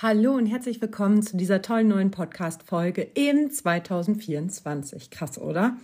Hallo 0.00 0.34
und 0.34 0.46
herzlich 0.46 0.80
willkommen 0.80 1.22
zu 1.22 1.36
dieser 1.36 1.60
tollen 1.60 1.88
neuen 1.88 2.12
Podcast-Folge 2.12 3.02
in 3.02 3.50
2024. 3.50 5.10
Krass, 5.10 5.38
oder? 5.38 5.76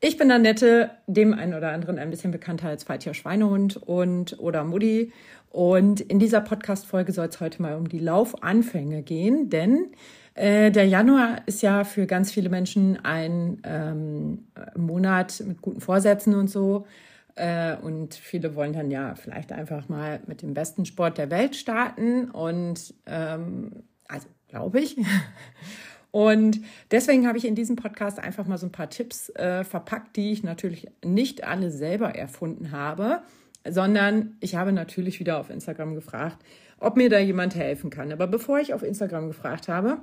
Ich 0.00 0.16
bin 0.16 0.30
Annette, 0.30 0.92
dem 1.06 1.34
einen 1.34 1.52
oder 1.52 1.72
anderen 1.72 1.98
ein 1.98 2.08
bisschen 2.08 2.30
bekannter 2.30 2.68
als 2.68 2.84
Faltier 2.84 3.12
Schweinehund 3.12 3.76
und 3.76 4.38
oder 4.38 4.64
Mutti. 4.64 5.12
Und 5.50 6.00
in 6.00 6.18
dieser 6.18 6.40
Podcast-Folge 6.40 7.12
soll 7.12 7.26
es 7.26 7.38
heute 7.38 7.60
mal 7.60 7.76
um 7.76 7.86
die 7.86 7.98
Laufanfänge 7.98 9.02
gehen, 9.02 9.50
denn 9.50 9.88
äh, 10.32 10.70
der 10.70 10.86
Januar 10.86 11.42
ist 11.44 11.60
ja 11.60 11.84
für 11.84 12.06
ganz 12.06 12.32
viele 12.32 12.48
Menschen 12.48 13.04
ein 13.04 13.60
ähm, 13.64 14.46
Monat 14.74 15.44
mit 15.46 15.60
guten 15.60 15.82
Vorsätzen 15.82 16.34
und 16.34 16.48
so. 16.48 16.86
Äh, 17.36 17.76
und 17.76 18.14
viele 18.14 18.54
wollen 18.54 18.72
dann 18.72 18.90
ja 18.90 19.14
vielleicht 19.14 19.52
einfach 19.52 19.88
mal 19.88 20.20
mit 20.26 20.42
dem 20.42 20.54
besten 20.54 20.86
Sport 20.86 21.18
der 21.18 21.30
Welt 21.30 21.56
starten. 21.56 22.30
Und 22.30 22.94
ähm, 23.06 23.84
also 24.08 24.28
glaube 24.48 24.80
ich. 24.80 24.96
Und 26.14 26.60
deswegen 26.92 27.26
habe 27.26 27.38
ich 27.38 27.44
in 27.44 27.56
diesem 27.56 27.74
Podcast 27.74 28.20
einfach 28.20 28.46
mal 28.46 28.56
so 28.56 28.66
ein 28.66 28.70
paar 28.70 28.88
Tipps 28.88 29.30
äh, 29.30 29.64
verpackt, 29.64 30.14
die 30.14 30.30
ich 30.30 30.44
natürlich 30.44 30.86
nicht 31.04 31.42
alle 31.42 31.72
selber 31.72 32.14
erfunden 32.14 32.70
habe, 32.70 33.22
sondern 33.68 34.36
ich 34.38 34.54
habe 34.54 34.70
natürlich 34.70 35.18
wieder 35.18 35.40
auf 35.40 35.50
Instagram 35.50 35.96
gefragt, 35.96 36.38
ob 36.78 36.96
mir 36.96 37.10
da 37.10 37.18
jemand 37.18 37.56
helfen 37.56 37.90
kann. 37.90 38.12
Aber 38.12 38.28
bevor 38.28 38.60
ich 38.60 38.74
auf 38.74 38.84
Instagram 38.84 39.26
gefragt 39.26 39.66
habe, 39.66 40.02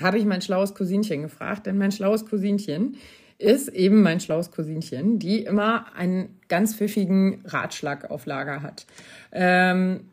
habe 0.00 0.18
ich 0.18 0.24
mein 0.24 0.40
schlaues 0.40 0.72
Cousinchen 0.72 1.22
gefragt, 1.22 1.66
denn 1.66 1.78
mein 1.78 1.90
schlaues 1.90 2.26
Cousinchen 2.26 2.96
ist 3.38 3.68
eben 3.68 4.02
mein 4.02 4.20
schlaues 4.20 4.50
Cousinchen, 4.50 5.18
die 5.18 5.44
immer 5.44 5.94
einen 5.94 6.40
ganz 6.48 6.74
pfiffigen 6.74 7.42
Ratschlag 7.44 8.10
auf 8.10 8.26
Lager 8.26 8.62
hat. 8.62 8.86
Ähm, 9.32 10.10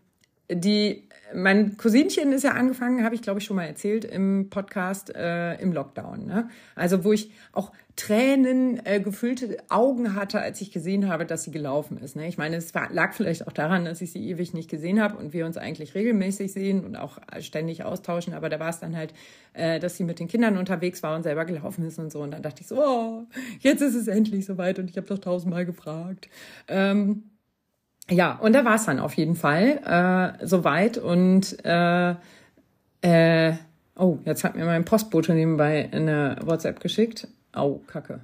die 0.50 1.08
mein 1.36 1.78
Cousinchen 1.78 2.32
ist 2.32 2.44
ja 2.44 2.52
angefangen, 2.52 3.04
habe 3.04 3.16
ich 3.16 3.22
glaube 3.22 3.40
ich 3.40 3.46
schon 3.46 3.56
mal 3.56 3.66
erzählt 3.66 4.06
im 4.06 4.50
Podcast 4.50 5.16
äh, 5.16 5.56
im 5.56 5.74
Lockdown. 5.74 6.26
Ne? 6.26 6.50
Also 6.76 7.04
wo 7.04 7.12
ich 7.12 7.32
auch 7.54 7.72
Tränen 7.96 8.84
äh, 8.86 9.00
gefüllte 9.00 9.58
Augen 9.70 10.16
hatte, 10.16 10.40
als 10.40 10.62
ich 10.62 10.72
gesehen 10.72 11.10
habe, 11.10 11.26
dass 11.26 11.44
sie 11.44 11.52
gelaufen 11.52 11.98
ist. 11.98 12.16
Ne? 12.16 12.28
Ich 12.28 12.38
meine, 12.38 12.56
es 12.56 12.74
war, 12.74 12.92
lag 12.92 13.14
vielleicht 13.14 13.48
auch 13.48 13.52
daran, 13.52 13.86
dass 13.86 14.02
ich 14.02 14.12
sie 14.12 14.30
ewig 14.30 14.54
nicht 14.54 14.70
gesehen 14.70 15.02
habe 15.02 15.18
und 15.18 15.34
wir 15.34 15.46
uns 15.46 15.58
eigentlich 15.58 15.94
regelmäßig 15.94 16.54
sehen 16.54 16.86
und 16.86 16.96
auch 16.96 17.20
ständig 17.40 17.84
austauschen. 17.84 18.34
Aber 18.34 18.50
da 18.50 18.60
war 18.60 18.70
es 18.70 18.80
dann 18.80 18.96
halt, 18.96 19.14
äh, 19.54 19.80
dass 19.80 19.98
sie 19.98 20.04
mit 20.04 20.20
den 20.20 20.28
Kindern 20.28 20.58
unterwegs 20.58 21.04
war 21.04 21.16
und 21.16 21.24
selber 21.24 21.46
gelaufen 21.46 21.86
ist 21.86 22.00
und 22.00 22.12
so. 22.12 22.22
Und 22.22 22.32
dann 22.32 22.42
dachte 22.42 22.62
ich 22.62 22.68
so, 22.68 22.82
oh, 22.82 23.24
jetzt 23.60 23.82
ist 23.82 23.96
es 23.96 24.08
endlich 24.08 24.46
soweit 24.46 24.80
und 24.80 24.90
ich 24.90 24.98
habe 24.98 25.08
doch 25.08 25.20
tausendmal 25.20 25.66
gefragt. 25.66 26.30
Ähm, 26.68 27.24
ja, 28.10 28.36
und 28.36 28.54
da 28.54 28.66
war 28.66 28.76
es 28.76 28.86
dann 28.86 29.00
auf 29.00 29.14
jeden 29.14 29.36
Fall 29.36 30.38
äh, 30.42 30.46
soweit. 30.46 30.98
Und 30.98 31.64
äh, 31.66 32.16
äh, 33.02 33.54
oh, 33.96 34.20
jetzt 34.26 34.44
hat 34.44 34.56
mir 34.56 34.66
mein 34.66 34.86
Postbote 34.86 35.34
nebenbei 35.34 35.90
eine 35.92 36.38
WhatsApp 36.42 36.80
geschickt. 36.80 37.28
Au, 37.52 37.80
Kacke. 37.88 38.22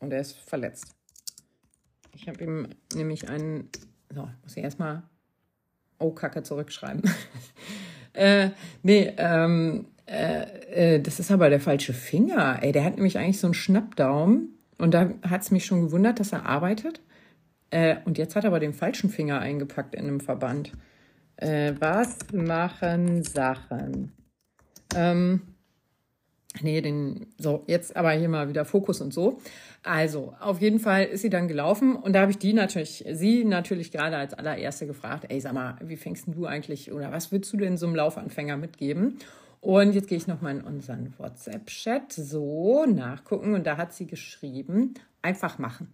Und 0.00 0.12
er 0.12 0.20
ist 0.20 0.36
verletzt. 0.36 0.94
Ich 2.14 2.28
habe 2.28 2.42
ihm 2.42 2.68
nämlich 2.94 3.28
einen. 3.28 3.68
So, 4.10 4.28
muss 4.42 4.56
ich 4.56 4.62
erstmal 4.62 5.02
Oh, 5.98 6.12
Kacke 6.12 6.42
zurückschreiben. 6.42 7.02
äh, 8.12 8.50
nee, 8.82 9.12
ähm, 9.16 9.86
äh, 10.06 10.94
äh, 10.94 11.00
das 11.00 11.18
ist 11.18 11.30
aber 11.30 11.50
der 11.50 11.60
falsche 11.60 11.92
Finger. 11.92 12.62
Ey, 12.62 12.72
der 12.72 12.84
hat 12.84 12.94
nämlich 12.94 13.18
eigentlich 13.18 13.40
so 13.40 13.48
einen 13.48 13.54
Schnappdaum. 13.54 14.48
Und 14.78 14.94
da 14.94 15.10
hat 15.28 15.42
es 15.42 15.50
mich 15.50 15.66
schon 15.66 15.82
gewundert, 15.82 16.20
dass 16.20 16.32
er 16.32 16.46
arbeitet. 16.46 17.00
Äh, 17.70 17.96
und 18.04 18.18
jetzt 18.18 18.36
hat 18.36 18.44
er 18.44 18.48
aber 18.48 18.60
den 18.60 18.72
falschen 18.72 19.10
Finger 19.10 19.40
eingepackt 19.40 19.94
in 19.94 20.06
einem 20.06 20.20
Verband. 20.20 20.72
Äh, 21.36 21.74
was 21.78 22.18
machen 22.32 23.22
Sachen? 23.22 24.12
Ähm, 24.94 25.42
nee, 26.60 26.80
den, 26.80 27.26
so, 27.38 27.64
jetzt 27.66 27.94
aber 27.96 28.12
hier 28.12 28.28
mal 28.28 28.48
wieder 28.48 28.64
Fokus 28.64 29.00
und 29.00 29.12
so. 29.12 29.40
Also, 29.82 30.34
auf 30.40 30.60
jeden 30.60 30.80
Fall 30.80 31.04
ist 31.04 31.22
sie 31.22 31.30
dann 31.30 31.46
gelaufen 31.46 31.94
und 31.94 32.14
da 32.14 32.22
habe 32.22 32.30
ich 32.30 32.38
die 32.38 32.52
natürlich, 32.52 33.04
sie 33.12 33.44
natürlich 33.44 33.92
gerade 33.92 34.16
als 34.16 34.34
allererste 34.34 34.86
gefragt, 34.86 35.26
ey, 35.28 35.40
sag 35.40 35.52
mal, 35.52 35.76
wie 35.82 35.96
fängst 35.96 36.26
du 36.28 36.46
eigentlich 36.46 36.90
oder 36.92 37.12
was 37.12 37.30
würdest 37.30 37.52
du 37.52 37.58
denn 37.58 37.76
so 37.76 37.86
einem 37.86 37.96
Laufanfänger 37.96 38.56
mitgeben? 38.56 39.18
Und 39.60 39.92
jetzt 39.92 40.08
gehe 40.08 40.18
ich 40.18 40.26
nochmal 40.26 40.56
in 40.56 40.62
unseren 40.62 41.14
WhatsApp-Chat 41.18 42.12
so 42.12 42.86
nachgucken 42.86 43.54
und 43.54 43.66
da 43.66 43.76
hat 43.76 43.92
sie 43.92 44.06
geschrieben, 44.06 44.94
einfach 45.20 45.58
machen. 45.58 45.92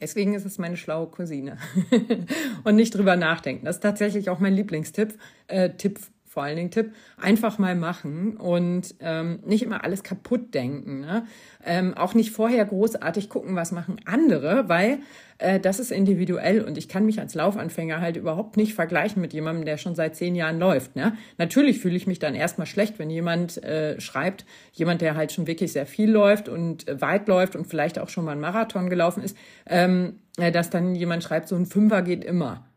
Deswegen 0.00 0.34
ist 0.34 0.44
es 0.46 0.58
meine 0.58 0.76
schlaue 0.76 1.08
Cousine. 1.08 1.58
und 2.64 2.76
nicht 2.76 2.94
drüber 2.94 3.16
nachdenken. 3.16 3.66
Das 3.66 3.76
ist 3.76 3.82
tatsächlich 3.82 4.30
auch 4.30 4.38
mein 4.38 4.54
Lieblingstipp. 4.54 5.18
Äh, 5.46 5.70
Tipp 5.70 6.00
vor 6.30 6.44
allen 6.44 6.54
Dingen 6.54 6.70
Tipp, 6.70 6.92
einfach 7.20 7.58
mal 7.58 7.74
machen 7.74 8.36
und 8.36 8.94
ähm, 9.00 9.40
nicht 9.44 9.64
immer 9.64 9.82
alles 9.82 10.04
kaputt 10.04 10.54
denken. 10.54 11.00
Ne? 11.00 11.26
Ähm, 11.66 11.94
auch 11.94 12.14
nicht 12.14 12.30
vorher 12.30 12.64
großartig 12.64 13.28
gucken, 13.28 13.56
was 13.56 13.72
machen 13.72 13.96
andere, 14.04 14.68
weil 14.68 15.00
äh, 15.38 15.58
das 15.58 15.80
ist 15.80 15.90
individuell 15.90 16.62
und 16.62 16.78
ich 16.78 16.88
kann 16.88 17.04
mich 17.04 17.18
als 17.18 17.34
Laufanfänger 17.34 18.00
halt 18.00 18.16
überhaupt 18.16 18.56
nicht 18.56 18.74
vergleichen 18.74 19.20
mit 19.20 19.32
jemandem, 19.32 19.64
der 19.64 19.76
schon 19.76 19.96
seit 19.96 20.14
zehn 20.14 20.36
Jahren 20.36 20.60
läuft. 20.60 20.94
Ne? 20.94 21.16
Natürlich 21.36 21.80
fühle 21.80 21.96
ich 21.96 22.06
mich 22.06 22.20
dann 22.20 22.36
erstmal 22.36 22.68
schlecht, 22.68 23.00
wenn 23.00 23.10
jemand 23.10 23.60
äh, 23.64 24.00
schreibt, 24.00 24.46
jemand, 24.72 25.00
der 25.00 25.16
halt 25.16 25.32
schon 25.32 25.48
wirklich 25.48 25.72
sehr 25.72 25.84
viel 25.84 26.12
läuft 26.12 26.48
und 26.48 26.86
äh, 26.86 27.00
weit 27.00 27.26
läuft 27.26 27.56
und 27.56 27.66
vielleicht 27.66 27.98
auch 27.98 28.08
schon 28.08 28.24
mal 28.24 28.32
einen 28.32 28.40
Marathon 28.40 28.88
gelaufen 28.88 29.24
ist, 29.24 29.36
ähm, 29.66 30.20
äh, 30.38 30.52
dass 30.52 30.70
dann 30.70 30.94
jemand 30.94 31.24
schreibt, 31.24 31.48
so 31.48 31.56
ein 31.56 31.66
Fünfer 31.66 32.02
geht 32.02 32.22
immer 32.22 32.69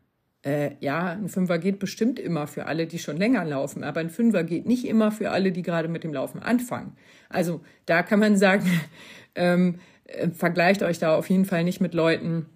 äh, 0.44 0.72
ja, 0.80 1.12
ein 1.12 1.28
Fünfer 1.28 1.58
geht 1.58 1.78
bestimmt 1.78 2.20
immer 2.20 2.46
für 2.46 2.66
alle, 2.66 2.86
die 2.86 2.98
schon 2.98 3.16
länger 3.16 3.44
laufen, 3.44 3.82
aber 3.82 4.00
ein 4.00 4.10
Fünfer 4.10 4.44
geht 4.44 4.66
nicht 4.66 4.86
immer 4.86 5.10
für 5.10 5.30
alle, 5.30 5.52
die 5.52 5.62
gerade 5.62 5.88
mit 5.88 6.04
dem 6.04 6.12
Laufen 6.12 6.42
anfangen. 6.42 6.92
Also 7.30 7.62
da 7.86 8.02
kann 8.02 8.20
man 8.20 8.36
sagen, 8.36 8.68
ähm, 9.34 9.76
äh, 10.04 10.28
vergleicht 10.28 10.82
euch 10.82 10.98
da 10.98 11.16
auf 11.16 11.30
jeden 11.30 11.46
Fall 11.46 11.64
nicht 11.64 11.80
mit 11.80 11.94
Leuten, 11.94 12.46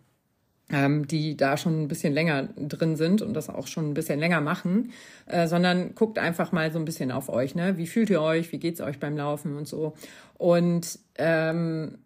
ähm, 0.71 1.07
die 1.07 1.35
da 1.37 1.57
schon 1.57 1.83
ein 1.83 1.89
bisschen 1.89 2.13
länger 2.13 2.49
drin 2.57 2.97
sind 2.97 3.23
und 3.23 3.33
das 3.33 3.49
auch 3.49 3.67
schon 3.67 3.91
ein 3.91 3.95
bisschen 3.95 4.19
länger 4.19 4.43
machen, 4.43 4.93
äh, 5.25 5.47
sondern 5.47 5.95
guckt 5.95 6.19
einfach 6.19 6.53
mal 6.53 6.71
so 6.71 6.79
ein 6.79 6.85
bisschen 6.85 7.11
auf 7.11 7.31
euch. 7.31 7.55
Ne? 7.55 7.79
Wie 7.79 7.87
fühlt 7.87 8.11
ihr 8.11 8.21
euch? 8.21 8.53
Wie 8.53 8.59
geht's 8.59 8.83
euch 8.83 9.01
beim 9.01 9.17
Laufen 9.17 9.57
und 9.57 9.67
so? 9.67 9.95
Und 10.37 10.99
ähm, 11.17 11.99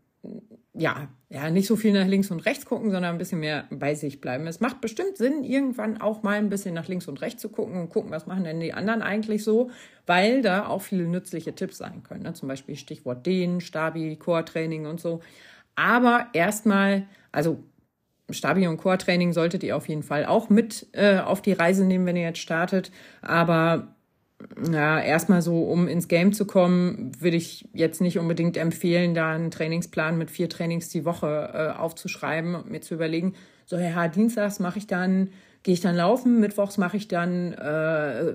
ja, 0.75 1.09
ja, 1.29 1.51
nicht 1.51 1.67
so 1.67 1.77
viel 1.77 1.93
nach 1.93 2.07
links 2.07 2.31
und 2.31 2.41
rechts 2.41 2.65
gucken, 2.65 2.91
sondern 2.91 3.15
ein 3.15 3.19
bisschen 3.19 3.41
mehr 3.41 3.67
bei 3.71 3.95
sich 3.95 4.23
bleiben. 4.23 4.47
Es 4.47 4.61
macht 4.61 4.81
bestimmt 4.81 5.19
Sinn, 5.19 5.45
irgendwann 5.45 6.01
auch 6.01 6.23
mal 6.23 6.39
ein 6.39 6.49
bisschen 6.49 6.75
nach 6.75 6.89
links 6.89 7.09
und 7.09 7.21
rechts 7.21 7.43
zu 7.43 7.51
gucken 7.51 7.79
und 7.79 7.91
gucken, 7.91 8.11
was 8.11 8.27
machen 8.27 8.45
denn 8.45 8.61
die 8.61 8.73
anderen 8.73 9.03
eigentlich 9.03 9.45
so, 9.45 9.71
weil 10.07 10.41
da 10.41 10.67
auch 10.67 10.81
viele 10.81 11.05
nützliche 11.05 11.55
Tipps 11.55 11.79
sein 11.79 12.03
können. 12.03 12.23
Ne? 12.23 12.33
Zum 12.33 12.49
Beispiel 12.49 12.77
Stichwort 12.77 13.27
Dehnen, 13.27 13.61
Stabi, 13.61 14.17
Core-Training 14.17 14.87
und 14.87 14.99
so. 14.99 15.21
Aber 15.75 16.29
erstmal, 16.33 17.07
also 17.33 17.63
Stabi- 18.31 18.67
und 18.67 18.79
Core-Training 18.79 19.35
solltet 19.35 19.63
ihr 19.65 19.77
auf 19.77 19.89
jeden 19.89 20.03
Fall 20.03 20.25
auch 20.25 20.49
mit 20.49 20.87
äh, 20.93 21.19
auf 21.19 21.43
die 21.43 21.53
Reise 21.53 21.85
nehmen, 21.85 22.07
wenn 22.07 22.17
ihr 22.17 22.23
jetzt 22.23 22.39
startet. 22.39 22.91
Aber 23.21 23.95
ja, 24.71 25.01
erstmal 25.01 25.43
so, 25.43 25.65
um 25.65 25.89
ins 25.89 26.09
Game 26.09 26.33
zu 26.33 26.47
kommen, 26.47 27.13
würde 27.21 27.37
ich 27.37 27.69
jetzt 27.73 28.01
nicht 28.01 28.19
unbedingt 28.19 28.57
empfehlen, 28.57 29.15
da 29.15 29.33
einen 29.33 29.51
Trainingsplan 29.51 30.19
mit 30.19 30.31
vier 30.31 30.49
Trainings 30.49 30.89
die 30.89 31.05
Woche 31.05 31.51
äh, 31.55 31.79
aufzuschreiben 31.79 32.55
und 32.55 32.71
mir 32.71 32.81
zu 32.81 32.95
überlegen, 32.95 33.35
so 33.67 33.77
ja, 33.77 34.09
dienstags 34.09 34.61
mache 34.61 34.79
ich 34.79 34.87
dann, 34.87 35.31
gehe 35.63 35.75
ich 35.75 35.81
dann 35.81 35.97
laufen, 35.97 36.41
mittwochs 36.41 36.79
mache 36.79 36.97
ich 36.97 37.09
dann 37.09 37.53
äh, 37.53 38.35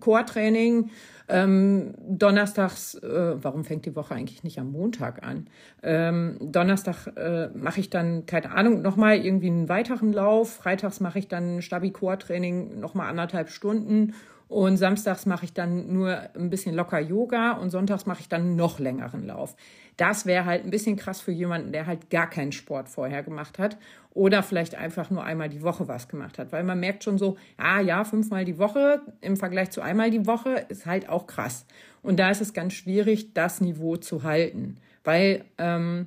Core-Training, 0.00 0.90
ähm, 1.28 1.94
donnerstags, 1.98 2.96
äh, 2.96 3.42
warum 3.42 3.64
fängt 3.64 3.86
die 3.86 3.96
Woche 3.96 4.14
eigentlich 4.14 4.44
nicht 4.44 4.58
am 4.58 4.72
Montag 4.72 5.26
an? 5.26 5.46
Ähm, 5.82 6.36
Donnerstag 6.40 7.16
äh, 7.16 7.48
mache 7.54 7.80
ich 7.80 7.88
dann, 7.88 8.26
keine 8.26 8.50
Ahnung, 8.50 8.82
nochmal 8.82 9.16
irgendwie 9.16 9.46
einen 9.46 9.68
weiteren 9.68 10.12
Lauf, 10.12 10.52
freitags 10.56 11.00
mache 11.00 11.18
ich 11.18 11.28
dann 11.28 11.62
Stabi-Core-Training 11.62 12.78
nochmal 12.78 13.08
anderthalb 13.08 13.48
Stunden 13.48 14.14
und 14.54 14.76
samstags 14.76 15.26
mache 15.26 15.46
ich 15.46 15.52
dann 15.52 15.92
nur 15.92 16.16
ein 16.36 16.48
bisschen 16.48 16.76
locker 16.76 17.00
Yoga 17.00 17.54
und 17.54 17.70
sonntags 17.70 18.06
mache 18.06 18.20
ich 18.20 18.28
dann 18.28 18.54
noch 18.54 18.78
längeren 18.78 19.26
Lauf. 19.26 19.56
Das 19.96 20.26
wäre 20.26 20.44
halt 20.44 20.62
ein 20.62 20.70
bisschen 20.70 20.94
krass 20.94 21.20
für 21.20 21.32
jemanden, 21.32 21.72
der 21.72 21.86
halt 21.86 22.08
gar 22.08 22.30
keinen 22.30 22.52
Sport 22.52 22.88
vorher 22.88 23.24
gemacht 23.24 23.58
hat 23.58 23.76
oder 24.10 24.44
vielleicht 24.44 24.76
einfach 24.76 25.10
nur 25.10 25.24
einmal 25.24 25.48
die 25.48 25.64
Woche 25.64 25.88
was 25.88 26.06
gemacht 26.06 26.38
hat. 26.38 26.52
Weil 26.52 26.62
man 26.62 26.78
merkt 26.78 27.02
schon 27.02 27.18
so, 27.18 27.36
ah 27.56 27.80
ja, 27.80 28.04
fünfmal 28.04 28.44
die 28.44 28.60
Woche 28.60 29.00
im 29.20 29.36
Vergleich 29.36 29.72
zu 29.72 29.80
einmal 29.80 30.12
die 30.12 30.24
Woche 30.24 30.66
ist 30.68 30.86
halt 30.86 31.08
auch 31.08 31.26
krass. 31.26 31.66
Und 32.02 32.20
da 32.20 32.30
ist 32.30 32.40
es 32.40 32.52
ganz 32.52 32.74
schwierig, 32.74 33.34
das 33.34 33.60
Niveau 33.60 33.96
zu 33.96 34.22
halten. 34.22 34.76
Weil, 35.02 35.46
ähm, 35.58 36.06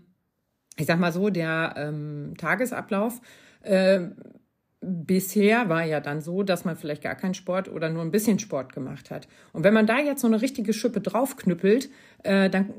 ich 0.78 0.86
sag 0.86 1.00
mal 1.00 1.12
so, 1.12 1.30
der 1.30 1.74
ähm, 1.76 2.34
Tagesablauf 2.38 3.20
äh, 3.64 4.00
bisher 4.88 5.70
war 5.70 5.84
ja 5.84 6.00
dann 6.00 6.22
so, 6.22 6.44
dass 6.44 6.66
man 6.66 6.76
vielleicht 6.76 7.04
gar 7.04 7.16
keinen 7.16 7.34
Sport 7.34 7.70
oder 7.70 7.90
nur 7.90 8.02
ein 8.02 8.12
bisschen 8.12 8.40
Sport 8.40 8.74
gemacht 8.74 9.12
hat. 9.12 9.28
Und 9.54 9.64
wenn 9.64 9.74
man 9.74 9.86
da 9.86 10.00
jetzt 10.00 10.22
so 10.22 10.28
eine 10.28 10.42
richtige 10.42 10.74
Schippe 10.74 11.02
draufknüppelt, 11.02 11.90
äh, 12.24 12.50
dann 12.50 12.74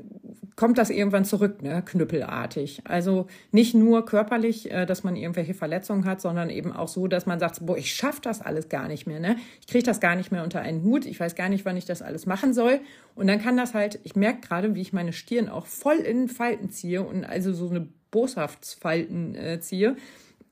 kommt 0.55 0.77
das 0.77 0.89
irgendwann 0.89 1.23
zurück, 1.23 1.61
ne, 1.61 1.81
knüppelartig. 1.85 2.81
Also 2.83 3.27
nicht 3.51 3.75
nur 3.75 4.05
körperlich, 4.05 4.69
äh, 4.71 4.85
dass 4.85 5.03
man 5.03 5.15
irgendwelche 5.15 5.53
Verletzungen 5.53 6.03
hat, 6.03 6.19
sondern 6.19 6.49
eben 6.49 6.73
auch 6.73 6.89
so, 6.89 7.07
dass 7.07 7.25
man 7.25 7.39
sagt, 7.39 7.65
boah, 7.65 7.77
ich 7.77 7.93
schaffe 7.93 8.19
das 8.21 8.41
alles 8.41 8.67
gar 8.67 8.87
nicht 8.87 9.07
mehr, 9.07 9.19
ne? 9.19 9.37
Ich 9.61 9.67
kriege 9.67 9.85
das 9.85 10.01
gar 10.01 10.15
nicht 10.15 10.31
mehr 10.31 10.43
unter 10.43 10.59
einen 10.59 10.83
Hut, 10.83 11.05
ich 11.05 11.19
weiß 11.19 11.35
gar 11.35 11.47
nicht, 11.47 11.63
wann 11.63 11.77
ich 11.77 11.85
das 11.85 12.01
alles 12.01 12.25
machen 12.25 12.53
soll. 12.53 12.81
Und 13.15 13.27
dann 13.27 13.41
kann 13.41 13.55
das 13.55 13.73
halt, 13.73 13.99
ich 14.03 14.15
merke 14.15 14.41
gerade, 14.41 14.75
wie 14.75 14.81
ich 14.81 14.91
meine 14.91 15.13
Stirn 15.13 15.47
auch 15.47 15.65
voll 15.65 15.97
in 15.97 16.27
Falten 16.27 16.69
ziehe 16.69 17.03
und 17.03 17.23
also 17.23 17.53
so 17.53 17.69
eine 17.69 17.87
Boshaftsfalten 18.11 19.35
äh, 19.35 19.59
ziehe. 19.61 19.95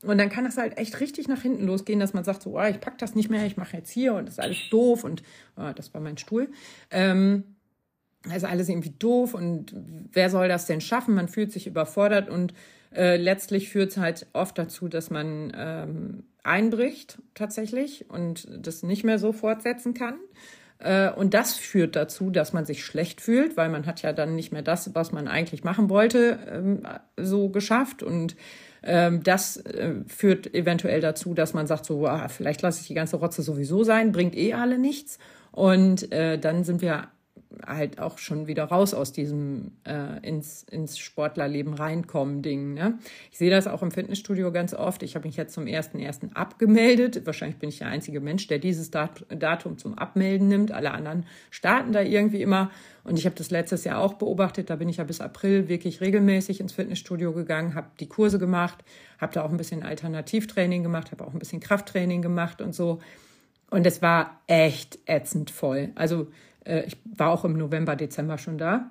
Und 0.04 0.18
dann 0.18 0.28
kann 0.28 0.44
das 0.44 0.56
halt 0.56 0.78
echt 0.78 1.00
richtig 1.00 1.26
nach 1.26 1.42
hinten 1.42 1.66
losgehen, 1.66 1.98
dass 1.98 2.14
man 2.14 2.24
sagt, 2.24 2.42
so, 2.42 2.58
oh, 2.58 2.64
ich 2.64 2.80
pack 2.80 2.98
das 2.98 3.14
nicht 3.14 3.30
mehr, 3.30 3.46
ich 3.46 3.56
mache 3.56 3.76
jetzt 3.76 3.90
hier 3.90 4.14
und 4.14 4.26
das 4.26 4.34
ist 4.34 4.40
alles 4.40 4.58
doof 4.70 5.02
und 5.04 5.22
oh, 5.56 5.70
das 5.74 5.92
war 5.92 6.00
mein 6.00 6.18
Stuhl. 6.18 6.50
Ähm, 6.90 7.56
also 8.28 8.46
alles 8.46 8.68
irgendwie 8.68 8.94
doof 8.98 9.34
und 9.34 9.74
wer 10.12 10.30
soll 10.30 10.48
das 10.48 10.66
denn 10.66 10.80
schaffen? 10.80 11.14
Man 11.14 11.28
fühlt 11.28 11.52
sich 11.52 11.66
überfordert 11.66 12.28
und 12.28 12.54
äh, 12.94 13.16
letztlich 13.16 13.70
führt 13.70 13.90
es 13.90 13.96
halt 13.96 14.26
oft 14.32 14.56
dazu, 14.58 14.88
dass 14.88 15.10
man 15.10 15.52
ähm, 15.56 16.24
einbricht 16.42 17.18
tatsächlich 17.34 18.08
und 18.08 18.48
das 18.50 18.82
nicht 18.82 19.04
mehr 19.04 19.18
so 19.18 19.32
fortsetzen 19.32 19.94
kann. 19.94 20.18
Äh, 20.78 21.10
und 21.10 21.34
das 21.34 21.56
führt 21.56 21.96
dazu, 21.96 22.30
dass 22.30 22.52
man 22.52 22.64
sich 22.64 22.84
schlecht 22.84 23.20
fühlt, 23.20 23.56
weil 23.56 23.68
man 23.68 23.86
hat 23.86 24.02
ja 24.02 24.12
dann 24.12 24.36
nicht 24.36 24.52
mehr 24.52 24.62
das, 24.62 24.94
was 24.94 25.12
man 25.12 25.28
eigentlich 25.28 25.64
machen 25.64 25.90
wollte, 25.90 26.38
ähm, 26.50 26.82
so 27.16 27.48
geschafft 27.48 28.02
und 28.02 28.36
ähm, 28.82 29.22
das 29.22 29.56
äh, 29.58 29.94
führt 30.06 30.54
eventuell 30.54 31.00
dazu, 31.00 31.34
dass 31.34 31.54
man 31.54 31.66
sagt, 31.66 31.86
so, 31.86 32.06
ah, 32.06 32.28
vielleicht 32.28 32.62
lasse 32.62 32.80
ich 32.80 32.86
die 32.86 32.94
ganze 32.94 33.16
Rotze 33.16 33.42
sowieso 33.42 33.84
sein, 33.84 34.12
bringt 34.12 34.36
eh 34.36 34.54
alle 34.54 34.78
nichts. 34.78 35.18
Und 35.50 36.12
äh, 36.12 36.38
dann 36.38 36.64
sind 36.64 36.82
wir 36.82 37.08
halt 37.66 37.98
auch 37.98 38.18
schon 38.18 38.46
wieder 38.46 38.64
raus 38.64 38.92
aus 38.92 39.12
diesem 39.12 39.72
äh, 39.84 40.26
ins, 40.26 40.64
ins 40.64 40.98
Sportlerleben 40.98 41.74
reinkommen 41.74 42.42
Ding. 42.42 42.74
Ne? 42.74 42.98
Ich 43.30 43.38
sehe 43.38 43.50
das 43.50 43.66
auch 43.66 43.82
im 43.82 43.90
Fitnessstudio 43.90 44.52
ganz 44.52 44.74
oft. 44.74 45.02
Ich 45.02 45.14
habe 45.14 45.26
mich 45.26 45.36
jetzt 45.36 45.54
zum 45.54 45.66
ersten 45.66 45.98
ersten 45.98 46.32
abgemeldet. 46.34 47.24
Wahrscheinlich 47.24 47.58
bin 47.58 47.70
ich 47.70 47.78
der 47.78 47.88
einzige 47.88 48.20
Mensch, 48.20 48.46
der 48.48 48.58
dieses 48.58 48.90
Dat 48.90 49.24
Datum 49.30 49.78
zum 49.78 49.96
Abmelden 49.96 50.48
nimmt. 50.48 50.72
Alle 50.72 50.92
anderen 50.92 51.24
starten 51.50 51.92
da 51.92 52.02
irgendwie 52.02 52.42
immer. 52.42 52.70
Und 53.04 53.18
ich 53.18 53.24
habe 53.24 53.36
das 53.36 53.50
letztes 53.50 53.84
Jahr 53.84 54.00
auch 54.00 54.14
beobachtet. 54.14 54.68
Da 54.68 54.76
bin 54.76 54.90
ich 54.90 54.98
ja 54.98 55.04
bis 55.04 55.22
April 55.22 55.68
wirklich 55.68 56.02
regelmäßig 56.02 56.60
ins 56.60 56.74
Fitnessstudio 56.74 57.32
gegangen, 57.32 57.74
habe 57.74 57.88
die 57.98 58.08
Kurse 58.08 58.38
gemacht, 58.38 58.84
habe 59.18 59.32
da 59.32 59.42
auch 59.42 59.50
ein 59.50 59.56
bisschen 59.56 59.82
Alternativtraining 59.82 60.82
gemacht, 60.82 61.12
habe 61.12 61.26
auch 61.26 61.32
ein 61.32 61.38
bisschen 61.38 61.60
Krafttraining 61.60 62.20
gemacht 62.20 62.60
und 62.60 62.74
so. 62.74 62.98
Und 63.70 63.86
es 63.86 64.02
war 64.02 64.40
echt 64.46 64.98
ätzend 65.06 65.50
voll. 65.50 65.90
Also 65.94 66.28
äh, 66.68 66.84
ich 66.84 66.96
war 67.16 67.30
auch 67.30 67.44
im 67.44 67.54
November, 67.54 67.96
Dezember 67.96 68.38
schon 68.38 68.58
da. 68.58 68.90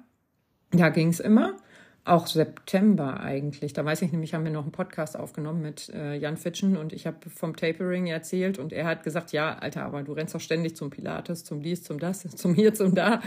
Da 0.72 0.90
ging 0.90 1.10
es 1.10 1.20
immer. 1.20 1.56
Auch 2.04 2.28
September 2.28 3.20
eigentlich. 3.20 3.74
Da 3.74 3.84
weiß 3.84 4.02
ich 4.02 4.12
nämlich, 4.12 4.34
haben 4.34 4.46
wir 4.46 4.52
noch 4.52 4.64
einen 4.64 4.72
Podcast 4.72 5.18
aufgenommen 5.18 5.62
mit 5.62 5.90
äh, 5.90 6.16
Jan 6.16 6.38
Fitschen 6.38 6.78
und 6.78 6.94
ich 6.94 7.06
habe 7.06 7.30
vom 7.30 7.56
Tapering 7.56 8.08
erzählt 8.08 8.60
und 8.60 8.72
er 8.72 8.86
hat 8.86 9.04
gesagt, 9.04 9.34
ja, 9.34 9.58
Alter, 9.58 9.84
aber 9.84 10.04
du 10.04 10.14
rennst 10.14 10.34
doch 10.34 10.40
ständig 10.40 10.76
zum 10.76 10.90
Pilates, 10.90 11.44
zum 11.44 11.62
dies, 11.62 11.84
zum 11.84 12.00
das, 12.00 12.22
zum 12.36 12.54
hier, 12.54 12.74
zum 12.74 12.96
da. 12.96 13.22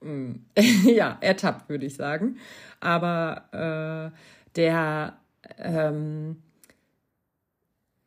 Mm. 0.00 0.34
ja, 0.84 1.18
ertappt, 1.20 1.68
würde 1.68 1.86
ich 1.86 1.94
sagen. 1.94 2.36
Aber 2.80 4.12
äh, 4.12 4.16
der 4.56 5.16
ähm, 5.58 6.36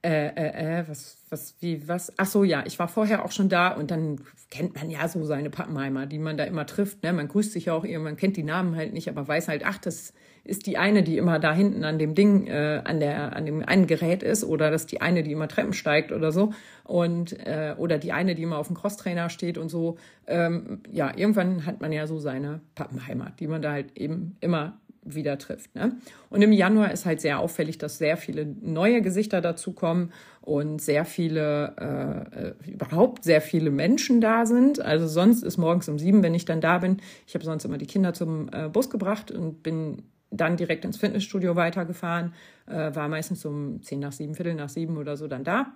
äh, 0.03 0.27
äh, 0.27 0.79
äh, 0.79 0.87
was, 0.87 1.25
was, 1.29 1.55
wie, 1.59 1.87
was? 1.87 2.13
Ach 2.17 2.27
so, 2.27 2.43
ja, 2.43 2.63
ich 2.65 2.77
war 2.77 2.87
vorher 2.87 3.25
auch 3.25 3.31
schon 3.31 3.49
da 3.49 3.69
und 3.69 3.89
dann 3.89 4.21
kennt 4.51 4.75
man 4.75 4.89
ja 4.89 5.07
so 5.07 5.25
seine 5.25 5.49
Pappenheimer, 5.49 6.05
die 6.05 6.19
man 6.19 6.37
da 6.37 6.43
immer 6.43 6.65
trifft. 6.65 7.03
Ne? 7.03 7.11
Man 7.13 7.27
grüßt 7.27 7.51
sich 7.51 7.65
ja 7.65 7.73
auch 7.73 7.83
man 7.83 8.15
kennt 8.15 8.37
die 8.37 8.43
Namen 8.43 8.75
halt 8.75 8.93
nicht, 8.93 9.09
aber 9.09 9.27
weiß 9.27 9.47
halt, 9.47 9.65
ach, 9.65 9.79
das 9.79 10.13
ist 10.43 10.65
die 10.65 10.77
eine, 10.77 11.03
die 11.03 11.17
immer 11.17 11.39
da 11.39 11.53
hinten 11.53 11.83
an 11.83 11.99
dem 11.99 12.15
Ding, 12.15 12.47
äh, 12.47 12.81
an 12.85 12.99
der, 12.99 13.35
an 13.35 13.45
dem 13.45 13.63
einen 13.63 13.87
Gerät 13.87 14.23
ist, 14.23 14.45
oder 14.45 14.71
das 14.71 14.83
ist 14.83 14.91
die 14.91 15.01
eine, 15.01 15.23
die 15.23 15.31
immer 15.31 15.47
Treppen 15.47 15.73
steigt 15.73 16.11
oder 16.11 16.31
so. 16.31 16.53
Und 16.83 17.33
äh, 17.45 17.75
oder 17.77 17.97
die 17.97 18.13
eine, 18.13 18.35
die 18.35 18.43
immer 18.43 18.59
auf 18.59 18.67
dem 18.67 18.75
Crosstrainer 18.75 19.29
steht 19.29 19.57
und 19.57 19.69
so. 19.69 19.97
Ähm, 20.25 20.83
ja, 20.91 21.11
irgendwann 21.15 21.65
hat 21.65 21.81
man 21.81 21.91
ja 21.91 22.07
so 22.07 22.19
seine 22.19 22.61
Pappenheimer, 22.75 23.33
die 23.39 23.47
man 23.47 23.61
da 23.61 23.71
halt 23.71 23.97
eben 23.97 24.37
immer 24.39 24.79
wieder 25.13 25.37
trifft. 25.37 25.75
Ne? 25.75 25.97
Und 26.29 26.41
im 26.41 26.51
Januar 26.51 26.91
ist 26.91 27.05
halt 27.05 27.21
sehr 27.21 27.39
auffällig, 27.39 27.77
dass 27.77 27.97
sehr 27.97 28.17
viele 28.17 28.45
neue 28.45 29.01
Gesichter 29.01 29.41
dazukommen 29.41 30.11
und 30.41 30.81
sehr 30.81 31.05
viele, 31.05 31.75
äh, 31.79 32.69
äh, 32.69 32.71
überhaupt 32.71 33.23
sehr 33.23 33.41
viele 33.41 33.69
Menschen 33.71 34.21
da 34.21 34.45
sind. 34.45 34.79
Also 34.79 35.07
sonst 35.07 35.43
ist 35.43 35.57
morgens 35.57 35.89
um 35.89 35.99
sieben, 35.99 36.23
wenn 36.23 36.33
ich 36.33 36.45
dann 36.45 36.61
da 36.61 36.77
bin, 36.79 36.97
ich 37.25 37.33
habe 37.33 37.45
sonst 37.45 37.65
immer 37.65 37.77
die 37.77 37.85
Kinder 37.85 38.13
zum 38.13 38.49
äh, 38.51 38.69
Bus 38.69 38.89
gebracht 38.89 39.31
und 39.31 39.63
bin 39.63 40.03
dann 40.29 40.57
direkt 40.57 40.85
ins 40.85 40.97
Fitnessstudio 40.97 41.55
weitergefahren, 41.55 42.33
äh, 42.65 42.93
war 42.93 43.07
meistens 43.07 43.45
um 43.45 43.81
zehn 43.81 43.99
nach 43.99 44.11
sieben, 44.11 44.35
Viertel 44.35 44.55
nach 44.55 44.69
sieben 44.69 44.97
oder 44.97 45.17
so 45.17 45.27
dann 45.27 45.43
da. 45.43 45.73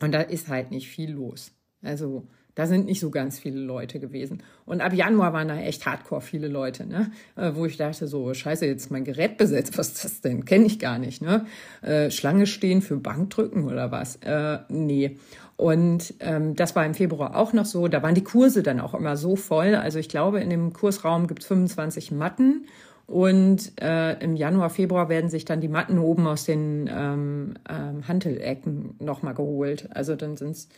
Und 0.00 0.12
da 0.12 0.20
ist 0.20 0.48
halt 0.48 0.70
nicht 0.70 0.88
viel 0.88 1.12
los. 1.12 1.52
Also 1.82 2.26
da 2.54 2.66
sind 2.66 2.86
nicht 2.86 3.00
so 3.00 3.10
ganz 3.10 3.38
viele 3.38 3.60
Leute 3.60 3.98
gewesen. 3.98 4.42
Und 4.64 4.80
ab 4.80 4.92
Januar 4.92 5.32
waren 5.32 5.48
da 5.48 5.56
echt 5.58 5.86
hardcore 5.86 6.20
viele 6.20 6.48
Leute, 6.48 6.86
ne? 6.86 7.10
Äh, 7.36 7.52
wo 7.54 7.66
ich 7.66 7.76
dachte, 7.76 8.06
so, 8.06 8.32
scheiße, 8.32 8.66
jetzt 8.66 8.90
mein 8.90 9.04
Gerät 9.04 9.36
besetzt, 9.36 9.76
was 9.76 9.88
ist 9.88 10.04
das 10.04 10.20
denn? 10.20 10.44
Kenne 10.44 10.66
ich 10.66 10.78
gar 10.78 10.98
nicht, 10.98 11.20
ne? 11.20 11.46
Äh, 11.82 12.10
Schlange 12.10 12.46
stehen 12.46 12.82
für 12.82 12.96
Bankdrücken 12.96 13.64
oder 13.64 13.90
was? 13.90 14.16
Äh, 14.16 14.58
nee. 14.68 15.18
Und 15.56 16.14
ähm, 16.20 16.56
das 16.56 16.74
war 16.74 16.84
im 16.84 16.94
Februar 16.94 17.36
auch 17.36 17.52
noch 17.52 17.64
so. 17.64 17.88
Da 17.88 18.02
waren 18.02 18.14
die 18.14 18.24
Kurse 18.24 18.62
dann 18.62 18.80
auch 18.80 18.94
immer 18.94 19.16
so 19.16 19.36
voll. 19.36 19.74
Also 19.74 19.98
ich 19.98 20.08
glaube, 20.08 20.40
in 20.40 20.50
dem 20.50 20.72
Kursraum 20.72 21.26
gibt 21.26 21.42
es 21.42 21.48
25 21.48 22.12
Matten. 22.12 22.66
Und 23.06 23.72
äh, 23.80 24.18
im 24.20 24.34
Januar, 24.34 24.70
Februar 24.70 25.08
werden 25.08 25.28
sich 25.28 25.44
dann 25.44 25.60
die 25.60 25.68
Matten 25.68 25.98
oben 25.98 26.26
aus 26.26 26.44
den 26.44 26.90
ähm, 26.92 27.54
ähm, 27.68 28.08
Handelecken 28.08 28.96
nochmal 28.98 29.34
geholt. 29.34 29.88
Also 29.94 30.16
dann 30.16 30.36
sind 30.36 30.52
es, 30.52 30.68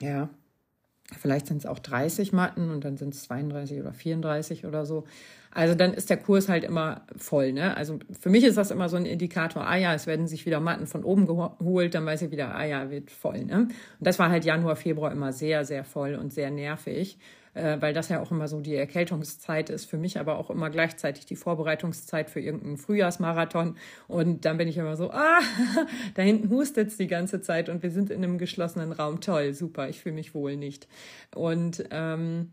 ja, 0.00 0.30
Vielleicht 1.18 1.46
sind 1.46 1.58
es 1.58 1.66
auch 1.66 1.78
30 1.78 2.32
Matten 2.32 2.70
und 2.70 2.84
dann 2.84 2.96
sind 2.96 3.14
es 3.14 3.22
32 3.24 3.80
oder 3.80 3.92
34 3.92 4.66
oder 4.66 4.86
so. 4.86 5.04
Also 5.52 5.74
dann 5.74 5.92
ist 5.92 6.10
der 6.10 6.16
Kurs 6.16 6.48
halt 6.48 6.62
immer 6.62 7.02
voll. 7.16 7.52
Ne? 7.52 7.76
Also 7.76 7.98
für 8.18 8.30
mich 8.30 8.44
ist 8.44 8.56
das 8.56 8.70
immer 8.70 8.88
so 8.88 8.96
ein 8.96 9.04
Indikator, 9.04 9.66
ah 9.66 9.76
ja, 9.76 9.92
es 9.94 10.06
werden 10.06 10.28
sich 10.28 10.46
wieder 10.46 10.60
Matten 10.60 10.86
von 10.86 11.02
oben 11.02 11.26
geholt, 11.26 11.94
dann 11.94 12.06
weiß 12.06 12.22
ich 12.22 12.30
wieder, 12.30 12.54
ah 12.54 12.64
ja, 12.64 12.90
wird 12.90 13.10
voll. 13.10 13.44
Ne? 13.44 13.62
Und 13.62 13.70
das 13.98 14.18
war 14.20 14.30
halt 14.30 14.44
Januar, 14.44 14.76
Februar 14.76 15.10
immer 15.10 15.32
sehr, 15.32 15.64
sehr 15.64 15.82
voll 15.82 16.14
und 16.14 16.32
sehr 16.32 16.50
nervig 16.50 17.18
äh, 17.54 17.76
weil 17.80 17.92
das 17.92 18.08
ja 18.08 18.20
auch 18.20 18.30
immer 18.30 18.48
so 18.48 18.60
die 18.60 18.74
Erkältungszeit 18.74 19.70
ist, 19.70 19.86
für 19.86 19.98
mich 19.98 20.18
aber 20.18 20.38
auch 20.38 20.50
immer 20.50 20.70
gleichzeitig 20.70 21.26
die 21.26 21.36
Vorbereitungszeit 21.36 22.30
für 22.30 22.40
irgendeinen 22.40 22.76
Frühjahrsmarathon. 22.76 23.76
Und 24.08 24.44
dann 24.44 24.56
bin 24.56 24.68
ich 24.68 24.78
immer 24.78 24.96
so, 24.96 25.10
ah, 25.10 25.40
da 26.14 26.22
hinten 26.22 26.50
hustet 26.50 26.88
es 26.88 26.96
die 26.96 27.08
ganze 27.08 27.40
Zeit 27.40 27.68
und 27.68 27.82
wir 27.82 27.90
sind 27.90 28.10
in 28.10 28.22
einem 28.22 28.38
geschlossenen 28.38 28.92
Raum. 28.92 29.20
Toll, 29.20 29.54
super, 29.54 29.88
ich 29.88 30.00
fühle 30.00 30.14
mich 30.14 30.34
wohl 30.34 30.56
nicht. 30.56 30.86
Und 31.34 31.84
ähm, 31.90 32.52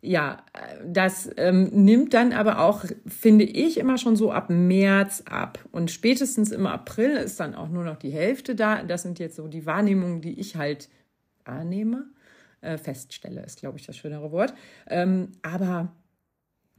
ja, 0.00 0.44
das 0.86 1.28
ähm, 1.36 1.64
nimmt 1.72 2.14
dann 2.14 2.32
aber 2.32 2.60
auch, 2.60 2.84
finde 3.06 3.44
ich, 3.44 3.78
immer 3.78 3.98
schon 3.98 4.14
so 4.14 4.30
ab 4.30 4.48
März 4.48 5.24
ab. 5.28 5.58
Und 5.72 5.90
spätestens 5.90 6.52
im 6.52 6.66
April 6.66 7.16
ist 7.16 7.40
dann 7.40 7.54
auch 7.54 7.68
nur 7.68 7.82
noch 7.82 7.96
die 7.96 8.10
Hälfte 8.10 8.54
da. 8.54 8.82
Das 8.84 9.02
sind 9.02 9.18
jetzt 9.18 9.36
so 9.36 9.48
die 9.48 9.66
Wahrnehmungen, 9.66 10.20
die 10.20 10.38
ich 10.38 10.56
halt 10.56 10.88
wahrnehme 11.44 12.06
äh, 12.60 12.78
feststelle, 12.78 13.42
ist, 13.42 13.60
glaube 13.60 13.78
ich, 13.78 13.86
das 13.86 13.96
schönere 13.96 14.32
Wort. 14.32 14.54
Ähm, 14.88 15.32
aber 15.42 15.92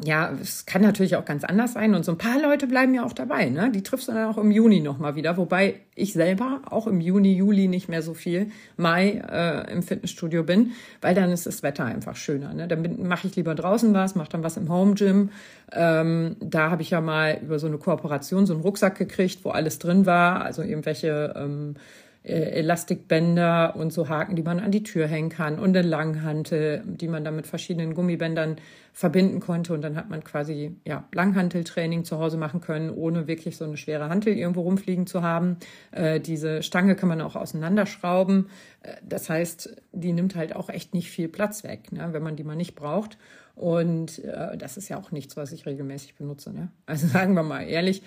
ja, 0.01 0.31
es 0.41 0.65
kann 0.65 0.81
natürlich 0.81 1.17
auch 1.17 1.25
ganz 1.25 1.43
anders 1.43 1.73
sein 1.73 1.93
und 1.93 2.05
so 2.05 2.13
ein 2.13 2.17
paar 2.17 2.41
Leute 2.41 2.67
bleiben 2.67 2.93
ja 2.93 3.03
auch 3.03 3.11
dabei. 3.11 3.49
Ne? 3.49 3.69
Die 3.69 3.83
triffst 3.83 4.07
du 4.07 4.13
dann 4.13 4.29
auch 4.29 4.37
im 4.37 4.49
Juni 4.49 4.79
nochmal 4.79 5.15
wieder, 5.15 5.35
wobei 5.35 5.81
ich 5.93 6.13
selber 6.13 6.61
auch 6.69 6.87
im 6.87 7.01
Juni, 7.01 7.33
Juli 7.33 7.67
nicht 7.67 7.89
mehr 7.89 8.01
so 8.01 8.13
viel 8.13 8.49
Mai 8.77 9.21
äh, 9.29 9.69
im 9.73 9.83
Fitnessstudio 9.83 10.43
bin, 10.43 10.71
weil 11.01 11.15
dann 11.15 11.31
ist 11.31 11.47
das 11.47 11.63
Wetter 11.63 11.83
einfach 11.83 12.15
schöner. 12.15 12.53
Ne? 12.53 12.69
Dann 12.69 13.05
mache 13.07 13.27
ich 13.27 13.35
lieber 13.35 13.55
draußen 13.55 13.93
was, 13.93 14.15
mache 14.15 14.29
dann 14.29 14.43
was 14.43 14.55
im 14.55 14.69
Home 14.69 14.93
Gym. 14.93 15.31
Ähm, 15.73 16.37
da 16.39 16.69
habe 16.69 16.81
ich 16.81 16.91
ja 16.91 17.01
mal 17.01 17.37
über 17.43 17.59
so 17.59 17.67
eine 17.67 17.77
Kooperation 17.77 18.45
so 18.45 18.53
einen 18.53 18.61
Rucksack 18.61 18.97
gekriegt, 18.97 19.43
wo 19.43 19.49
alles 19.49 19.79
drin 19.79 20.05
war, 20.05 20.45
also 20.45 20.61
irgendwelche 20.61 21.33
ähm, 21.35 21.75
äh, 21.75 22.08
Elastikbänder 22.29 23.75
und 23.75 23.91
so 23.91 24.09
Haken, 24.09 24.35
die 24.35 24.43
man 24.43 24.59
an 24.59 24.71
die 24.71 24.83
Tür 24.83 25.07
hängen 25.07 25.29
kann 25.29 25.59
und 25.59 25.75
eine 25.75 25.87
Langhantel, 25.87 26.83
die 26.85 27.07
man 27.07 27.23
dann 27.23 27.35
mit 27.35 27.47
verschiedenen 27.47 27.93
Gummibändern 27.93 28.57
verbinden 28.93 29.39
konnte 29.39 29.73
und 29.73 29.81
dann 29.81 29.95
hat 29.95 30.09
man 30.09 30.23
quasi 30.23 30.75
ja 30.85 31.07
Langhanteltraining 31.13 32.03
zu 32.03 32.19
Hause 32.19 32.37
machen 32.37 32.59
können, 32.59 32.89
ohne 32.89 33.27
wirklich 33.27 33.55
so 33.57 33.65
eine 33.65 33.77
schwere 33.77 34.09
Hantel 34.09 34.33
irgendwo 34.33 34.61
rumfliegen 34.61 35.07
zu 35.07 35.21
haben. 35.21 35.57
Äh, 35.91 36.19
diese 36.19 36.63
Stange 36.63 36.95
kann 36.95 37.09
man 37.09 37.21
auch 37.21 37.35
auseinanderschrauben. 37.35 38.49
Äh, 38.83 38.95
das 39.07 39.29
heißt, 39.29 39.75
die 39.93 40.11
nimmt 40.11 40.35
halt 40.35 40.55
auch 40.55 40.69
echt 40.69 40.93
nicht 40.93 41.09
viel 41.09 41.29
Platz 41.29 41.63
weg, 41.63 41.91
ne, 41.91 42.09
wenn 42.11 42.23
man 42.23 42.35
die 42.35 42.43
mal 42.43 42.55
nicht 42.55 42.75
braucht. 42.75 43.17
Und 43.55 44.23
äh, 44.23 44.57
das 44.57 44.77
ist 44.77 44.87
ja 44.87 44.97
auch 44.97 45.11
nichts, 45.11 45.35
was 45.35 45.51
ich 45.51 45.65
regelmäßig 45.65 46.15
benutze. 46.15 46.53
Ne? 46.53 46.69
Also 46.85 47.07
sagen 47.13 47.33
wir 47.33 47.43
mal 47.43 47.63
ehrlich, 47.63 48.03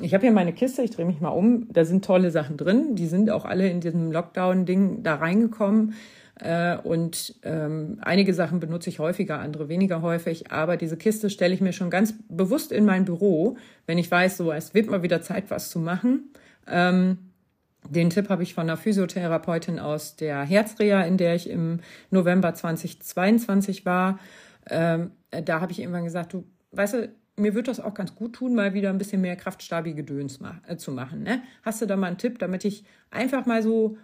ich 0.00 0.12
habe 0.12 0.22
hier 0.22 0.32
meine 0.32 0.52
Kiste, 0.52 0.82
ich 0.82 0.90
drehe 0.90 1.06
mich 1.06 1.20
mal 1.20 1.28
um, 1.28 1.72
da 1.72 1.84
sind 1.84 2.04
tolle 2.04 2.30
Sachen 2.30 2.56
drin. 2.56 2.96
Die 2.96 3.06
sind 3.06 3.30
auch 3.30 3.44
alle 3.44 3.68
in 3.68 3.80
diesem 3.80 4.10
Lockdown-Ding 4.10 5.02
da 5.02 5.16
reingekommen. 5.16 5.94
Äh, 6.40 6.78
und 6.78 7.36
ähm, 7.44 7.98
einige 8.00 8.34
Sachen 8.34 8.58
benutze 8.58 8.90
ich 8.90 8.98
häufiger, 8.98 9.38
andere 9.38 9.68
weniger 9.68 10.02
häufig. 10.02 10.50
Aber 10.50 10.76
diese 10.76 10.96
Kiste 10.96 11.30
stelle 11.30 11.54
ich 11.54 11.60
mir 11.60 11.72
schon 11.72 11.90
ganz 11.90 12.14
bewusst 12.28 12.72
in 12.72 12.84
mein 12.84 13.04
Büro, 13.04 13.56
wenn 13.86 13.98
ich 13.98 14.10
weiß, 14.10 14.36
so 14.36 14.50
es 14.50 14.74
wird 14.74 14.90
mal 14.90 15.04
wieder 15.04 15.22
Zeit, 15.22 15.50
was 15.50 15.70
zu 15.70 15.78
machen. 15.78 16.32
Ähm, 16.66 17.18
den 17.88 18.10
Tipp 18.10 18.30
habe 18.30 18.42
ich 18.42 18.54
von 18.54 18.62
einer 18.62 18.76
Physiotherapeutin 18.76 19.78
aus 19.78 20.16
der 20.16 20.42
Herzreha, 20.42 21.02
in 21.02 21.18
der 21.18 21.34
ich 21.36 21.48
im 21.48 21.80
November 22.10 22.54
2022 22.54 23.86
war. 23.86 24.18
Ähm, 24.70 25.12
da 25.30 25.60
habe 25.60 25.70
ich 25.70 25.80
irgendwann 25.80 26.04
gesagt, 26.04 26.32
du, 26.32 26.44
weißt 26.72 26.94
du, 26.94 27.08
mir 27.36 27.54
wird 27.54 27.68
das 27.68 27.80
auch 27.80 27.94
ganz 27.94 28.14
gut 28.14 28.34
tun, 28.34 28.54
mal 28.54 28.74
wieder 28.74 28.90
ein 28.90 28.98
bisschen 28.98 29.20
mehr 29.20 29.36
kraftstabi 29.36 29.94
Gedöns 29.94 30.40
ma 30.40 30.60
äh, 30.66 30.76
zu 30.76 30.92
machen. 30.92 31.22
Ne? 31.22 31.42
Hast 31.62 31.82
du 31.82 31.86
da 31.86 31.96
mal 31.96 32.08
einen 32.08 32.18
Tipp, 32.18 32.38
damit 32.38 32.64
ich 32.64 32.84
einfach 33.10 33.46
mal 33.46 33.62
so, 33.62 33.96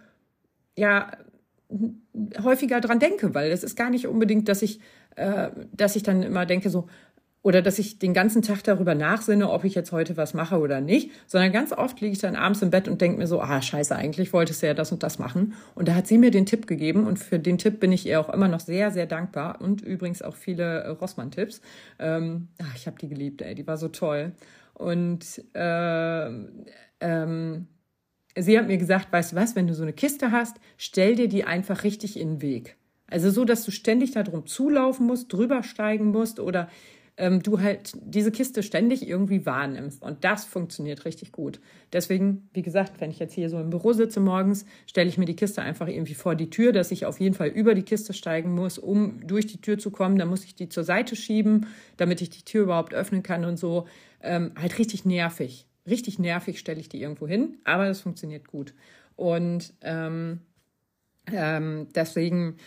ja, 0.77 1.11
häufiger 2.43 2.81
dran 2.81 2.99
denke, 2.99 3.33
weil 3.33 3.51
es 3.51 3.63
ist 3.63 3.75
gar 3.75 3.89
nicht 3.89 4.07
unbedingt, 4.07 4.49
dass 4.49 4.61
ich, 4.61 4.81
äh, 5.15 5.49
dass 5.71 5.95
ich 5.95 6.03
dann 6.03 6.23
immer 6.23 6.45
denke 6.45 6.69
so, 6.69 6.87
oder 7.43 7.61
dass 7.61 7.79
ich 7.79 7.97
den 7.97 8.13
ganzen 8.13 8.41
Tag 8.41 8.63
darüber 8.63 8.93
nachsinne, 8.93 9.49
ob 9.49 9.63
ich 9.63 9.73
jetzt 9.73 9.91
heute 9.91 10.15
was 10.15 10.33
mache 10.33 10.59
oder 10.59 10.79
nicht, 10.79 11.11
sondern 11.25 11.51
ganz 11.51 11.71
oft 11.71 11.99
liege 11.99 12.13
ich 12.13 12.19
dann 12.19 12.35
abends 12.35 12.61
im 12.61 12.69
Bett 12.69 12.87
und 12.87 13.01
denke 13.01 13.17
mir 13.17 13.27
so, 13.27 13.41
ah, 13.41 13.61
scheiße, 13.61 13.95
eigentlich 13.95 14.31
wolltest 14.31 14.61
du 14.61 14.67
ja 14.67 14.73
das 14.73 14.91
und 14.91 15.01
das 15.01 15.17
machen. 15.17 15.53
Und 15.73 15.87
da 15.87 15.95
hat 15.95 16.07
sie 16.07 16.19
mir 16.19 16.29
den 16.29 16.45
Tipp 16.45 16.67
gegeben 16.67 17.07
und 17.07 17.17
für 17.17 17.39
den 17.39 17.57
Tipp 17.57 17.79
bin 17.79 17.91
ich 17.91 18.05
ihr 18.05 18.19
auch 18.19 18.29
immer 18.29 18.47
noch 18.47 18.59
sehr, 18.59 18.91
sehr 18.91 19.07
dankbar 19.07 19.59
und 19.59 19.81
übrigens 19.81 20.21
auch 20.21 20.35
viele 20.35 20.89
Rossmann-Tipps. 20.89 21.61
Ähm, 21.97 22.49
ach, 22.61 22.75
ich 22.75 22.85
habe 22.85 22.97
die 22.99 23.09
geliebt, 23.09 23.41
ey, 23.41 23.55
die 23.55 23.65
war 23.65 23.77
so 23.77 23.87
toll. 23.87 24.33
Und 24.75 25.43
äh, 25.53 26.27
ähm, 26.99 27.67
sie 28.35 28.57
hat 28.57 28.67
mir 28.67 28.77
gesagt, 28.77 29.11
weißt 29.11 29.31
du 29.31 29.35
was, 29.35 29.55
wenn 29.55 29.67
du 29.67 29.73
so 29.73 29.83
eine 29.83 29.93
Kiste 29.93 30.31
hast, 30.31 30.57
stell 30.77 31.15
dir 31.15 31.27
die 31.27 31.43
einfach 31.43 31.83
richtig 31.83 32.19
in 32.19 32.35
den 32.35 32.41
Weg. 32.41 32.77
Also 33.07 33.29
so, 33.29 33.45
dass 33.45 33.65
du 33.65 33.71
ständig 33.71 34.11
darum 34.11 34.45
zulaufen 34.45 35.05
musst, 35.05 35.33
drüber 35.33 35.63
steigen 35.63 36.11
musst 36.11 36.39
oder 36.39 36.69
ähm, 37.21 37.43
du 37.43 37.61
halt 37.61 37.93
diese 38.01 38.31
Kiste 38.31 38.63
ständig 38.63 39.07
irgendwie 39.07 39.45
wahrnimmst. 39.45 40.01
Und 40.01 40.23
das 40.23 40.43
funktioniert 40.43 41.05
richtig 41.05 41.31
gut. 41.31 41.59
Deswegen, 41.93 42.49
wie 42.51 42.63
gesagt, 42.63 42.99
wenn 42.99 43.11
ich 43.11 43.19
jetzt 43.19 43.33
hier 43.33 43.47
so 43.47 43.59
im 43.59 43.69
Büro 43.69 43.93
sitze 43.93 44.19
morgens, 44.19 44.65
stelle 44.87 45.07
ich 45.07 45.19
mir 45.19 45.25
die 45.25 45.35
Kiste 45.35 45.61
einfach 45.61 45.87
irgendwie 45.87 46.15
vor 46.15 46.33
die 46.33 46.49
Tür, 46.49 46.71
dass 46.71 46.91
ich 46.91 47.05
auf 47.05 47.19
jeden 47.19 47.35
Fall 47.35 47.49
über 47.49 47.75
die 47.75 47.83
Kiste 47.83 48.13
steigen 48.13 48.55
muss, 48.55 48.79
um 48.79 49.25
durch 49.25 49.45
die 49.45 49.61
Tür 49.61 49.77
zu 49.77 49.91
kommen. 49.91 50.17
Dann 50.17 50.29
muss 50.29 50.43
ich 50.43 50.55
die 50.55 50.67
zur 50.67 50.83
Seite 50.83 51.15
schieben, 51.15 51.67
damit 51.97 52.21
ich 52.21 52.31
die 52.31 52.43
Tür 52.43 52.63
überhaupt 52.63 52.95
öffnen 52.95 53.21
kann 53.21 53.45
und 53.45 53.57
so. 53.57 53.85
Ähm, 54.23 54.53
halt 54.59 54.79
richtig 54.79 55.05
nervig. 55.05 55.67
Richtig 55.87 56.17
nervig 56.17 56.57
stelle 56.57 56.79
ich 56.79 56.89
die 56.89 57.01
irgendwo 57.01 57.27
hin, 57.27 57.59
aber 57.65 57.85
das 57.85 58.01
funktioniert 58.01 58.47
gut. 58.47 58.73
Und 59.15 59.73
ähm, 59.81 60.39
ähm, 61.31 61.87
deswegen 61.93 62.57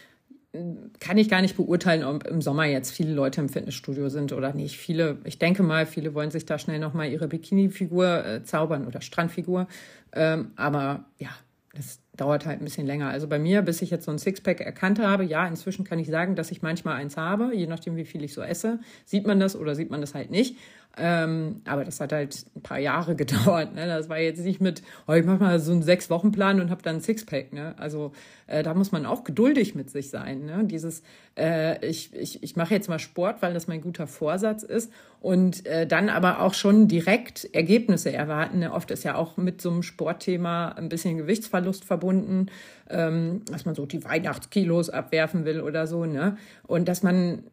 kann 1.00 1.18
ich 1.18 1.28
gar 1.28 1.42
nicht 1.42 1.56
beurteilen, 1.56 2.04
ob 2.04 2.26
im 2.26 2.40
Sommer 2.40 2.64
jetzt 2.64 2.92
viele 2.92 3.12
Leute 3.12 3.40
im 3.40 3.48
Fitnessstudio 3.48 4.08
sind 4.08 4.32
oder 4.32 4.54
nicht. 4.54 4.76
Viele, 4.76 5.18
ich 5.24 5.38
denke 5.38 5.62
mal, 5.62 5.86
viele 5.86 6.14
wollen 6.14 6.30
sich 6.30 6.46
da 6.46 6.58
schnell 6.58 6.78
nochmal 6.78 7.10
ihre 7.10 7.26
Bikini-Figur 7.26 8.24
äh, 8.24 8.42
zaubern 8.44 8.86
oder 8.86 9.00
Strandfigur. 9.00 9.66
Ähm, 10.12 10.52
aber 10.56 11.06
ja, 11.18 11.30
das 11.74 12.00
dauert 12.16 12.46
halt 12.46 12.60
ein 12.60 12.64
bisschen 12.64 12.86
länger. 12.86 13.08
Also 13.08 13.26
bei 13.26 13.38
mir, 13.38 13.62
bis 13.62 13.82
ich 13.82 13.90
jetzt 13.90 14.04
so 14.04 14.10
ein 14.10 14.18
Sixpack 14.18 14.60
erkannt 14.60 14.98
habe, 14.98 15.24
ja, 15.24 15.46
inzwischen 15.46 15.84
kann 15.84 15.98
ich 15.98 16.08
sagen, 16.08 16.36
dass 16.36 16.50
ich 16.50 16.62
manchmal 16.62 16.96
eins 16.96 17.16
habe, 17.16 17.54
je 17.54 17.66
nachdem, 17.66 17.96
wie 17.96 18.04
viel 18.04 18.22
ich 18.24 18.34
so 18.34 18.42
esse. 18.42 18.78
Sieht 19.04 19.26
man 19.26 19.40
das 19.40 19.56
oder 19.56 19.74
sieht 19.74 19.90
man 19.90 20.00
das 20.00 20.14
halt 20.14 20.30
nicht. 20.30 20.56
Ähm, 20.96 21.62
aber 21.64 21.84
das 21.84 22.00
hat 22.00 22.12
halt 22.12 22.46
ein 22.54 22.62
paar 22.62 22.78
Jahre 22.78 23.16
gedauert. 23.16 23.74
Ne? 23.74 23.86
Das 23.86 24.08
war 24.08 24.18
jetzt 24.18 24.44
nicht 24.44 24.60
mit, 24.60 24.82
oh, 25.08 25.12
ich 25.12 25.24
mache 25.24 25.42
mal 25.42 25.58
so 25.58 25.72
einen 25.72 25.82
Sechs-Wochen-Plan 25.82 26.60
und 26.60 26.70
habe 26.70 26.82
dann 26.82 26.96
ein 26.96 27.00
Sixpack. 27.00 27.52
Ne? 27.52 27.74
Also 27.78 28.12
äh, 28.46 28.62
da 28.62 28.74
muss 28.74 28.92
man 28.92 29.06
auch 29.06 29.24
geduldig 29.24 29.74
mit 29.74 29.90
sich 29.90 30.10
sein. 30.10 30.44
Ne? 30.44 30.64
Dieses, 30.64 31.02
äh, 31.36 31.84
ich, 31.84 32.14
ich, 32.14 32.42
ich 32.42 32.56
mache 32.56 32.74
jetzt 32.74 32.88
mal 32.88 32.98
Sport, 32.98 33.42
weil 33.42 33.54
das 33.54 33.66
mein 33.66 33.80
guter 33.80 34.06
Vorsatz 34.06 34.62
ist 34.62 34.92
und 35.20 35.66
äh, 35.66 35.86
dann 35.86 36.08
aber 36.08 36.40
auch 36.40 36.54
schon 36.54 36.86
direkt 36.86 37.48
Ergebnisse 37.52 38.12
erwarten. 38.12 38.60
Ne? 38.60 38.72
Oft 38.72 38.90
ist 38.90 39.04
ja 39.04 39.16
auch 39.16 39.36
mit 39.36 39.60
so 39.60 39.70
einem 39.70 39.82
Sportthema 39.82 40.68
ein 40.68 40.88
bisschen 40.88 41.16
Gewichtsverlust 41.16 41.84
verbunden, 41.84 42.03
ähm, 42.10 43.42
dass 43.50 43.64
man 43.64 43.74
so 43.74 43.86
die 43.86 44.04
Weihnachtskilos 44.04 44.90
abwerfen 44.90 45.44
will 45.44 45.60
oder 45.60 45.86
so. 45.86 46.04
Ne? 46.04 46.36
Und 46.66 46.88
dass 46.88 47.02
man 47.02 47.44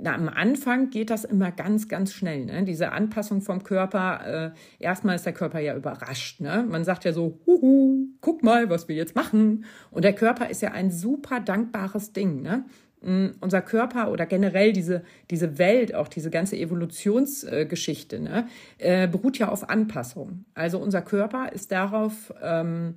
na, 0.00 0.14
am 0.14 0.28
Anfang 0.28 0.90
geht 0.90 1.10
das 1.10 1.24
immer 1.24 1.50
ganz, 1.50 1.88
ganz 1.88 2.12
schnell. 2.12 2.44
Ne? 2.44 2.64
Diese 2.64 2.92
Anpassung 2.92 3.40
vom 3.40 3.64
Körper, 3.64 4.52
äh, 4.54 4.82
erstmal 4.82 5.16
ist 5.16 5.26
der 5.26 5.32
Körper 5.32 5.58
ja 5.58 5.76
überrascht. 5.76 6.40
Ne? 6.40 6.64
Man 6.68 6.84
sagt 6.84 7.04
ja 7.04 7.12
so, 7.12 7.40
huhu, 7.46 8.06
guck 8.20 8.42
mal, 8.42 8.70
was 8.70 8.88
wir 8.88 8.96
jetzt 8.96 9.16
machen. 9.16 9.64
Und 9.90 10.04
der 10.04 10.14
Körper 10.14 10.50
ist 10.50 10.62
ja 10.62 10.72
ein 10.72 10.90
super 10.90 11.40
dankbares 11.40 12.12
Ding. 12.12 12.42
Ne? 12.42 12.64
Mm, 13.00 13.28
unser 13.40 13.62
Körper 13.62 14.10
oder 14.10 14.26
generell 14.26 14.72
diese, 14.72 15.02
diese 15.30 15.58
Welt, 15.58 15.94
auch 15.94 16.08
diese 16.08 16.30
ganze 16.30 16.56
Evolutionsgeschichte, 16.56 18.20
ne, 18.20 18.48
äh, 18.78 19.06
beruht 19.06 19.38
ja 19.38 19.48
auf 19.48 19.68
Anpassung. 19.68 20.44
Also 20.54 20.78
unser 20.78 21.02
Körper 21.02 21.52
ist 21.52 21.70
darauf 21.70 22.32
ähm, 22.42 22.96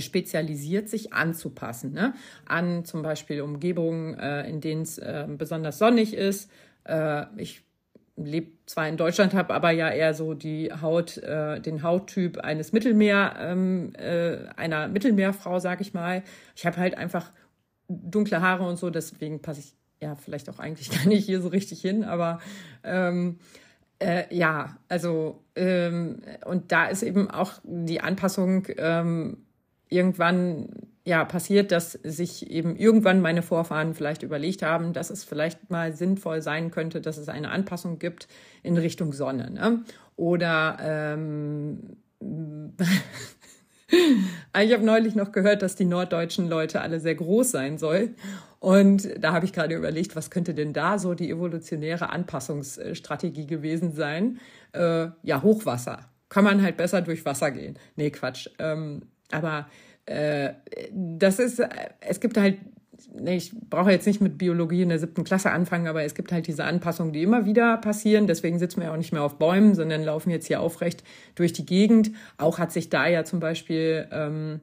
spezialisiert, 0.00 0.88
sich 0.88 1.12
anzupassen 1.12 1.92
ne? 1.92 2.14
an 2.46 2.84
zum 2.84 3.02
Beispiel 3.02 3.40
Umgebungen, 3.42 4.18
äh, 4.18 4.48
in 4.48 4.60
denen 4.60 4.82
es 4.82 4.98
äh, 4.98 5.26
besonders 5.28 5.78
sonnig 5.78 6.14
ist. 6.14 6.50
Äh, 6.84 7.26
ich 7.36 7.62
lebe 8.16 8.52
zwar 8.66 8.88
in 8.88 8.96
Deutschland, 8.96 9.34
habe 9.34 9.54
aber 9.54 9.70
ja 9.70 9.90
eher 9.90 10.14
so 10.14 10.34
die 10.34 10.72
Haut, 10.72 11.18
äh, 11.18 11.60
den 11.60 11.82
Hauttyp 11.82 12.38
eines 12.38 12.72
Mittelmeer, 12.72 13.34
ähm, 13.38 13.92
äh, 13.96 14.48
einer 14.56 14.88
Mittelmeerfrau, 14.88 15.58
sag 15.58 15.80
ich 15.80 15.94
mal. 15.94 16.22
Ich 16.54 16.64
habe 16.64 16.76
halt 16.76 16.96
einfach 16.96 17.30
dunkle 17.88 18.40
Haare 18.40 18.66
und 18.66 18.76
so, 18.76 18.90
deswegen 18.90 19.42
passe 19.42 19.60
ich 19.60 19.74
ja 20.00 20.14
vielleicht 20.14 20.48
auch 20.48 20.58
eigentlich 20.58 20.90
gar 20.96 21.06
nicht 21.06 21.26
hier 21.26 21.40
so 21.40 21.48
richtig 21.48 21.80
hin, 21.80 22.04
aber 22.04 22.40
ähm, 22.84 23.38
äh, 23.98 24.24
ja, 24.34 24.76
also 24.88 25.42
ähm, 25.56 26.22
und 26.44 26.72
da 26.72 26.86
ist 26.86 27.02
eben 27.02 27.30
auch 27.30 27.52
die 27.64 28.00
Anpassung 28.00 28.66
ähm, 28.76 29.43
irgendwann 29.94 30.68
ja 31.04 31.24
passiert, 31.24 31.70
dass 31.70 31.92
sich 31.92 32.50
eben 32.50 32.76
irgendwann 32.76 33.20
meine 33.20 33.42
Vorfahren 33.42 33.94
vielleicht 33.94 34.22
überlegt 34.22 34.62
haben, 34.62 34.92
dass 34.92 35.10
es 35.10 35.22
vielleicht 35.22 35.70
mal 35.70 35.92
sinnvoll 35.92 36.42
sein 36.42 36.70
könnte, 36.70 37.00
dass 37.00 37.18
es 37.18 37.28
eine 37.28 37.50
Anpassung 37.50 37.98
gibt 37.98 38.26
in 38.62 38.76
Richtung 38.76 39.12
Sonne. 39.12 39.50
Ne? 39.50 39.84
Oder 40.16 40.78
ähm, 40.80 41.96
ich 43.90 44.72
habe 44.72 44.84
neulich 44.84 45.14
noch 45.14 45.32
gehört, 45.32 45.60
dass 45.62 45.76
die 45.76 45.84
norddeutschen 45.84 46.48
Leute 46.48 46.80
alle 46.80 47.00
sehr 47.00 47.14
groß 47.14 47.50
sein 47.50 47.76
sollen. 47.76 48.16
Und 48.58 49.06
da 49.22 49.34
habe 49.34 49.44
ich 49.44 49.52
gerade 49.52 49.74
überlegt, 49.74 50.16
was 50.16 50.30
könnte 50.30 50.54
denn 50.54 50.72
da 50.72 50.98
so 50.98 51.12
die 51.12 51.30
evolutionäre 51.30 52.08
Anpassungsstrategie 52.08 53.46
gewesen 53.46 53.92
sein? 53.92 54.38
Äh, 54.72 55.08
ja, 55.22 55.42
Hochwasser. 55.42 56.00
Kann 56.30 56.44
man 56.44 56.62
halt 56.62 56.78
besser 56.78 57.02
durch 57.02 57.26
Wasser 57.26 57.50
gehen. 57.50 57.78
Nee, 57.96 58.10
Quatsch. 58.10 58.48
Ähm, 58.58 59.02
aber 59.30 59.66
das 60.06 61.38
ist, 61.38 61.62
es 62.00 62.20
gibt 62.20 62.36
halt, 62.36 62.58
ich 63.26 63.52
brauche 63.70 63.90
jetzt 63.90 64.06
nicht 64.06 64.20
mit 64.20 64.38
Biologie 64.38 64.82
in 64.82 64.88
der 64.88 64.98
siebten 64.98 65.24
Klasse 65.24 65.50
anfangen, 65.50 65.86
aber 65.86 66.02
es 66.02 66.14
gibt 66.14 66.32
halt 66.32 66.46
diese 66.46 66.64
Anpassungen, 66.64 67.12
die 67.12 67.22
immer 67.22 67.46
wieder 67.46 67.76
passieren. 67.78 68.26
Deswegen 68.26 68.58
sitzen 68.58 68.80
wir 68.80 68.92
auch 68.92 68.96
nicht 68.96 69.12
mehr 69.12 69.22
auf 69.22 69.38
Bäumen, 69.38 69.74
sondern 69.74 70.02
laufen 70.02 70.30
jetzt 70.30 70.46
hier 70.46 70.60
aufrecht 70.60 71.04
durch 71.34 71.52
die 71.52 71.66
Gegend. 71.66 72.10
Auch 72.38 72.58
hat 72.58 72.72
sich 72.72 72.90
da 72.90 73.06
ja 73.06 73.24
zum 73.24 73.40
Beispiel 73.40 74.08
ähm, 74.12 74.60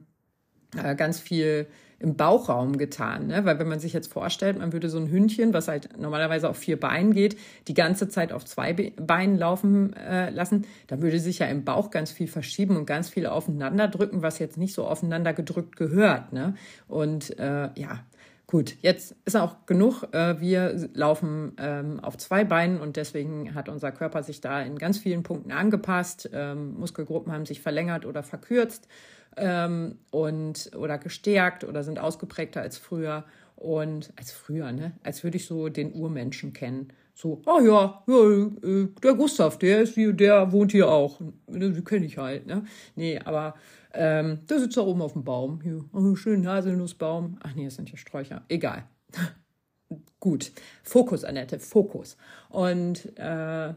äh, 0.76 0.94
ganz 0.94 1.20
viel 1.20 1.66
im 2.02 2.16
Bauchraum 2.16 2.78
getan. 2.78 3.28
Ne? 3.28 3.44
Weil 3.44 3.58
wenn 3.58 3.68
man 3.68 3.80
sich 3.80 3.92
jetzt 3.92 4.12
vorstellt, 4.12 4.58
man 4.58 4.72
würde 4.72 4.88
so 4.88 4.98
ein 4.98 5.10
Hündchen, 5.10 5.54
was 5.54 5.68
halt 5.68 5.98
normalerweise 5.98 6.48
auf 6.48 6.56
vier 6.56 6.78
Beinen 6.78 7.14
geht, 7.14 7.38
die 7.68 7.74
ganze 7.74 8.08
Zeit 8.08 8.32
auf 8.32 8.44
zwei 8.44 8.72
Beinen 8.72 9.38
laufen 9.38 9.94
äh, 9.94 10.30
lassen, 10.30 10.66
dann 10.88 11.00
würde 11.02 11.18
sich 11.20 11.38
ja 11.38 11.46
im 11.46 11.64
Bauch 11.64 11.90
ganz 11.90 12.10
viel 12.10 12.26
verschieben 12.26 12.76
und 12.76 12.86
ganz 12.86 13.08
viel 13.08 13.26
aufeinander 13.26 13.88
drücken, 13.88 14.22
was 14.22 14.38
jetzt 14.38 14.58
nicht 14.58 14.74
so 14.74 14.86
aufeinander 14.86 15.32
gedrückt 15.32 15.76
gehört. 15.76 16.32
Ne? 16.32 16.54
Und 16.88 17.38
äh, 17.38 17.70
ja, 17.74 18.00
Gut, 18.48 18.76
jetzt 18.82 19.16
ist 19.24 19.34
auch 19.34 19.64
genug. 19.64 20.12
Äh, 20.12 20.38
wir 20.38 20.90
laufen 20.92 21.52
ähm, 21.58 22.00
auf 22.00 22.18
zwei 22.18 22.44
Beinen 22.44 22.82
und 22.82 22.96
deswegen 22.96 23.54
hat 23.54 23.70
unser 23.70 23.92
Körper 23.92 24.22
sich 24.22 24.42
da 24.42 24.60
in 24.60 24.76
ganz 24.76 24.98
vielen 24.98 25.22
Punkten 25.22 25.52
angepasst. 25.52 26.28
Ähm, 26.34 26.74
Muskelgruppen 26.78 27.32
haben 27.32 27.46
sich 27.46 27.62
verlängert 27.62 28.04
oder 28.04 28.22
verkürzt 28.22 28.88
ähm, 29.36 29.98
und 30.10 30.70
oder 30.76 30.98
gestärkt 30.98 31.64
oder 31.64 31.82
sind 31.84 31.98
ausgeprägter 31.98 32.60
als 32.60 32.78
früher 32.78 33.24
und 33.56 34.12
als 34.16 34.32
früher, 34.32 34.72
ne? 34.72 34.92
Als 35.02 35.24
würde 35.24 35.36
ich 35.36 35.46
so 35.46 35.68
den 35.68 35.92
Urmenschen 35.92 36.52
kennen. 36.52 36.92
So, 37.14 37.42
oh 37.46 37.60
ja, 37.60 38.02
ja, 38.06 38.68
äh, 38.68 38.88
der 39.02 39.14
Gustav, 39.14 39.58
der 39.58 39.82
ist 39.82 39.94
hier, 39.94 40.12
der 40.12 40.50
wohnt 40.50 40.72
hier 40.72 40.88
auch. 40.88 41.20
Den 41.46 41.84
kenne 41.84 42.06
ich 42.06 42.18
halt, 42.18 42.46
ne? 42.46 42.64
Nee, 42.96 43.18
aber 43.18 43.54
ähm, 43.92 44.40
der 44.48 44.60
sitzt 44.60 44.76
da 44.76 44.80
oben 44.80 45.02
auf 45.02 45.12
dem 45.12 45.24
Baum. 45.24 45.60
Hier, 45.62 45.84
oh, 45.92 46.14
schönen 46.14 46.46
Haselnussbaum. 46.46 47.38
Ach 47.42 47.54
nee, 47.54 47.66
das 47.66 47.76
sind 47.76 47.90
ja 47.90 47.96
Sträucher. 47.96 48.42
Egal. 48.48 48.84
Gut. 50.20 50.52
Fokus, 50.82 51.24
Annette, 51.24 51.58
Fokus. 51.58 52.16
Und 52.48 53.16
äh, 53.18 53.74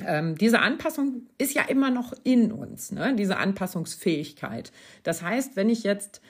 ähm, 0.00 0.36
diese 0.36 0.60
Anpassung 0.60 1.26
ist 1.38 1.54
ja 1.54 1.62
immer 1.62 1.90
noch 1.90 2.14
in 2.24 2.52
uns, 2.52 2.92
ne? 2.92 3.14
diese 3.16 3.36
Anpassungsfähigkeit. 3.36 4.72
Das 5.02 5.22
heißt, 5.22 5.56
wenn 5.56 5.68
ich 5.70 5.82
jetzt 5.82 6.20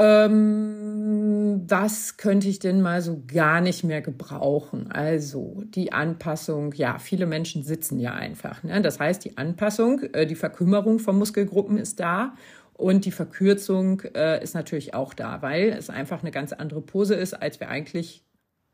Ähm, 0.00 1.64
was 1.68 2.16
könnte 2.18 2.48
ich 2.48 2.60
denn 2.60 2.80
mal 2.80 3.02
so 3.02 3.24
gar 3.26 3.60
nicht 3.60 3.82
mehr 3.82 4.00
gebrauchen? 4.00 4.92
Also 4.92 5.62
die 5.64 5.92
Anpassung, 5.92 6.72
ja, 6.74 6.98
viele 7.00 7.26
Menschen 7.26 7.64
sitzen 7.64 7.98
ja 7.98 8.14
einfach. 8.14 8.62
Ne? 8.62 8.80
Das 8.80 9.00
heißt, 9.00 9.24
die 9.24 9.36
Anpassung, 9.38 10.02
äh, 10.12 10.24
die 10.26 10.36
Verkümmerung 10.36 11.00
von 11.00 11.18
Muskelgruppen 11.18 11.78
ist 11.78 11.98
da 11.98 12.34
und 12.74 13.06
die 13.06 13.10
Verkürzung 13.10 14.02
äh, 14.14 14.40
ist 14.40 14.54
natürlich 14.54 14.94
auch 14.94 15.14
da, 15.14 15.42
weil 15.42 15.70
es 15.70 15.90
einfach 15.90 16.22
eine 16.22 16.30
ganz 16.30 16.52
andere 16.52 16.80
Pose 16.80 17.16
ist, 17.16 17.34
als 17.34 17.58
wir 17.58 17.68
eigentlich 17.68 18.22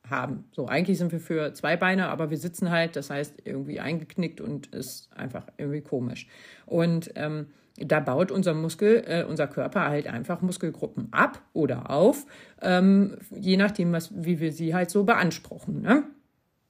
haben. 0.09 0.45
So, 0.53 0.67
eigentlich 0.67 0.99
sind 0.99 1.13
wir 1.13 1.21
für 1.21 1.53
zwei 1.55 1.77
Beine, 1.77 2.09
aber 2.09 2.31
wir 2.31 2.39
sitzen 2.39 2.71
halt, 2.71 2.97
das 2.97 3.11
heißt 3.11 3.43
irgendwie 3.45 3.81
eingeknickt 3.81 4.41
und 4.41 4.67
ist 4.75 5.11
einfach 5.17 5.47
irgendwie 5.57 5.81
komisch. 5.81 6.29
Und 6.67 7.13
ähm, 7.17 7.47
da 7.77 8.01
baut 8.01 8.31
unser 8.31 8.55
Muskel, 8.55 9.03
äh, 9.07 9.25
unser 9.25 9.47
Körper 9.47 9.89
halt 9.89 10.07
einfach 10.07 10.43
Muskelgruppen 10.43 11.09
ab 11.13 11.41
oder 11.53 11.91
auf, 11.91 12.27
ähm, 12.63 13.17
je 13.31 13.57
nachdem, 13.57 13.93
was, 13.93 14.13
wie 14.15 14.41
wir 14.41 14.53
sie 14.53 14.75
halt 14.75 14.91
so 14.91 15.05
beanspruchen. 15.05 15.81
Ne? 15.83 16.05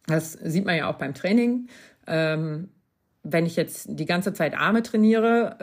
Das 0.07 0.33
sieht 0.33 0.65
man 0.65 0.77
ja 0.77 0.89
auch 0.89 0.97
beim 0.97 1.15
Training. 1.15 1.69
Ähm, 2.07 2.71
wenn 3.23 3.47
ich 3.47 3.57
jetzt 3.57 3.89
die 3.89 4.05
ganze 4.05 4.35
Zeit 4.35 4.57
Arme 4.57 4.83
trainiere, 4.83 5.57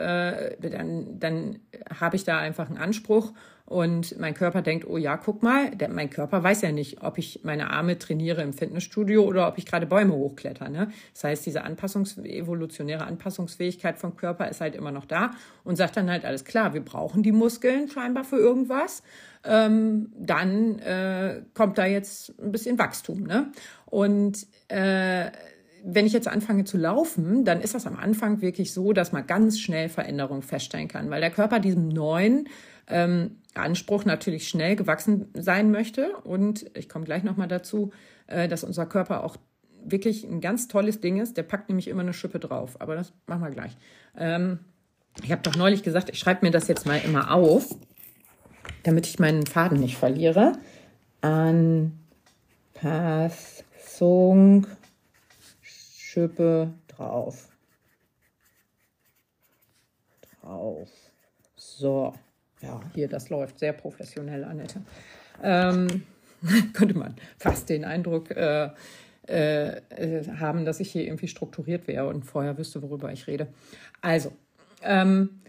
äh, 0.60 0.70
dann, 0.70 1.18
dann 1.20 1.60
habe 2.00 2.16
ich 2.16 2.24
da 2.24 2.38
einfach 2.38 2.68
einen 2.68 2.78
Anspruch 2.78 3.32
und 3.64 4.18
mein 4.18 4.34
Körper 4.34 4.60
denkt, 4.60 4.86
oh 4.86 4.96
ja, 4.96 5.16
guck 5.16 5.42
mal, 5.42 5.70
der, 5.70 5.88
mein 5.88 6.10
Körper 6.10 6.42
weiß 6.42 6.62
ja 6.62 6.72
nicht, 6.72 7.02
ob 7.02 7.16
ich 7.18 7.40
meine 7.42 7.70
Arme 7.70 7.98
trainiere 7.98 8.42
im 8.42 8.52
Fitnessstudio 8.52 9.22
oder 9.22 9.48
ob 9.48 9.56
ich 9.56 9.66
gerade 9.66 9.86
Bäume 9.86 10.14
hochkletter. 10.14 10.68
Ne? 10.68 10.90
Das 11.14 11.24
heißt, 11.24 11.46
diese 11.46 11.62
Anpassungs 11.62 12.18
evolutionäre 12.18 13.04
Anpassungsfähigkeit 13.04 13.98
vom 13.98 14.16
Körper 14.16 14.48
ist 14.48 14.60
halt 14.60 14.74
immer 14.74 14.90
noch 14.90 15.06
da 15.06 15.30
und 15.64 15.76
sagt 15.76 15.96
dann 15.96 16.10
halt, 16.10 16.24
alles 16.24 16.44
klar, 16.44 16.74
wir 16.74 16.84
brauchen 16.84 17.22
die 17.22 17.32
Muskeln 17.32 17.88
scheinbar 17.88 18.24
für 18.24 18.36
irgendwas. 18.36 19.02
Ähm, 19.44 20.12
dann 20.18 20.78
äh, 20.80 21.42
kommt 21.54 21.78
da 21.78 21.86
jetzt 21.86 22.38
ein 22.40 22.52
bisschen 22.52 22.78
Wachstum. 22.78 23.22
Ne? 23.22 23.52
Und 23.86 24.46
äh, 24.68 25.30
wenn 25.84 26.06
ich 26.06 26.12
jetzt 26.12 26.28
anfange 26.28 26.64
zu 26.64 26.78
laufen, 26.78 27.44
dann 27.44 27.60
ist 27.60 27.74
das 27.74 27.86
am 27.86 27.96
Anfang 27.96 28.40
wirklich 28.40 28.72
so, 28.72 28.92
dass 28.92 29.12
man 29.12 29.26
ganz 29.26 29.58
schnell 29.58 29.88
Veränderungen 29.88 30.42
feststellen 30.42 30.88
kann, 30.88 31.10
weil 31.10 31.20
der 31.20 31.30
Körper 31.30 31.58
diesem 31.58 31.88
neuen 31.88 32.48
ähm, 32.88 33.38
Anspruch 33.54 34.04
natürlich 34.04 34.48
schnell 34.48 34.76
gewachsen 34.76 35.28
sein 35.34 35.70
möchte. 35.70 36.16
Und 36.24 36.70
ich 36.76 36.88
komme 36.88 37.04
gleich 37.04 37.22
nochmal 37.22 37.48
dazu, 37.48 37.92
äh, 38.26 38.48
dass 38.48 38.64
unser 38.64 38.86
Körper 38.86 39.24
auch 39.24 39.36
wirklich 39.84 40.24
ein 40.24 40.40
ganz 40.40 40.68
tolles 40.68 41.00
Ding 41.00 41.20
ist. 41.20 41.36
Der 41.36 41.42
packt 41.42 41.68
nämlich 41.68 41.88
immer 41.88 42.02
eine 42.02 42.12
Schippe 42.12 42.38
drauf. 42.38 42.80
Aber 42.80 42.94
das 42.94 43.12
machen 43.26 43.42
wir 43.42 43.50
gleich. 43.50 43.76
Ähm, 44.16 44.60
ich 45.22 45.30
habe 45.30 45.42
doch 45.42 45.56
neulich 45.56 45.82
gesagt, 45.82 46.08
ich 46.10 46.18
schreibe 46.18 46.46
mir 46.46 46.50
das 46.50 46.68
jetzt 46.68 46.86
mal 46.86 47.00
immer 47.04 47.32
auf, 47.32 47.76
damit 48.82 49.06
ich 49.06 49.18
meinen 49.18 49.46
Faden 49.46 49.78
nicht 49.80 49.98
verliere. 49.98 50.54
Anpassung 51.20 51.86
Schippe 55.60 56.72
drauf. 56.88 57.48
Drauf. 60.40 60.90
So. 61.56 62.14
Ja, 62.62 62.80
hier, 62.94 63.08
das 63.08 63.28
läuft 63.28 63.58
sehr 63.58 63.72
professionell, 63.72 64.44
Annette. 64.44 64.80
Ähm, 65.42 66.02
könnte 66.72 66.96
man 66.96 67.14
fast 67.38 67.68
den 67.68 67.84
Eindruck 67.84 68.30
äh, 68.30 68.70
äh, 69.26 70.24
haben, 70.38 70.64
dass 70.64 70.80
ich 70.80 70.90
hier 70.90 71.04
irgendwie 71.04 71.28
strukturiert 71.28 71.86
wäre 71.86 72.06
und 72.06 72.24
vorher 72.24 72.58
wüsste, 72.58 72.82
worüber 72.82 73.12
ich 73.12 73.26
rede. 73.26 73.48
Also, 74.00 74.32
ähm, 74.82 75.40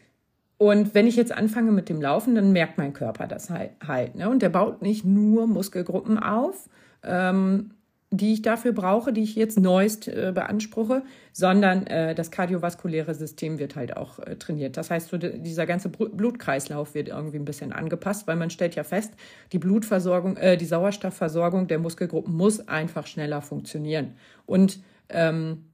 und 0.57 0.93
wenn 0.95 1.07
ich 1.07 1.15
jetzt 1.15 1.31
anfange 1.31 1.71
mit 1.71 1.89
dem 1.89 2.01
Laufen, 2.01 2.35
dann 2.35 2.51
merkt 2.51 2.77
mein 2.77 2.93
Körper 2.93 3.27
das 3.27 3.49
halt. 3.49 3.71
halt 3.85 4.15
ne? 4.15 4.29
Und 4.29 4.41
der 4.41 4.49
baut 4.49 4.81
nicht 4.81 5.03
nur 5.03 5.47
Muskelgruppen 5.47 6.17
auf, 6.19 6.69
ähm, 7.03 7.71
die 8.15 8.33
ich 8.33 8.43
dafür 8.43 8.73
brauche, 8.73 9.11
die 9.11 9.23
ich 9.23 9.35
jetzt 9.35 9.59
neuest 9.59 10.07
äh, 10.07 10.31
beanspruche, 10.35 11.01
sondern 11.31 11.87
äh, 11.87 12.13
das 12.13 12.29
kardiovaskuläre 12.29 13.15
System 13.15 13.57
wird 13.57 13.75
halt 13.75 13.97
auch 13.97 14.19
äh, 14.19 14.35
trainiert. 14.35 14.77
Das 14.77 14.91
heißt, 14.91 15.09
so 15.09 15.17
dieser 15.17 15.65
ganze 15.65 15.89
Blutkreislauf 15.89 16.93
wird 16.93 17.07
irgendwie 17.07 17.37
ein 17.37 17.45
bisschen 17.45 17.73
angepasst, 17.73 18.27
weil 18.27 18.35
man 18.35 18.51
stellt 18.51 18.75
ja 18.75 18.83
fest, 18.83 19.13
die 19.51 19.57
Blutversorgung, 19.57 20.37
äh, 20.37 20.57
die 20.57 20.65
Sauerstoffversorgung 20.65 21.67
der 21.67 21.79
Muskelgruppen 21.79 22.35
muss 22.35 22.67
einfach 22.67 23.07
schneller 23.07 23.41
funktionieren. 23.41 24.13
Und 24.45 24.79
ähm, 25.09 25.69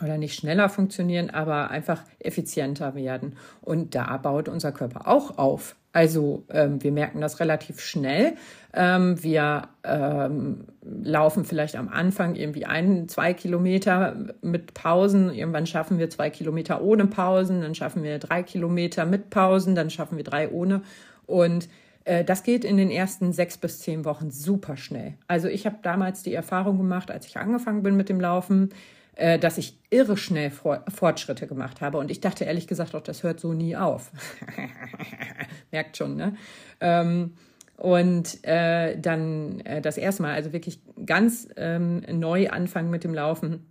oder 0.00 0.18
nicht 0.18 0.36
schneller 0.36 0.68
funktionieren, 0.68 1.30
aber 1.30 1.70
einfach 1.70 2.04
effizienter 2.20 2.94
werden. 2.94 3.36
Und 3.60 3.96
da 3.96 4.16
baut 4.18 4.48
unser 4.48 4.70
Körper 4.70 5.08
auch 5.08 5.36
auf. 5.36 5.74
Also 5.92 6.44
ähm, 6.50 6.82
wir 6.82 6.92
merken 6.92 7.20
das 7.20 7.38
relativ 7.40 7.80
schnell. 7.80 8.34
Ähm, 8.72 9.22
wir 9.22 9.68
ähm, 9.84 10.64
laufen 10.82 11.44
vielleicht 11.44 11.76
am 11.76 11.88
Anfang 11.88 12.34
irgendwie 12.34 12.64
ein, 12.64 13.08
zwei 13.08 13.34
Kilometer 13.34 14.16
mit 14.40 14.72
Pausen. 14.72 15.32
Irgendwann 15.34 15.66
schaffen 15.66 15.98
wir 15.98 16.08
zwei 16.08 16.30
Kilometer 16.30 16.80
ohne 16.80 17.06
Pausen. 17.06 17.60
Dann 17.60 17.74
schaffen 17.74 18.02
wir 18.02 18.18
drei 18.18 18.42
Kilometer 18.42 19.04
mit 19.04 19.28
Pausen. 19.28 19.74
Dann 19.74 19.90
schaffen 19.90 20.16
wir 20.16 20.24
drei 20.24 20.48
ohne. 20.50 20.82
Und 21.26 21.68
äh, 22.04 22.24
das 22.24 22.42
geht 22.42 22.64
in 22.64 22.78
den 22.78 22.90
ersten 22.90 23.32
sechs 23.32 23.58
bis 23.58 23.80
zehn 23.80 24.06
Wochen 24.06 24.30
super 24.30 24.78
schnell. 24.78 25.14
Also 25.28 25.48
ich 25.48 25.66
habe 25.66 25.76
damals 25.82 26.22
die 26.22 26.34
Erfahrung 26.34 26.78
gemacht, 26.78 27.10
als 27.10 27.26
ich 27.26 27.36
angefangen 27.36 27.82
bin 27.82 27.96
mit 27.96 28.08
dem 28.08 28.20
Laufen, 28.20 28.70
äh, 29.16 29.38
dass 29.38 29.58
ich 29.58 29.78
irre 29.90 30.16
schnell 30.16 30.50
Fortschritte 30.50 31.46
gemacht 31.46 31.80
habe. 31.80 31.98
Und 31.98 32.10
ich 32.10 32.20
dachte 32.20 32.44
ehrlich 32.44 32.66
gesagt 32.66 32.94
auch, 32.94 33.02
das 33.02 33.22
hört 33.22 33.40
so 33.40 33.52
nie 33.52 33.76
auf. 33.76 34.10
Merkt 35.70 35.96
schon, 35.96 36.16
ne? 36.16 36.36
Ähm, 36.80 37.34
und 37.76 38.44
äh, 38.44 38.98
dann 38.98 39.60
äh, 39.60 39.80
das 39.80 39.98
erste 39.98 40.22
Mal, 40.22 40.34
also 40.34 40.52
wirklich 40.52 40.80
ganz 41.04 41.48
ähm, 41.56 42.02
neu 42.10 42.48
anfangen 42.48 42.90
mit 42.90 43.02
dem 43.02 43.12
Laufen, 43.12 43.66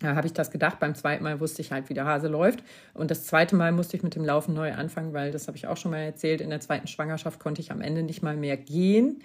da 0.00 0.14
habe 0.14 0.26
ich 0.26 0.32
das 0.32 0.50
gedacht. 0.50 0.80
Beim 0.80 0.94
zweiten 0.94 1.24
Mal 1.24 1.40
wusste 1.40 1.60
ich 1.60 1.72
halt, 1.72 1.90
wie 1.90 1.94
der 1.94 2.06
Hase 2.06 2.28
läuft. 2.28 2.64
Und 2.94 3.10
das 3.10 3.26
zweite 3.26 3.54
Mal 3.54 3.70
musste 3.72 3.96
ich 3.96 4.02
mit 4.02 4.14
dem 4.14 4.24
Laufen 4.24 4.54
neu 4.54 4.72
anfangen, 4.72 5.12
weil 5.12 5.30
das 5.30 5.46
habe 5.46 5.58
ich 5.58 5.66
auch 5.66 5.76
schon 5.76 5.90
mal 5.90 5.98
erzählt. 5.98 6.40
In 6.40 6.50
der 6.50 6.60
zweiten 6.60 6.86
Schwangerschaft 6.86 7.38
konnte 7.38 7.60
ich 7.60 7.70
am 7.70 7.82
Ende 7.82 8.02
nicht 8.02 8.22
mal 8.22 8.36
mehr 8.36 8.56
gehen. 8.56 9.22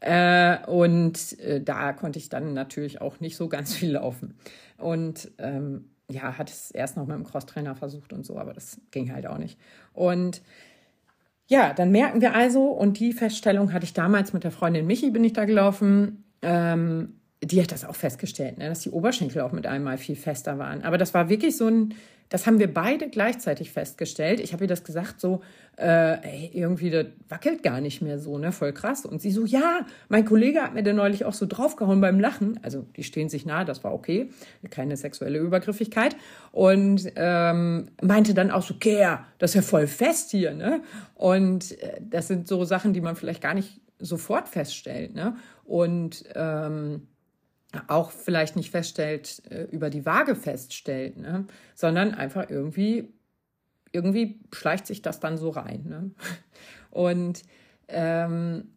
Äh, 0.00 0.66
und 0.66 1.38
äh, 1.40 1.60
da 1.62 1.92
konnte 1.92 2.18
ich 2.18 2.28
dann 2.28 2.54
natürlich 2.54 3.00
auch 3.00 3.20
nicht 3.20 3.36
so 3.36 3.48
ganz 3.48 3.74
viel 3.76 3.92
laufen. 3.92 4.34
Und 4.78 5.30
ähm, 5.38 5.90
ja, 6.10 6.38
hatte 6.38 6.52
es 6.52 6.70
erst 6.70 6.96
noch 6.96 7.06
mit 7.06 7.16
dem 7.16 7.24
Crosstrainer 7.24 7.74
versucht 7.74 8.12
und 8.12 8.26
so, 8.26 8.38
aber 8.38 8.52
das 8.52 8.80
ging 8.90 9.12
halt 9.12 9.26
auch 9.26 9.38
nicht. 9.38 9.58
Und 9.92 10.42
ja, 11.46 11.72
dann 11.72 11.90
merken 11.90 12.20
wir 12.20 12.34
also, 12.34 12.64
und 12.66 12.98
die 12.98 13.12
Feststellung 13.12 13.72
hatte 13.72 13.84
ich 13.84 13.92
damals 13.92 14.32
mit 14.32 14.44
der 14.44 14.50
Freundin 14.50 14.86
Michi, 14.86 15.10
bin 15.10 15.24
ich 15.24 15.32
da 15.32 15.44
gelaufen, 15.44 16.24
ähm, 16.42 17.20
die 17.42 17.62
hat 17.62 17.72
das 17.72 17.84
auch 17.84 17.94
festgestellt, 17.94 18.58
ne, 18.58 18.68
dass 18.68 18.80
die 18.80 18.90
Oberschenkel 18.90 19.42
auch 19.42 19.52
mit 19.52 19.66
einmal 19.66 19.98
viel 19.98 20.16
fester 20.16 20.58
waren. 20.58 20.82
Aber 20.82 20.98
das 20.98 21.14
war 21.14 21.28
wirklich 21.28 21.56
so 21.56 21.66
ein, 21.66 21.94
das 22.30 22.46
haben 22.46 22.60
wir 22.60 22.72
beide 22.72 23.10
gleichzeitig 23.10 23.72
festgestellt. 23.72 24.38
Ich 24.38 24.52
habe 24.52 24.64
ihr 24.64 24.68
das 24.68 24.84
gesagt, 24.84 25.20
so, 25.20 25.42
äh, 25.76 26.14
ey, 26.22 26.50
irgendwie, 26.54 26.88
das 26.88 27.06
wackelt 27.28 27.64
gar 27.64 27.80
nicht 27.80 28.02
mehr 28.02 28.20
so, 28.20 28.38
ne, 28.38 28.52
voll 28.52 28.72
krass. 28.72 29.04
Und 29.04 29.20
sie 29.20 29.32
so, 29.32 29.44
ja, 29.44 29.84
mein 30.08 30.24
Kollege 30.24 30.62
hat 30.62 30.72
mir 30.72 30.84
da 30.84 30.92
neulich 30.92 31.24
auch 31.24 31.34
so 31.34 31.44
draufgehauen 31.46 32.00
beim 32.00 32.20
Lachen. 32.20 32.60
Also, 32.62 32.86
die 32.96 33.02
stehen 33.02 33.28
sich 33.28 33.46
nahe, 33.46 33.64
das 33.64 33.82
war 33.82 33.92
okay. 33.92 34.30
Keine 34.70 34.96
sexuelle 34.96 35.40
Übergriffigkeit. 35.40 36.16
Und 36.52 37.10
ähm, 37.16 37.88
meinte 38.00 38.32
dann 38.32 38.52
auch 38.52 38.62
so, 38.62 38.74
okay, 38.74 39.16
das 39.38 39.50
ist 39.50 39.54
ja 39.56 39.62
voll 39.62 39.88
fest 39.88 40.30
hier, 40.30 40.54
ne. 40.54 40.82
Und 41.16 41.82
äh, 41.82 42.00
das 42.00 42.28
sind 42.28 42.46
so 42.46 42.64
Sachen, 42.64 42.92
die 42.92 43.00
man 43.00 43.16
vielleicht 43.16 43.42
gar 43.42 43.54
nicht 43.54 43.80
sofort 43.98 44.48
feststellt, 44.48 45.14
ne. 45.16 45.34
Und, 45.64 46.24
ähm, 46.36 47.08
auch 47.86 48.10
vielleicht 48.10 48.56
nicht 48.56 48.70
feststellt, 48.70 49.42
äh, 49.50 49.64
über 49.64 49.90
die 49.90 50.06
Waage 50.06 50.34
feststellt, 50.34 51.18
ne? 51.18 51.46
sondern 51.74 52.14
einfach 52.14 52.50
irgendwie, 52.50 53.12
irgendwie 53.92 54.40
schleicht 54.52 54.86
sich 54.86 55.02
das 55.02 55.20
dann 55.20 55.38
so 55.38 55.50
rein. 55.50 55.84
Ne? 55.88 56.10
Und 56.90 57.42
ähm, 57.88 58.72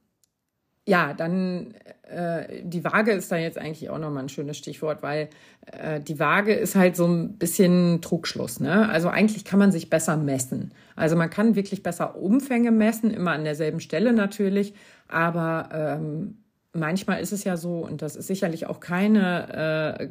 ja, 0.86 1.14
dann 1.14 1.74
äh, 2.04 2.62
die 2.64 2.84
Waage 2.84 3.14
ist 3.14 3.32
da 3.32 3.38
jetzt 3.38 3.58
eigentlich 3.58 3.90
auch 3.90 3.98
nochmal 3.98 4.24
ein 4.24 4.30
schönes 4.30 4.58
Stichwort, 4.58 5.02
weil 5.02 5.30
äh, 5.72 6.02
die 6.02 6.20
Waage 6.20 6.54
ist 6.54 6.76
halt 6.76 6.98
so 6.98 7.08
ein 7.08 7.38
bisschen 7.38 8.02
Trugschluss. 8.02 8.60
Ne? 8.60 8.90
Also 8.90 9.08
eigentlich 9.08 9.46
kann 9.46 9.60
man 9.60 9.72
sich 9.72 9.90
besser 9.90 10.18
messen. 10.18 10.74
Also 10.96 11.16
man 11.16 11.30
kann 11.30 11.56
wirklich 11.56 11.84
besser 11.84 12.18
Umfänge 12.18 12.72
messen, 12.72 13.12
immer 13.12 13.32
an 13.32 13.46
derselben 13.46 13.80
Stelle 13.80 14.12
natürlich, 14.12 14.74
aber 15.08 15.70
ähm, 15.72 16.43
manchmal 16.74 17.22
ist 17.22 17.32
es 17.32 17.44
ja 17.44 17.58
so, 17.58 17.80
und 17.80 18.02
das 18.02 18.16
ist 18.16 18.28
sicherlich 18.28 18.68
auch 18.68 18.80
keine 18.80 20.00
äh, 20.00 20.08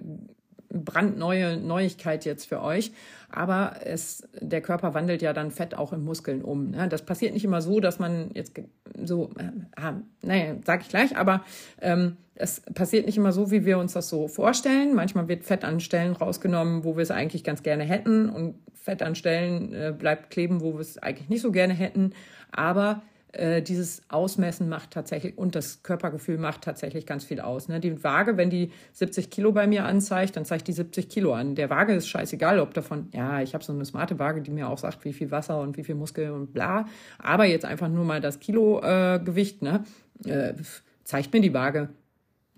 brandneue 0.73 1.59
Neuigkeit 1.59 2.25
jetzt 2.25 2.47
für 2.47 2.63
euch, 2.63 2.93
aber 3.31 3.77
es, 3.85 4.27
der 4.41 4.61
Körper 4.61 4.95
wandelt 4.95 5.23
ja 5.23 5.33
dann 5.33 5.51
Fett 5.51 5.77
auch 5.77 5.93
in 5.93 6.05
Muskeln 6.05 6.43
um. 6.43 6.71
Ne? 6.71 6.89
Das 6.89 7.03
passiert 7.03 7.35
nicht 7.35 7.45
immer 7.45 7.61
so, 7.61 7.81
dass 7.81 7.99
man 7.99 8.31
jetzt 8.35 8.55
so, 9.05 9.31
äh, 9.39 9.93
naja, 10.23 10.55
sag 10.65 10.83
ich 10.83 10.89
gleich, 10.89 11.17
aber 11.17 11.45
ähm, 11.81 12.17
es 12.35 12.61
passiert 12.61 13.07
nicht 13.07 13.19
immer 13.19 13.33
so, 13.33 13.51
wie 13.51 13.65
wir 13.65 13.79
uns 13.79 13.93
das 13.93 14.09
so 14.09 14.29
vorstellen. 14.29 14.95
Manchmal 14.95 15.29
wird 15.29 15.45
Fett 15.45 15.65
an 15.65 15.81
Stellen 15.81 16.15
rausgenommen, 16.15 16.85
wo 16.85 16.97
wir 16.97 17.03
es 17.03 17.11
eigentlich 17.11 17.45
ganz 17.45 17.63
gerne 17.63 17.85
hätten 17.85 18.29
und 18.31 18.55
Fett 18.75 19.03
an 19.03 19.15
Stellen 19.15 19.73
äh, 19.73 19.95
bleibt 19.97 20.31
kleben, 20.31 20.61
wo 20.61 20.75
wir 20.75 20.81
es 20.81 20.99
eigentlich 20.99 21.29
nicht 21.29 21.43
so 21.43 21.53
gerne 21.53 21.75
hätten. 21.75 22.15
Aber 22.51 23.03
äh, 23.33 23.63
dieses 23.63 24.03
Ausmessen 24.09 24.69
macht 24.69 24.91
tatsächlich 24.91 25.39
und 25.39 25.55
das 25.55 25.83
Körpergefühl 25.83 26.39
macht 26.39 26.63
tatsächlich 26.63 27.07
ganz 27.07 27.25
viel 27.25 27.41
aus. 27.41 27.69
Ne? 27.69 27.81
Die 27.81 28.05
Waage, 28.05 28.37
wenn 28.37 28.51
die 28.51 28.73
70 28.93 29.31
Kilo 29.31 29.53
bei 29.53 29.67
mir 29.67 29.85
anzeigt, 29.85 30.37
dann 30.37 30.45
zeigt 30.45 30.69
die 30.69 30.73
70 30.73 31.09
Kilo 31.09 31.33
an. 31.33 31.55
Der 31.55 31.71
Waage 31.71 31.95
ist 31.95 32.09
scheißegal, 32.09 32.61
ob 32.61 32.75
davon, 32.75 33.09
ja, 33.13 33.41
ich 33.41 33.55
habe 33.55 33.65
so 33.65 33.73
eine 33.73 33.85
smarte 33.85 34.19
Waage, 34.19 34.43
die 34.43 34.51
mir 34.51 34.69
auch 34.69 34.79
sagt, 34.79 35.05
wie 35.05 35.13
viel 35.13 35.31
Wasser 35.31 35.61
und 35.61 35.77
wie 35.77 35.85
viel 35.85 35.95
Muskel 35.95 36.31
und 36.31 36.53
bla. 36.53 36.87
Aber 37.19 37.47
jetzt 37.47 37.65
einfach 37.65 37.89
nur 37.89 38.05
mal 38.05 38.21
das 38.21 38.39
Kilogewicht, 38.39 39.63
äh, 39.63 39.65
ne? 39.65 39.85
Äh, 40.27 40.55
zeigt 41.05 41.33
mir 41.33 41.41
die 41.41 41.55
Waage 41.55 41.89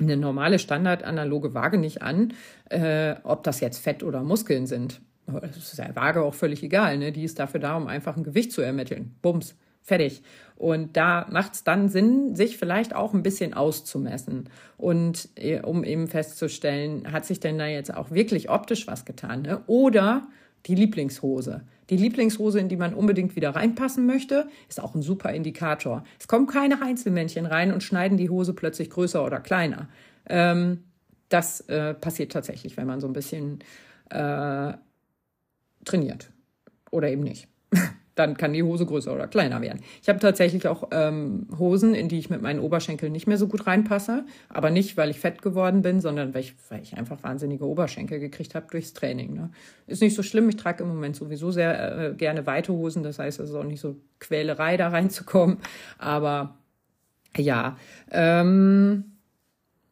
eine 0.00 0.16
normale 0.16 0.58
Standard-analoge 0.58 1.54
Waage 1.54 1.78
nicht 1.78 2.02
an, 2.02 2.34
äh, 2.68 3.14
ob 3.22 3.44
das 3.44 3.60
jetzt 3.60 3.78
Fett 3.78 4.02
oder 4.02 4.22
Muskeln 4.22 4.66
sind. 4.66 5.00
Das 5.26 5.56
ist 5.56 5.78
der 5.78 5.94
Waage 5.96 6.22
auch 6.22 6.34
völlig 6.34 6.62
egal. 6.62 6.98
Ne? 6.98 7.12
Die 7.12 7.24
ist 7.24 7.38
dafür 7.38 7.60
da, 7.60 7.76
um 7.76 7.86
einfach 7.86 8.16
ein 8.16 8.24
Gewicht 8.24 8.52
zu 8.52 8.60
ermitteln. 8.60 9.16
Bums. 9.22 9.54
Fertig. 9.84 10.22
Und 10.56 10.96
da 10.96 11.26
macht 11.30 11.52
es 11.52 11.64
dann 11.64 11.90
Sinn, 11.90 12.34
sich 12.34 12.56
vielleicht 12.56 12.94
auch 12.94 13.12
ein 13.12 13.22
bisschen 13.22 13.52
auszumessen 13.52 14.48
und 14.78 15.28
äh, 15.36 15.60
um 15.60 15.84
eben 15.84 16.08
festzustellen, 16.08 17.12
hat 17.12 17.26
sich 17.26 17.38
denn 17.38 17.58
da 17.58 17.66
jetzt 17.66 17.94
auch 17.94 18.10
wirklich 18.10 18.48
optisch 18.48 18.86
was 18.86 19.04
getan? 19.04 19.42
Ne? 19.42 19.60
Oder 19.66 20.26
die 20.66 20.74
Lieblingshose. 20.74 21.62
Die 21.90 21.98
Lieblingshose, 21.98 22.58
in 22.58 22.70
die 22.70 22.76
man 22.76 22.94
unbedingt 22.94 23.36
wieder 23.36 23.50
reinpassen 23.50 24.06
möchte, 24.06 24.48
ist 24.70 24.82
auch 24.82 24.94
ein 24.94 25.02
super 25.02 25.32
Indikator. 25.32 26.04
Es 26.18 26.28
kommen 26.28 26.46
keine 26.46 26.80
Einzelmännchen 26.80 27.44
rein 27.44 27.70
und 27.70 27.82
schneiden 27.82 28.16
die 28.16 28.30
Hose 28.30 28.54
plötzlich 28.54 28.88
größer 28.88 29.22
oder 29.22 29.40
kleiner. 29.40 29.88
Ähm, 30.26 30.84
das 31.28 31.60
äh, 31.62 31.92
passiert 31.92 32.32
tatsächlich, 32.32 32.78
wenn 32.78 32.86
man 32.86 33.00
so 33.00 33.06
ein 33.06 33.12
bisschen 33.12 33.58
äh, 34.08 34.72
trainiert. 35.84 36.30
Oder 36.90 37.10
eben 37.10 37.22
nicht. 37.22 37.48
dann 38.14 38.36
kann 38.36 38.52
die 38.52 38.62
Hose 38.62 38.86
größer 38.86 39.12
oder 39.12 39.26
kleiner 39.26 39.60
werden. 39.60 39.80
Ich 40.02 40.08
habe 40.08 40.20
tatsächlich 40.20 40.68
auch 40.68 40.88
ähm, 40.92 41.48
Hosen, 41.58 41.94
in 41.94 42.08
die 42.08 42.18
ich 42.18 42.30
mit 42.30 42.42
meinen 42.42 42.60
Oberschenkeln 42.60 43.12
nicht 43.12 43.26
mehr 43.26 43.38
so 43.38 43.48
gut 43.48 43.66
reinpasse. 43.66 44.24
Aber 44.48 44.70
nicht, 44.70 44.96
weil 44.96 45.10
ich 45.10 45.18
fett 45.18 45.42
geworden 45.42 45.82
bin, 45.82 46.00
sondern 46.00 46.32
weil 46.34 46.42
ich, 46.42 46.54
weil 46.68 46.82
ich 46.82 46.96
einfach 46.96 47.22
wahnsinnige 47.22 47.66
Oberschenkel 47.66 48.20
gekriegt 48.20 48.54
habe 48.54 48.66
durchs 48.70 48.92
Training. 48.92 49.34
Ne? 49.34 49.50
Ist 49.86 50.02
nicht 50.02 50.14
so 50.14 50.22
schlimm. 50.22 50.48
Ich 50.48 50.56
trage 50.56 50.84
im 50.84 50.90
Moment 50.90 51.16
sowieso 51.16 51.50
sehr 51.50 51.98
äh, 51.98 52.14
gerne 52.14 52.46
weite 52.46 52.72
Hosen. 52.72 53.02
Das 53.02 53.18
heißt, 53.18 53.40
es 53.40 53.50
ist 53.50 53.56
auch 53.56 53.64
nicht 53.64 53.80
so 53.80 53.96
Quälerei, 54.20 54.76
da 54.76 54.88
reinzukommen. 54.88 55.58
Aber 55.98 56.56
ja, 57.36 57.76
ähm, 58.10 59.04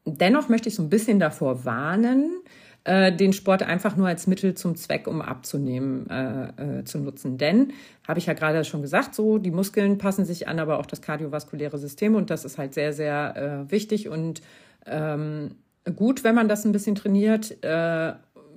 dennoch 0.04 0.48
möchte 0.48 0.68
ich 0.68 0.74
so 0.74 0.82
ein 0.82 0.90
bisschen 0.90 1.18
davor 1.18 1.64
warnen, 1.64 2.42
äh, 2.84 3.12
den 3.12 3.32
Sport 3.32 3.62
einfach 3.62 3.96
nur 3.96 4.08
als 4.08 4.26
Mittel 4.26 4.54
zum 4.54 4.74
Zweck, 4.76 5.06
um 5.06 5.22
abzunehmen, 5.22 6.08
äh, 6.10 6.80
äh, 6.80 6.84
zu 6.84 6.98
nutzen. 6.98 7.38
Denn, 7.38 7.72
habe 8.06 8.18
ich 8.18 8.26
ja 8.26 8.32
gerade 8.32 8.64
schon 8.64 8.82
gesagt, 8.82 9.14
so 9.14 9.38
die 9.38 9.50
Muskeln 9.50 9.98
passen 9.98 10.24
sich 10.24 10.48
an, 10.48 10.58
aber 10.58 10.78
auch 10.78 10.86
das 10.86 11.02
kardiovaskuläre 11.02 11.78
System 11.78 12.14
und 12.14 12.30
das 12.30 12.44
ist 12.44 12.58
halt 12.58 12.74
sehr, 12.74 12.92
sehr 12.92 13.66
äh, 13.68 13.70
wichtig 13.70 14.08
und 14.08 14.42
ähm, 14.86 15.56
gut, 15.96 16.24
wenn 16.24 16.34
man 16.34 16.48
das 16.48 16.64
ein 16.64 16.72
bisschen 16.72 16.94
trainiert, 16.94 17.62
äh, 17.64 18.14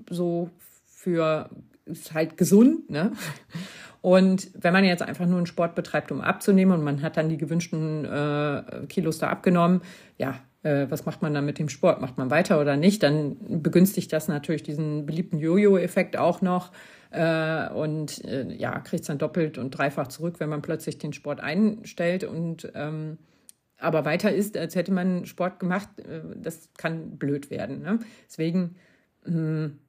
so 0.09 0.49
für 0.87 1.49
ist 1.85 2.13
halt 2.13 2.37
gesund, 2.37 2.89
ne? 2.89 3.11
Und 4.01 4.51
wenn 4.53 4.71
man 4.71 4.83
jetzt 4.83 5.01
einfach 5.01 5.25
nur 5.25 5.37
einen 5.37 5.47
Sport 5.47 5.73
betreibt, 5.73 6.11
um 6.11 6.21
abzunehmen 6.21 6.77
und 6.77 6.83
man 6.83 7.01
hat 7.01 7.17
dann 7.17 7.27
die 7.27 7.37
gewünschten 7.37 8.05
äh, 8.05 8.85
Kilos 8.87 9.17
da 9.17 9.29
abgenommen, 9.29 9.81
ja, 10.19 10.35
äh, 10.65 10.89
was 10.89 11.05
macht 11.05 11.21
man 11.21 11.33
dann 11.33 11.45
mit 11.45 11.59
dem 11.59 11.69
Sport? 11.69 12.01
Macht 12.01 12.17
man 12.17 12.31
weiter 12.31 12.59
oder 12.59 12.75
nicht? 12.75 13.03
Dann 13.03 13.37
begünstigt 13.61 14.11
das 14.11 14.27
natürlich 14.27 14.63
diesen 14.63 15.05
beliebten 15.05 15.37
Jojo-Effekt 15.37 16.17
auch 16.17 16.41
noch. 16.41 16.71
Äh, 17.11 17.69
und 17.69 18.25
äh, 18.25 18.51
ja, 18.53 18.79
kriegt 18.79 19.01
es 19.01 19.07
dann 19.07 19.19
doppelt 19.19 19.57
und 19.57 19.71
dreifach 19.71 20.07
zurück, 20.07 20.39
wenn 20.39 20.49
man 20.49 20.61
plötzlich 20.61 20.97
den 20.97 21.13
Sport 21.13 21.39
einstellt 21.39 22.23
und 22.23 22.71
ähm, 22.75 23.17
aber 23.77 24.05
weiter 24.05 24.31
ist, 24.31 24.57
als 24.57 24.75
hätte 24.75 24.93
man 24.93 25.25
Sport 25.25 25.59
gemacht, 25.59 25.87
äh, 25.99 26.21
das 26.35 26.69
kann 26.77 27.17
blöd 27.17 27.51
werden. 27.51 27.81
Ne? 27.81 27.99
Deswegen 28.27 28.75
mh, 29.25 29.33
hm, 29.33 29.79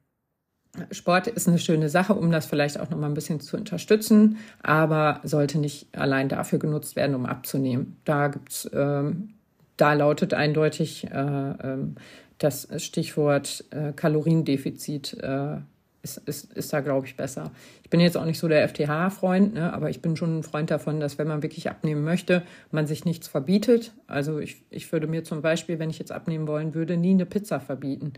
Sport 0.91 1.27
ist 1.27 1.47
eine 1.47 1.57
schöne 1.57 1.89
Sache, 1.89 2.13
um 2.13 2.31
das 2.31 2.45
vielleicht 2.45 2.79
auch 2.79 2.89
noch 2.89 2.97
mal 2.97 3.07
ein 3.07 3.15
bisschen 3.15 3.39
zu 3.39 3.57
unterstützen, 3.57 4.37
aber 4.61 5.21
sollte 5.23 5.57
nicht 5.57 5.97
allein 5.97 6.29
dafür 6.29 6.59
genutzt 6.59 6.95
werden, 6.95 7.15
um 7.15 7.25
abzunehmen. 7.25 7.97
Da 8.05 8.27
gibt's, 8.27 8.69
ähm, 8.73 9.36
da 9.77 9.93
lautet 9.93 10.33
eindeutig 10.33 11.05
äh, 11.05 11.09
ähm, 11.11 11.95
das 12.39 12.67
Stichwort 12.77 13.65
äh, 13.71 13.93
Kaloriendefizit 13.93 15.17
äh, 15.21 15.57
ist, 16.03 16.17
ist, 16.17 16.53
ist 16.53 16.71
da, 16.71 16.81
glaube 16.81 17.07
ich, 17.07 17.15
besser. 17.15 17.51
Ich 17.83 17.89
bin 17.89 17.99
jetzt 17.99 18.17
auch 18.17 18.25
nicht 18.25 18.39
so 18.39 18.47
der 18.47 18.67
FTH-Freund, 18.67 19.55
ne, 19.55 19.73
aber 19.73 19.89
ich 19.89 20.01
bin 20.01 20.15
schon 20.15 20.39
ein 20.39 20.43
Freund 20.43 20.69
davon, 20.69 20.99
dass 20.99 21.17
wenn 21.17 21.27
man 21.27 21.41
wirklich 21.41 21.69
abnehmen 21.69 22.03
möchte, 22.03 22.43
man 22.71 22.85
sich 22.85 23.05
nichts 23.05 23.27
verbietet. 23.27 23.93
Also 24.05 24.39
ich, 24.39 24.63
ich 24.69 24.91
würde 24.91 25.07
mir 25.07 25.23
zum 25.23 25.41
Beispiel, 25.41 25.79
wenn 25.79 25.89
ich 25.89 25.99
jetzt 25.99 26.11
abnehmen 26.11 26.47
wollen 26.47 26.73
würde, 26.73 26.97
nie 26.97 27.11
eine 27.11 27.25
Pizza 27.25 27.59
verbieten 27.59 28.13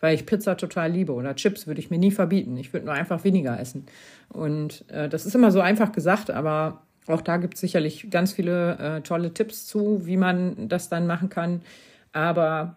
weil 0.00 0.14
ich 0.14 0.26
Pizza 0.26 0.56
total 0.56 0.90
liebe 0.90 1.12
oder 1.12 1.36
Chips 1.36 1.66
würde 1.66 1.80
ich 1.80 1.90
mir 1.90 1.98
nie 1.98 2.10
verbieten. 2.10 2.56
Ich 2.56 2.72
würde 2.72 2.86
nur 2.86 2.94
einfach 2.94 3.22
weniger 3.22 3.60
essen. 3.60 3.86
Und 4.30 4.84
äh, 4.88 5.08
das 5.08 5.26
ist 5.26 5.34
immer 5.34 5.50
so 5.50 5.60
einfach 5.60 5.92
gesagt, 5.92 6.30
aber 6.30 6.82
auch 7.06 7.20
da 7.22 7.38
gibt 7.38 7.54
es 7.54 7.60
sicherlich 7.60 8.10
ganz 8.10 8.32
viele 8.32 8.78
äh, 8.78 9.00
tolle 9.00 9.32
Tipps 9.34 9.66
zu, 9.66 10.06
wie 10.06 10.16
man 10.16 10.68
das 10.68 10.88
dann 10.88 11.06
machen 11.06 11.28
kann. 11.28 11.62
Aber 12.12 12.76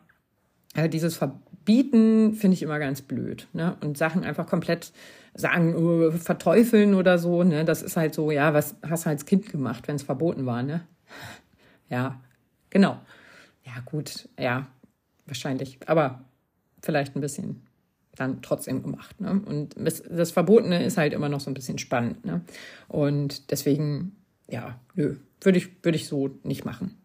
äh, 0.75 0.89
dieses 0.89 1.15
Verbieten 1.17 2.33
finde 2.33 2.55
ich 2.55 2.63
immer 2.63 2.79
ganz 2.79 3.01
blöd. 3.01 3.47
Ne? 3.53 3.75
Und 3.81 3.97
Sachen 3.97 4.23
einfach 4.23 4.47
komplett 4.47 4.91
sagen, 5.35 5.75
uh, 5.75 6.11
verteufeln 6.11 6.93
oder 6.93 7.17
so. 7.17 7.43
Ne? 7.43 7.65
Das 7.65 7.81
ist 7.81 7.97
halt 7.97 8.13
so, 8.13 8.31
ja, 8.31 8.53
was 8.53 8.75
hast 8.87 9.05
du 9.05 9.09
als 9.09 9.25
Kind 9.25 9.49
gemacht, 9.49 9.87
wenn 9.87 9.95
es 9.95 10.03
verboten 10.03 10.45
war? 10.45 10.63
Ne? 10.63 10.81
Ja, 11.89 12.19
genau. 12.69 12.99
Ja, 13.63 13.73
gut, 13.85 14.27
ja, 14.37 14.67
wahrscheinlich. 15.25 15.79
Aber 15.85 16.23
vielleicht 16.81 17.15
ein 17.15 17.21
bisschen 17.21 17.65
dann 18.15 18.41
trotzdem 18.41 18.83
gemacht. 18.83 19.19
Ne? 19.19 19.41
Und 19.45 19.75
das, 19.77 20.03
das, 20.03 20.31
Verbotene 20.31 20.83
ist 20.83 20.97
halt 20.97 21.13
immer 21.13 21.29
noch 21.29 21.39
so 21.39 21.49
ein 21.49 21.53
bisschen 21.53 21.77
spannend. 21.77 22.25
Ne? 22.25 22.41
Und 22.87 23.51
deswegen, 23.51 24.15
ja, 24.49 24.79
nö, 24.95 25.15
würde 25.41 25.57
ich, 25.57 25.83
würde 25.83 25.95
ich 25.95 26.07
so 26.07 26.29
nicht 26.43 26.65
machen. 26.65 26.97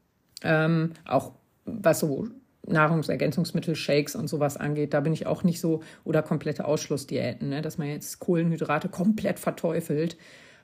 Ähm, 0.42 0.92
auch 1.04 1.32
was 1.64 2.00
so 2.00 2.28
Nahrungsergänzungsmittel, 2.66 3.74
Shakes 3.74 4.14
und 4.14 4.28
sowas 4.28 4.56
angeht, 4.56 4.92
da 4.92 5.00
bin 5.00 5.12
ich 5.12 5.26
auch 5.26 5.42
nicht 5.42 5.60
so, 5.60 5.82
oder 6.04 6.22
komplette 6.22 6.66
Ausschlussdiäten, 6.66 7.48
ne? 7.48 7.62
dass 7.62 7.78
man 7.78 7.88
jetzt 7.88 8.18
Kohlenhydrate 8.18 8.88
komplett 8.88 9.38
verteufelt 9.38 10.16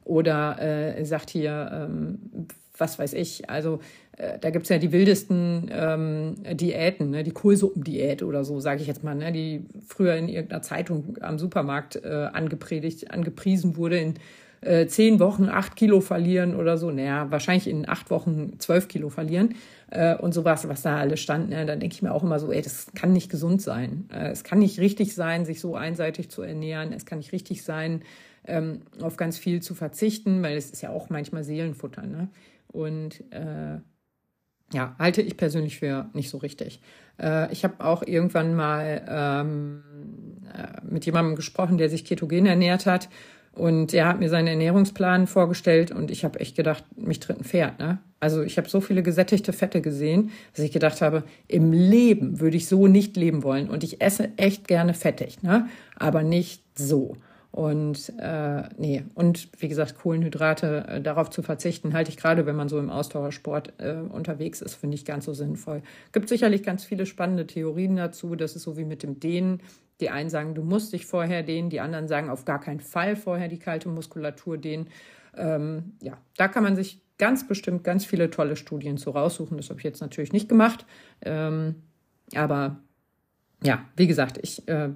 oder 0.05 0.61
äh, 0.61 1.05
sagt 1.05 1.31
hier, 1.31 1.71
ähm, 1.73 2.49
was 2.77 2.99
weiß 2.99 3.13
ich, 3.15 3.49
also 3.49 3.81
äh, 4.17 4.39
da 4.39 4.51
gibt's 4.51 4.69
ja 4.69 4.79
die 4.79 4.93
wildesten 4.93 5.71
ähm, 5.73 6.35
Diäten, 6.53 7.11
ne? 7.11 7.25
die 7.25 7.31
Kohlsuppendiät 7.31 8.23
oder 8.23 8.45
so, 8.45 8.61
sage 8.61 8.83
ich 8.83 8.87
jetzt 8.87 9.05
mal, 9.05 9.15
ne? 9.15 9.33
die 9.33 9.65
früher 9.87 10.15
in 10.15 10.29
irgendeiner 10.29 10.63
Zeitung 10.63 11.17
am 11.21 11.39
Supermarkt 11.39 11.97
äh, 11.97 12.29
angepredigt, 12.33 13.11
angepriesen 13.11 13.77
wurde, 13.77 13.99
in 13.99 14.15
äh, 14.61 14.87
zehn 14.87 15.21
Wochen 15.21 15.49
acht 15.49 15.77
Kilo 15.77 16.01
verlieren 16.01 16.57
oder 16.57 16.79
so, 16.79 16.91
naja, 16.91 17.31
wahrscheinlich 17.31 17.69
in 17.69 17.89
acht 17.89 18.11
Wochen 18.11 18.55
zwölf 18.59 18.89
Kilo 18.89 19.11
verlieren 19.11 19.57
äh, 19.91 20.17
und 20.17 20.33
sowas, 20.33 20.69
was 20.69 20.83
da 20.83 20.97
alles 20.97 21.21
stand, 21.21 21.51
ne? 21.51 21.67
dann 21.67 21.81
denke 21.81 21.95
ich 21.95 22.03
mir 22.03 22.13
auch 22.13 22.23
immer 22.23 22.39
so, 22.39 22.51
ey, 22.51 22.63
das 22.63 22.87
kann 22.95 23.13
nicht 23.13 23.31
gesund 23.31 23.63
sein. 23.63 24.09
Äh, 24.13 24.31
es 24.31 24.43
kann 24.45 24.59
nicht 24.59 24.79
richtig 24.79 25.15
sein, 25.15 25.45
sich 25.45 25.61
so 25.61 25.77
einseitig 25.77 26.31
zu 26.31 26.43
ernähren, 26.43 26.93
es 26.93 27.05
kann 27.05 27.19
nicht 27.19 27.33
richtig 27.33 27.63
sein, 27.63 28.03
ähm, 28.47 28.83
auf 29.01 29.17
ganz 29.17 29.39
viel 29.39 29.63
zu 29.63 29.75
verzichten, 29.75 30.43
weil 30.43 30.57
es 30.57 30.71
ist 30.71 30.83
ja 30.83 30.91
auch 30.91 31.11
manchmal 31.11 31.45
Seelenfutter, 31.45 32.03
ne? 32.03 32.29
Und 32.75 33.21
äh, 33.33 33.79
ja, 34.73 34.97
halte 34.99 35.23
ich 35.23 35.37
persönlich 35.37 35.79
für 35.79 36.11
nicht 36.13 36.29
so 36.29 36.39
richtig. 36.39 36.81
Äh, 37.23 37.53
ich 37.53 37.63
habe 37.63 37.85
auch 37.85 38.03
irgendwann 38.03 38.57
mal 38.57 39.05
ähm, 39.09 39.83
äh, 40.53 40.81
mit 40.85 41.07
jemandem 41.07 41.37
gesprochen, 41.37 41.79
der 41.79 41.89
sich 41.89 42.05
ketogen 42.05 42.47
ernährt 42.47 42.87
hat. 42.87 43.09
Und 43.53 43.95
er 43.95 44.09
hat 44.09 44.19
mir 44.19 44.29
seinen 44.29 44.49
Ernährungsplan 44.49 45.29
vorgestellt 45.29 45.93
und 45.93 46.11
ich 46.11 46.25
habe 46.25 46.41
echt 46.41 46.57
gedacht, 46.57 46.83
mich 46.97 47.21
tritt 47.21 47.39
ein 47.39 47.45
Pferd. 47.45 47.79
Ne? 47.79 47.99
Also 48.19 48.43
ich 48.43 48.59
habe 48.59 48.69
so 48.69 48.81
viele 48.81 49.05
gesättigte 49.05 49.53
Fette 49.53 49.81
gesehen, 49.81 50.33
dass 50.57 50.65
ich 50.65 50.73
gedacht 50.73 51.01
habe, 51.01 51.23
im 51.47 51.71
Leben 51.73 52.41
würde 52.41 52.57
ich 52.57 52.67
so 52.67 52.89
nicht 52.89 53.17
leben 53.17 53.45
wollen. 53.45 53.71
Und 53.71 53.85
ich 53.85 54.01
esse 54.01 54.31
echt 54.39 54.67
gerne 54.67 54.93
fettig, 54.93 55.45
ne? 55.45 55.69
aber 55.95 56.25
nicht 56.25 56.65
so. 56.77 57.17
Und 57.55 58.13
äh, 58.19 58.65
nee, 58.79 59.05
und 59.15 59.49
wie 59.63 59.69
gesagt, 59.69 59.97
Kohlenhydrate 59.97 60.89
äh, 60.89 61.01
darauf 61.01 61.31
zu 61.31 61.41
verzichten, 61.41 61.93
halte 61.93 62.11
ich 62.11 62.17
gerade, 62.17 62.47
wenn 62.47 62.57
man 62.57 62.69
so 62.69 62.81
im 62.81 62.91
Ausdauersport 62.91 63.75
äh, 63.79 63.93
unterwegs 63.93 64.61
ist, 64.61 64.75
finde 64.75 64.97
ich 64.97 65.05
ganz 65.05 65.27
so 65.27 65.35
sinnvoll. 65.35 65.83
Gibt 66.11 66.29
sicherlich 66.29 66.65
ganz 66.65 66.83
viele 66.83 67.07
spannende 67.07 67.47
Theorien 67.47 67.95
dazu. 67.95 68.35
Das 68.35 68.57
ist 68.57 68.65
so 68.65 68.77
wie 68.77 68.85
mit 68.85 69.05
dem 69.05 69.21
Dehnen. 69.21 69.63
Die 70.01 70.11
einen 70.11 70.31
sagen, 70.31 70.57
du 70.57 70.65
musst 70.65 70.93
dich 70.95 71.07
vorher 71.07 71.45
dehnen, 71.45 71.71
die 71.71 71.79
anderen 71.79 72.09
sagen, 72.09 72.29
auf 72.29 72.45
gar 72.45 72.61
keinen 72.61 72.81
Fall 72.81 73.15
vorher 73.15 73.47
die 73.47 73.61
kalte 73.61 73.89
Muskulatur 73.89 74.59
dehnen. 74.59 74.89
Ähm, 75.37 75.93
ja, 76.03 76.19
da 76.37 76.49
kann 76.49 76.65
man 76.65 76.75
sich 76.75 77.03
ganz 77.19 77.47
bestimmt 77.47 77.85
ganz 77.85 78.05
viele 78.05 78.31
tolle 78.31 78.57
Studien 78.57 78.97
zu 78.97 79.11
raussuchen. 79.11 79.59
Das 79.59 79.71
habe 79.71 79.79
ich 79.79 79.85
jetzt 79.85 80.01
natürlich 80.01 80.33
nicht 80.33 80.49
gemacht. 80.49 80.87
Ähm, 81.23 81.77
aber 82.35 82.81
ja, 83.63 83.85
wie 83.95 84.09
gesagt, 84.09 84.41
ich 84.43 84.67
äh, 84.67 84.89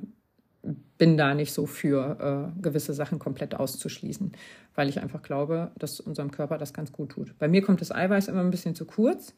bin 0.62 1.16
da 1.16 1.35
nicht 1.35 1.53
so 1.53 1.66
für, 1.66 2.53
äh, 2.57 2.61
gewisse 2.61 2.92
Sachen 2.92 3.18
komplett 3.18 3.55
auszuschließen, 3.55 4.33
weil 4.75 4.88
ich 4.88 5.01
einfach 5.01 5.23
glaube, 5.23 5.71
dass 5.79 6.01
unserem 6.01 6.31
Körper 6.31 6.59
das 6.59 6.73
ganz 6.73 6.92
gut 6.92 7.11
tut. 7.11 7.38
Bei 7.38 7.49
mir 7.49 7.62
kommt 7.62 7.81
das 7.81 7.92
Eiweiß 7.92 8.29
immer 8.29 8.40
ein 8.40 8.51
bisschen 8.51 8.75
zu 8.75 8.85
kurz. 8.85 9.35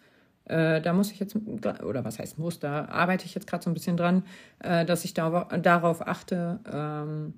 Äh, 0.47 0.81
da 0.81 0.93
muss 0.93 1.13
ich 1.13 1.21
jetzt, 1.21 1.37
oder 1.37 2.05
was 2.05 2.19
heißt 2.19 2.39
muss, 2.39 2.59
da 2.59 2.87
arbeite 2.87 3.27
ich 3.27 3.35
jetzt 3.35 3.47
gerade 3.47 3.63
so 3.63 3.71
ein 3.71 3.75
bisschen 3.75 3.97
dran, 3.97 4.25
äh, 4.61 4.85
dass 4.85 5.05
ich 5.05 5.15
da, 5.15 5.45
darauf 5.45 6.07
achte. 6.07 6.61
Ähm, 6.73 7.35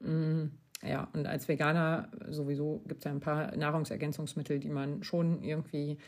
mh, 0.00 0.50
ja, 0.86 1.08
und 1.14 1.26
als 1.26 1.48
Veganer 1.48 2.08
sowieso 2.28 2.82
gibt 2.86 3.00
es 3.00 3.04
ja 3.04 3.10
ein 3.10 3.20
paar 3.20 3.56
Nahrungsergänzungsmittel, 3.56 4.60
die 4.60 4.68
man 4.68 5.02
schon 5.02 5.42
irgendwie 5.42 5.98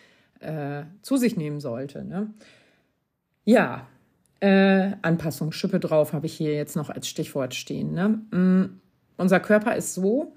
äh, 0.40 0.84
zu 1.00 1.16
sich 1.16 1.36
nehmen 1.36 1.60
sollte. 1.60 2.04
Ne? 2.04 2.32
Ja, 3.44 3.86
äh, 4.40 4.92
Anpassung, 5.02 5.52
Schippe 5.52 5.80
drauf 5.80 6.12
habe 6.12 6.26
ich 6.26 6.34
hier 6.34 6.54
jetzt 6.54 6.76
noch 6.76 6.90
als 6.90 7.08
Stichwort 7.08 7.54
stehen. 7.54 7.92
Ne? 7.92 8.08
Mm, 8.30 8.80
unser 9.16 9.40
Körper 9.40 9.76
ist 9.76 9.94
so, 9.94 10.34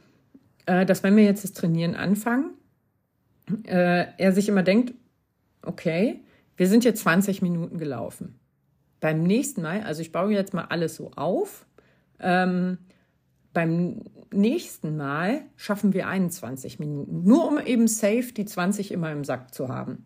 äh, 0.65 0.85
dass 0.85 1.03
wenn 1.03 1.15
wir 1.15 1.23
jetzt 1.23 1.43
das 1.43 1.53
Trainieren 1.53 1.95
anfangen, 1.95 2.51
äh, 3.65 4.05
er 4.17 4.31
sich 4.31 4.47
immer 4.47 4.63
denkt, 4.63 4.93
okay, 5.61 6.21
wir 6.55 6.67
sind 6.67 6.83
jetzt 6.83 7.01
20 7.01 7.41
Minuten 7.41 7.77
gelaufen. 7.77 8.39
Beim 8.99 9.23
nächsten 9.23 9.61
Mal, 9.61 9.83
also 9.83 10.01
ich 10.01 10.11
baue 10.11 10.33
jetzt 10.33 10.53
mal 10.53 10.65
alles 10.65 10.95
so 10.95 11.11
auf, 11.15 11.65
ähm, 12.19 12.77
beim 13.53 14.03
nächsten 14.31 14.95
Mal 14.95 15.41
schaffen 15.55 15.93
wir 15.93 16.07
21 16.07 16.79
Minuten, 16.79 17.23
nur 17.23 17.47
um 17.47 17.59
eben 17.59 17.87
safe 17.87 18.31
die 18.33 18.45
20 18.45 18.91
immer 18.91 19.11
im 19.11 19.23
Sack 19.23 19.53
zu 19.53 19.69
haben. 19.69 20.05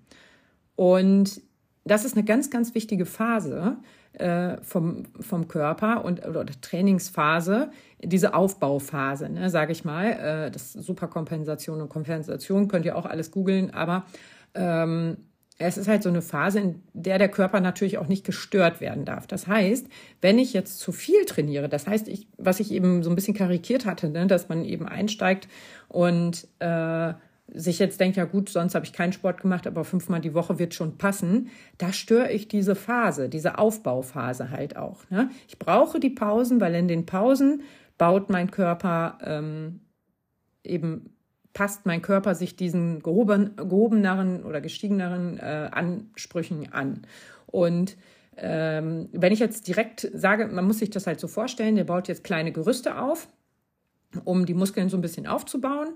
Und 0.75 1.41
das 1.85 2.05
ist 2.05 2.15
eine 2.15 2.23
ganz, 2.23 2.49
ganz 2.49 2.75
wichtige 2.75 3.05
Phase 3.05 3.77
äh, 4.13 4.57
vom, 4.61 5.03
vom 5.19 5.47
Körper 5.47 6.05
und 6.05 6.25
oder 6.25 6.45
Trainingsphase, 6.45 7.71
diese 8.01 8.33
Aufbauphase, 8.33 9.29
ne, 9.29 9.49
sage 9.49 9.71
ich 9.71 9.83
mal. 9.83 10.11
Äh, 10.11 10.51
das 10.51 10.73
Superkompensation 10.73 11.81
und 11.81 11.89
Kompensation 11.89 12.67
könnt 12.67 12.85
ihr 12.85 12.95
auch 12.95 13.05
alles 13.05 13.31
googeln, 13.31 13.73
aber 13.73 14.05
ähm, 14.53 15.17
es 15.59 15.77
ist 15.77 15.87
halt 15.87 16.03
so 16.03 16.09
eine 16.09 16.21
Phase, 16.21 16.59
in 16.59 16.83
der 16.93 17.19
der 17.19 17.29
Körper 17.29 17.59
natürlich 17.59 17.97
auch 17.97 18.07
nicht 18.07 18.25
gestört 18.25 18.81
werden 18.81 19.05
darf. 19.05 19.27
Das 19.27 19.47
heißt, 19.47 19.87
wenn 20.21 20.39
ich 20.39 20.53
jetzt 20.53 20.79
zu 20.79 20.91
viel 20.91 21.25
trainiere, 21.25 21.69
das 21.69 21.87
heißt, 21.87 22.07
ich, 22.07 22.27
was 22.37 22.59
ich 22.59 22.71
eben 22.71 23.03
so 23.03 23.09
ein 23.09 23.15
bisschen 23.15 23.35
karikiert 23.35 23.85
hatte, 23.85 24.09
ne, 24.09 24.27
dass 24.27 24.49
man 24.49 24.65
eben 24.65 24.87
einsteigt 24.87 25.47
und 25.89 26.47
äh, 26.59 27.13
sich 27.47 27.79
jetzt 27.79 27.99
denkt, 27.99 28.17
ja 28.17 28.25
gut, 28.25 28.49
sonst 28.49 28.73
habe 28.73 28.85
ich 28.85 28.93
keinen 28.93 29.13
Sport 29.13 29.41
gemacht, 29.41 29.67
aber 29.67 29.83
fünfmal 29.83 30.21
die 30.21 30.33
Woche 30.33 30.59
wird 30.59 30.73
schon 30.73 30.97
passen, 30.97 31.49
da 31.77 31.91
störe 31.91 32.31
ich 32.31 32.47
diese 32.47 32.75
Phase, 32.75 33.29
diese 33.29 33.57
Aufbauphase 33.57 34.49
halt 34.49 34.77
auch. 34.77 35.09
Ne? 35.09 35.29
Ich 35.47 35.59
brauche 35.59 35.99
die 35.99 36.09
Pausen, 36.09 36.61
weil 36.61 36.73
in 36.75 36.87
den 36.87 37.05
Pausen 37.05 37.63
baut 37.97 38.29
mein 38.29 38.49
Körper 38.49 39.17
ähm, 39.23 39.81
eben 40.63 41.13
passt 41.53 41.85
mein 41.85 42.01
Körper 42.01 42.35
sich 42.35 42.55
diesen 42.55 43.01
gehoben, 43.01 43.55
gehobeneren 43.55 44.43
oder 44.43 44.59
gestiegeneren 44.59 45.37
äh, 45.37 45.69
Ansprüchen 45.71 46.73
an. 46.73 47.01
Und 47.45 47.95
ähm, 48.37 49.09
wenn 49.11 49.31
ich 49.31 49.39
jetzt 49.39 49.67
direkt 49.67 50.09
sage, 50.13 50.47
man 50.47 50.65
muss 50.65 50.79
sich 50.79 50.89
das 50.89 51.05
halt 51.05 51.19
so 51.19 51.27
vorstellen, 51.27 51.75
der 51.75 51.83
baut 51.83 52.07
jetzt 52.07 52.23
kleine 52.23 52.51
Gerüste 52.51 52.99
auf, 52.99 53.27
um 54.25 54.45
die 54.45 54.55
Muskeln 54.55 54.89
so 54.89 54.97
ein 54.97 55.01
bisschen 55.01 55.27
aufzubauen. 55.27 55.89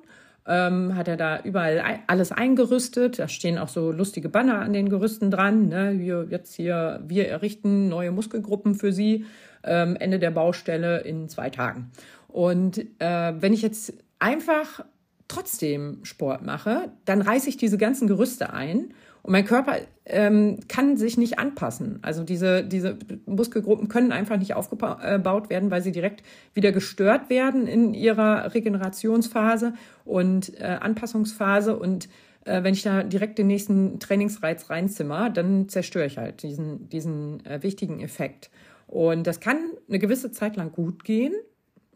Ähm, 0.47 0.95
hat 0.95 1.07
er 1.09 1.17
da 1.17 1.41
überall 1.43 1.99
alles 2.07 2.31
eingerüstet. 2.31 3.19
Da 3.19 3.27
stehen 3.27 3.57
auch 3.57 3.67
so 3.67 3.91
lustige 3.91 4.29
Banner 4.29 4.59
an 4.59 4.71
den 4.71 4.87
Gerüsten 4.87 5.29
dran. 5.29 5.67
Ne? 5.67 5.99
Wir 5.99 6.27
jetzt 6.29 6.55
hier, 6.55 7.01
wir 7.05 7.27
errichten 7.27 7.89
neue 7.89 8.11
Muskelgruppen 8.11 8.75
für 8.75 8.93
Sie. 8.93 9.25
Ähm, 9.63 9.97
Ende 9.97 10.19
der 10.19 10.31
Baustelle 10.31 10.99
in 11.01 11.27
zwei 11.27 11.49
Tagen. 11.49 11.91
Und 12.27 12.77
äh, 12.99 13.33
wenn 13.41 13.51
ich 13.51 13.61
jetzt 13.61 13.93
einfach 14.19 14.85
trotzdem 15.27 15.99
Sport 16.03 16.45
mache, 16.45 16.91
dann 17.05 17.21
reiße 17.21 17.49
ich 17.49 17.57
diese 17.57 17.77
ganzen 17.77 18.07
Gerüste 18.07 18.53
ein 18.53 18.93
und 19.27 19.33
mein 19.33 19.43
Körper 19.43 19.75
ähm, 20.05 20.59
kann 20.69 20.95
sich 20.95 21.17
nicht 21.17 21.37
anpassen. 21.37 21.99
Also 22.01 22.23
diese, 22.23 22.63
diese 22.63 22.97
Muskelgruppen 23.25 23.89
können 23.89 24.13
einfach 24.13 24.37
nicht 24.37 24.53
aufgebaut 24.53 25.49
werden, 25.49 25.69
weil 25.69 25.81
sie 25.81 25.91
direkt 25.91 26.23
wieder 26.53 26.71
gestört 26.71 27.29
werden 27.29 27.67
in 27.67 27.93
ihrer 27.93 28.53
Regenerationsphase 28.53 29.73
und 30.05 30.57
äh, 30.61 30.77
Anpassungsphase. 30.79 31.77
Und 31.77 32.07
äh, 32.45 32.63
wenn 32.63 32.73
ich 32.73 32.83
da 32.83 33.03
direkt 33.03 33.37
den 33.37 33.47
nächsten 33.47 33.99
Trainingsreiz 33.99 34.69
reinzimmer, 34.69 35.29
dann 35.29 35.67
zerstöre 35.67 36.05
ich 36.05 36.17
halt 36.17 36.41
diesen, 36.41 36.87
diesen 36.87 37.45
äh, 37.45 37.61
wichtigen 37.63 37.99
Effekt. 37.99 38.49
Und 38.87 39.27
das 39.27 39.41
kann 39.41 39.57
eine 39.89 39.99
gewisse 39.99 40.31
Zeit 40.31 40.55
lang 40.55 40.71
gut 40.71 41.03
gehen 41.03 41.33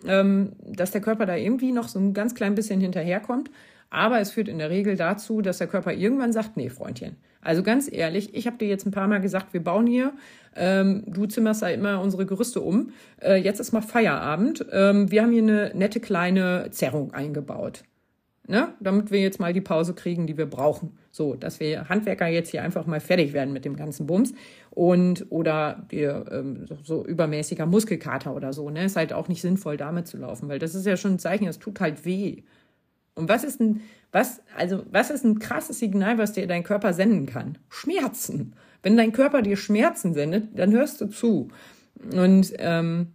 ähm, 0.06 0.54
dass 0.63 0.91
der 0.91 1.02
Körper 1.02 1.26
da 1.26 1.36
irgendwie 1.36 1.72
noch 1.72 1.88
so 1.88 2.00
ein 2.00 2.13
ganz 2.13 2.36
klein 2.36 2.56
bisschen 2.56 2.82
hinterherkommt. 2.82 3.52
Aber 3.91 4.19
es 4.19 4.32
führt 4.32 4.47
in 4.47 4.58
der 4.58 4.71
Regel 4.71 4.95
dazu, 4.95 5.41
dass 5.41 5.60
der 5.60 5.67
Körper 5.67 5.93
irgendwann 5.93 6.34
sagt, 6.34 6.58
nee, 6.58 6.69
Freundchen. 6.69 7.17
Also 7.41 7.62
ganz 7.62 7.91
ehrlich, 7.91 8.34
ich 8.34 8.47
habe 8.47 8.58
dir 8.58 8.67
jetzt 8.67 8.88
ein 8.88 8.91
paar 8.91 9.08
Mal 9.08 9.21
gesagt, 9.21 9.54
wir 9.54 9.63
bauen 9.63 9.86
hier, 9.86 10.13
ähm, 10.56 11.04
du 11.08 11.25
zimmerst 11.25 11.62
da 11.62 11.67
immer 11.67 12.01
unsere 12.01 12.25
Gerüste 12.25 12.62
um. 12.62 12.91
Äh, 13.21 13.36
jetzt 13.36 13.60
ist 13.60 13.71
mal 13.71 13.82
Feierabend. 13.82 14.65
Ähm, 14.71 15.12
wir 15.12 15.21
haben 15.21 15.32
hier 15.32 15.43
eine 15.43 15.71
nette 15.75 15.99
kleine 15.99 16.69
Zerrung 16.71 17.13
eingebaut 17.13 17.84
ne? 18.51 18.73
damit 18.80 19.10
wir 19.10 19.19
jetzt 19.19 19.39
mal 19.39 19.54
die 19.54 19.62
Pause 19.62 19.95
kriegen, 19.95 20.27
die 20.27 20.38
wir 20.38 20.45
brauchen. 20.45 20.97
So, 21.10 21.36
dass 21.36 21.60
wir 21.60 21.89
Handwerker 21.89 22.27
jetzt 22.27 22.49
hier 22.49 22.62
einfach 22.62 22.86
mal 22.86 22.99
fertig 22.99 23.34
werden 23.34 23.54
mit 23.54 23.65
dem 23.65 23.75
ganzen 23.75 24.06
Bums 24.06 24.34
und 24.69 25.25
oder 25.30 25.86
wir 25.89 26.25
ähm, 26.32 26.65
so 26.84 27.06
übermäßiger 27.06 27.65
Muskelkater 27.65 28.36
oder 28.36 28.54
so, 28.54 28.69
ne? 28.69 28.86
Ist 28.86 28.95
halt 28.95 29.13
auch 29.13 29.27
nicht 29.27 29.41
sinnvoll, 29.41 29.77
damit 29.77 30.08
zu 30.08 30.17
laufen, 30.17 30.47
weil 30.47 30.60
das 30.60 30.75
ist 30.75 30.86
ja 30.86 30.97
schon 30.97 31.13
ein 31.13 31.19
Zeichen, 31.19 31.47
es 31.47 31.60
tut 31.60 31.80
halt 31.80 32.06
weh. 32.06 32.43
Und 33.15 33.30
was 33.30 33.43
ist 33.43 33.60
ein, 33.60 33.82
was, 34.12 34.41
also, 34.58 34.84
was 34.91 35.10
ist 35.10 35.24
ein 35.24 35.39
krasses 35.39 35.80
Signal, 35.80 36.17
was 36.17 36.34
dir 36.34 36.47
dein 36.47 36.63
Körper 36.63 36.93
senden 36.93 37.26
kann? 37.26 37.58
Schmerzen. 37.69 38.56
Wenn 38.84 38.97
dein 38.97 39.12
Körper 39.12 39.41
dir 39.41 39.58
Schmerzen 39.58 40.13
sendet, 40.13 40.58
dann 40.58 40.71
hörst 40.71 41.02
du 41.02 41.08
zu. 41.08 41.50
Und 42.13 42.54
ähm, 42.58 43.13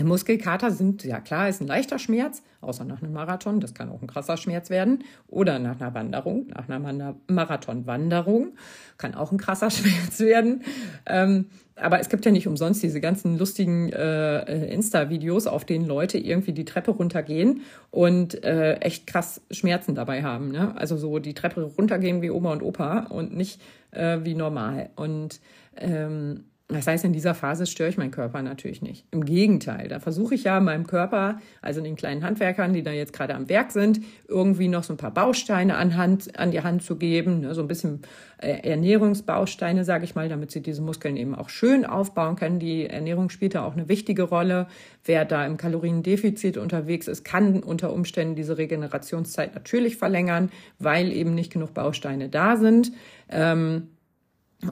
Muskelkater 0.00 0.70
sind, 0.70 1.04
ja 1.04 1.20
klar, 1.20 1.48
ist 1.48 1.60
ein 1.60 1.66
leichter 1.66 1.98
Schmerz, 1.98 2.42
außer 2.62 2.84
nach 2.84 3.02
einem 3.02 3.12
Marathon, 3.12 3.60
das 3.60 3.74
kann 3.74 3.90
auch 3.90 4.00
ein 4.00 4.06
krasser 4.06 4.38
Schmerz 4.38 4.70
werden. 4.70 5.04
Oder 5.28 5.58
nach 5.58 5.78
einer 5.80 5.92
Wanderung, 5.92 6.46
nach 6.48 6.68
einer 6.68 7.16
Marathonwanderung 7.28 8.54
kann 8.96 9.14
auch 9.14 9.32
ein 9.32 9.38
krasser 9.38 9.70
Schmerz 9.70 10.18
werden. 10.20 10.62
Ähm, 11.04 11.50
aber 11.82 12.00
es 12.00 12.08
gibt 12.08 12.24
ja 12.24 12.32
nicht 12.32 12.46
umsonst 12.46 12.82
diese 12.82 13.00
ganzen 13.00 13.38
lustigen 13.38 13.92
äh, 13.92 14.72
Insta-Videos, 14.72 15.46
auf 15.46 15.64
denen 15.64 15.86
Leute 15.86 16.18
irgendwie 16.18 16.52
die 16.52 16.64
Treppe 16.64 16.92
runtergehen 16.92 17.62
und 17.90 18.42
äh, 18.44 18.74
echt 18.76 19.06
krass 19.06 19.40
Schmerzen 19.50 19.94
dabei 19.94 20.22
haben. 20.22 20.50
Ne? 20.50 20.74
Also 20.76 20.96
so 20.96 21.18
die 21.18 21.34
Treppe 21.34 21.62
runtergehen 21.62 22.22
wie 22.22 22.30
Oma 22.30 22.52
und 22.52 22.62
Opa 22.62 23.06
und 23.10 23.36
nicht 23.36 23.60
äh, 23.90 24.18
wie 24.22 24.34
normal. 24.34 24.90
Und 24.96 25.40
ähm, 25.76 26.44
das 26.74 26.86
heißt, 26.86 27.04
in 27.04 27.12
dieser 27.12 27.34
Phase 27.34 27.66
störe 27.66 27.88
ich 27.88 27.98
meinen 27.98 28.10
Körper 28.10 28.40
natürlich 28.42 28.82
nicht. 28.82 29.04
Im 29.10 29.24
Gegenteil, 29.24 29.88
da 29.88 30.00
versuche 30.00 30.34
ich 30.34 30.44
ja 30.44 30.60
meinem 30.60 30.86
Körper, 30.86 31.40
also 31.60 31.80
den 31.80 31.96
kleinen 31.96 32.24
Handwerkern, 32.24 32.72
die 32.72 32.82
da 32.82 32.92
jetzt 32.92 33.12
gerade 33.12 33.34
am 33.34 33.48
Werk 33.48 33.72
sind, 33.72 34.00
irgendwie 34.28 34.68
noch 34.68 34.84
so 34.84 34.92
ein 34.92 34.96
paar 34.96 35.12
Bausteine 35.12 35.76
an, 35.76 35.96
Hand, 35.96 36.38
an 36.38 36.50
die 36.50 36.62
Hand 36.62 36.82
zu 36.82 36.96
geben, 36.96 37.40
ne, 37.40 37.54
so 37.54 37.62
ein 37.62 37.68
bisschen 37.68 38.02
äh, 38.38 38.68
Ernährungsbausteine, 38.68 39.84
sage 39.84 40.04
ich 40.04 40.14
mal, 40.14 40.28
damit 40.28 40.50
sie 40.50 40.60
diese 40.60 40.82
Muskeln 40.82 41.16
eben 41.16 41.34
auch 41.34 41.48
schön 41.48 41.84
aufbauen 41.84 42.36
können. 42.36 42.58
Die 42.58 42.86
Ernährung 42.86 43.30
spielt 43.30 43.54
da 43.54 43.64
auch 43.64 43.72
eine 43.72 43.88
wichtige 43.88 44.24
Rolle. 44.24 44.66
Wer 45.04 45.24
da 45.24 45.44
im 45.46 45.56
Kaloriendefizit 45.56 46.56
unterwegs 46.56 47.08
ist, 47.08 47.24
kann 47.24 47.62
unter 47.62 47.92
Umständen 47.92 48.34
diese 48.34 48.58
Regenerationszeit 48.58 49.54
natürlich 49.54 49.96
verlängern, 49.96 50.50
weil 50.78 51.12
eben 51.12 51.34
nicht 51.34 51.52
genug 51.52 51.74
Bausteine 51.74 52.28
da 52.28 52.56
sind. 52.56 52.92
Ähm, 53.28 53.88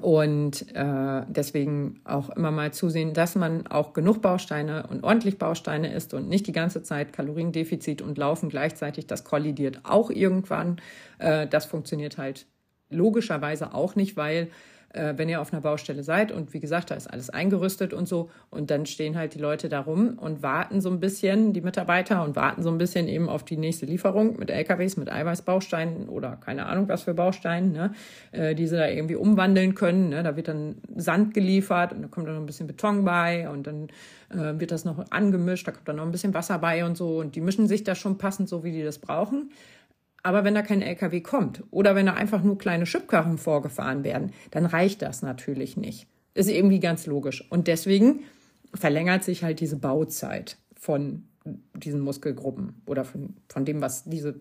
und 0.01 0.75
äh, 0.75 1.23
deswegen 1.27 2.01
auch 2.05 2.31
immer 2.31 2.53
mal 2.53 2.73
zusehen, 2.73 3.13
dass 3.13 3.35
man 3.35 3.67
auch 3.67 3.93
genug 3.93 4.23
Bausteine 4.23 4.87
und 4.89 5.03
ordentlich 5.03 5.39
Bausteine 5.39 5.93
isst 5.93 6.15
und 6.15 6.29
nicht 6.29 6.47
die 6.47 6.53
ganze 6.53 6.83
Zeit 6.83 7.13
Kaloriendefizit 7.13 8.01
und 8.01 8.17
Laufen 8.17 8.51
gleichzeitig. 8.51 9.09
Das 9.09 9.25
kollidiert 9.25 9.81
auch 9.83 10.11
irgendwann. 10.11 10.81
Äh, 11.19 11.49
das 11.49 11.67
funktioniert 11.67 12.19
halt 12.19 12.47
logischerweise 12.89 13.75
auch 13.75 13.97
nicht, 13.97 14.17
weil 14.17 14.49
äh, 14.93 15.15
wenn 15.17 15.29
ihr 15.29 15.41
auf 15.41 15.53
einer 15.53 15.63
Baustelle 15.63 16.03
seid 16.03 16.33
und 16.33 16.53
wie 16.53 16.61
gesagt, 16.61 16.91
da 16.91 16.95
ist 16.95 17.07
alles 17.07 17.31
eingerüstet 17.31 17.93
und 17.93 18.09
so 18.09 18.31
und 18.51 18.71
dann 18.71 18.87
stehen 18.87 19.17
halt 19.17 19.35
die 19.35 19.39
Leute 19.39 19.69
da 19.69 19.81
rum 19.81 20.19
und 20.19 20.43
warten 20.43 20.81
so 20.81 20.91
ein 20.91 21.01
bisschen, 21.01 21.53
die 21.53 21.61
Mitarbeiter 21.61 22.25
und 22.25 22.37
warten 22.37 22.63
so 22.63 22.71
ein 22.71 22.79
bisschen 22.79 23.09
eben 23.09 23.29
auf 23.29 23.45
die 23.45 23.57
nächste 23.57 23.87
Lieferung 23.87 24.39
mit 24.39 24.51
LKWs, 24.51 24.97
mit 24.97 25.11
Eiweißbausteinen 25.11 26.09
oder 26.09 26.37
keine 26.37 26.67
Ahnung 26.67 26.89
was 26.89 27.03
für 27.03 27.15
Bausteinen, 27.15 27.73
ne, 27.73 27.93
äh, 28.33 28.55
die 28.55 28.67
sie 28.67 28.77
da 28.77 28.89
irgendwie 28.89 29.17
umwandeln 29.17 29.75
können. 29.75 30.11
Ne. 30.11 30.23
Da 30.23 30.37
wird 30.37 30.49
dann 30.49 30.77
Sand 30.97 31.35
geliefert 31.35 31.93
und 31.93 32.03
da 32.03 32.09
kommt 32.09 32.27
dann 32.27 32.35
noch 32.35 32.43
ein 32.43 32.47
bisschen 32.47 32.67
Beton 32.67 33.05
bei 33.05 33.49
und 33.49 33.67
dann 33.67 33.89
äh, 34.31 34.59
wird 34.59 34.73
das 34.73 34.85
noch 34.85 35.11
angemischt, 35.11 35.67
da 35.67 35.73
kommt 35.73 35.89
dann 35.89 35.97
noch 35.97 36.05
ein 36.05 36.13
bisschen 36.13 36.35
Wasser 36.35 36.59
bei 36.59 36.85
und 36.85 36.97
so 36.97 37.19
und 37.19 37.37
die 37.37 37.41
mischen 37.41 37.69
sich 37.69 37.85
da 37.85 37.95
schon 37.95 38.19
passend 38.19 38.49
so, 38.49 38.65
wie 38.65 38.73
die 38.73 38.83
das 38.83 38.99
brauchen. 38.99 39.51
Aber 40.23 40.45
wenn 40.45 40.55
da 40.55 40.63
kein 40.63 40.83
LKW 40.83 41.21
kommt 41.21 41.63
oder 41.71 41.95
wenn 41.95 42.07
da 42.07 42.15
einfach 42.15 42.43
nur 42.43 42.59
kleine 42.59 42.87
Schubkarren 42.87 43.39
vorgefahren 43.39 44.05
werden, 44.05 44.33
dann 44.51 44.67
reicht 44.67 45.03
das 45.03 45.23
natürlich 45.23 45.77
nicht. 45.77 46.07
Ist 46.35 46.51
irgendwie 46.51 46.81
ganz 46.81 47.07
logisch. 47.07 47.45
Und 47.51 47.67
deswegen 47.67 48.21
verlängert 48.75 49.25
sich 49.25 49.43
halt 49.43 49.61
diese 49.61 49.77
Bauzeit 49.77 50.57
von 50.79 51.25
diesen 51.75 52.01
Muskelgruppen 52.01 52.83
oder 52.87 53.05
von, 53.05 53.35
von 53.49 53.65
dem, 53.65 53.81
was 53.81 54.05
diese 54.05 54.41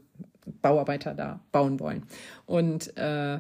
Bauarbeiter 0.62 1.14
da 1.14 1.40
bauen 1.52 1.80
wollen. 1.80 2.04
Und 2.46 2.96
äh, 2.98 3.40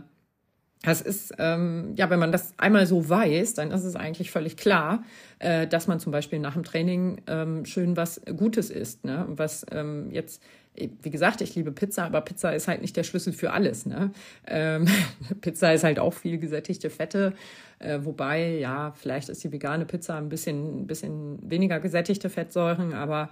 das 0.81 1.01
ist, 1.01 1.33
ähm, 1.39 1.93
ja, 1.97 2.09
wenn 2.09 2.19
man 2.19 2.31
das 2.31 2.53
einmal 2.57 2.85
so 2.85 3.09
weiß, 3.09 3.53
dann 3.53 3.71
ist 3.71 3.83
es 3.83 3.97
eigentlich 3.97 4.31
völlig 4.31 4.55
klar, 4.55 5.03
äh, 5.39 5.67
dass 5.67 5.87
man 5.87 5.99
zum 5.99 6.13
Beispiel 6.13 6.39
nach 6.39 6.53
dem 6.53 6.63
Training 6.63 7.21
ähm, 7.27 7.65
schön 7.65 7.97
was 7.97 8.21
Gutes 8.37 8.69
isst. 8.69 9.03
Ne? 9.03 9.25
Was 9.27 9.65
ähm, 9.71 10.09
jetzt, 10.11 10.41
wie 10.75 11.09
gesagt, 11.09 11.41
ich 11.41 11.55
liebe 11.55 11.71
Pizza, 11.71 12.05
aber 12.05 12.21
Pizza 12.21 12.53
ist 12.53 12.67
halt 12.67 12.81
nicht 12.81 12.95
der 12.95 13.03
Schlüssel 13.03 13.33
für 13.33 13.51
alles. 13.51 13.85
Ne? 13.85 14.11
Ähm, 14.47 14.87
Pizza 15.41 15.73
ist 15.73 15.83
halt 15.83 15.99
auch 15.99 16.13
viel 16.13 16.37
gesättigte 16.37 16.89
Fette, 16.89 17.33
äh, 17.79 17.99
wobei, 18.03 18.57
ja, 18.57 18.91
vielleicht 18.91 19.29
ist 19.29 19.43
die 19.43 19.51
vegane 19.51 19.85
Pizza 19.85 20.17
ein 20.17 20.29
bisschen, 20.29 20.81
ein 20.81 20.87
bisschen 20.87 21.39
weniger 21.49 21.79
gesättigte 21.79 22.29
Fettsäuren, 22.29 22.93
aber 22.93 23.29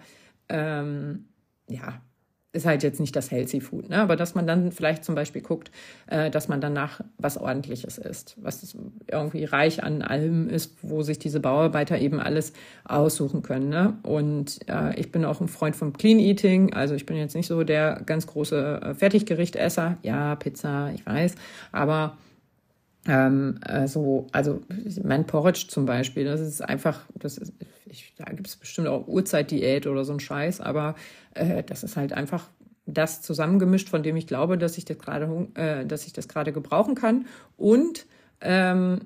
ähm, 0.50 1.26
ja, 1.70 2.02
ist 2.54 2.66
halt 2.66 2.82
jetzt 2.84 3.00
nicht 3.00 3.16
das 3.16 3.30
Healthy 3.30 3.62
Food, 3.62 3.90
ne? 3.90 3.98
aber 3.98 4.16
dass 4.16 4.34
man 4.34 4.48
dann 4.48 4.72
vielleicht 4.72 5.04
zum 5.04 5.16
Beispiel 5.16 5.42
guckt, 5.42 5.70
äh, 6.08 6.30
dass 6.32 6.48
man 6.48 6.62
danach 6.62 7.02
was 7.18 7.38
Ordentliches 7.38 7.98
isst, 7.98 8.36
was 8.42 8.76
irgendwie 9.10 9.44
reich 9.44 9.84
an 9.84 10.02
allem 10.02 10.50
ist, 10.50 10.78
wo 10.82 11.04
sich 11.04 11.20
diese 11.20 11.40
Bauarbeiter 11.40 12.00
eben 12.00 12.20
alles 12.20 12.54
aussuchen 12.86 13.42
können. 13.42 13.70
Ne? 13.70 13.98
Und 14.04 14.60
äh, 14.70 14.98
ich 15.00 15.12
bin 15.12 15.26
auch 15.26 15.42
ein 15.42 15.48
Freund 15.48 15.76
vom 15.76 15.94
Clean 15.94 16.20
Eating, 16.20 16.74
also 16.74 16.96
ich 16.96 17.06
bin 17.06 17.18
jetzt 17.18 17.36
nicht 17.36 17.48
so 17.48 17.64
der 17.64 18.02
ganz 18.06 18.28
große 18.28 18.82
äh, 18.82 18.94
Fertiggerichtesser. 18.96 19.98
Ja, 20.02 20.36
Pizza, 20.36 20.92
ich 20.96 21.06
weiß, 21.06 21.36
aber 21.72 22.18
ähm, 23.08 23.60
also, 23.62 24.28
also 24.32 24.62
mein 25.04 25.26
Porridge 25.26 25.68
zum 25.70 25.86
Beispiel, 25.86 26.26
das 26.26 26.42
ist 26.42 26.62
einfach, 26.62 27.06
das 27.16 27.38
ist, 27.38 27.54
ich, 27.86 28.14
da 28.18 28.26
gibt 28.26 28.48
es 28.48 28.58
bestimmt 28.58 28.88
auch 28.88 29.08
Urzeitdiät 29.08 29.88
oder 29.88 30.04
so 30.04 30.14
ein 30.14 30.20
Scheiß, 30.20 30.62
aber 30.62 30.96
äh, 31.34 31.64
das 31.64 31.84
ist 31.84 31.96
halt 31.96 32.14
einfach 32.14 32.50
das 32.86 33.22
zusammengemischt, 33.22 33.90
von 33.90 34.04
dem 34.04 34.16
ich 34.16 34.28
glaube, 34.28 34.58
dass 34.58 34.78
ich 34.78 34.86
das 34.86 34.98
gerade, 34.98 35.48
äh, 35.56 35.86
dass 35.86 36.06
ich 36.06 36.14
das 36.14 36.28
gerade 36.28 36.54
gebrauchen 36.54 36.96
kann. 36.96 37.26
Und 37.58 38.06
ähm, 38.42 39.00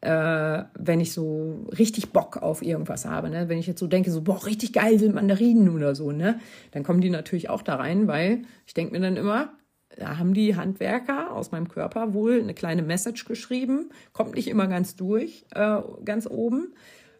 äh, 0.00 0.64
wenn 0.74 1.00
ich 1.00 1.12
so 1.12 1.66
richtig 1.76 2.12
Bock 2.12 2.36
auf 2.36 2.62
irgendwas 2.62 3.04
habe, 3.04 3.30
ne? 3.30 3.48
wenn 3.48 3.58
ich 3.58 3.66
jetzt 3.66 3.80
so 3.80 3.86
denke, 3.86 4.10
so, 4.10 4.22
boah, 4.22 4.46
richtig 4.46 4.72
geil 4.72 4.98
sind 4.98 5.14
Mandarinen 5.14 5.70
oder 5.70 5.94
so, 5.94 6.12
ne? 6.12 6.38
dann 6.70 6.84
kommen 6.84 7.00
die 7.00 7.10
natürlich 7.10 7.50
auch 7.50 7.62
da 7.62 7.76
rein, 7.76 8.06
weil 8.06 8.42
ich 8.66 8.74
denke 8.74 8.92
mir 8.92 9.00
dann 9.00 9.16
immer, 9.16 9.52
da 9.96 10.18
haben 10.18 10.34
die 10.34 10.56
Handwerker 10.56 11.32
aus 11.32 11.50
meinem 11.50 11.68
Körper 11.68 12.14
wohl 12.14 12.40
eine 12.40 12.54
kleine 12.54 12.82
Message 12.82 13.24
geschrieben. 13.24 13.90
Kommt 14.12 14.34
nicht 14.34 14.48
immer 14.48 14.66
ganz 14.66 14.96
durch, 14.96 15.44
äh, 15.54 15.80
ganz 16.04 16.26
oben. 16.26 16.74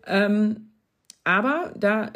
Ähm, 0.07 0.71
aber 1.25 1.75
da, 1.77 2.11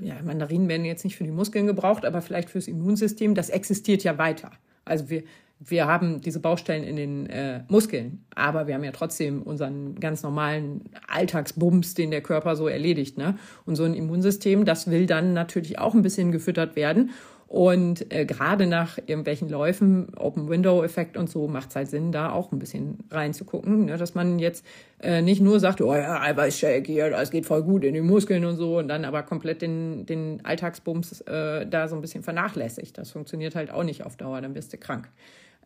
ja, 0.00 0.14
Mandarinen 0.22 0.68
werden 0.68 0.84
jetzt 0.84 1.04
nicht 1.04 1.16
für 1.16 1.24
die 1.24 1.32
Muskeln 1.32 1.66
gebraucht, 1.66 2.04
aber 2.04 2.22
vielleicht 2.22 2.50
fürs 2.50 2.68
Immunsystem, 2.68 3.34
das 3.34 3.50
existiert 3.50 4.04
ja 4.04 4.18
weiter. 4.18 4.52
Also 4.84 5.10
wir, 5.10 5.24
wir 5.58 5.86
haben 5.86 6.20
diese 6.20 6.38
Baustellen 6.38 6.84
in 6.84 6.96
den 6.96 7.26
äh, 7.26 7.64
Muskeln, 7.68 8.24
aber 8.34 8.66
wir 8.66 8.74
haben 8.74 8.84
ja 8.84 8.92
trotzdem 8.92 9.42
unseren 9.42 9.98
ganz 9.98 10.22
normalen 10.22 10.84
Alltagsbums, 11.08 11.94
den 11.94 12.10
der 12.10 12.20
Körper 12.20 12.54
so 12.54 12.68
erledigt. 12.68 13.18
Ne? 13.18 13.36
Und 13.64 13.76
so 13.76 13.84
ein 13.84 13.94
Immunsystem, 13.94 14.64
das 14.64 14.90
will 14.90 15.06
dann 15.06 15.32
natürlich 15.32 15.78
auch 15.78 15.94
ein 15.94 16.02
bisschen 16.02 16.30
gefüttert 16.30 16.76
werden. 16.76 17.10
Und 17.48 18.12
äh, 18.12 18.26
gerade 18.26 18.66
nach 18.66 18.98
irgendwelchen 18.98 19.48
Läufen, 19.48 20.12
Open-Window-Effekt 20.16 21.16
und 21.16 21.30
so, 21.30 21.46
macht 21.46 21.70
es 21.70 21.76
halt 21.76 21.88
Sinn, 21.88 22.10
da 22.10 22.32
auch 22.32 22.50
ein 22.50 22.58
bisschen 22.58 22.98
reinzugucken, 23.08 23.84
ne? 23.84 23.96
dass 23.96 24.16
man 24.16 24.40
jetzt 24.40 24.66
äh, 25.00 25.22
nicht 25.22 25.40
nur 25.40 25.60
sagt, 25.60 25.80
oh 25.80 25.94
ja, 25.94 26.20
Eiweißshake 26.20 26.90
hier, 26.90 27.10
das 27.10 27.30
geht 27.30 27.46
voll 27.46 27.62
gut 27.62 27.84
in 27.84 27.94
die 27.94 28.00
Muskeln 28.00 28.44
und 28.44 28.56
so, 28.56 28.78
und 28.78 28.88
dann 28.88 29.04
aber 29.04 29.22
komplett 29.22 29.62
den, 29.62 30.06
den 30.06 30.44
Alltagsbums 30.44 31.20
äh, 31.22 31.66
da 31.68 31.86
so 31.86 31.94
ein 31.94 32.00
bisschen 32.00 32.24
vernachlässigt. 32.24 32.98
Das 32.98 33.12
funktioniert 33.12 33.54
halt 33.54 33.70
auch 33.70 33.84
nicht 33.84 34.04
auf 34.04 34.16
Dauer, 34.16 34.40
dann 34.40 34.52
bist 34.52 34.72
du 34.72 34.78
krank. 34.78 35.08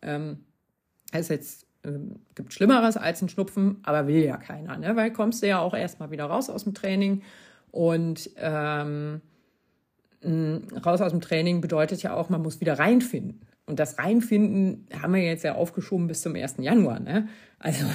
Ähm, 0.03 0.37
es 1.11 1.29
jetzt 1.29 1.65
äh, 1.81 1.89
gibt 2.35 2.53
Schlimmeres 2.53 2.95
als 2.95 3.23
ein 3.23 3.29
Schnupfen, 3.29 3.77
aber 3.81 4.05
will 4.05 4.23
ja 4.23 4.37
keiner, 4.37 4.77
ne? 4.77 4.95
weil 4.95 5.11
kommst 5.11 5.41
du 5.41 5.47
ja 5.47 5.57
auch 5.57 5.73
erstmal 5.73 6.11
wieder 6.11 6.25
raus 6.25 6.51
aus 6.51 6.65
dem 6.65 6.75
Training 6.75 7.23
und 7.71 8.29
ähm, 8.37 9.21
raus 10.23 11.01
aus 11.01 11.11
dem 11.11 11.21
Training 11.21 11.61
bedeutet 11.61 12.03
ja 12.03 12.13
auch, 12.13 12.29
man 12.29 12.41
muss 12.41 12.61
wieder 12.61 12.77
reinfinden. 12.77 13.41
Und 13.65 13.79
das 13.79 13.97
Reinfinden 13.97 14.87
haben 15.01 15.13
wir 15.13 15.21
jetzt 15.21 15.43
ja 15.43 15.55
aufgeschoben 15.55 16.07
bis 16.07 16.21
zum 16.21 16.35
1. 16.35 16.55
Januar. 16.59 16.99
Ne? 16.99 17.27
Also 17.59 17.85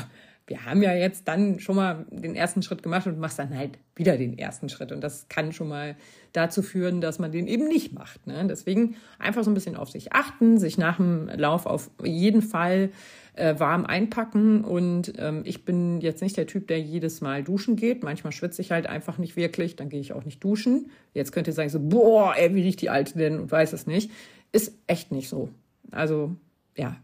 wir 0.47 0.65
haben 0.65 0.81
ja 0.83 0.95
jetzt 0.95 1.27
dann 1.27 1.59
schon 1.59 1.77
mal 1.77 2.07
den 2.11 2.37
ersten 2.37 2.63
Schritt 2.63 2.83
gemacht 2.83 3.07
und 3.07 3.19
machst 3.19 3.39
dann 3.39 3.57
halt 3.57 3.79
wieder 3.97 4.17
den 4.17 4.39
ersten 4.39 4.69
Schritt. 4.69 4.93
Und 4.93 5.03
das 5.03 5.29
kann 5.29 5.53
schon 5.53 5.69
mal 5.69 5.97
dazu 6.33 6.63
führen, 6.63 7.01
dass 7.01 7.19
man 7.19 7.33
den 7.33 7.49
eben 7.49 7.67
nicht 7.67 7.93
macht. 7.93 8.27
Ne? 8.27 8.47
Deswegen 8.49 8.97
einfach 9.19 9.43
so 9.43 9.51
ein 9.51 9.55
bisschen 9.55 9.77
auf 9.77 9.91
sich 9.91 10.13
achten, 10.13 10.59
sich 10.59 10.79
nach 10.79 10.99
dem 10.99 11.29
Lauf 11.29 11.67
auf 11.67 11.91
jeden 12.05 12.43
Fall 12.43 12.91
äh, 13.37 13.59
warm 13.59 13.85
einpacken. 13.85 14.65
Und 14.65 15.13
ähm, 15.19 15.43
ich 15.45 15.65
bin 15.65 16.01
jetzt 16.01 16.23
nicht 16.23 16.37
der 16.37 16.47
Typ, 16.47 16.67
der 16.69 16.81
jedes 16.81 17.21
Mal 17.21 17.45
duschen 17.45 17.77
geht. 17.77 18.03
Manchmal 18.03 18.33
schwitze 18.33 18.63
ich 18.63 18.73
halt 18.73 18.87
einfach 18.87 19.19
nicht 19.19 19.37
wirklich, 19.37 19.77
dann 19.77 19.89
gehe 19.89 20.01
ich 20.01 20.13
auch 20.13 20.25
nicht 20.25 20.43
duschen. 20.43 20.91
Jetzt 21.15 21.33
könnt 21.33 21.47
ihr 21.47 21.53
sagen 21.53 21.71
so, 21.71 21.81
boah, 21.81 22.35
ey, 22.37 22.55
wie 22.55 22.63
riecht 22.63 22.81
die 22.81 22.91
Alte 22.91 23.17
denn 23.17 23.39
und 23.39 23.51
weiß 23.51 23.73
es 23.73 23.87
nicht. 23.87 24.11
Ist 24.53 24.75
echt 24.87 25.13
nicht 25.13 25.29
so. 25.29 25.51
Also 25.91 26.35
ja, 26.77 26.97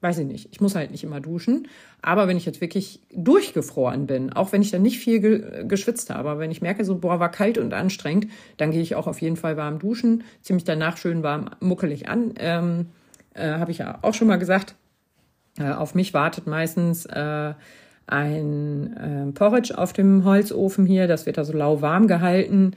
weiß 0.00 0.18
ich 0.18 0.26
nicht. 0.26 0.48
Ich 0.52 0.60
muss 0.60 0.74
halt 0.74 0.90
nicht 0.90 1.04
immer 1.04 1.20
duschen. 1.20 1.68
Aber 2.02 2.28
wenn 2.28 2.36
ich 2.36 2.46
jetzt 2.46 2.60
wirklich 2.60 3.00
durchgefroren 3.14 4.06
bin, 4.06 4.32
auch 4.32 4.52
wenn 4.52 4.62
ich 4.62 4.70
dann 4.70 4.82
nicht 4.82 4.98
viel 4.98 5.20
ge 5.20 5.64
geschwitzt 5.66 6.10
habe, 6.10 6.28
aber 6.28 6.40
wenn 6.40 6.50
ich 6.50 6.62
merke, 6.62 6.84
so, 6.84 6.98
boah, 6.98 7.20
war 7.20 7.30
kalt 7.30 7.58
und 7.58 7.72
anstrengend, 7.74 8.28
dann 8.56 8.70
gehe 8.70 8.82
ich 8.82 8.94
auch 8.94 9.06
auf 9.06 9.20
jeden 9.20 9.36
Fall 9.36 9.56
warm 9.56 9.78
duschen, 9.78 10.24
ziemlich 10.42 10.64
danach 10.64 10.96
schön 10.96 11.22
warm 11.22 11.50
muckelig 11.60 12.08
an. 12.08 12.34
Ähm, 12.38 12.86
äh, 13.34 13.50
habe 13.50 13.70
ich 13.70 13.78
ja 13.78 13.98
auch 14.02 14.14
schon 14.14 14.28
mal 14.28 14.36
gesagt. 14.36 14.76
Äh, 15.58 15.72
auf 15.72 15.94
mich 15.94 16.14
wartet 16.14 16.46
meistens 16.46 17.06
äh, 17.06 17.54
ein 18.06 18.96
äh, 18.96 19.32
Porridge 19.32 19.76
auf 19.76 19.92
dem 19.92 20.24
Holzofen 20.24 20.86
hier. 20.86 21.08
Das 21.08 21.26
wird 21.26 21.38
also 21.38 21.52
lauwarm 21.52 22.06
gehalten. 22.06 22.72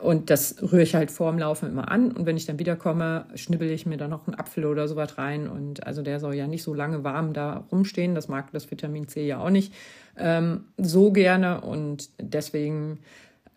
Und 0.00 0.28
das 0.28 0.56
rühre 0.60 0.82
ich 0.82 0.94
halt 0.94 1.10
vorm 1.10 1.38
Laufen 1.38 1.68
immer 1.68 1.90
an. 1.90 2.12
Und 2.12 2.26
wenn 2.26 2.36
ich 2.36 2.46
dann 2.46 2.58
wiederkomme, 2.58 3.26
schnibbel 3.36 3.70
ich 3.70 3.86
mir 3.86 3.96
da 3.96 4.08
noch 4.08 4.26
einen 4.26 4.38
Apfel 4.38 4.66
oder 4.66 4.88
sowas 4.88 5.16
rein. 5.18 5.48
Und 5.48 5.86
also 5.86 6.02
der 6.02 6.20
soll 6.20 6.34
ja 6.34 6.46
nicht 6.46 6.62
so 6.62 6.74
lange 6.74 7.04
warm 7.04 7.32
da 7.32 7.64
rumstehen. 7.70 8.14
Das 8.14 8.28
mag 8.28 8.50
das 8.52 8.70
Vitamin 8.70 9.08
C 9.08 9.26
ja 9.26 9.38
auch 9.38 9.50
nicht 9.50 9.72
ähm, 10.18 10.64
so 10.76 11.12
gerne. 11.12 11.60
Und 11.60 12.10
deswegen 12.20 12.98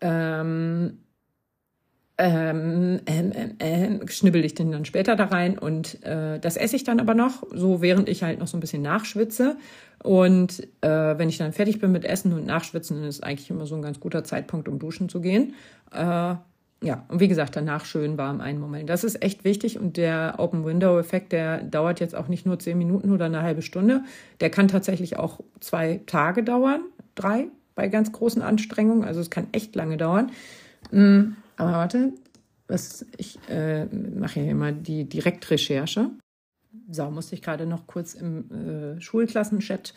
ähm, 0.00 0.98
ähm, 2.20 3.00
ähm, 3.06 3.32
ähm, 3.32 3.54
ähm, 3.60 4.08
schnibbel 4.08 4.44
ich 4.44 4.54
den 4.54 4.72
dann 4.72 4.84
später 4.84 5.14
da 5.14 5.26
rein 5.26 5.56
und 5.56 6.02
äh, 6.04 6.40
das 6.40 6.56
esse 6.56 6.74
ich 6.74 6.82
dann 6.82 6.98
aber 6.98 7.14
noch, 7.14 7.44
so 7.54 7.80
während 7.80 8.08
ich 8.08 8.24
halt 8.24 8.40
noch 8.40 8.48
so 8.48 8.56
ein 8.56 8.60
bisschen 8.60 8.82
nachschwitze. 8.82 9.56
Und 10.02 10.66
äh, 10.80 11.18
wenn 11.18 11.28
ich 11.28 11.38
dann 11.38 11.52
fertig 11.52 11.80
bin 11.80 11.92
mit 11.92 12.04
Essen 12.04 12.32
und 12.32 12.44
Nachschwitzen, 12.44 12.98
dann 12.98 13.08
ist 13.08 13.22
eigentlich 13.22 13.50
immer 13.50 13.66
so 13.66 13.76
ein 13.76 13.82
ganz 13.82 14.00
guter 14.00 14.24
Zeitpunkt, 14.24 14.68
um 14.68 14.80
duschen 14.80 15.08
zu 15.08 15.20
gehen. 15.20 15.54
Äh, 15.92 16.34
ja, 16.80 17.04
und 17.08 17.20
wie 17.20 17.28
gesagt, 17.28 17.54
danach 17.54 17.84
schön 17.84 18.18
warm 18.18 18.40
einmummeln. 18.40 18.86
Das 18.86 19.04
ist 19.04 19.22
echt 19.22 19.44
wichtig 19.44 19.78
und 19.78 19.96
der 19.96 20.34
Open 20.38 20.64
Window 20.64 20.98
Effekt, 20.98 21.32
der 21.32 21.62
dauert 21.62 22.00
jetzt 22.00 22.16
auch 22.16 22.28
nicht 22.28 22.46
nur 22.46 22.58
zehn 22.58 22.78
Minuten 22.78 23.12
oder 23.12 23.26
eine 23.26 23.42
halbe 23.42 23.62
Stunde. 23.62 24.02
Der 24.40 24.50
kann 24.50 24.66
tatsächlich 24.66 25.16
auch 25.18 25.40
zwei 25.60 26.00
Tage 26.06 26.42
dauern, 26.42 26.80
drei 27.14 27.46
bei 27.76 27.86
ganz 27.86 28.10
großen 28.10 28.42
Anstrengungen. 28.42 29.04
Also 29.04 29.20
es 29.20 29.30
kann 29.30 29.46
echt 29.52 29.76
lange 29.76 29.96
dauern. 29.96 30.32
Mm 30.90 31.34
aber 31.58 31.72
warte, 31.72 32.12
was, 32.68 33.04
ich 33.16 33.38
äh, 33.50 33.86
mache 33.86 34.40
ja 34.40 34.50
immer 34.50 34.72
die 34.72 35.04
Direktrecherche. 35.04 36.10
So, 36.90 37.10
musste 37.10 37.34
ich 37.34 37.42
gerade 37.42 37.66
noch 37.66 37.86
kurz 37.86 38.14
im 38.14 38.96
äh, 38.96 39.00
Schulklassenchat 39.00 39.92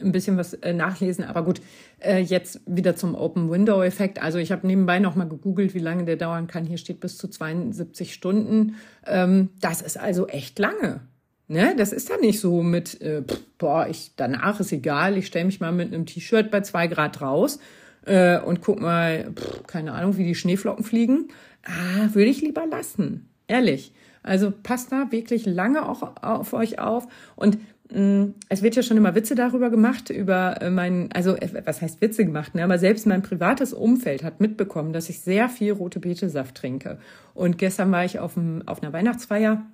ein 0.00 0.12
bisschen 0.12 0.36
was 0.36 0.54
äh, 0.54 0.72
nachlesen. 0.72 1.24
Aber 1.24 1.44
gut, 1.44 1.60
äh, 1.98 2.20
jetzt 2.20 2.60
wieder 2.64 2.96
zum 2.96 3.14
Open 3.14 3.50
Window 3.50 3.82
Effekt. 3.82 4.22
Also 4.22 4.38
ich 4.38 4.52
habe 4.52 4.66
nebenbei 4.66 4.98
noch 4.98 5.16
mal 5.16 5.28
gegoogelt, 5.28 5.74
wie 5.74 5.80
lange 5.80 6.04
der 6.04 6.16
dauern 6.16 6.46
kann. 6.46 6.64
Hier 6.64 6.78
steht 6.78 7.00
bis 7.00 7.18
zu 7.18 7.28
72 7.28 8.14
Stunden. 8.14 8.76
Ähm, 9.06 9.50
das 9.60 9.82
ist 9.82 9.98
also 9.98 10.28
echt 10.28 10.58
lange. 10.58 11.00
Ne? 11.48 11.74
Das 11.76 11.92
ist 11.92 12.08
ja 12.08 12.16
nicht 12.18 12.38
so 12.40 12.62
mit, 12.62 13.00
äh, 13.00 13.24
boah, 13.58 13.88
ich, 13.88 14.12
danach 14.16 14.60
ist 14.60 14.72
egal, 14.72 15.18
ich 15.18 15.26
stelle 15.26 15.46
mich 15.46 15.60
mal 15.60 15.72
mit 15.72 15.92
einem 15.92 16.06
T-Shirt 16.06 16.50
bei 16.50 16.60
zwei 16.60 16.86
Grad 16.86 17.20
raus 17.20 17.58
äh, 18.06 18.38
und 18.40 18.62
guck 18.62 18.80
mal, 18.80 19.32
pff, 19.34 19.66
keine 19.66 19.92
Ahnung, 19.92 20.16
wie 20.16 20.24
die 20.24 20.34
Schneeflocken 20.34 20.84
fliegen. 20.84 21.28
Ah, 21.64 22.08
würde 22.12 22.30
ich 22.30 22.40
lieber 22.40 22.66
lassen. 22.66 23.28
Ehrlich. 23.46 23.92
Also 24.22 24.50
passt 24.50 24.92
da 24.92 25.10
wirklich 25.10 25.46
lange 25.46 25.88
auch 25.88 26.22
auf 26.22 26.52
euch 26.52 26.78
auf. 26.78 27.08
Und 27.36 27.58
mh, 27.90 28.00
mm, 28.00 28.34
es 28.48 28.62
wird 28.62 28.76
ja 28.76 28.82
schon 28.82 28.96
immer 28.96 29.14
Witze 29.14 29.34
darüber 29.34 29.70
gemacht, 29.70 30.10
über 30.10 30.60
äh, 30.60 30.70
mein, 30.70 31.10
also 31.12 31.36
äh, 31.36 31.62
was 31.64 31.82
heißt 31.82 32.00
Witze 32.00 32.24
gemacht, 32.24 32.54
ne? 32.54 32.64
aber 32.64 32.78
selbst 32.78 33.06
mein 33.06 33.22
privates 33.22 33.72
Umfeld 33.72 34.22
hat 34.22 34.40
mitbekommen, 34.40 34.92
dass 34.92 35.08
ich 35.08 35.20
sehr 35.20 35.48
viel 35.48 35.72
rote 35.72 36.00
Betesaft 36.00 36.54
trinke. 36.54 36.98
Und 37.34 37.58
gestern 37.58 37.90
war 37.92 38.04
ich 38.04 38.18
auf, 38.18 38.34
dem, 38.34 38.62
auf 38.66 38.82
einer 38.82 38.92
Weihnachtsfeier 38.92 39.64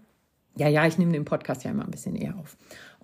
ja, 0.57 0.69
ja, 0.69 0.87
ich 0.87 0.99
nehme 0.99 1.13
den 1.13 1.25
Podcast 1.25 1.65
ja 1.65 1.71
immer 1.71 1.85
ein 1.85 1.91
bisschen 1.91 2.17
eher 2.17 2.35
auf. 2.37 2.57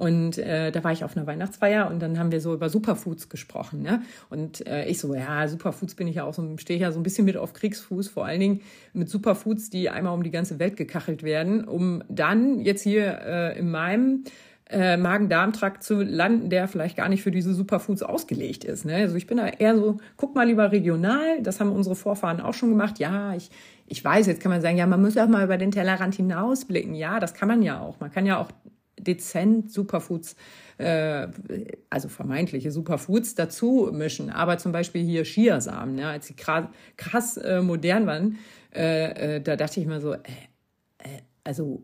Und 0.02 0.36
äh, 0.36 0.72
da 0.72 0.82
war 0.82 0.90
ich 0.90 1.04
auf 1.04 1.16
einer 1.16 1.28
Weihnachtsfeier 1.28 1.88
und 1.88 2.02
dann 2.02 2.18
haben 2.18 2.32
wir 2.32 2.40
so 2.40 2.52
über 2.52 2.68
Superfoods 2.68 3.28
gesprochen. 3.28 3.82
Ne? 3.82 4.02
Und 4.30 4.66
äh, 4.66 4.84
ich 4.86 4.98
so, 4.98 5.14
ja, 5.14 5.46
Superfoods 5.46 5.94
bin 5.94 6.08
ich 6.08 6.16
ja 6.16 6.24
auch 6.24 6.34
so, 6.34 6.58
stehe 6.58 6.76
ich 6.76 6.82
ja 6.82 6.90
so 6.90 6.98
ein 6.98 7.04
bisschen 7.04 7.24
mit 7.24 7.36
auf 7.36 7.52
Kriegsfuß, 7.52 8.08
vor 8.08 8.24
allen 8.26 8.40
Dingen 8.40 8.60
mit 8.94 9.08
Superfoods, 9.08 9.70
die 9.70 9.90
einmal 9.90 10.12
um 10.12 10.24
die 10.24 10.32
ganze 10.32 10.58
Welt 10.58 10.76
gekachelt 10.76 11.22
werden, 11.22 11.62
um 11.62 12.02
dann 12.08 12.58
jetzt 12.58 12.82
hier 12.82 13.20
äh, 13.24 13.56
in 13.56 13.70
meinem 13.70 14.24
äh, 14.70 14.96
Magen-Darm-Trakt 14.96 15.84
zu 15.84 16.02
landen, 16.02 16.50
der 16.50 16.66
vielleicht 16.66 16.96
gar 16.96 17.08
nicht 17.08 17.22
für 17.22 17.30
diese 17.30 17.54
Superfoods 17.54 18.02
ausgelegt 18.02 18.64
ist. 18.64 18.84
Ne? 18.84 18.96
Also 18.96 19.14
ich 19.14 19.28
bin 19.28 19.36
da 19.36 19.46
eher 19.46 19.76
so, 19.76 19.98
guck 20.16 20.34
mal 20.34 20.48
lieber 20.48 20.72
regional, 20.72 21.40
das 21.42 21.60
haben 21.60 21.70
unsere 21.70 21.94
Vorfahren 21.94 22.40
auch 22.40 22.54
schon 22.54 22.70
gemacht. 22.70 22.98
Ja, 22.98 23.36
ich, 23.36 23.52
ich 23.86 24.04
weiß, 24.04 24.26
jetzt 24.26 24.42
kann 24.42 24.50
man 24.50 24.62
sagen, 24.62 24.78
ja, 24.78 24.86
man 24.88 25.00
muss 25.00 25.16
auch 25.16 25.28
mal 25.28 25.44
über 25.44 25.58
den 25.58 25.70
Tellerrand 25.70 26.16
hinausblicken. 26.16 26.96
Ja, 26.96 27.20
das 27.20 27.34
kann 27.34 27.46
man 27.46 27.62
ja 27.62 27.78
auch. 27.78 28.00
Man 28.00 28.10
kann 28.10 28.26
ja 28.26 28.38
auch 28.38 28.48
dezent 28.98 29.72
Superfoods, 29.72 30.36
äh, 30.78 31.28
also 31.90 32.08
vermeintliche 32.08 32.70
Superfoods 32.70 33.34
dazu 33.34 33.90
mischen. 33.92 34.30
Aber 34.30 34.58
zum 34.58 34.72
Beispiel 34.72 35.02
hier 35.02 35.24
Chiasamen, 35.24 35.98
ja, 35.98 36.10
als 36.10 36.26
sie 36.26 36.34
krass, 36.34 36.66
krass 36.96 37.36
äh, 37.36 37.62
modern 37.62 38.06
waren, 38.06 38.38
äh, 38.74 39.36
äh, 39.36 39.40
da 39.40 39.56
dachte 39.56 39.80
ich 39.80 39.86
mir 39.86 40.00
so, 40.00 40.14
äh, 40.14 40.18
äh, 40.98 41.22
also 41.44 41.82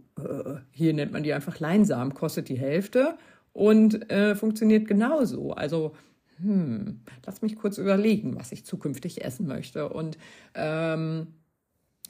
hier 0.70 0.94
nennt 0.94 1.12
man 1.12 1.22
die 1.22 1.32
einfach 1.32 1.58
Leinsamen, 1.58 2.14
kostet 2.14 2.48
die 2.48 2.58
Hälfte 2.58 3.18
und 3.52 4.06
funktioniert 4.36 4.86
genauso. 4.86 5.52
Also 5.52 5.96
hm, 6.40 7.00
lass 7.26 7.42
mich 7.42 7.56
kurz 7.56 7.78
überlegen, 7.78 8.36
was 8.36 8.52
ich 8.52 8.64
zukünftig 8.64 9.24
essen 9.24 9.48
möchte. 9.48 9.88
Und 9.88 10.16
ähm, 10.54 11.26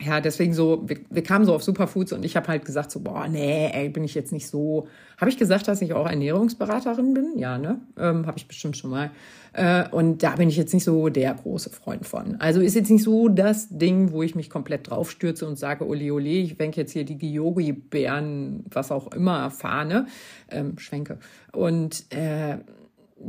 ja, 0.00 0.20
deswegen 0.20 0.54
so, 0.54 0.88
wir, 0.88 0.98
wir 1.10 1.22
kamen 1.22 1.44
so 1.44 1.54
auf 1.54 1.62
Superfoods 1.64 2.12
und 2.12 2.24
ich 2.24 2.36
habe 2.36 2.46
halt 2.48 2.64
gesagt 2.64 2.90
so, 2.90 3.00
boah, 3.00 3.26
nee, 3.26 3.70
ey, 3.72 3.88
bin 3.88 4.04
ich 4.04 4.14
jetzt 4.14 4.32
nicht 4.32 4.46
so. 4.46 4.86
Habe 5.16 5.30
ich 5.30 5.36
gesagt, 5.36 5.66
dass 5.66 5.82
ich 5.82 5.92
auch 5.92 6.08
Ernährungsberaterin 6.08 7.14
bin? 7.14 7.32
Ja, 7.36 7.58
ne? 7.58 7.80
Ähm, 7.98 8.26
habe 8.26 8.38
ich 8.38 8.46
bestimmt 8.46 8.76
schon 8.76 8.90
mal. 8.90 9.10
Äh, 9.54 9.88
und 9.88 10.22
da 10.22 10.36
bin 10.36 10.48
ich 10.48 10.56
jetzt 10.56 10.72
nicht 10.72 10.84
so 10.84 11.08
der 11.08 11.34
große 11.34 11.70
Freund 11.70 12.06
von. 12.06 12.36
Also 12.40 12.60
ist 12.60 12.76
jetzt 12.76 12.90
nicht 12.90 13.02
so 13.02 13.28
das 13.28 13.68
Ding, 13.70 14.12
wo 14.12 14.22
ich 14.22 14.36
mich 14.36 14.50
komplett 14.50 14.88
draufstürze 14.88 15.46
und 15.48 15.58
sage, 15.58 15.84
ole 15.84 16.12
ole, 16.12 16.28
ich 16.28 16.58
wenke 16.60 16.80
jetzt 16.80 16.92
hier 16.92 17.04
die 17.04 17.32
Yogi-Bären, 17.32 18.66
was 18.70 18.92
auch 18.92 19.12
immer, 19.12 19.50
Fahne, 19.50 20.06
ähm, 20.48 20.78
schwenke. 20.78 21.18
Und 21.52 22.04
äh, 22.14 22.58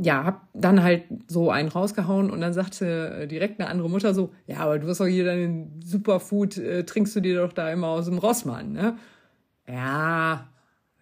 ja, 0.00 0.24
hab 0.24 0.48
dann 0.54 0.82
halt 0.82 1.04
so 1.26 1.50
einen 1.50 1.68
rausgehauen 1.68 2.30
und 2.30 2.40
dann 2.40 2.52
sagte 2.52 3.22
äh, 3.22 3.26
direkt 3.26 3.60
eine 3.60 3.68
andere 3.68 3.90
Mutter 3.90 4.14
so, 4.14 4.30
ja, 4.46 4.58
aber 4.58 4.78
du 4.78 4.88
hast 4.88 5.00
doch 5.00 5.06
hier 5.06 5.24
deinen 5.24 5.80
Superfood, 5.82 6.58
äh, 6.58 6.84
trinkst 6.84 7.14
du 7.16 7.20
dir 7.20 7.40
doch 7.40 7.52
da 7.52 7.70
immer 7.72 7.88
aus 7.88 8.06
dem 8.06 8.18
Rossmann, 8.18 8.72
ne? 8.72 8.96
Ja, 9.66 10.48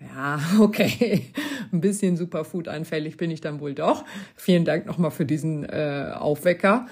ja, 0.01 0.41
okay. 0.61 1.26
Ein 1.72 1.80
bisschen 1.80 2.16
Superfood 2.16 2.68
anfällig 2.68 3.16
bin 3.16 3.30
ich 3.30 3.41
dann 3.41 3.61
wohl 3.61 3.74
doch. 3.74 4.05
Vielen 4.36 4.64
Dank 4.64 4.86
nochmal 4.86 5.11
für 5.11 5.26
diesen 5.26 5.64
äh, 5.64 6.12
Aufwecker. 6.14 6.86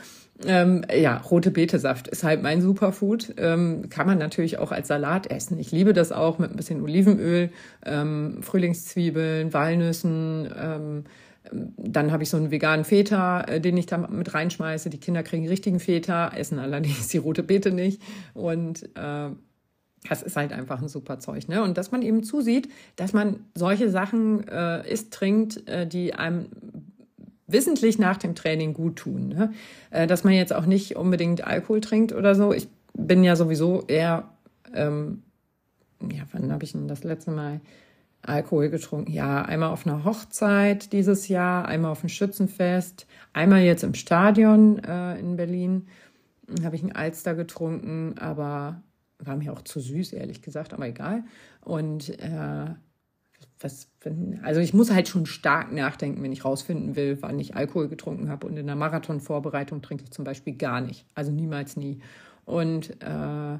Ähm, 0.44 0.84
ja, 0.94 1.16
rote 1.16 1.50
Betesaft 1.50 2.08
ist 2.08 2.22
halt 2.22 2.42
mein 2.42 2.60
Superfood. 2.60 3.34
Ähm, 3.38 3.88
kann 3.88 4.06
man 4.06 4.18
natürlich 4.18 4.58
auch 4.58 4.70
als 4.70 4.88
Salat 4.88 5.30
essen. 5.30 5.58
Ich 5.58 5.72
liebe 5.72 5.94
das 5.94 6.12
auch 6.12 6.38
mit 6.38 6.50
ein 6.50 6.56
bisschen 6.56 6.82
Olivenöl, 6.82 7.50
ähm, 7.86 8.42
Frühlingszwiebeln, 8.42 9.54
Walnüssen, 9.54 10.50
ähm, 10.58 11.04
dann 11.52 12.12
habe 12.12 12.22
ich 12.22 12.30
so 12.30 12.36
einen 12.36 12.50
veganen 12.50 12.84
Feta, 12.84 13.42
äh, 13.42 13.60
den 13.60 13.76
ich 13.76 13.86
da 13.86 13.98
mit 13.98 14.34
reinschmeiße. 14.34 14.90
Die 14.90 14.98
Kinder 14.98 15.22
kriegen 15.22 15.48
richtigen 15.48 15.80
Feta, 15.80 16.28
essen 16.28 16.58
allerdings 16.58 17.08
die 17.08 17.18
rote 17.18 17.42
Beete 17.42 17.72
nicht. 17.72 18.02
Und 18.34 18.84
äh, 18.96 19.30
das 20.08 20.22
ist 20.22 20.36
halt 20.36 20.52
einfach 20.52 20.80
ein 20.80 20.88
super 20.88 21.18
Zeug. 21.18 21.48
Ne? 21.48 21.62
Und 21.62 21.78
dass 21.78 21.90
man 21.90 22.02
eben 22.02 22.22
zusieht, 22.22 22.68
dass 22.96 23.12
man 23.12 23.40
solche 23.54 23.90
Sachen 23.90 24.46
äh, 24.48 24.88
isst, 24.90 25.12
trinkt, 25.12 25.68
äh, 25.68 25.86
die 25.86 26.14
einem 26.14 26.46
wissentlich 27.46 27.98
nach 27.98 28.16
dem 28.16 28.34
Training 28.34 28.72
gut 28.72 28.96
tun. 28.96 29.28
Ne? 29.28 29.52
Äh, 29.90 30.06
dass 30.06 30.24
man 30.24 30.34
jetzt 30.34 30.52
auch 30.52 30.66
nicht 30.66 30.96
unbedingt 30.96 31.46
Alkohol 31.46 31.80
trinkt 31.80 32.12
oder 32.12 32.34
so. 32.34 32.52
Ich 32.52 32.68
bin 32.94 33.24
ja 33.24 33.36
sowieso 33.36 33.84
eher, 33.86 34.28
ähm, 34.74 35.22
ja, 36.00 36.24
wann 36.32 36.52
habe 36.52 36.64
ich 36.64 36.72
denn 36.72 36.88
das 36.88 37.04
letzte 37.04 37.30
Mal 37.30 37.60
Alkohol 38.26 38.68
getrunken. 38.68 39.12
Ja, 39.12 39.42
einmal 39.42 39.70
auf 39.70 39.86
einer 39.86 40.04
Hochzeit 40.04 40.92
dieses 40.92 41.28
Jahr, 41.28 41.66
einmal 41.66 41.92
auf 41.92 42.00
dem 42.00 42.08
Schützenfest, 42.08 43.06
einmal 43.32 43.62
jetzt 43.62 43.84
im 43.84 43.94
Stadion 43.94 44.78
äh, 44.78 45.18
in 45.18 45.36
Berlin 45.36 45.86
habe 46.62 46.76
ich 46.76 46.82
einen 46.82 46.92
Alster 46.92 47.34
getrunken, 47.34 48.16
aber 48.18 48.82
war 49.18 49.36
mir 49.36 49.52
auch 49.52 49.62
zu 49.62 49.80
süß, 49.80 50.12
ehrlich 50.12 50.42
gesagt, 50.42 50.72
aber 50.74 50.86
egal. 50.86 51.24
Und 51.62 52.18
äh, 52.20 52.66
was, 53.58 53.88
wenn, 54.02 54.40
also 54.44 54.60
ich 54.60 54.74
muss 54.74 54.90
halt 54.90 55.08
schon 55.08 55.26
stark 55.26 55.72
nachdenken, 55.72 56.22
wenn 56.22 56.32
ich 56.32 56.44
rausfinden 56.44 56.96
will, 56.96 57.18
wann 57.22 57.38
ich 57.38 57.56
Alkohol 57.56 57.88
getrunken 57.88 58.28
habe. 58.28 58.46
Und 58.46 58.56
in 58.56 58.66
der 58.66 58.76
Marathonvorbereitung 58.76 59.82
trinke 59.82 60.04
ich 60.04 60.10
zum 60.10 60.24
Beispiel 60.24 60.54
gar 60.54 60.80
nicht. 60.80 61.06
Also 61.14 61.32
niemals 61.32 61.76
nie. 61.76 62.00
Und 62.44 63.02
äh, 63.02 63.58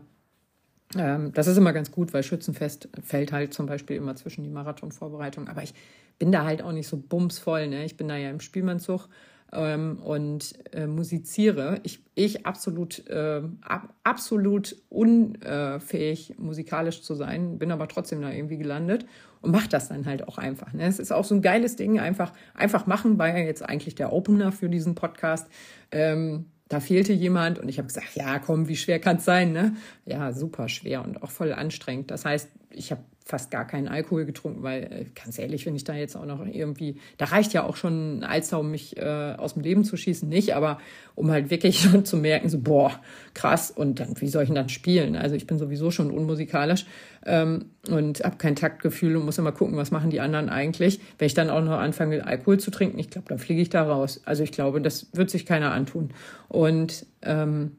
ähm, 0.96 1.32
das 1.32 1.46
ist 1.46 1.56
immer 1.56 1.72
ganz 1.72 1.90
gut, 1.90 2.14
weil 2.14 2.22
Schützenfest 2.22 2.88
fällt 3.02 3.32
halt 3.32 3.52
zum 3.52 3.66
Beispiel 3.66 3.96
immer 3.96 4.14
zwischen 4.14 4.44
die 4.44 4.50
Marathonvorbereitung. 4.50 5.48
Aber 5.48 5.62
ich 5.62 5.74
bin 6.18 6.32
da 6.32 6.44
halt 6.44 6.62
auch 6.62 6.72
nicht 6.72 6.88
so 6.88 6.96
bumsvoll. 6.96 7.66
Ne? 7.68 7.84
Ich 7.84 7.96
bin 7.96 8.08
da 8.08 8.16
ja 8.16 8.30
im 8.30 8.40
Spielmannzug 8.40 9.08
ähm, 9.52 9.98
und 10.02 10.54
äh, 10.72 10.86
musiziere. 10.86 11.80
Ich, 11.82 12.00
ich 12.14 12.46
absolut, 12.46 13.06
äh, 13.08 13.42
ab, 13.62 13.94
absolut 14.04 14.76
unfähig, 14.88 16.34
musikalisch 16.38 17.02
zu 17.02 17.14
sein, 17.14 17.58
bin 17.58 17.72
aber 17.72 17.88
trotzdem 17.88 18.22
da 18.22 18.30
irgendwie 18.30 18.58
gelandet 18.58 19.06
und 19.42 19.50
mache 19.50 19.68
das 19.68 19.88
dann 19.88 20.06
halt 20.06 20.26
auch 20.28 20.38
einfach. 20.38 20.72
Ne? 20.72 20.84
Es 20.84 20.98
ist 20.98 21.12
auch 21.12 21.24
so 21.24 21.34
ein 21.34 21.42
geiles 21.42 21.76
Ding, 21.76 21.98
einfach, 21.98 22.32
einfach 22.54 22.86
machen, 22.86 23.18
war 23.18 23.28
ja 23.28 23.44
jetzt 23.44 23.62
eigentlich 23.62 23.94
der 23.94 24.12
Opener 24.12 24.52
für 24.52 24.68
diesen 24.68 24.94
Podcast. 24.94 25.48
Ähm, 25.90 26.46
da 26.68 26.80
fehlte 26.80 27.12
jemand 27.12 27.58
und 27.58 27.68
ich 27.68 27.78
habe 27.78 27.86
gesagt, 27.86 28.14
ja, 28.14 28.38
komm, 28.38 28.68
wie 28.68 28.76
schwer 28.76 28.98
kann 28.98 29.18
es 29.18 29.24
sein, 29.24 29.52
ne? 29.52 29.76
Ja, 30.04 30.32
super 30.32 30.68
schwer 30.68 31.04
und 31.04 31.22
auch 31.22 31.30
voll 31.30 31.52
anstrengend. 31.52 32.10
Das 32.10 32.24
heißt, 32.24 32.48
ich 32.70 32.90
habe 32.90 33.02
fast 33.24 33.50
gar 33.50 33.66
keinen 33.66 33.88
Alkohol 33.88 34.24
getrunken, 34.24 34.62
weil 34.62 34.84
äh, 34.84 35.04
ganz 35.20 35.36
ehrlich, 35.36 35.66
wenn 35.66 35.74
ich 35.74 35.82
da 35.82 35.94
jetzt 35.94 36.16
auch 36.16 36.26
noch 36.26 36.46
irgendwie, 36.46 37.00
da 37.18 37.24
reicht 37.24 37.52
ja 37.52 37.64
auch 37.64 37.74
schon 37.74 38.20
ein 38.20 38.24
Alster, 38.24 38.60
um 38.60 38.70
mich 38.70 38.96
äh, 38.98 39.34
aus 39.36 39.54
dem 39.54 39.64
Leben 39.64 39.82
zu 39.82 39.96
schießen, 39.96 40.28
nicht, 40.28 40.54
aber 40.54 40.78
um 41.16 41.32
halt 41.32 41.50
wirklich 41.50 41.80
schon 41.90 42.04
zu 42.04 42.16
merken, 42.16 42.48
so 42.48 42.60
boah, 42.60 43.00
krass 43.34 43.72
und 43.72 43.98
dann, 43.98 44.20
wie 44.20 44.28
soll 44.28 44.44
ich 44.44 44.48
denn 44.48 44.54
dann 44.54 44.68
spielen? 44.68 45.16
Also 45.16 45.34
ich 45.34 45.48
bin 45.48 45.58
sowieso 45.58 45.90
schon 45.90 46.12
unmusikalisch 46.12 46.86
ähm, 47.24 47.70
und 47.88 48.22
habe 48.22 48.36
kein 48.36 48.54
Taktgefühl 48.54 49.16
und 49.16 49.24
muss 49.24 49.38
immer 49.38 49.52
gucken, 49.52 49.76
was 49.76 49.90
machen 49.90 50.10
die 50.10 50.20
anderen 50.20 50.48
eigentlich. 50.48 51.00
Wenn 51.18 51.26
ich 51.26 51.34
dann 51.34 51.50
auch 51.50 51.64
noch 51.64 51.78
anfange, 51.78 52.24
Alkohol 52.24 52.60
zu 52.60 52.70
trinken, 52.70 53.00
ich 53.00 53.10
glaube, 53.10 53.28
dann 53.28 53.38
fliege 53.38 53.60
ich 53.60 53.70
da 53.70 53.82
raus. 53.82 54.20
Also 54.24 54.44
ich 54.44 54.52
glaube, 54.52 54.80
das 54.80 55.08
wird 55.14 55.30
sich 55.30 55.46
keiner 55.46 55.72
antun. 55.72 56.10
Und 56.46 57.06
ähm, 57.22 57.72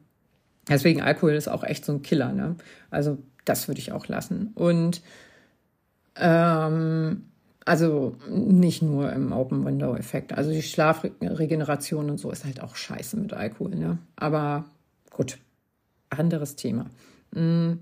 deswegen 0.68 1.00
Alkohol 1.00 1.32
ist 1.32 1.48
auch 1.48 1.64
echt 1.64 1.86
so 1.86 1.92
ein 1.92 2.02
Killer. 2.02 2.34
Ne? 2.34 2.56
Also 2.90 3.16
das 3.48 3.68
würde 3.68 3.80
ich 3.80 3.92
auch 3.92 4.08
lassen. 4.08 4.50
Und 4.54 5.02
ähm, 6.16 7.24
also 7.64 8.16
nicht 8.28 8.82
nur 8.82 9.12
im 9.12 9.32
Open-Window-Effekt. 9.32 10.32
Also 10.32 10.50
die 10.50 10.62
Schlafregeneration 10.62 12.10
und 12.10 12.18
so 12.18 12.30
ist 12.30 12.44
halt 12.44 12.62
auch 12.62 12.76
scheiße 12.76 13.16
mit 13.16 13.34
Alkohol. 13.34 13.74
Ne? 13.74 13.98
Aber 14.16 14.64
gut, 15.10 15.38
anderes 16.10 16.56
Thema. 16.56 16.86
Mm. 17.32 17.74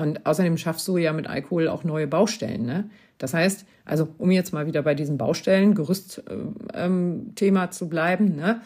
Und 0.00 0.26
außerdem 0.26 0.58
schaffst 0.58 0.86
du 0.86 0.96
ja 0.96 1.12
mit 1.12 1.26
Alkohol 1.26 1.66
auch 1.66 1.82
neue 1.82 2.06
Baustellen. 2.06 2.64
Ne? 2.64 2.88
Das 3.18 3.34
heißt, 3.34 3.66
also 3.84 4.08
um 4.18 4.30
jetzt 4.30 4.52
mal 4.52 4.66
wieder 4.66 4.82
bei 4.82 4.94
diesem 4.94 5.18
Baustellen-Gerüst-Thema 5.18 6.72
äh, 6.72 7.64
ähm, 7.64 7.72
zu 7.72 7.88
bleiben, 7.88 8.36
ne? 8.36 8.60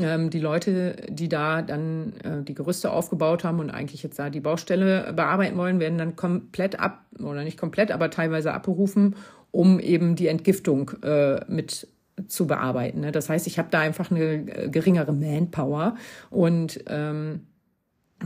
Ähm, 0.00 0.30
die 0.30 0.40
Leute, 0.40 0.96
die 1.08 1.28
da 1.28 1.62
dann 1.62 2.12
äh, 2.24 2.42
die 2.42 2.54
Gerüste 2.54 2.90
aufgebaut 2.90 3.44
haben 3.44 3.60
und 3.60 3.70
eigentlich 3.70 4.02
jetzt 4.02 4.18
da 4.18 4.30
die 4.30 4.40
Baustelle 4.40 5.12
bearbeiten 5.14 5.56
wollen, 5.56 5.80
werden 5.80 5.98
dann 5.98 6.16
komplett 6.16 6.78
ab, 6.80 7.04
oder 7.18 7.44
nicht 7.44 7.58
komplett, 7.58 7.90
aber 7.90 8.10
teilweise 8.10 8.52
abberufen, 8.52 9.16
um 9.50 9.80
eben 9.80 10.16
die 10.16 10.28
Entgiftung 10.28 10.90
äh, 11.02 11.40
mit 11.48 11.88
zu 12.28 12.46
bearbeiten. 12.46 13.00
Ne? 13.00 13.12
Das 13.12 13.28
heißt, 13.28 13.46
ich 13.46 13.58
habe 13.58 13.68
da 13.70 13.80
einfach 13.80 14.10
eine 14.10 14.22
äh, 14.22 14.68
geringere 14.68 15.12
Manpower 15.12 15.96
und 16.30 16.82
ähm, 16.86 17.46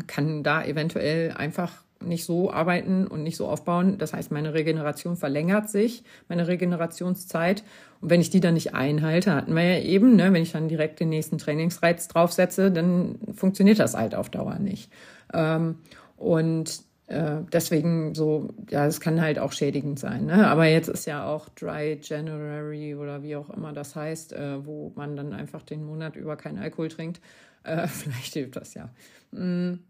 kann 0.07 0.43
da 0.43 0.65
eventuell 0.65 1.33
einfach 1.33 1.83
nicht 2.03 2.25
so 2.25 2.51
arbeiten 2.51 3.07
und 3.07 3.23
nicht 3.23 3.37
so 3.37 3.47
aufbauen. 3.47 3.99
Das 3.99 4.13
heißt, 4.13 4.31
meine 4.31 4.55
Regeneration 4.55 5.17
verlängert 5.17 5.69
sich, 5.69 6.03
meine 6.29 6.49
Regenerationszeit. 6.49 7.63
Und 8.01 8.11
wenn 8.11 8.21
ich 8.21 8.31
die 8.31 8.41
dann 8.41 8.55
nicht 8.55 8.75
einhalte, 8.75 9.35
hatten 9.35 9.55
wir 9.55 9.63
ja 9.63 9.83
eben, 9.83 10.17
ne, 10.17 10.33
wenn 10.33 10.43
ich 10.43 10.53
dann 10.53 10.69
direkt 10.69 11.01
den 11.01 11.11
nächsten 11.11 11.39
Trainingsreiz 11.39 12.09
draufsetze, 12.09 12.71
dann 12.71 13.19
funktioniert 13.35 13.79
das 13.79 13.95
halt 13.95 14.15
auf 14.15 14.31
Dauer 14.31 14.59
nicht. 14.59 14.91
Ähm, 15.35 15.77
und 16.17 16.83
äh, 17.07 17.43
deswegen 17.53 18.15
so, 18.15 18.49
ja, 18.71 18.87
es 18.87 19.01
kann 19.01 19.21
halt 19.21 19.39
auch 19.39 19.53
schädigend 19.53 19.99
sein. 19.99 20.27
Ne? 20.27 20.49
Aber 20.49 20.67
jetzt 20.67 20.89
ist 20.89 21.07
ja 21.07 21.27
auch 21.27 21.49
Dry 21.51 21.99
January 22.03 22.95
oder 22.95 23.23
wie 23.23 23.37
auch 23.37 23.51
immer 23.51 23.73
das 23.73 23.95
heißt, 23.95 24.33
äh, 24.33 24.65
wo 24.65 24.93
man 24.95 25.17
dann 25.17 25.33
einfach 25.33 25.63
den 25.63 25.85
Monat 25.85 26.17
über 26.17 26.37
keinen 26.37 26.59
Alkohol 26.59 26.89
trinkt. 26.89 27.21
Äh, 27.65 27.87
vielleicht 27.89 28.33
hilft 28.33 28.57
das 28.57 28.75
ja. 28.75 28.89
Mm 29.33 29.81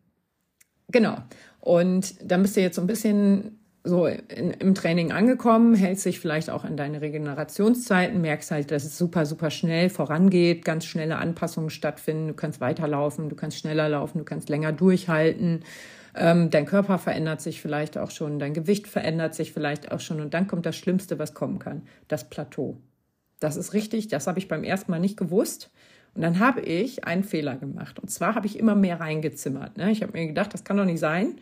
Genau. 0.91 1.17
Und 1.61 2.15
da 2.23 2.39
müsst 2.39 2.57
ihr 2.57 2.63
jetzt 2.63 2.77
so 2.77 2.81
ein 2.81 2.87
bisschen 2.87 3.61
so 3.83 4.07
in, 4.07 4.51
im 4.51 4.75
Training 4.75 5.11
angekommen, 5.13 5.75
hältst 5.75 6.05
dich 6.05 6.21
vielleicht 6.21 6.51
auch 6.51 6.65
an 6.65 6.77
deine 6.77 7.01
Regenerationszeiten, 7.01 8.21
merkst 8.21 8.51
halt, 8.51 8.71
dass 8.71 8.85
es 8.85 8.99
super, 8.99 9.25
super 9.25 9.51
schnell 9.51 9.89
vorangeht, 9.89 10.65
ganz 10.65 10.85
schnelle 10.85 11.17
Anpassungen 11.17 11.71
stattfinden, 11.71 12.29
du 12.29 12.35
kannst 12.35 12.61
weiterlaufen, 12.61 13.31
du 13.31 13.37
kannst 13.37 13.59
schneller 13.59 13.89
laufen, 13.89 14.19
du 14.19 14.25
kannst 14.25 14.51
länger 14.51 14.73
durchhalten, 14.73 15.65
ähm, 16.15 16.51
dein 16.51 16.67
Körper 16.67 16.99
verändert 16.99 17.41
sich 17.41 17.63
vielleicht 17.63 17.97
auch 17.97 18.11
schon, 18.11 18.39
dein 18.39 18.53
Gewicht 18.53 18.87
verändert 18.87 19.35
sich 19.35 19.53
vielleicht 19.53 19.91
auch 19.93 20.01
schon 20.01 20.21
und 20.21 20.35
dann 20.35 20.47
kommt 20.47 20.67
das 20.67 20.77
Schlimmste, 20.77 21.19
was 21.19 21.33
kommen 21.33 21.59
kann, 21.59 21.83
das 22.09 22.29
Plateau. 22.29 22.77
Das 23.39 23.57
ist 23.57 23.73
richtig, 23.73 24.09
das 24.09 24.27
habe 24.27 24.39
ich 24.39 24.49
beim 24.49 24.65
ersten 24.65 24.91
Mal 24.91 25.01
nicht 25.01 25.17
gewusst. 25.17 25.71
Und 26.15 26.23
dann 26.23 26.39
habe 26.39 26.61
ich 26.61 27.05
einen 27.05 27.25
Fehler 27.25 27.57
gemacht. 27.57 27.99
Und 27.99 28.11
zwar 28.11 28.35
habe 28.35 28.47
ich 28.47 28.59
immer 28.59 28.75
mehr 28.75 29.01
reingezimmert. 29.01 29.77
Ne? 29.77 29.91
Ich 29.91 30.03
habe 30.03 30.13
mir 30.13 30.27
gedacht, 30.27 30.53
das 30.53 30.65
kann 30.65 30.77
doch 30.77 30.85
nicht 30.85 31.01
sein 31.01 31.37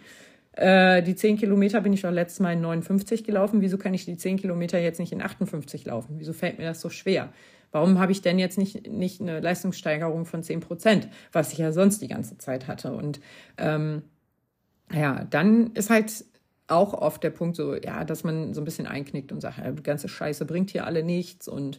äh, 0.59 1.05
die 1.05 1.15
10 1.15 1.37
Kilometer 1.37 1.81
bin 1.81 1.93
ich 1.93 2.03
doch 2.03 2.11
letztes 2.11 2.41
Mal 2.41 2.55
in 2.55 2.61
59 2.61 3.23
gelaufen. 3.23 3.61
Wieso 3.61 3.79
kann 3.79 3.95
ich 3.95 4.05
die 4.05 4.17
10 4.17 4.39
Kilometer 4.39 4.79
jetzt 4.81 4.99
nicht 4.99 5.13
in 5.13 5.23
58 5.23 5.87
laufen? 5.87 6.17
Wieso 6.19 6.33
fällt 6.33 6.59
mir 6.59 6.65
das 6.65 6.81
so 6.81 6.91
schwer? 6.91 7.33
Warum 7.71 8.01
habe 8.01 8.11
ich 8.11 8.23
denn 8.23 8.41
jetzt 8.41 8.59
nicht, 8.59 8.91
nicht 8.91 9.21
eine 9.21 9.39
Leistungssteigerung 9.39 10.25
von 10.25 10.43
10 10.43 10.61
Prozent, 10.61 11.09
was 11.33 11.53
ich 11.53 11.59
ja 11.59 11.71
sonst 11.71 12.03
die 12.03 12.09
ganze 12.09 12.39
Zeit 12.39 12.67
hatte? 12.67 12.93
Und 12.93 13.21
ähm, 13.57 14.03
ja, 14.93 15.25
dann 15.31 15.73
ist 15.75 15.91
halt 15.91 16.25
auch 16.67 16.93
oft 16.93 17.23
der 17.23 17.31
Punkt 17.31 17.55
so, 17.55 17.77
ja, 17.77 18.05
dass 18.05 18.25
man 18.25 18.53
so 18.53 18.61
ein 18.61 18.65
bisschen 18.65 18.87
einknickt 18.87 19.31
und 19.31 19.41
sagt, 19.41 19.59
die 19.65 19.83
ganze 19.83 20.09
Scheiße 20.09 20.45
bringt 20.45 20.71
hier 20.71 20.87
alle 20.87 21.05
nichts 21.05 21.47
und 21.47 21.79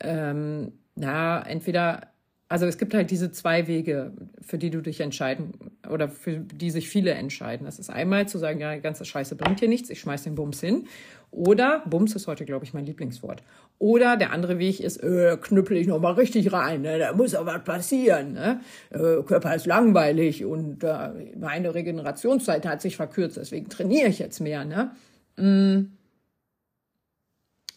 ähm, 0.00 0.72
na, 0.94 1.42
entweder 1.42 2.08
also 2.48 2.66
es 2.66 2.78
gibt 2.78 2.94
halt 2.94 3.10
diese 3.10 3.32
zwei 3.32 3.66
Wege, 3.66 4.12
für 4.40 4.56
die 4.56 4.70
du 4.70 4.80
dich 4.80 5.00
entscheiden 5.00 5.52
oder 5.90 6.08
für 6.08 6.38
die 6.38 6.70
sich 6.70 6.88
viele 6.88 7.10
entscheiden. 7.10 7.64
Das 7.64 7.80
ist 7.80 7.90
einmal 7.90 8.28
zu 8.28 8.38
sagen, 8.38 8.60
ja, 8.60 8.74
die 8.74 8.80
ganze 8.80 9.04
Scheiße 9.04 9.34
bringt 9.34 9.58
hier 9.58 9.68
nichts, 9.68 9.90
ich 9.90 9.98
schmeiß 10.00 10.22
den 10.22 10.36
Bums 10.36 10.60
hin. 10.60 10.86
Oder, 11.32 11.82
Bums 11.86 12.14
ist 12.14 12.28
heute, 12.28 12.44
glaube 12.44 12.64
ich, 12.64 12.72
mein 12.72 12.86
Lieblingswort. 12.86 13.42
Oder 13.78 14.16
der 14.16 14.30
andere 14.30 14.60
Weg 14.60 14.78
ist, 14.78 14.98
äh, 14.98 15.36
knüppel 15.40 15.76
ich 15.76 15.88
nochmal 15.88 16.14
richtig 16.14 16.52
rein, 16.52 16.82
ne? 16.82 16.98
da 17.00 17.12
muss 17.14 17.34
auch 17.34 17.46
was 17.46 17.64
passieren. 17.64 18.34
Ne? 18.34 18.60
Äh, 18.90 19.22
Körper 19.24 19.54
ist 19.54 19.66
langweilig 19.66 20.44
und 20.44 20.84
äh, 20.84 21.34
meine 21.36 21.74
Regenerationszeit 21.74 22.64
hat 22.64 22.80
sich 22.80 22.96
verkürzt, 22.96 23.36
deswegen 23.36 23.68
trainiere 23.68 24.08
ich 24.08 24.20
jetzt 24.20 24.40
mehr. 24.40 24.64
Ne? 24.64 24.92
Mm. 25.36 25.92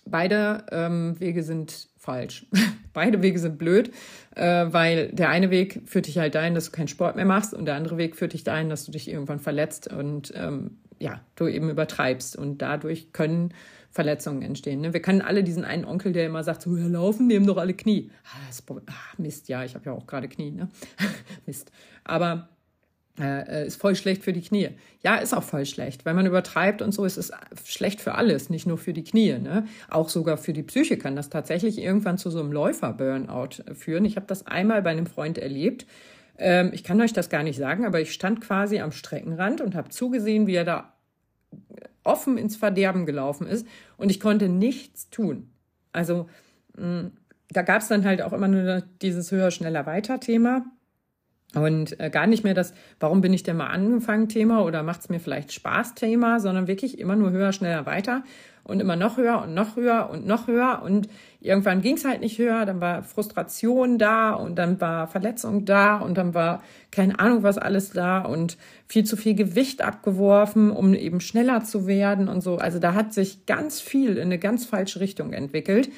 Beide 0.05 0.65
ähm, 0.71 1.19
Wege 1.19 1.43
sind 1.43 1.89
falsch. 2.09 2.47
Beide 2.93 3.21
Wege 3.21 3.37
sind 3.37 3.59
blöd, 3.59 3.91
äh, 4.35 4.65
weil 4.71 5.11
der 5.11 5.29
eine 5.29 5.51
Weg 5.51 5.83
führt 5.85 6.07
dich 6.07 6.17
halt 6.17 6.33
dahin, 6.33 6.55
dass 6.55 6.65
du 6.65 6.71
keinen 6.71 6.87
Sport 6.87 7.15
mehr 7.15 7.25
machst 7.25 7.53
und 7.53 7.65
der 7.65 7.75
andere 7.75 7.97
Weg 7.97 8.15
führt 8.15 8.33
dich 8.33 8.43
dahin, 8.43 8.67
dass 8.67 8.83
du 8.83 8.91
dich 8.91 9.07
irgendwann 9.07 9.39
verletzt 9.39 9.93
und 9.93 10.33
ähm, 10.35 10.77
ja, 10.97 11.21
du 11.35 11.47
eben 11.47 11.69
übertreibst 11.69 12.35
und 12.35 12.63
dadurch 12.63 13.13
können 13.13 13.53
Verletzungen 13.91 14.41
entstehen. 14.41 14.81
Ne? 14.81 14.91
Wir 14.91 15.03
kennen 15.03 15.21
alle 15.21 15.43
diesen 15.43 15.63
einen 15.65 15.85
Onkel, 15.85 16.11
der 16.11 16.25
immer 16.25 16.43
sagt, 16.43 16.63
so, 16.63 16.75
ja, 16.75 16.87
laufen, 16.87 17.27
nehmen 17.27 17.45
doch 17.45 17.57
alle 17.57 17.75
Knie. 17.75 18.09
Ah, 18.25 18.71
ah 18.87 18.93
Mist, 19.17 19.47
ja, 19.47 19.63
ich 19.63 19.75
habe 19.75 19.85
ja 19.85 19.91
auch 19.91 20.07
gerade 20.07 20.27
Knie, 20.27 20.51
ne? 20.51 20.69
Mist. 21.45 21.71
Aber 22.03 22.49
äh, 23.19 23.67
ist 23.67 23.79
voll 23.79 23.95
schlecht 23.95 24.23
für 24.23 24.33
die 24.33 24.41
Knie. 24.41 24.69
Ja, 25.01 25.15
ist 25.15 25.33
auch 25.33 25.43
voll 25.43 25.65
schlecht. 25.65 26.05
Wenn 26.05 26.15
man 26.15 26.25
übertreibt 26.25 26.81
und 26.81 26.91
so, 26.91 27.05
ist 27.05 27.17
es 27.17 27.31
schlecht 27.65 28.01
für 28.01 28.15
alles, 28.15 28.49
nicht 28.49 28.65
nur 28.65 28.77
für 28.77 28.93
die 28.93 29.03
Knie. 29.03 29.37
Ne? 29.39 29.67
Auch 29.89 30.09
sogar 30.09 30.37
für 30.37 30.53
die 30.53 30.63
Psyche 30.63 30.97
kann 30.97 31.15
das 31.15 31.29
tatsächlich 31.29 31.79
irgendwann 31.79 32.17
zu 32.17 32.29
so 32.29 32.39
einem 32.39 32.51
Läufer-Burnout 32.51 33.73
führen. 33.73 34.05
Ich 34.05 34.15
habe 34.15 34.25
das 34.27 34.47
einmal 34.47 34.81
bei 34.81 34.91
einem 34.91 35.05
Freund 35.05 35.37
erlebt. 35.37 35.85
Ähm, 36.37 36.71
ich 36.73 36.83
kann 36.83 37.01
euch 37.01 37.13
das 37.13 37.29
gar 37.29 37.43
nicht 37.43 37.57
sagen, 37.57 37.85
aber 37.85 37.99
ich 37.99 38.13
stand 38.13 38.41
quasi 38.41 38.79
am 38.79 38.91
Streckenrand 38.91 39.61
und 39.61 39.75
habe 39.75 39.89
zugesehen, 39.89 40.47
wie 40.47 40.55
er 40.55 40.65
da 40.65 40.93
offen 42.03 42.37
ins 42.37 42.55
Verderben 42.55 43.05
gelaufen 43.05 43.47
ist 43.47 43.67
und 43.97 44.09
ich 44.09 44.19
konnte 44.19 44.49
nichts 44.49 45.09
tun. 45.09 45.49
Also 45.91 46.29
mh, 46.77 47.01
mm, 47.01 47.11
da 47.51 47.63
gab 47.63 47.81
es 47.81 47.87
dann 47.87 48.05
halt 48.05 48.21
auch 48.21 48.31
immer 48.31 48.47
nur 48.47 48.83
dieses 49.01 49.31
höher, 49.31 49.49
schneller, 49.49 49.85
weiter 49.87 50.19
Thema 50.19 50.65
und 51.55 51.99
äh, 51.99 52.11
gar 52.11 52.27
nicht 52.27 52.43
mehr 52.43 52.53
das, 52.53 52.73
warum 52.99 53.21
bin 53.21 53.33
ich 53.33 53.41
denn 53.41 53.57
mal 53.57 53.67
angefangen 53.67 54.29
Thema 54.29 54.63
oder 54.63 54.83
macht 54.83 55.01
es 55.01 55.09
mir 55.09 55.19
vielleicht 55.19 55.51
Spaß 55.51 55.95
Thema, 55.95 56.39
sondern 56.39 56.67
wirklich 56.67 56.99
immer 56.99 57.15
nur 57.15 57.31
höher, 57.31 57.53
schneller, 57.53 57.87
weiter 57.87 58.23
und 58.63 58.79
immer 58.79 58.95
noch 58.95 59.17
höher 59.17 59.41
und 59.41 59.55
noch 59.55 59.75
höher 59.75 60.09
und 60.11 60.27
noch 60.27 60.47
höher. 60.47 60.81
Und 60.83 61.09
irgendwann 61.41 61.81
ging 61.81 61.97
es 61.97 62.05
halt 62.05 62.21
nicht 62.21 62.37
höher, 62.37 62.67
dann 62.67 62.79
war 62.81 63.01
Frustration 63.01 63.97
da 63.97 64.33
und 64.33 64.59
dann 64.59 64.79
war 64.79 65.07
Verletzung 65.07 65.65
da 65.65 65.97
und 65.97 66.19
dann 66.19 66.35
war 66.35 66.61
keine 66.91 67.19
Ahnung 67.19 67.41
was 67.41 67.57
alles 67.57 67.91
da 67.91 68.19
und 68.19 68.57
viel 68.85 69.03
zu 69.03 69.17
viel 69.17 69.33
Gewicht 69.33 69.81
abgeworfen, 69.81 70.69
um 70.69 70.93
eben 70.93 71.19
schneller 71.19 71.63
zu 71.63 71.87
werden 71.87 72.29
und 72.29 72.41
so. 72.41 72.57
Also 72.57 72.77
da 72.77 72.93
hat 72.93 73.11
sich 73.11 73.47
ganz 73.47 73.81
viel 73.81 74.17
in 74.17 74.25
eine 74.25 74.37
ganz 74.37 74.65
falsche 74.65 74.99
Richtung 74.99 75.33
entwickelt. 75.33 75.89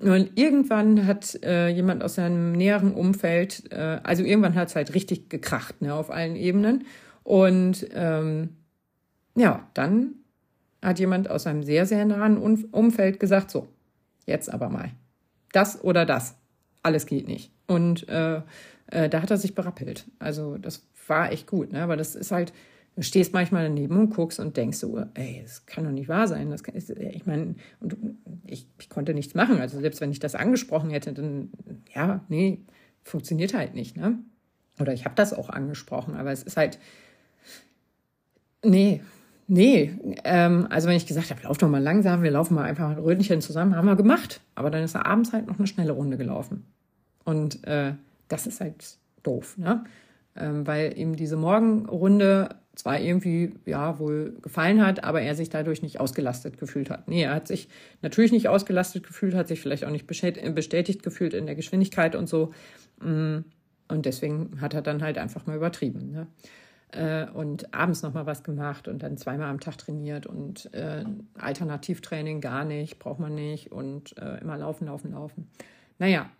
Und 0.00 0.32
irgendwann 0.34 1.06
hat 1.06 1.42
äh, 1.42 1.68
jemand 1.68 2.02
aus 2.02 2.16
seinem 2.16 2.52
näheren 2.52 2.92
Umfeld, 2.92 3.72
äh, 3.72 4.00
also 4.02 4.22
irgendwann 4.22 4.54
hat 4.54 4.68
es 4.68 4.76
halt 4.76 4.94
richtig 4.94 5.30
gekracht, 5.30 5.80
ne, 5.80 5.94
auf 5.94 6.10
allen 6.10 6.36
Ebenen. 6.36 6.84
Und 7.22 7.86
ähm, 7.94 8.50
ja, 9.34 9.68
dann 9.74 10.16
hat 10.82 10.98
jemand 10.98 11.30
aus 11.30 11.46
einem 11.46 11.62
sehr, 11.62 11.86
sehr 11.86 12.04
nahen 12.04 12.36
Umfeld 12.36 13.18
gesagt, 13.18 13.50
so, 13.50 13.68
jetzt 14.26 14.52
aber 14.52 14.68
mal. 14.68 14.90
Das 15.52 15.82
oder 15.82 16.04
das. 16.04 16.36
Alles 16.82 17.06
geht 17.06 17.26
nicht. 17.26 17.50
Und 17.66 18.08
äh, 18.08 18.42
äh, 18.88 19.08
da 19.08 19.22
hat 19.22 19.30
er 19.30 19.38
sich 19.38 19.54
berappelt. 19.54 20.06
Also 20.18 20.58
das 20.58 20.86
war 21.08 21.32
echt 21.32 21.46
gut, 21.46 21.72
ne? 21.72 21.82
Aber 21.82 21.96
das 21.96 22.14
ist 22.14 22.30
halt, 22.30 22.52
Du 22.96 23.02
stehst 23.02 23.34
manchmal 23.34 23.64
daneben 23.64 23.98
und 23.98 24.10
guckst 24.14 24.40
und 24.40 24.56
denkst 24.56 24.78
so, 24.78 24.98
ey, 25.12 25.40
das 25.42 25.66
kann 25.66 25.84
doch 25.84 25.90
nicht 25.90 26.08
wahr 26.08 26.26
sein. 26.26 26.50
Das 26.50 26.62
kann, 26.62 26.74
ich 26.74 27.26
meine, 27.26 27.54
ich, 28.46 28.66
ich 28.80 28.88
konnte 28.88 29.12
nichts 29.12 29.34
machen. 29.34 29.60
Also 29.60 29.78
selbst 29.80 30.00
wenn 30.00 30.10
ich 30.10 30.18
das 30.18 30.34
angesprochen 30.34 30.88
hätte, 30.88 31.12
dann, 31.12 31.50
ja, 31.94 32.24
nee, 32.28 32.62
funktioniert 33.02 33.52
halt 33.52 33.74
nicht. 33.74 33.98
Ne? 33.98 34.18
Oder 34.80 34.94
ich 34.94 35.04
habe 35.04 35.14
das 35.14 35.34
auch 35.34 35.50
angesprochen, 35.50 36.16
aber 36.16 36.32
es 36.32 36.42
ist 36.42 36.56
halt, 36.56 36.78
nee, 38.64 39.02
nee. 39.46 39.92
Ähm, 40.24 40.66
also 40.70 40.88
wenn 40.88 40.96
ich 40.96 41.06
gesagt 41.06 41.30
habe, 41.30 41.42
lauf 41.42 41.58
doch 41.58 41.68
mal 41.68 41.82
langsam, 41.82 42.22
wir 42.22 42.30
laufen 42.30 42.54
mal 42.54 42.64
einfach 42.64 42.88
ein 42.88 42.98
Rötchen 42.98 43.42
zusammen, 43.42 43.76
haben 43.76 43.86
wir 43.86 43.96
gemacht. 43.96 44.40
Aber 44.54 44.70
dann 44.70 44.82
ist 44.82 44.94
er 44.94 45.04
abends 45.04 45.34
halt 45.34 45.46
noch 45.46 45.58
eine 45.58 45.66
schnelle 45.66 45.92
Runde 45.92 46.16
gelaufen. 46.16 46.64
Und 47.24 47.62
äh, 47.66 47.92
das 48.28 48.46
ist 48.46 48.62
halt 48.62 48.96
doof, 49.22 49.58
ne? 49.58 49.84
Ähm, 50.34 50.66
weil 50.66 50.98
eben 50.98 51.16
diese 51.16 51.36
Morgenrunde 51.36 52.56
zwar 52.76 53.00
irgendwie 53.00 53.54
ja 53.64 53.98
wohl 53.98 54.36
gefallen 54.42 54.84
hat, 54.84 55.02
aber 55.02 55.22
er 55.22 55.34
sich 55.34 55.48
dadurch 55.48 55.82
nicht 55.82 55.98
ausgelastet 55.98 56.58
gefühlt 56.58 56.90
hat. 56.90 57.08
Nee, 57.08 57.22
er 57.22 57.34
hat 57.34 57.48
sich 57.48 57.68
natürlich 58.02 58.32
nicht 58.32 58.48
ausgelastet 58.48 59.04
gefühlt, 59.04 59.34
hat 59.34 59.48
sich 59.48 59.60
vielleicht 59.60 59.84
auch 59.84 59.90
nicht 59.90 60.06
bestätigt 60.06 61.02
gefühlt 61.02 61.34
in 61.34 61.46
der 61.46 61.54
Geschwindigkeit 61.54 62.14
und 62.14 62.28
so. 62.28 62.52
Mm, 63.00 63.38
und 63.88 64.06
deswegen 64.06 64.60
hat 64.60 64.74
er 64.74 64.82
dann 64.82 65.02
halt 65.02 65.16
einfach 65.16 65.46
mal 65.46 65.56
übertrieben. 65.56 66.10
Ne? 66.10 66.26
Äh, 66.92 67.30
und 67.30 67.72
abends 67.74 68.02
nochmal 68.02 68.26
was 68.26 68.44
gemacht 68.44 68.88
und 68.88 69.02
dann 69.02 69.16
zweimal 69.16 69.48
am 69.48 69.60
Tag 69.60 69.78
trainiert 69.78 70.26
und 70.26 70.72
äh, 70.74 71.04
Alternativtraining 71.38 72.42
gar 72.42 72.64
nicht, 72.64 72.98
braucht 72.98 73.20
man 73.20 73.34
nicht 73.34 73.72
und 73.72 74.16
äh, 74.18 74.38
immer 74.40 74.58
laufen, 74.58 74.86
laufen, 74.86 75.12
laufen. 75.12 75.48
Naja, 75.98 76.30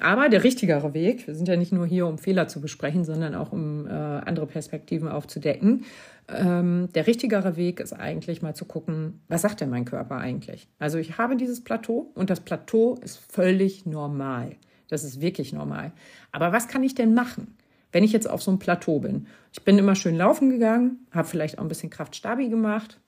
aber 0.00 0.28
der 0.28 0.42
richtigere 0.42 0.92
Weg, 0.92 1.26
wir 1.26 1.34
sind 1.34 1.46
ja 1.46 1.56
nicht 1.56 1.72
nur 1.72 1.86
hier, 1.86 2.06
um 2.06 2.18
Fehler 2.18 2.48
zu 2.48 2.60
besprechen, 2.60 3.04
sondern 3.04 3.34
auch 3.34 3.52
um 3.52 3.86
äh, 3.86 3.90
andere 3.90 4.46
Perspektiven 4.46 5.08
aufzudecken. 5.08 5.84
Ähm, 6.28 6.88
der 6.94 7.06
richtigere 7.06 7.56
Weg 7.56 7.80
ist 7.80 7.92
eigentlich 7.92 8.42
mal 8.42 8.54
zu 8.54 8.64
gucken, 8.64 9.20
was 9.28 9.42
sagt 9.42 9.60
denn 9.60 9.70
mein 9.70 9.84
Körper 9.84 10.16
eigentlich? 10.16 10.68
Also 10.78 10.98
ich 10.98 11.18
habe 11.18 11.36
dieses 11.36 11.62
Plateau 11.62 12.10
und 12.14 12.30
das 12.30 12.40
Plateau 12.40 12.96
ist 13.02 13.18
völlig 13.30 13.86
normal. 13.86 14.56
Das 14.88 15.04
ist 15.04 15.20
wirklich 15.20 15.52
normal. 15.52 15.92
Aber 16.32 16.52
was 16.52 16.66
kann 16.66 16.82
ich 16.82 16.94
denn 16.94 17.14
machen, 17.14 17.56
wenn 17.92 18.04
ich 18.04 18.12
jetzt 18.12 18.28
auf 18.28 18.42
so 18.42 18.50
einem 18.50 18.58
Plateau 18.58 19.00
bin? 19.00 19.26
Ich 19.52 19.62
bin 19.64 19.78
immer 19.78 19.94
schön 19.94 20.16
laufen 20.16 20.50
gegangen, 20.50 21.06
habe 21.12 21.28
vielleicht 21.28 21.58
auch 21.58 21.62
ein 21.62 21.68
bisschen 21.68 21.90
Kraftstabi 21.90 22.48
gemacht, 22.48 23.00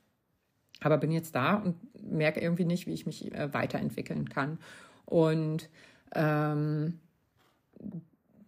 aber 0.81 0.99
bin 0.99 1.11
jetzt 1.11 1.35
da 1.35 1.55
und 1.57 1.77
merke 2.01 2.41
irgendwie 2.41 2.65
nicht, 2.65 2.87
wie 2.87 2.93
ich 2.93 3.07
mich 3.07 3.35
äh, 3.35 3.53
weiterentwickeln 3.53 4.29
kann. 4.29 4.59
Und 5.05 5.69
ähm, 6.15 7.01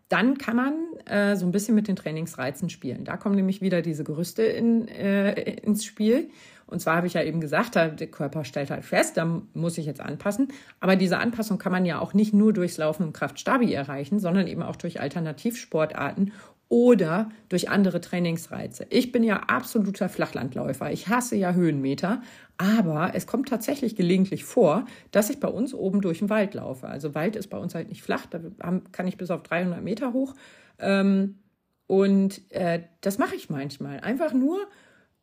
dann 0.09 0.39
kann 0.39 0.57
man 0.57 0.75
äh, 1.07 1.37
so 1.37 1.45
ein 1.45 1.53
bisschen 1.53 1.75
mit 1.75 1.87
den 1.87 1.97
Trainingsreizen 1.97 2.71
spielen. 2.71 3.05
Da 3.05 3.17
kommen 3.17 3.35
nämlich 3.35 3.61
wieder 3.61 3.83
diese 3.83 4.05
Gerüste 4.05 4.43
in, 4.43 4.89
äh, 4.89 5.33
ins 5.61 5.85
Spiel. 5.85 6.31
Und 6.67 6.81
zwar 6.81 6.97
habe 6.97 7.07
ich 7.07 7.15
ja 7.15 7.23
eben 7.23 7.41
gesagt, 7.41 7.77
der 7.77 7.91
Körper 8.09 8.45
stellt 8.45 8.71
halt 8.71 8.85
fest, 8.85 9.17
da 9.17 9.43
muss 9.55 9.79
ich 9.79 9.87
jetzt 9.87 10.01
anpassen. 10.01 10.49
Aber 10.81 10.97
diese 10.97 11.19
Anpassung 11.19 11.57
kann 11.57 11.73
man 11.73 11.87
ja 11.87 11.99
auch 11.99 12.13
nicht 12.13 12.35
nur 12.35 12.53
durchs 12.53 12.77
Laufen 12.77 13.05
und 13.05 13.15
Kraftstabi 13.15 13.73
erreichen, 13.73 14.19
sondern 14.19 14.47
eben 14.47 14.63
auch 14.63 14.77
durch 14.77 15.01
Alternativsportarten 15.01 16.33
oder 16.69 17.31
durch 17.49 17.71
andere 17.71 18.01
Trainingsreize. 18.01 18.87
Ich 18.91 19.11
bin 19.11 19.23
ja 19.23 19.37
absoluter 19.45 20.09
Flachlandläufer. 20.09 20.93
Ich 20.93 21.09
hasse 21.09 21.37
ja 21.37 21.55
Höhenmeter, 21.55 22.23
aber 22.59 23.13
es 23.15 23.27
kommt 23.27 23.49
tatsächlich 23.49 23.97
gelegentlich 23.97 24.45
vor, 24.45 24.85
dass 25.11 25.31
ich 25.31 25.41
bei 25.41 25.49
uns 25.49 25.73
oben 25.73 26.01
durch 26.01 26.19
den 26.19 26.29
Wald 26.29 26.55
laufe. 26.55 26.87
Also 26.89 27.15
Wald 27.15 27.37
ist 27.37 27.49
bei 27.49 27.59
uns 27.59 27.75
halt 27.75 27.89
nicht 27.89 28.03
flach, 28.03 28.27
da 28.27 28.41
kann 28.93 29.07
ich 29.07 29.17
bis 29.17 29.31
auf 29.31 29.43
300 29.45 29.83
Meter 29.83 30.13
hoch. 30.13 30.35
Ähm, 30.79 31.39
und 31.87 32.43
äh, 32.53 32.83
das 33.01 33.17
mache 33.17 33.35
ich 33.35 33.49
manchmal. 33.49 34.01
Einfach 34.01 34.35
nur, 34.35 34.59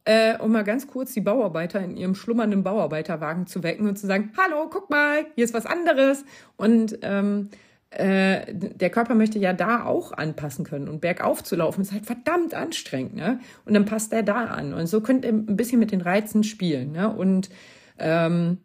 äh, 0.05 0.37
um 0.39 0.51
mal 0.51 0.63
ganz 0.63 0.87
kurz 0.87 1.13
die 1.13 1.21
Bauarbeiter 1.21 1.79
in 1.79 1.95
ihrem 1.95 2.15
schlummernden 2.15 2.63
Bauarbeiterwagen 2.63 3.45
zu 3.45 3.61
wecken 3.61 3.87
und 3.87 3.97
zu 3.97 4.07
sagen, 4.07 4.31
hallo, 4.35 4.67
guck 4.69 4.89
mal, 4.89 5.27
hier 5.35 5.45
ist 5.45 5.53
was 5.53 5.67
anderes. 5.67 6.25
Und 6.57 6.97
ähm, 7.03 7.49
äh, 7.95 8.53
der 8.53 8.89
Körper 8.89 9.15
möchte 9.15 9.39
ja 9.39 9.53
da 9.53 9.85
auch 9.85 10.11
anpassen 10.11 10.65
können. 10.65 10.87
Und 10.87 11.01
bergauf 11.01 11.43
zu 11.43 11.55
laufen 11.55 11.81
ist 11.81 11.91
halt 11.91 12.05
verdammt 12.05 12.53
anstrengend. 12.53 13.15
Ne? 13.15 13.39
Und 13.65 13.73
dann 13.73 13.85
passt 13.85 14.13
er 14.13 14.23
da 14.23 14.45
an. 14.45 14.73
Und 14.73 14.87
so 14.87 15.01
könnt 15.01 15.25
ihr 15.25 15.31
ein 15.31 15.57
bisschen 15.57 15.79
mit 15.79 15.91
den 15.91 16.01
Reizen 16.01 16.43
spielen. 16.43 16.91
Ne? 16.91 17.09
Und 17.09 17.49
ähm, 17.97 18.57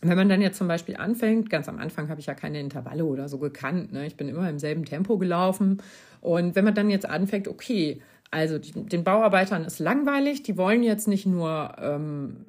wenn 0.00 0.16
man 0.16 0.28
dann 0.28 0.40
jetzt 0.40 0.58
zum 0.58 0.68
Beispiel 0.68 0.96
anfängt, 0.96 1.50
ganz 1.50 1.68
am 1.68 1.78
Anfang 1.78 2.08
habe 2.08 2.20
ich 2.20 2.26
ja 2.26 2.34
keine 2.34 2.60
Intervalle 2.60 3.04
oder 3.04 3.28
so 3.28 3.38
gekannt. 3.38 3.92
Ne? 3.92 4.06
Ich 4.06 4.16
bin 4.16 4.28
immer 4.28 4.48
im 4.48 4.60
selben 4.60 4.84
Tempo 4.84 5.18
gelaufen. 5.18 5.82
Und 6.20 6.54
wenn 6.54 6.64
man 6.64 6.74
dann 6.74 6.90
jetzt 6.90 7.08
anfängt, 7.08 7.48
okay, 7.48 8.00
also 8.30 8.58
die, 8.58 8.72
den 8.72 9.04
Bauarbeitern 9.04 9.64
ist 9.64 9.78
langweilig, 9.80 10.42
die 10.42 10.56
wollen 10.56 10.82
jetzt 10.82 11.08
nicht 11.08 11.26
nur 11.26 11.72
ähm, 11.80 12.46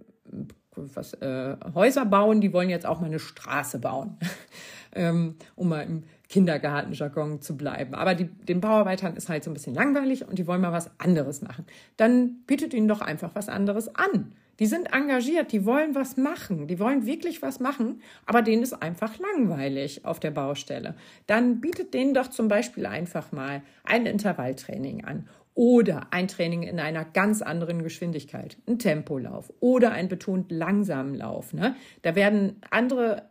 was, 0.76 1.14
äh, 1.14 1.56
Häuser 1.74 2.06
bauen, 2.06 2.42
die 2.42 2.54
wollen 2.54 2.70
jetzt 2.70 2.86
auch 2.86 3.00
mal 3.00 3.08
eine 3.08 3.20
Straße 3.20 3.80
bauen, 3.80 4.18
ähm, 4.96 5.36
um 5.56 5.70
mal 5.70 5.82
im 5.82 6.04
Kindergartenjargon 6.30 7.42
zu 7.42 7.58
bleiben. 7.58 7.96
Aber 7.96 8.16
die, 8.16 8.26
den 8.26 8.62
Bauarbeitern 8.62 9.16
ist 9.16 9.30
halt 9.30 9.44
so 9.44 9.50
ein 9.50 9.56
bisschen 9.56 9.74
langweilig 9.74 10.28
und 10.28 10.38
die 10.38 10.48
wollen 10.48 10.62
mal 10.62 10.72
was 10.72 10.92
anderes 11.00 11.42
machen. 11.42 11.66
Dann 11.98 12.44
bietet 12.46 12.74
ihnen 12.74 12.88
doch 12.88 13.02
einfach 13.02 13.32
was 13.34 13.50
anderes 13.50 13.94
an. 13.96 14.32
Die 14.60 14.66
sind 14.66 14.94
engagiert, 14.94 15.52
die 15.54 15.66
wollen 15.66 15.96
was 15.96 16.18
machen, 16.18 16.68
die 16.68 16.80
wollen 16.80 17.06
wirklich 17.06 17.42
was 17.42 17.62
machen, 17.62 18.02
aber 18.26 18.42
denen 18.42 18.62
ist 18.62 18.74
einfach 18.74 19.18
langweilig 19.18 20.06
auf 20.06 20.20
der 20.20 20.32
Baustelle. 20.32 20.96
Dann 21.28 21.62
bietet 21.62 21.94
denen 21.94 22.14
doch 22.14 22.28
zum 22.28 22.50
Beispiel 22.50 22.86
einfach 22.86 23.32
mal 23.32 23.62
ein 23.86 24.06
Intervalltraining 24.06 25.06
an 25.06 25.30
oder 25.56 26.08
ein 26.12 26.28
Training 26.28 26.64
in 26.64 26.80
einer 26.80 27.06
ganz 27.06 27.42
anderen 27.42 27.84
Geschwindigkeit, 27.84 28.58
ein 28.68 28.80
Tempolauf 28.80 29.52
oder 29.62 29.94
ein 29.94 30.10
betont 30.10 30.52
langsamen 30.52 31.16
Lauf. 31.16 31.54
Ne? 31.54 31.76
Da 32.02 32.16
werden 32.16 32.62
andere 32.70 33.30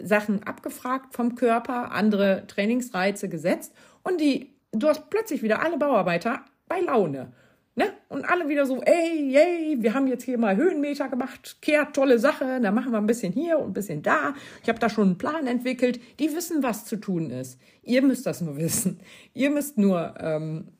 Sachen 0.00 0.42
abgefragt 0.44 1.14
vom 1.14 1.34
Körper, 1.34 1.92
andere 1.92 2.44
Trainingsreize 2.46 3.28
gesetzt 3.28 3.72
und 4.02 4.20
die, 4.20 4.54
du 4.72 4.88
hast 4.88 5.10
plötzlich 5.10 5.42
wieder 5.42 5.62
alle 5.62 5.78
Bauarbeiter 5.78 6.44
bei 6.68 6.80
Laune. 6.80 7.32
Ne? 7.78 7.92
Und 8.08 8.24
alle 8.24 8.48
wieder 8.48 8.66
so, 8.66 8.82
ey, 8.82 9.30
yay, 9.30 9.76
wir 9.80 9.94
haben 9.94 10.08
jetzt 10.08 10.24
hier 10.24 10.36
mal 10.36 10.56
Höhenmeter 10.56 11.08
gemacht, 11.08 11.58
kehrt, 11.62 11.94
tolle 11.94 12.18
Sache, 12.18 12.58
da 12.60 12.72
machen 12.72 12.90
wir 12.90 12.98
ein 12.98 13.06
bisschen 13.06 13.32
hier 13.32 13.60
und 13.60 13.70
ein 13.70 13.72
bisschen 13.72 14.02
da. 14.02 14.34
Ich 14.64 14.68
habe 14.68 14.80
da 14.80 14.88
schon 14.88 15.04
einen 15.04 15.18
Plan 15.18 15.46
entwickelt. 15.46 16.00
Die 16.18 16.34
wissen, 16.34 16.64
was 16.64 16.86
zu 16.86 16.96
tun 16.96 17.30
ist. 17.30 17.60
Ihr 17.82 18.02
müsst 18.02 18.26
das 18.26 18.40
nur 18.40 18.56
wissen. 18.58 18.98
Ihr 19.32 19.50
müsst 19.50 19.78
nur 19.78 20.14
ähm, 20.18 20.72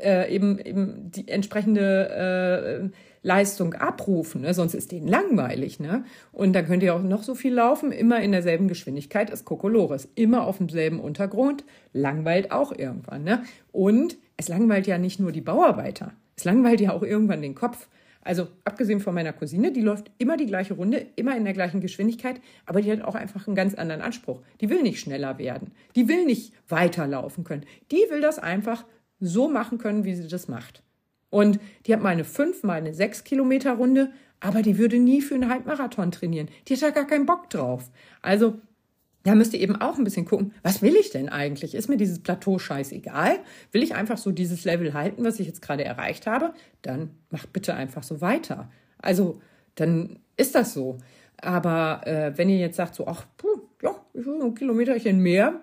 äh, 0.00 0.34
eben, 0.34 0.58
eben 0.58 1.12
die 1.12 1.28
entsprechende 1.28 2.90
äh, 2.92 2.96
Leistung 3.22 3.74
abrufen, 3.74 4.42
ne? 4.42 4.54
sonst 4.54 4.74
ist 4.74 4.92
denen 4.92 5.06
langweilig. 5.06 5.80
Ne? 5.80 6.04
Und 6.32 6.54
dann 6.54 6.66
könnt 6.66 6.82
ihr 6.82 6.94
auch 6.94 7.02
noch 7.02 7.22
so 7.22 7.34
viel 7.34 7.52
laufen, 7.52 7.92
immer 7.92 8.20
in 8.20 8.32
derselben 8.32 8.68
Geschwindigkeit 8.68 9.30
ist 9.30 9.44
Kokolores, 9.44 10.08
immer 10.14 10.46
auf 10.46 10.58
demselben 10.58 11.00
Untergrund, 11.00 11.64
langweilt 11.92 12.50
auch 12.50 12.72
irgendwann. 12.76 13.24
Ne? 13.24 13.42
Und 13.72 14.16
es 14.36 14.48
langweilt 14.48 14.86
ja 14.86 14.98
nicht 14.98 15.20
nur 15.20 15.32
die 15.32 15.42
Bauarbeiter, 15.42 16.12
es 16.36 16.44
langweilt 16.44 16.80
ja 16.80 16.92
auch 16.92 17.02
irgendwann 17.02 17.42
den 17.42 17.54
Kopf. 17.54 17.88
Also 18.22 18.48
abgesehen 18.64 19.00
von 19.00 19.14
meiner 19.14 19.32
Cousine, 19.32 19.72
die 19.72 19.80
läuft 19.80 20.10
immer 20.18 20.36
die 20.36 20.46
gleiche 20.46 20.74
Runde, 20.74 21.06
immer 21.16 21.36
in 21.36 21.44
der 21.44 21.54
gleichen 21.54 21.80
Geschwindigkeit, 21.80 22.40
aber 22.66 22.82
die 22.82 22.92
hat 22.92 23.00
auch 23.02 23.14
einfach 23.14 23.46
einen 23.46 23.56
ganz 23.56 23.74
anderen 23.74 24.02
Anspruch. 24.02 24.42
Die 24.60 24.68
will 24.68 24.82
nicht 24.82 25.00
schneller 25.00 25.38
werden, 25.38 25.72
die 25.96 26.06
will 26.06 26.26
nicht 26.26 26.52
weiterlaufen 26.68 27.44
können, 27.44 27.64
die 27.90 28.04
will 28.10 28.20
das 28.20 28.38
einfach 28.38 28.84
so 29.20 29.48
machen 29.48 29.78
können, 29.78 30.04
wie 30.04 30.14
sie 30.14 30.28
das 30.28 30.48
macht. 30.48 30.82
Und 31.30 31.60
die 31.86 31.92
hat 31.94 32.02
mal 32.02 32.10
eine 32.10 32.24
fünf, 32.24 32.62
mal 32.62 32.74
eine 32.74 32.92
sechs 32.92 33.24
Kilometer 33.24 33.74
Runde, 33.74 34.10
aber 34.40 34.62
die 34.62 34.78
würde 34.78 34.98
nie 34.98 35.20
für 35.20 35.34
einen 35.34 35.48
Halbmarathon 35.48 36.10
trainieren. 36.10 36.48
Die 36.66 36.74
hat 36.74 36.82
da 36.82 36.90
gar 36.90 37.06
keinen 37.06 37.26
Bock 37.26 37.48
drauf. 37.50 37.90
Also 38.20 38.60
da 39.22 39.34
müsst 39.34 39.52
ihr 39.52 39.60
eben 39.60 39.76
auch 39.76 39.98
ein 39.98 40.04
bisschen 40.04 40.24
gucken, 40.24 40.54
was 40.62 40.80
will 40.80 40.96
ich 40.96 41.10
denn 41.10 41.28
eigentlich? 41.28 41.74
Ist 41.74 41.88
mir 41.88 41.98
dieses 41.98 42.20
Plateau 42.20 42.58
scheißegal? 42.58 43.38
Will 43.70 43.82
ich 43.82 43.94
einfach 43.94 44.16
so 44.16 44.30
dieses 44.30 44.64
Level 44.64 44.94
halten, 44.94 45.24
was 45.24 45.38
ich 45.40 45.46
jetzt 45.46 45.60
gerade 45.60 45.84
erreicht 45.84 46.26
habe? 46.26 46.54
Dann 46.82 47.10
macht 47.30 47.52
bitte 47.52 47.74
einfach 47.74 48.02
so 48.02 48.20
weiter. 48.20 48.70
Also 48.98 49.40
dann 49.74 50.18
ist 50.36 50.54
das 50.54 50.72
so. 50.72 50.98
Aber 51.42 52.06
äh, 52.06 52.36
wenn 52.36 52.48
ihr 52.48 52.58
jetzt 52.58 52.76
sagt 52.76 52.94
so, 52.94 53.06
ach, 53.06 53.26
puh, 53.36 53.60
ja, 53.82 53.94
ich 54.14 54.24
will 54.24 54.42
ein 54.42 54.54
Kilometerchen 54.54 55.18
mehr, 55.20 55.60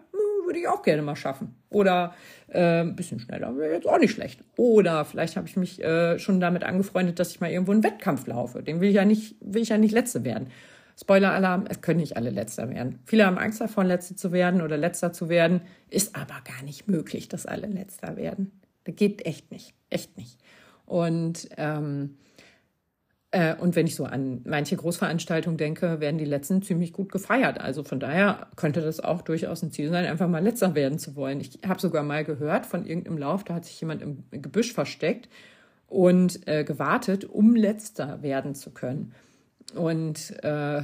würde 0.48 0.60
ich 0.60 0.68
auch 0.68 0.82
gerne 0.82 1.04
mal 1.04 1.16
schaffen. 1.16 1.56
Oder 1.70 2.16
äh, 2.48 2.82
ein 2.82 2.96
bisschen 2.96 3.20
schneller 3.20 3.56
wäre 3.56 3.74
jetzt 3.74 3.88
auch 3.88 4.00
nicht 4.00 4.12
schlecht. 4.12 4.40
Oder 4.56 5.06
vielleicht 5.06 5.36
habe 5.36 5.48
ich 5.48 5.56
mich 5.56 5.84
äh, 5.84 6.18
schon 6.18 6.40
damit 6.40 6.64
angefreundet, 6.64 7.20
dass 7.20 7.30
ich 7.30 7.40
mal 7.40 7.52
irgendwo 7.52 7.74
einen 7.74 7.84
Wettkampf 7.84 8.26
laufe. 8.26 8.64
Den 8.64 8.82
will 8.82 8.90
ich 8.90 8.96
ja 8.96 9.06
nicht, 9.06 9.36
will 9.42 9.62
ich 9.62 9.70
ja 9.70 9.78
nicht 9.78 9.92
Letzte 9.92 10.24
werden. 10.24 10.48
Spoiler-Alarm, 11.00 11.66
es 11.70 11.82
können 11.82 12.00
nicht 12.00 12.18
alle 12.18 12.32
Letzter 12.32 12.70
werden. 12.72 13.00
Viele 13.06 13.28
haben 13.28 13.38
Angst 13.38 13.62
davon, 13.62 13.86
Letzte 13.86 14.16
zu 14.16 14.32
werden 14.32 14.62
oder 14.62 14.78
Letzter 14.78 15.14
zu 15.14 15.30
werden. 15.30 15.62
Ist 15.92 16.16
aber 16.16 16.42
gar 16.44 16.64
nicht 16.64 16.88
möglich, 16.88 17.28
dass 17.28 17.46
alle 17.46 17.68
Letzter 17.68 18.18
werden. 18.18 18.60
Das 18.86 18.96
geht 18.96 19.24
echt 19.26 19.52
nicht. 19.52 19.76
Echt 19.92 20.18
nicht. 20.18 20.40
Und 20.88 21.50
ähm, 21.58 22.18
äh, 23.38 23.56
und 23.56 23.76
wenn 23.76 23.86
ich 23.86 23.94
so 23.94 24.06
an 24.06 24.42
manche 24.46 24.76
Großveranstaltungen 24.76 25.58
denke, 25.58 26.00
werden 26.00 26.18
die 26.18 26.26
Letzten 26.26 26.64
ziemlich 26.64 26.92
gut 26.92 27.12
gefeiert. 27.12 27.62
Also 27.62 27.84
von 27.84 28.00
daher 28.00 28.48
könnte 28.56 28.82
das 28.82 29.00
auch 29.00 29.22
durchaus 29.22 29.62
ein 29.62 29.72
Ziel 29.72 29.92
sein, 29.92 30.06
einfach 30.06 30.28
mal 30.28 30.44
Letzter 30.44 30.74
werden 30.74 30.98
zu 30.98 31.16
wollen. 31.16 31.40
Ich 31.40 31.60
habe 31.68 31.80
sogar 31.80 32.02
mal 32.02 32.26
gehört 32.26 32.66
von 32.66 32.84
irgendeinem 32.84 33.20
Lauf, 33.20 33.44
da 33.44 33.54
hat 33.54 33.66
sich 33.66 33.80
jemand 33.80 34.02
im 34.02 34.24
Gebüsch 34.32 34.74
versteckt 34.74 35.30
und 35.88 36.48
äh, 36.48 36.64
gewartet, 36.64 37.26
um 37.26 37.56
Letzter 37.56 38.24
werden 38.24 38.56
zu 38.56 38.72
können. 38.72 39.14
Und 39.76 40.44
äh, 40.44 40.82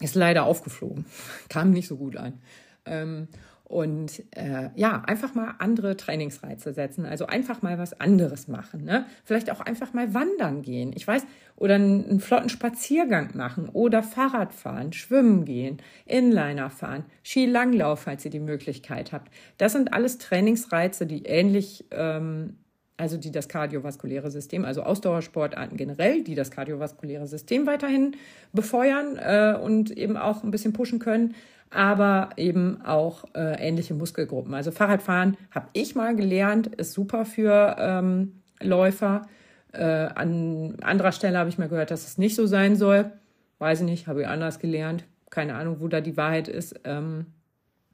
ist 0.00 0.14
leider 0.14 0.44
aufgeflogen. 0.44 1.04
Kam 1.50 1.72
nicht 1.72 1.88
so 1.88 1.98
gut 1.98 2.16
an. 2.16 2.40
Ähm, 2.86 3.28
und 3.68 4.22
äh, 4.30 4.70
ja, 4.76 5.02
einfach 5.06 5.34
mal 5.34 5.54
andere 5.58 5.96
Trainingsreize 5.96 6.72
setzen. 6.72 7.04
Also 7.04 7.26
einfach 7.26 7.60
mal 7.60 7.78
was 7.78 8.00
anderes 8.00 8.48
machen. 8.48 8.84
Ne? 8.84 9.04
Vielleicht 9.24 9.50
auch 9.52 9.60
einfach 9.60 9.92
mal 9.92 10.14
wandern 10.14 10.62
gehen. 10.62 10.92
Ich 10.96 11.06
weiß, 11.06 11.26
oder 11.54 11.74
einen, 11.74 12.08
einen 12.08 12.20
flotten 12.20 12.48
Spaziergang 12.48 13.36
machen 13.36 13.68
oder 13.68 14.02
Fahrrad 14.02 14.54
fahren, 14.54 14.94
schwimmen 14.94 15.44
gehen, 15.44 15.82
Inliner 16.06 16.70
fahren, 16.70 17.04
Skilanglauf, 17.22 18.00
falls 18.00 18.24
ihr 18.24 18.30
die 18.30 18.40
Möglichkeit 18.40 19.12
habt. 19.12 19.30
Das 19.58 19.72
sind 19.72 19.92
alles 19.92 20.16
Trainingsreize, 20.16 21.04
die 21.04 21.24
ähnlich, 21.24 21.84
ähm, 21.90 22.56
also 22.96 23.18
die 23.18 23.30
das 23.30 23.48
kardiovaskuläre 23.48 24.30
System, 24.30 24.64
also 24.64 24.82
Ausdauersportarten 24.82 25.76
generell, 25.76 26.24
die 26.24 26.34
das 26.34 26.50
kardiovaskuläre 26.50 27.26
System 27.26 27.66
weiterhin 27.66 28.16
befeuern 28.54 29.18
äh, 29.18 29.58
und 29.62 29.90
eben 29.90 30.16
auch 30.16 30.42
ein 30.42 30.50
bisschen 30.50 30.72
pushen 30.72 31.00
können 31.00 31.34
aber 31.70 32.30
eben 32.36 32.82
auch 32.82 33.24
äh, 33.34 33.66
ähnliche 33.66 33.94
Muskelgruppen. 33.94 34.54
Also 34.54 34.70
Fahrradfahren 34.70 35.36
habe 35.50 35.68
ich 35.72 35.94
mal 35.94 36.16
gelernt, 36.16 36.68
ist 36.68 36.92
super 36.92 37.24
für 37.24 37.76
ähm, 37.78 38.42
Läufer. 38.60 39.26
Äh, 39.72 39.82
an 39.82 40.76
anderer 40.82 41.12
Stelle 41.12 41.38
habe 41.38 41.50
ich 41.50 41.58
mal 41.58 41.68
gehört, 41.68 41.90
dass 41.90 42.06
es 42.06 42.18
nicht 42.18 42.34
so 42.34 42.46
sein 42.46 42.76
soll. 42.76 43.12
Weiß 43.58 43.80
ich 43.80 43.86
nicht, 43.86 44.06
habe 44.06 44.22
ich 44.22 44.28
anders 44.28 44.58
gelernt. 44.58 45.04
Keine 45.30 45.54
Ahnung, 45.54 45.76
wo 45.80 45.88
da 45.88 46.00
die 46.00 46.16
Wahrheit 46.16 46.48
ist. 46.48 46.80
Ähm, 46.84 47.26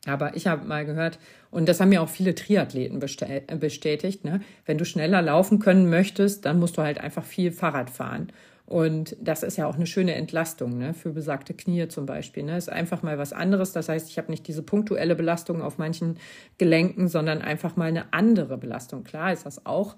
aber 0.07 0.37
ich 0.37 0.47
habe 0.47 0.66
mal 0.66 0.85
gehört, 0.85 1.18
und 1.51 1.68
das 1.68 1.81
haben 1.81 1.89
mir 1.89 2.03
auch 2.03 2.09
viele 2.09 2.35
Triathleten 2.35 2.99
bestätigt, 2.99 4.25
ne? 4.25 4.41
wenn 4.66 4.79
du 4.79 4.85
schneller 4.85 5.22
laufen 5.22 5.59
können 5.59 5.89
möchtest, 5.89 6.45
dann 6.45 6.59
musst 6.59 6.77
du 6.77 6.83
halt 6.83 6.99
einfach 6.99 7.25
viel 7.25 7.51
Fahrrad 7.53 7.91
fahren. 7.91 8.29
Und 8.67 9.15
das 9.21 9.43
ist 9.43 9.59
ja 9.59 9.67
auch 9.67 9.75
eine 9.75 9.87
schöne 9.87 10.15
Entlastung 10.15 10.79
ne, 10.79 10.95
für 10.95 11.11
besagte 11.11 11.53
Knie 11.53 11.87
zum 11.89 12.07
Beispiel. 12.07 12.45
Ne. 12.45 12.57
Ist 12.57 12.71
einfach 12.71 13.03
mal 13.03 13.19
was 13.19 13.35
anderes. 13.35 13.73
Das 13.73 13.89
heißt, 13.89 14.09
ich 14.09 14.17
habe 14.17 14.31
nicht 14.31 14.49
diese 14.49 14.62
punktuelle 14.62 15.15
Belastung 15.15 15.61
auf 15.61 15.77
manchen 15.77 16.19
Gelenken, 16.57 17.09
sondern 17.09 17.43
einfach 17.43 17.77
mal 17.77 17.89
eine 17.89 18.12
andere 18.12 18.57
Belastung. 18.57 19.05
Klar 19.05 19.33
ist 19.33 19.45
das 19.45 19.67
auch 19.67 19.97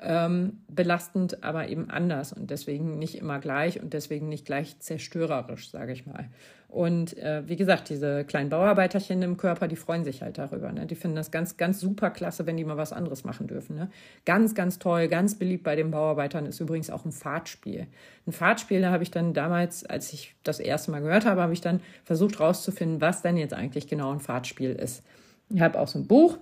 ähm, 0.00 0.60
belastend, 0.68 1.42
aber 1.44 1.68
eben 1.68 1.90
anders 1.90 2.32
und 2.32 2.50
deswegen 2.50 2.98
nicht 2.98 3.16
immer 3.16 3.38
gleich 3.38 3.82
und 3.82 3.92
deswegen 3.92 4.28
nicht 4.28 4.46
gleich 4.46 4.78
zerstörerisch, 4.78 5.70
sage 5.70 5.92
ich 5.92 6.06
mal. 6.06 6.28
Und 6.76 7.16
äh, 7.16 7.42
wie 7.48 7.56
gesagt, 7.56 7.88
diese 7.88 8.22
kleinen 8.24 8.50
Bauarbeiterchen 8.50 9.22
im 9.22 9.38
Körper, 9.38 9.66
die 9.66 9.76
freuen 9.76 10.04
sich 10.04 10.20
halt 10.20 10.36
darüber. 10.36 10.70
Ne? 10.72 10.84
Die 10.84 10.94
finden 10.94 11.16
das 11.16 11.30
ganz, 11.30 11.56
ganz 11.56 11.80
super 11.80 12.10
klasse, 12.10 12.44
wenn 12.44 12.58
die 12.58 12.66
mal 12.66 12.76
was 12.76 12.92
anderes 12.92 13.24
machen 13.24 13.46
dürfen. 13.46 13.76
Ne? 13.76 13.88
Ganz, 14.26 14.54
ganz 14.54 14.78
toll, 14.78 15.08
ganz 15.08 15.36
beliebt 15.36 15.64
bei 15.64 15.74
den 15.74 15.90
Bauarbeitern 15.90 16.44
ist 16.44 16.60
übrigens 16.60 16.90
auch 16.90 17.06
ein 17.06 17.12
Fahrtspiel. 17.12 17.86
Ein 18.26 18.32
Fahrtspiel, 18.32 18.82
da 18.82 18.90
habe 18.90 19.02
ich 19.02 19.10
dann 19.10 19.32
damals, 19.32 19.86
als 19.86 20.12
ich 20.12 20.34
das 20.42 20.60
erste 20.60 20.90
Mal 20.90 21.00
gehört 21.00 21.24
habe, 21.24 21.40
habe 21.40 21.54
ich 21.54 21.62
dann 21.62 21.80
versucht 22.04 22.40
rauszufinden, 22.40 23.00
was 23.00 23.22
denn 23.22 23.38
jetzt 23.38 23.54
eigentlich 23.54 23.88
genau 23.88 24.12
ein 24.12 24.20
Fahrtspiel 24.20 24.72
ist. 24.72 25.02
Ich 25.48 25.62
habe 25.62 25.80
auch 25.80 25.88
so 25.88 25.98
ein 25.98 26.06
Buch, 26.06 26.36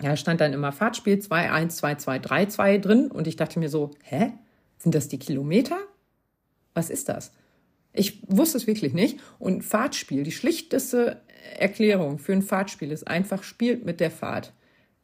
ja, 0.00 0.14
stand 0.14 0.40
dann 0.40 0.52
immer 0.52 0.70
Fahrtspiel 0.70 1.18
2, 1.18 1.50
1, 1.50 1.74
2, 1.78 1.96
2, 1.96 2.18
3, 2.20 2.46
2 2.46 2.78
drin 2.78 3.10
und 3.10 3.26
ich 3.26 3.34
dachte 3.34 3.58
mir 3.58 3.68
so, 3.68 3.90
hä? 4.04 4.34
Sind 4.76 4.94
das 4.94 5.08
die 5.08 5.18
Kilometer? 5.18 5.78
Was 6.74 6.90
ist 6.90 7.08
das? 7.08 7.32
Ich 7.92 8.22
wusste 8.26 8.58
es 8.58 8.66
wirklich 8.66 8.94
nicht. 8.94 9.18
Und 9.38 9.64
Fahrtspiel, 9.64 10.22
die 10.22 10.32
schlichteste 10.32 11.20
Erklärung 11.58 12.18
für 12.18 12.32
ein 12.32 12.42
Fahrtspiel 12.42 12.92
ist 12.92 13.06
einfach, 13.08 13.42
spielt 13.42 13.84
mit 13.84 14.00
der 14.00 14.10
Fahrt. 14.10 14.52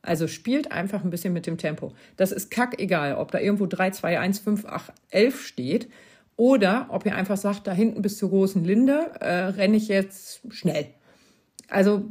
Also 0.02 0.28
spielt 0.28 0.70
einfach 0.70 1.02
ein 1.02 1.10
bisschen 1.10 1.32
mit 1.32 1.46
dem 1.46 1.56
Tempo. 1.56 1.92
Das 2.16 2.30
ist 2.30 2.50
kack 2.50 2.78
egal, 2.78 3.14
ob 3.16 3.30
da 3.30 3.40
irgendwo 3.40 3.66
3, 3.66 3.90
2, 3.90 4.20
1, 4.20 4.38
5, 4.38 4.66
8, 4.66 4.92
11 5.10 5.46
steht 5.46 5.88
oder 6.36 6.88
ob 6.90 7.06
ihr 7.06 7.14
einfach 7.14 7.38
sagt, 7.38 7.66
da 7.66 7.72
hinten 7.72 8.02
bis 8.02 8.18
zur 8.18 8.28
großen 8.28 8.64
Linde 8.64 9.12
äh, 9.20 9.46
renne 9.46 9.76
ich 9.76 9.88
jetzt 9.88 10.42
schnell. 10.50 10.88
Also 11.68 12.04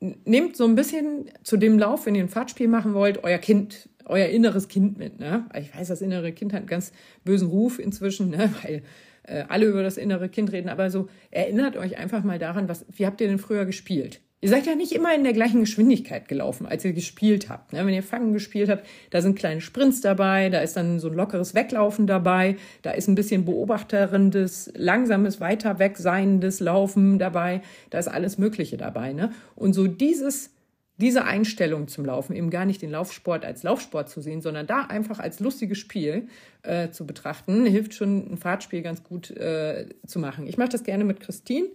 nehmt 0.00 0.56
so 0.56 0.64
ein 0.64 0.74
bisschen 0.74 1.30
zu 1.42 1.56
dem 1.56 1.78
Lauf, 1.78 2.06
wenn 2.06 2.14
ihr 2.14 2.22
ein 2.22 2.28
Fahrtspiel 2.28 2.68
machen 2.68 2.94
wollt, 2.94 3.24
euer 3.24 3.38
Kind, 3.38 3.88
euer 4.06 4.28
inneres 4.28 4.68
Kind 4.68 4.98
mit. 4.98 5.18
Ne? 5.18 5.46
Ich 5.58 5.74
weiß, 5.76 5.88
das 5.88 6.00
innere 6.00 6.32
Kind 6.32 6.52
hat 6.52 6.60
einen 6.60 6.68
ganz 6.68 6.92
bösen 7.24 7.48
Ruf 7.48 7.78
inzwischen, 7.78 8.30
ne? 8.30 8.52
weil 8.62 8.82
äh, 9.26 9.44
alle 9.48 9.66
über 9.66 9.82
das 9.82 9.96
innere 9.96 10.28
Kind 10.28 10.52
reden, 10.52 10.68
aber 10.68 10.90
so 10.90 11.08
erinnert 11.30 11.76
euch 11.76 11.98
einfach 11.98 12.24
mal 12.24 12.38
daran, 12.38 12.68
was, 12.68 12.86
wie 12.94 13.06
habt 13.06 13.20
ihr 13.20 13.28
denn 13.28 13.38
früher 13.38 13.64
gespielt? 13.64 14.20
Ihr 14.42 14.50
seid 14.50 14.66
ja 14.66 14.74
nicht 14.74 14.92
immer 14.92 15.14
in 15.14 15.24
der 15.24 15.32
gleichen 15.32 15.60
Geschwindigkeit 15.60 16.28
gelaufen, 16.28 16.66
als 16.66 16.84
ihr 16.84 16.92
gespielt 16.92 17.48
habt. 17.48 17.72
Ne? 17.72 17.86
Wenn 17.86 17.94
ihr 17.94 18.02
Fangen 18.02 18.34
gespielt 18.34 18.68
habt, 18.68 18.86
da 19.10 19.22
sind 19.22 19.38
kleine 19.38 19.62
Sprints 19.62 20.02
dabei, 20.02 20.50
da 20.50 20.60
ist 20.60 20.76
dann 20.76 21.00
so 21.00 21.08
ein 21.08 21.14
lockeres 21.14 21.54
Weglaufen 21.54 22.06
dabei, 22.06 22.56
da 22.82 22.90
ist 22.90 23.08
ein 23.08 23.14
bisschen 23.14 23.46
beobachterendes, 23.46 24.72
langsames, 24.76 25.40
weiter 25.40 25.78
weg 25.78 25.96
seiendes 25.96 26.60
Laufen 26.60 27.18
dabei, 27.18 27.62
da 27.88 27.98
ist 27.98 28.08
alles 28.08 28.36
Mögliche 28.36 28.76
dabei. 28.76 29.14
Ne? 29.14 29.32
Und 29.54 29.72
so 29.72 29.86
dieses, 29.86 30.55
diese 30.98 31.24
Einstellung 31.24 31.88
zum 31.88 32.04
Laufen, 32.04 32.34
eben 32.34 32.50
gar 32.50 32.64
nicht 32.64 32.80
den 32.80 32.90
Laufsport 32.90 33.44
als 33.44 33.62
Laufsport 33.62 34.08
zu 34.08 34.20
sehen, 34.20 34.40
sondern 34.40 34.66
da 34.66 34.82
einfach 34.82 35.18
als 35.18 35.40
lustiges 35.40 35.78
Spiel 35.78 36.28
äh, 36.62 36.90
zu 36.90 37.06
betrachten, 37.06 37.66
hilft 37.66 37.94
schon 37.94 38.32
ein 38.32 38.36
Fahrtspiel 38.38 38.82
ganz 38.82 39.04
gut 39.04 39.30
äh, 39.30 39.86
zu 40.06 40.18
machen. 40.18 40.46
Ich 40.46 40.56
mache 40.56 40.70
das 40.70 40.84
gerne 40.84 41.04
mit 41.04 41.20
Christine. 41.20 41.68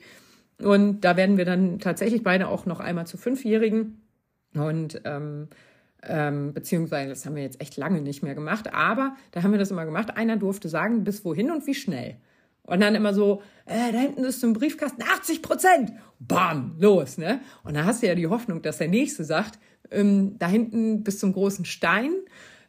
Und 0.59 1.01
da 1.01 1.17
werden 1.17 1.38
wir 1.38 1.45
dann 1.45 1.80
tatsächlich 1.80 2.24
beide 2.24 2.47
auch 2.47 2.65
noch 2.65 2.80
einmal 2.80 3.07
zu 3.07 3.17
Fünfjährigen. 3.17 4.01
Und 4.53 5.01
ähm, 5.05 5.47
ähm, 6.03 6.53
beziehungsweise 6.53 7.09
das 7.09 7.26
haben 7.26 7.36
wir 7.36 7.43
jetzt 7.43 7.61
echt 7.61 7.78
lange 7.78 8.01
nicht 8.01 8.24
mehr 8.24 8.36
gemacht, 8.36 8.74
aber 8.74 9.15
da 9.32 9.43
haben 9.43 9.51
wir 9.51 9.59
das 9.59 9.72
immer 9.72 9.86
gemacht. 9.86 10.17
Einer 10.17 10.38
durfte 10.38 10.67
sagen, 10.67 11.03
bis 11.03 11.24
wohin 11.24 11.51
und 11.51 11.67
wie 11.67 11.76
schnell. 11.76 12.15
Und 12.72 12.80
dann 12.80 12.95
immer 12.95 13.13
so, 13.13 13.41
äh, 13.65 13.91
da 13.91 13.99
hinten 13.99 14.24
ist 14.24 14.41
ein 14.45 14.53
Briefkasten, 14.53 15.03
80 15.03 15.41
Prozent. 15.41 15.91
Bam, 16.19 16.78
los, 16.80 17.17
ne? 17.17 17.41
Und 17.65 17.76
dann 17.76 17.84
hast 17.84 18.01
du 18.01 18.07
ja 18.07 18.15
die 18.15 18.28
Hoffnung, 18.28 18.61
dass 18.61 18.78
der 18.78 18.88
Nächste 18.88 19.26
sagt, 19.26 19.59
ähm, 19.91 20.39
da 20.39 20.47
hinten 20.47 21.03
bis 21.03 21.19
zum 21.19 21.34
großen 21.34 21.65
Stein 21.65 22.13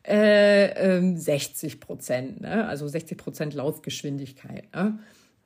äh, 0.04 0.96
ähm, 0.96 1.16
60 1.16 1.78
Prozent, 1.78 2.40
ne? 2.40 2.66
Also 2.66 2.88
60 2.88 3.16
Prozent 3.16 3.54
Laufgeschwindigkeit, 3.54 4.74
ne? 4.74 4.98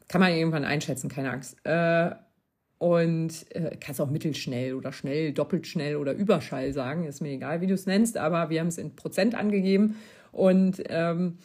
Kann 0.08 0.22
man 0.22 0.32
irgendwann 0.32 0.64
einschätzen, 0.64 1.10
keine 1.10 1.32
Angst. 1.32 1.58
Äh, 1.64 2.12
und 2.78 3.54
äh, 3.54 3.76
kannst 3.78 4.00
auch 4.00 4.08
mittelschnell 4.08 4.72
oder 4.72 4.90
schnell, 4.90 5.34
doppelt 5.34 5.66
schnell 5.66 5.96
oder 5.96 6.14
Überschall 6.14 6.72
sagen, 6.72 7.04
ist 7.04 7.20
mir 7.20 7.32
egal, 7.32 7.60
wie 7.60 7.66
du 7.66 7.74
es 7.74 7.84
nennst, 7.84 8.16
aber 8.16 8.48
wir 8.48 8.60
haben 8.60 8.68
es 8.68 8.78
in 8.78 8.96
Prozent 8.96 9.34
angegeben. 9.34 9.96
Und 10.32 10.82
ähm, 10.88 11.36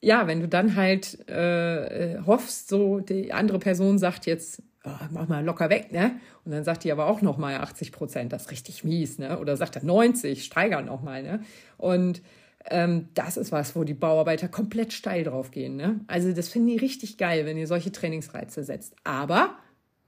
ja, 0.00 0.26
wenn 0.26 0.40
du 0.40 0.48
dann 0.48 0.76
halt 0.76 1.28
äh, 1.28 2.14
äh 2.14 2.18
hoffst, 2.26 2.68
so 2.68 3.00
die 3.00 3.32
andere 3.32 3.58
Person 3.58 3.98
sagt 3.98 4.26
jetzt, 4.26 4.62
oh, 4.84 4.90
mach 5.10 5.28
mal 5.28 5.44
locker 5.44 5.70
weg, 5.70 5.92
ne? 5.92 6.20
Und 6.44 6.52
dann 6.52 6.64
sagt 6.64 6.84
die 6.84 6.92
aber 6.92 7.06
auch 7.06 7.22
noch 7.22 7.38
mal 7.38 7.56
80 7.56 7.92
Prozent, 7.92 8.32
das 8.32 8.42
ist 8.42 8.50
richtig 8.50 8.84
mies, 8.84 9.18
ne? 9.18 9.38
Oder 9.38 9.56
sagt 9.56 9.76
er 9.76 9.84
90, 9.84 10.44
steigern 10.44 10.86
noch 10.86 11.02
mal, 11.02 11.22
ne? 11.22 11.40
Und 11.76 12.22
ähm, 12.68 13.08
das 13.14 13.36
ist 13.36 13.52
was, 13.52 13.76
wo 13.76 13.84
die 13.84 13.94
Bauarbeiter 13.94 14.48
komplett 14.48 14.92
steil 14.92 15.24
drauf 15.24 15.50
gehen, 15.50 15.76
ne? 15.76 16.00
Also 16.06 16.32
das 16.32 16.48
finden 16.48 16.68
die 16.68 16.76
richtig 16.76 17.18
geil, 17.18 17.46
wenn 17.46 17.56
ihr 17.56 17.66
solche 17.66 17.92
Trainingsreize 17.92 18.64
setzt. 18.64 18.94
Aber 19.04 19.56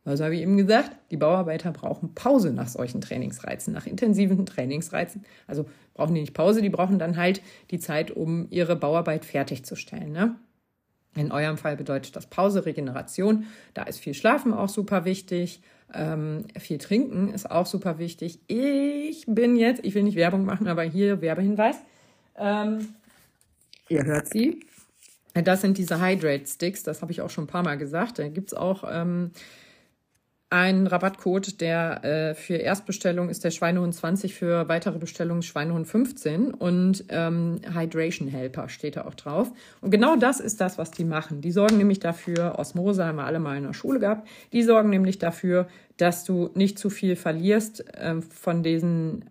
also 0.08 0.24
habe 0.24 0.34
ich 0.34 0.42
eben 0.42 0.56
gesagt, 0.56 0.90
die 1.10 1.16
Bauarbeiter 1.16 1.72
brauchen 1.72 2.14
Pause 2.14 2.52
nach 2.52 2.68
solchen 2.68 3.00
Trainingsreizen, 3.00 3.72
nach 3.72 3.86
intensiven 3.86 4.46
Trainingsreizen. 4.46 5.24
Also 5.46 5.66
brauchen 5.94 6.14
die 6.14 6.20
nicht 6.22 6.34
Pause, 6.34 6.62
die 6.62 6.70
brauchen 6.70 6.98
dann 6.98 7.16
halt 7.16 7.42
die 7.70 7.78
Zeit, 7.78 8.10
um 8.10 8.46
ihre 8.50 8.76
Bauarbeit 8.76 9.24
fertigzustellen. 9.24 10.12
Ne? 10.12 10.36
In 11.14 11.32
eurem 11.32 11.58
Fall 11.58 11.76
bedeutet 11.76 12.16
das 12.16 12.26
Pause, 12.26 12.64
Regeneration. 12.64 13.46
Da 13.74 13.82
ist 13.82 13.98
viel 13.98 14.14
Schlafen 14.14 14.54
auch 14.54 14.68
super 14.68 15.04
wichtig. 15.04 15.62
Ähm, 15.92 16.44
viel 16.58 16.78
Trinken 16.78 17.28
ist 17.28 17.50
auch 17.50 17.66
super 17.66 17.98
wichtig. 17.98 18.40
Ich 18.46 19.24
bin 19.26 19.56
jetzt, 19.56 19.84
ich 19.84 19.94
will 19.94 20.04
nicht 20.04 20.16
Werbung 20.16 20.44
machen, 20.44 20.68
aber 20.68 20.82
hier 20.82 21.20
Werbehinweis. 21.20 21.76
Ähm, 22.36 22.94
ihr 23.88 24.04
hört 24.04 24.28
sie. 24.28 24.60
Das 25.34 25.60
sind 25.60 25.78
diese 25.78 26.00
Hydrate 26.00 26.46
Sticks, 26.46 26.82
das 26.82 27.02
habe 27.02 27.12
ich 27.12 27.20
auch 27.20 27.30
schon 27.30 27.44
ein 27.44 27.48
paar 27.48 27.62
Mal 27.62 27.78
gesagt. 27.78 28.18
Da 28.18 28.28
gibt 28.28 28.48
es 28.48 28.54
auch 28.54 28.84
ähm, 28.90 29.30
ein 30.50 30.86
Rabattcode, 30.86 31.60
der 31.60 32.04
äh, 32.04 32.34
für 32.34 32.54
Erstbestellung 32.56 33.28
ist 33.28 33.44
der 33.44 33.50
Schweinehund 33.50 33.94
20, 33.94 34.34
für 34.34 34.68
weitere 34.68 34.98
Bestellungen 34.98 35.42
Schweinehund 35.42 35.86
15 35.86 36.54
und 36.54 37.04
ähm, 37.10 37.60
Hydration 37.74 38.28
Helper 38.28 38.68
steht 38.70 38.96
da 38.96 39.04
auch 39.04 39.14
drauf. 39.14 39.52
Und 39.82 39.90
genau 39.90 40.16
das 40.16 40.40
ist 40.40 40.60
das, 40.60 40.78
was 40.78 40.90
die 40.90 41.04
machen. 41.04 41.42
Die 41.42 41.52
sorgen 41.52 41.76
nämlich 41.76 42.00
dafür, 42.00 42.58
Osmose 42.58 43.04
haben 43.04 43.16
wir 43.16 43.24
alle 43.24 43.40
mal 43.40 43.58
in 43.58 43.64
der 43.64 43.74
Schule 43.74 44.00
gehabt, 44.00 44.26
die 44.52 44.62
sorgen 44.62 44.88
nämlich 44.88 45.18
dafür, 45.18 45.68
dass 45.98 46.24
du 46.24 46.50
nicht 46.54 46.78
zu 46.78 46.88
viel 46.88 47.14
verlierst 47.16 47.86
äh, 47.94 48.22
von 48.22 48.62
diesen 48.62 49.26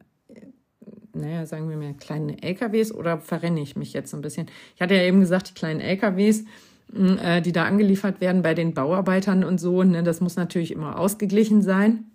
naja, 1.17 1.47
sagen 1.47 1.67
wir 1.67 1.77
mal, 1.77 1.95
kleinen 1.95 2.37
LKWs 2.37 2.93
oder 2.93 3.17
verrenne 3.17 3.59
ich 3.59 3.75
mich 3.75 3.93
jetzt 3.93 4.11
so 4.11 4.17
ein 4.17 4.21
bisschen? 4.21 4.47
Ich 4.75 4.81
hatte 4.81 4.93
ja 4.93 5.01
eben 5.01 5.19
gesagt, 5.19 5.49
die 5.49 5.53
kleinen 5.55 5.79
LKWs, 5.79 6.45
äh, 6.93 7.41
die 7.41 7.51
da 7.51 7.65
angeliefert 7.65 8.21
werden 8.21 8.41
bei 8.41 8.53
den 8.53 8.73
Bauarbeitern 8.73 9.43
und 9.43 9.59
so. 9.59 9.83
Ne, 9.83 10.03
das 10.03 10.21
muss 10.21 10.35
natürlich 10.35 10.71
immer 10.71 10.99
ausgeglichen 10.99 11.61
sein, 11.61 12.11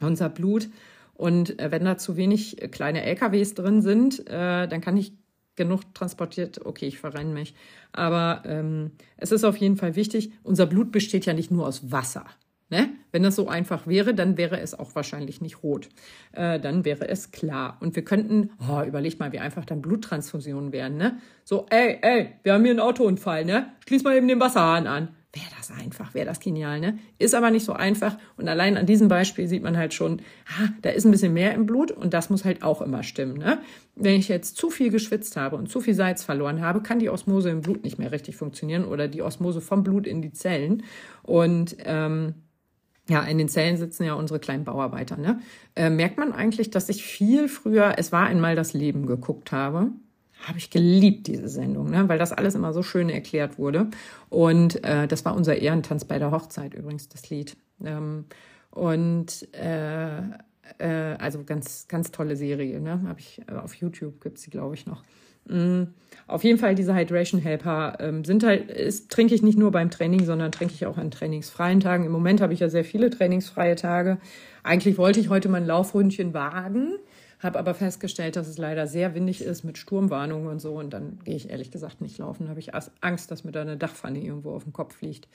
unser 0.00 0.28
Blut. 0.28 0.68
Und 1.14 1.58
äh, 1.60 1.70
wenn 1.70 1.84
da 1.84 1.96
zu 1.96 2.16
wenig 2.16 2.60
äh, 2.62 2.68
kleine 2.68 3.02
LKWs 3.02 3.54
drin 3.54 3.82
sind, 3.82 4.24
dann 4.28 4.80
kann 4.80 4.96
ich 4.96 5.12
genug 5.56 5.94
transportiert, 5.94 6.64
okay, 6.64 6.86
ich 6.86 6.98
verrenne 6.98 7.32
mich. 7.32 7.54
Aber 7.92 8.42
ähm, 8.44 8.92
es 9.16 9.32
ist 9.32 9.44
auf 9.44 9.56
jeden 9.56 9.76
Fall 9.76 9.96
wichtig, 9.96 10.32
unser 10.42 10.66
Blut 10.66 10.90
besteht 10.90 11.26
ja 11.26 11.32
nicht 11.32 11.50
nur 11.50 11.66
aus 11.66 11.92
Wasser. 11.92 12.26
Ne? 12.74 12.88
Wenn 13.12 13.22
das 13.22 13.36
so 13.36 13.46
einfach 13.46 13.86
wäre, 13.86 14.14
dann 14.14 14.36
wäre 14.36 14.58
es 14.58 14.76
auch 14.76 14.96
wahrscheinlich 14.96 15.40
nicht 15.40 15.62
rot. 15.62 15.90
Äh, 16.32 16.58
dann 16.58 16.84
wäre 16.84 17.08
es 17.08 17.30
klar. 17.30 17.76
Und 17.78 17.94
wir 17.94 18.04
könnten, 18.04 18.50
oh, 18.68 18.82
überleg 18.82 19.20
mal, 19.20 19.30
wie 19.30 19.38
einfach 19.38 19.64
dann 19.64 19.80
Bluttransfusionen 19.80 20.72
wären. 20.72 20.96
Ne? 20.96 21.18
So, 21.44 21.66
ey, 21.70 21.98
ey, 22.02 22.30
wir 22.42 22.54
haben 22.54 22.64
hier 22.64 22.72
einen 22.72 22.80
Autounfall, 22.80 23.44
ne? 23.44 23.68
Schließ 23.86 24.02
mal 24.02 24.16
eben 24.16 24.26
den 24.26 24.40
Wasserhahn 24.40 24.88
an. 24.88 25.10
Wäre 25.32 25.46
das 25.56 25.70
einfach, 25.70 26.14
wäre 26.14 26.26
das 26.26 26.40
genial, 26.40 26.80
ne? 26.80 26.98
Ist 27.20 27.36
aber 27.36 27.52
nicht 27.52 27.64
so 27.64 27.74
einfach. 27.74 28.18
Und 28.36 28.48
allein 28.48 28.76
an 28.76 28.86
diesem 28.86 29.06
Beispiel 29.06 29.46
sieht 29.46 29.62
man 29.62 29.76
halt 29.76 29.94
schon, 29.94 30.20
ah, 30.48 30.70
da 30.82 30.90
ist 30.90 31.04
ein 31.04 31.12
bisschen 31.12 31.32
mehr 31.32 31.54
im 31.54 31.66
Blut 31.66 31.92
und 31.92 32.12
das 32.12 32.30
muss 32.30 32.44
halt 32.44 32.64
auch 32.64 32.82
immer 32.82 33.04
stimmen. 33.04 33.38
Ne? 33.38 33.58
Wenn 33.94 34.14
ich 34.14 34.26
jetzt 34.26 34.56
zu 34.56 34.70
viel 34.70 34.90
geschwitzt 34.90 35.36
habe 35.36 35.54
und 35.54 35.68
zu 35.68 35.80
viel 35.80 35.94
Salz 35.94 36.24
verloren 36.24 36.60
habe, 36.60 36.82
kann 36.82 36.98
die 36.98 37.08
Osmose 37.08 37.50
im 37.50 37.60
Blut 37.60 37.84
nicht 37.84 38.00
mehr 38.00 38.10
richtig 38.10 38.34
funktionieren 38.34 38.84
oder 38.84 39.06
die 39.06 39.22
Osmose 39.22 39.60
vom 39.60 39.84
Blut 39.84 40.08
in 40.08 40.22
die 40.22 40.32
Zellen. 40.32 40.84
Und 41.22 41.76
ähm, 41.84 42.34
ja, 43.08 43.22
in 43.22 43.38
den 43.38 43.48
Zellen 43.48 43.76
sitzen 43.76 44.04
ja 44.04 44.14
unsere 44.14 44.40
kleinen 44.40 44.64
Bauarbeiter. 44.64 45.16
Ne? 45.16 45.40
Äh, 45.76 45.90
merkt 45.90 46.16
man 46.16 46.32
eigentlich, 46.32 46.70
dass 46.70 46.88
ich 46.88 47.04
viel 47.04 47.48
früher, 47.48 47.94
es 47.98 48.12
war 48.12 48.26
einmal 48.26 48.56
das 48.56 48.72
Leben 48.72 49.06
geguckt 49.06 49.52
habe. 49.52 49.90
Habe 50.46 50.58
ich 50.58 50.70
geliebt, 50.70 51.26
diese 51.26 51.48
Sendung, 51.48 51.90
ne? 51.90 52.08
weil 52.08 52.18
das 52.18 52.32
alles 52.32 52.54
immer 52.54 52.72
so 52.72 52.82
schön 52.82 53.08
erklärt 53.08 53.58
wurde. 53.58 53.88
Und 54.28 54.82
äh, 54.84 55.06
das 55.06 55.24
war 55.24 55.34
unser 55.34 55.56
Ehrentanz 55.56 56.04
bei 56.04 56.18
der 56.18 56.30
Hochzeit 56.30 56.74
übrigens, 56.74 57.08
das 57.08 57.30
Lied. 57.30 57.56
Ähm, 57.82 58.26
und 58.70 59.48
äh, 59.54 60.18
äh, 60.78 61.16
also 61.18 61.44
ganz, 61.44 61.88
ganz 61.88 62.10
tolle 62.10 62.36
Serie. 62.36 62.80
Ne? 62.80 63.02
Habe 63.06 63.20
ich 63.20 63.40
äh, 63.48 63.52
auf 63.52 63.74
YouTube 63.74 64.20
gibt's 64.20 64.42
sie, 64.42 64.50
glaube 64.50 64.74
ich, 64.74 64.86
noch. 64.86 65.02
Mm, 65.46 65.84
auf 66.26 66.42
jeden 66.42 66.58
Fall 66.58 66.74
diese 66.74 66.94
Hydration 66.94 67.40
Helper 67.40 67.98
ähm, 68.00 68.24
sind 68.24 68.44
halt, 68.44 68.70
ist, 68.70 69.10
trinke 69.10 69.34
ich 69.34 69.42
nicht 69.42 69.58
nur 69.58 69.70
beim 69.70 69.90
Training, 69.90 70.24
sondern 70.24 70.52
trinke 70.52 70.74
ich 70.74 70.86
auch 70.86 70.96
an 70.96 71.10
trainingsfreien 71.10 71.80
Tagen. 71.80 72.04
Im 72.04 72.12
Moment 72.12 72.40
habe 72.40 72.54
ich 72.54 72.60
ja 72.60 72.68
sehr 72.68 72.84
viele 72.84 73.10
trainingsfreie 73.10 73.76
Tage. 73.76 74.18
Eigentlich 74.62 74.96
wollte 74.96 75.20
ich 75.20 75.28
heute 75.28 75.48
mein 75.48 75.66
Laufründchen 75.66 76.32
wagen, 76.32 76.94
habe 77.40 77.58
aber 77.58 77.74
festgestellt, 77.74 78.36
dass 78.36 78.48
es 78.48 78.56
leider 78.56 78.86
sehr 78.86 79.14
windig 79.14 79.42
ist 79.42 79.64
mit 79.64 79.76
Sturmwarnungen 79.76 80.48
und 80.48 80.60
so. 80.60 80.72
Und 80.74 80.94
dann 80.94 81.18
gehe 81.24 81.36
ich 81.36 81.50
ehrlich 81.50 81.70
gesagt 81.70 82.00
nicht 82.00 82.16
laufen. 82.16 82.44
Da 82.44 82.50
habe 82.50 82.60
ich 82.60 82.70
Angst, 83.02 83.30
dass 83.30 83.44
mir 83.44 83.52
da 83.52 83.60
eine 83.60 83.76
Dachpfanne 83.76 84.18
irgendwo 84.18 84.52
auf 84.52 84.64
den 84.64 84.72
Kopf 84.72 84.96
fliegt. 84.96 85.28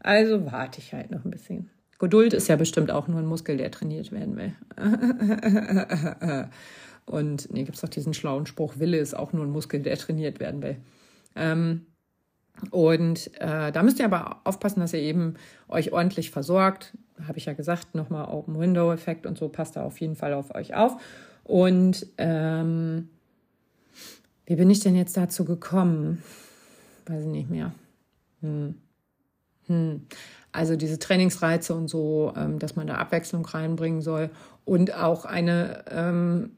Also 0.00 0.44
warte 0.52 0.80
ich 0.80 0.92
halt 0.92 1.10
noch 1.10 1.24
ein 1.24 1.30
bisschen. 1.30 1.70
Geduld 1.98 2.34
ist 2.34 2.48
ja 2.48 2.56
bestimmt 2.56 2.90
auch 2.90 3.08
nur 3.08 3.18
ein 3.18 3.26
Muskel, 3.26 3.56
der 3.56 3.70
trainiert 3.70 4.12
werden 4.12 4.36
will. 4.36 4.52
Und 7.06 7.52
nee, 7.52 7.64
gibt 7.64 7.76
es 7.76 7.82
doch 7.82 7.88
diesen 7.88 8.14
schlauen 8.14 8.46
Spruch, 8.46 8.78
Wille 8.78 8.98
ist 8.98 9.14
auch 9.14 9.32
nur 9.32 9.44
ein 9.44 9.50
Muskel, 9.50 9.80
der 9.80 9.96
trainiert 9.96 10.40
werden 10.40 10.62
will. 10.62 10.76
Ähm, 11.36 11.86
und 12.70 13.30
äh, 13.40 13.72
da 13.72 13.82
müsst 13.82 13.98
ihr 13.98 14.04
aber 14.04 14.40
aufpassen, 14.44 14.80
dass 14.80 14.92
ihr 14.92 15.00
eben 15.00 15.34
euch 15.68 15.92
ordentlich 15.92 16.30
versorgt. 16.30 16.96
Habe 17.26 17.38
ich 17.38 17.46
ja 17.46 17.52
gesagt, 17.52 17.94
nochmal 17.94 18.26
Open 18.26 18.58
Window 18.58 18.92
Effekt 18.92 19.26
und 19.26 19.36
so, 19.36 19.48
passt 19.48 19.76
da 19.76 19.84
auf 19.84 20.00
jeden 20.00 20.16
Fall 20.16 20.32
auf 20.32 20.54
euch 20.54 20.74
auf. 20.74 20.96
Und 21.42 22.06
ähm, 22.16 23.08
wie 24.46 24.56
bin 24.56 24.70
ich 24.70 24.80
denn 24.80 24.94
jetzt 24.94 25.16
dazu 25.16 25.44
gekommen? 25.44 26.22
Weiß 27.06 27.22
ich 27.22 27.30
nicht 27.30 27.50
mehr. 27.50 27.74
Hm. 28.40 28.76
Hm. 29.66 30.06
Also 30.52 30.76
diese 30.76 30.98
Trainingsreize 30.98 31.74
und 31.74 31.88
so, 31.88 32.32
ähm, 32.36 32.58
dass 32.58 32.76
man 32.76 32.86
da 32.86 32.94
Abwechslung 32.94 33.44
reinbringen 33.44 34.02
soll 34.02 34.30
und 34.64 34.94
auch 34.94 35.24
eine 35.24 35.84
ähm, 35.90 36.56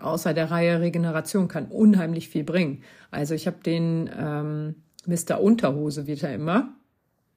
außer 0.00 0.34
der 0.34 0.50
Reihe 0.50 0.80
Regeneration 0.80 1.48
kann 1.48 1.66
unheimlich 1.66 2.28
viel 2.28 2.44
bringen. 2.44 2.82
Also 3.10 3.34
ich 3.34 3.46
habe 3.46 3.58
den 3.64 4.08
ähm, 4.18 4.74
Mr. 5.06 5.40
Unterhose, 5.40 6.06
wird 6.06 6.22
er 6.22 6.34
immer, 6.34 6.74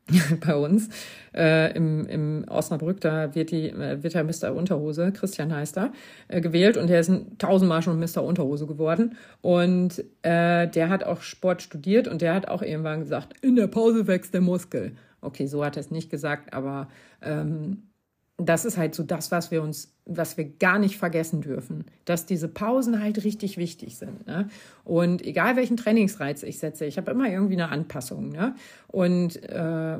bei 0.45 0.55
uns 0.55 0.89
äh, 1.33 1.75
im, 1.75 2.05
im 2.05 2.45
Osnabrück, 2.47 3.01
da 3.01 3.33
wird, 3.33 3.51
die, 3.51 3.69
äh, 3.69 4.03
wird 4.03 4.13
der 4.13 4.23
Mr. 4.23 4.55
Unterhose, 4.55 5.11
Christian 5.11 5.53
heißt 5.53 5.77
er, 5.77 5.93
äh, 6.27 6.41
gewählt 6.41 6.77
und 6.77 6.89
der 6.89 6.99
ist 6.99 7.11
tausendmal 7.39 7.81
schon 7.81 7.99
Mr. 7.99 8.23
Unterhose 8.23 8.67
geworden. 8.67 9.17
Und 9.41 10.03
äh, 10.21 10.67
der 10.67 10.89
hat 10.89 11.03
auch 11.03 11.21
Sport 11.21 11.63
studiert 11.63 12.07
und 12.07 12.21
der 12.21 12.35
hat 12.35 12.47
auch 12.47 12.61
irgendwann 12.61 12.99
gesagt, 12.99 13.33
in 13.41 13.55
der 13.55 13.67
Pause 13.67 14.05
wächst 14.05 14.33
der 14.33 14.41
Muskel. 14.41 14.95
Okay, 15.21 15.47
so 15.47 15.65
hat 15.65 15.75
er 15.75 15.81
es 15.81 15.89
nicht 15.89 16.11
gesagt, 16.11 16.53
aber 16.53 16.87
ähm, 17.21 17.89
das 18.37 18.65
ist 18.65 18.77
halt 18.77 18.95
so 18.95 19.03
das, 19.03 19.31
was 19.31 19.49
wir 19.49 19.61
uns, 19.61 19.93
was 20.05 20.35
wir 20.35 20.45
gar 20.45 20.77
nicht 20.77 20.97
vergessen 20.97 21.41
dürfen, 21.41 21.85
dass 22.03 22.25
diese 22.25 22.49
Pausen 22.49 23.01
halt 23.01 23.23
richtig 23.23 23.57
wichtig 23.57 23.97
sind. 23.97 24.27
Ne? 24.27 24.49
Und 24.83 25.25
egal 25.25 25.55
welchen 25.55 25.77
Trainingsreiz 25.77 26.43
ich 26.43 26.59
setze, 26.59 26.85
ich 26.85 26.97
habe 26.97 27.11
immer 27.11 27.29
irgendwie 27.29 27.53
eine 27.53 27.69
Anpassung. 27.69 28.29
Ne? 28.29 28.55
Und 28.87 29.41
äh, 29.43 29.99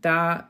da 0.00 0.48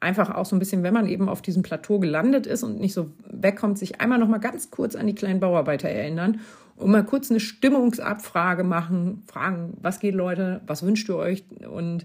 einfach 0.00 0.34
auch 0.34 0.44
so 0.44 0.54
ein 0.54 0.58
bisschen, 0.58 0.82
wenn 0.82 0.92
man 0.92 1.06
eben 1.06 1.28
auf 1.28 1.40
diesem 1.40 1.62
Plateau 1.62 1.98
gelandet 1.98 2.46
ist 2.46 2.62
und 2.62 2.80
nicht 2.80 2.92
so 2.92 3.12
wegkommt, 3.30 3.78
sich 3.78 4.00
einmal 4.00 4.18
noch 4.18 4.28
mal 4.28 4.38
ganz 4.38 4.70
kurz 4.70 4.94
an 4.94 5.06
die 5.06 5.14
kleinen 5.14 5.40
Bauarbeiter 5.40 5.88
erinnern 5.88 6.40
und 6.76 6.90
mal 6.90 7.04
kurz 7.04 7.30
eine 7.30 7.40
Stimmungsabfrage 7.40 8.62
machen, 8.62 9.22
fragen, 9.26 9.74
was 9.80 10.00
geht 10.00 10.14
Leute, 10.14 10.60
was 10.66 10.82
wünscht 10.82 11.08
ihr 11.08 11.16
euch 11.16 11.44
und 11.66 12.04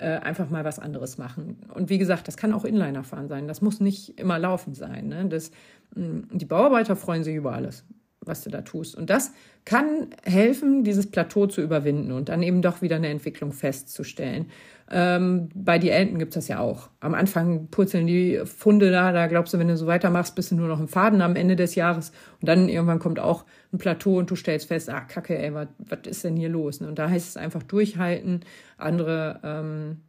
äh, 0.00 0.18
einfach 0.18 0.48
mal 0.48 0.64
was 0.64 0.78
anderes 0.78 1.18
machen. 1.18 1.58
Und 1.74 1.90
wie 1.90 1.98
gesagt, 1.98 2.26
das 2.26 2.38
kann 2.38 2.54
auch 2.54 2.64
Inlinerfahren 2.64 3.28
sein. 3.28 3.46
Das 3.46 3.60
muss 3.60 3.80
nicht 3.80 4.18
immer 4.18 4.38
Laufen 4.38 4.74
sein. 4.74 5.08
Ne? 5.08 5.26
Das, 5.28 5.50
mm, 5.94 6.20
die 6.32 6.46
Bauarbeiter 6.46 6.96
freuen 6.96 7.22
sich 7.22 7.34
über 7.34 7.52
alles, 7.52 7.84
was 8.20 8.42
du 8.42 8.48
da 8.48 8.62
tust. 8.62 8.96
Und 8.96 9.10
das 9.10 9.32
kann 9.66 10.08
helfen, 10.24 10.84
dieses 10.84 11.10
Plateau 11.10 11.46
zu 11.46 11.60
überwinden 11.60 12.12
und 12.12 12.30
dann 12.30 12.42
eben 12.42 12.62
doch 12.62 12.80
wieder 12.80 12.96
eine 12.96 13.08
Entwicklung 13.08 13.52
festzustellen. 13.52 14.46
Ähm, 14.90 15.50
bei 15.54 15.78
die 15.78 15.90
Enten 15.90 16.18
gibt 16.18 16.30
es 16.30 16.46
das 16.46 16.48
ja 16.48 16.60
auch. 16.60 16.88
Am 17.00 17.12
Anfang 17.12 17.68
purzeln 17.68 18.06
die 18.06 18.40
Funde 18.44 18.90
da, 18.90 19.12
da 19.12 19.26
glaubst 19.26 19.52
du, 19.52 19.58
wenn 19.58 19.68
du 19.68 19.76
so 19.76 19.86
weitermachst, 19.86 20.34
bist 20.34 20.50
du 20.50 20.56
nur 20.56 20.68
noch 20.68 20.80
im 20.80 20.88
Faden 20.88 21.20
am 21.20 21.36
Ende 21.36 21.56
des 21.56 21.74
Jahres. 21.74 22.10
Und 22.40 22.48
dann 22.48 22.70
irgendwann 22.70 23.00
kommt 23.00 23.20
auch 23.20 23.44
ein 23.72 23.78
Plateau 23.78 24.18
und 24.18 24.30
du 24.30 24.36
stellst 24.36 24.68
fest, 24.68 24.90
ah, 24.90 25.00
kacke, 25.00 25.38
ey, 25.38 25.54
was 25.54 25.68
ist 26.06 26.24
denn 26.24 26.36
hier 26.36 26.48
los? 26.48 26.80
Und 26.80 26.98
da 26.98 27.08
heißt 27.08 27.28
es 27.28 27.36
einfach 27.36 27.62
durchhalten, 27.62 28.40
andere 28.76 29.40
ähm, 29.44 30.00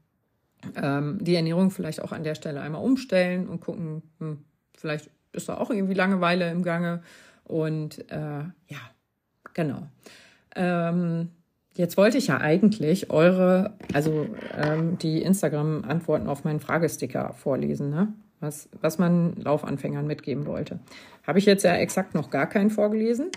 ähm, 0.76 1.18
die 1.22 1.36
Ernährung 1.36 1.72
vielleicht 1.72 2.02
auch 2.02 2.12
an 2.12 2.24
der 2.24 2.36
Stelle 2.36 2.62
einmal 2.62 2.84
umstellen 2.84 3.48
und 3.48 3.62
gucken, 3.62 4.04
hm, 4.20 4.40
vielleicht 4.76 5.10
ist 5.32 5.50
da 5.50 5.58
auch 5.58 5.70
irgendwie 5.70 5.94
Langeweile 5.94 6.50
im 6.50 6.64
Gange. 6.64 7.04
Und 7.44 8.00
äh, 8.12 8.44
ja, 8.68 8.80
genau. 9.54 9.88
Ähm, 10.56 11.30
Jetzt 11.74 11.96
wollte 11.96 12.18
ich 12.18 12.28
ja 12.28 12.38
eigentlich 12.38 13.12
eure, 13.12 13.74
also 13.94 14.28
ähm, 14.58 14.98
die 14.98 15.22
Instagram-Antworten 15.22 16.28
auf 16.28 16.44
meinen 16.44 16.60
Fragesticker 16.60 17.34
vorlesen, 17.34 17.90
ne? 17.90 18.14
was, 18.42 18.68
was 18.82 18.98
man 18.98 19.36
Laufanfängern 19.38 20.06
mitgeben 20.06 20.46
wollte. 20.48 20.80
Habe 21.26 21.40
ich 21.40 21.46
jetzt 21.46 21.64
ja 21.64 21.76
exakt 21.76 22.14
noch 22.14 22.30
gar 22.30 22.48
keinen 22.48 22.72
vorgelesen. 22.72 23.28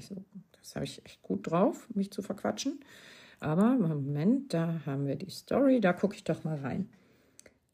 So, 0.00 0.24
das 0.58 0.74
habe 0.74 0.84
ich 0.84 1.04
echt 1.04 1.22
gut 1.22 1.50
drauf, 1.50 1.88
mich 1.94 2.10
zu 2.10 2.22
verquatschen. 2.22 2.80
Aber 3.40 3.76
Moment, 3.76 4.54
da 4.54 4.80
haben 4.86 5.06
wir 5.06 5.16
die 5.16 5.30
Story, 5.30 5.80
da 5.80 5.92
gucke 5.92 6.14
ich 6.14 6.24
doch 6.24 6.44
mal 6.44 6.58
rein. 6.58 6.88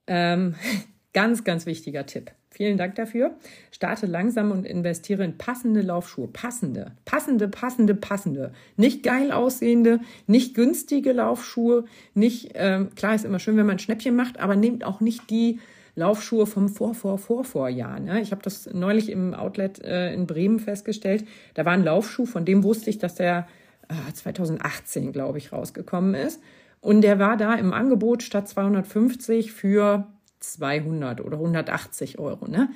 Ähm, 0.07 0.55
ganz, 1.13 1.45
ganz 1.45 1.67
wichtiger 1.67 2.07
Tipp. 2.07 2.33
Vielen 2.53 2.77
Dank 2.77 2.97
dafür. 2.97 3.37
Starte 3.71 4.07
langsam 4.07 4.51
und 4.51 4.67
investiere 4.67 5.25
in 5.25 5.39
passende 5.39 5.83
Laufschuhe. 5.83 6.27
Passende, 6.27 6.97
passende, 7.05 7.47
passende, 7.47 7.95
passende. 7.95 8.53
Nicht 8.77 9.05
geil 9.05 9.31
aussehende, 9.31 10.01
nicht 10.27 10.57
günstige 10.57 11.13
Laufschuhe. 11.13 11.85
Nicht, 12.15 12.51
ähm, 12.55 12.93
klar 12.97 13.15
ist 13.15 13.25
immer 13.25 13.39
schön, 13.39 13.57
wenn 13.57 13.67
man 13.67 13.77
ein 13.77 13.81
Schnäppchen 13.81 14.17
macht, 14.17 14.41
aber 14.41 14.57
nehmt 14.57 14.83
auch 14.83 15.01
nicht 15.01 15.31
die 15.31 15.61
Laufschuhe 15.95 16.47
vom 16.47 16.69
Vor, 16.69 16.95
Vor, 16.95 17.19
Vor, 17.19 17.45
Vorjahr. 17.45 18.01
Ne? 18.01 18.21
Ich 18.21 18.31
habe 18.33 18.43
das 18.43 18.69
neulich 18.73 19.11
im 19.11 19.35
Outlet 19.35 19.83
äh, 19.83 20.13
in 20.13 20.27
Bremen 20.27 20.61
festgestellt. 20.61 21.27
Da 21.55 21.65
war 21.65 21.73
ein 21.73 21.85
Laufschuh, 21.85 22.27
von 22.27 22.45
dem 22.45 22.63
wusste 22.63 22.91
ich, 22.91 22.99
dass 22.99 23.15
der 23.15 23.49
äh, 23.89 24.13
2018, 24.13 25.13
glaube 25.13 25.39
ich, 25.39 25.53
rausgekommen 25.53 26.15
ist. 26.15 26.41
Und 26.81 27.03
der 27.03 27.19
war 27.19 27.37
da 27.37 27.55
im 27.55 27.73
Angebot 27.73 28.23
statt 28.23 28.49
250 28.49 29.53
für 29.53 30.07
200 30.41 31.21
oder 31.21 31.37
180 31.37 32.19
Euro. 32.19 32.47
Ne? 32.49 32.71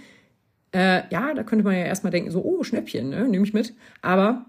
Äh, 0.73 1.03
ja, 1.11 1.33
da 1.35 1.43
könnte 1.43 1.65
man 1.65 1.75
ja 1.75 1.85
erstmal 1.85 2.11
denken, 2.11 2.31
so, 2.31 2.43
oh, 2.43 2.63
Schnäppchen, 2.63 3.09
ne? 3.09 3.27
nehme 3.29 3.47
ich 3.47 3.55
mit. 3.55 3.75
Aber, 4.03 4.47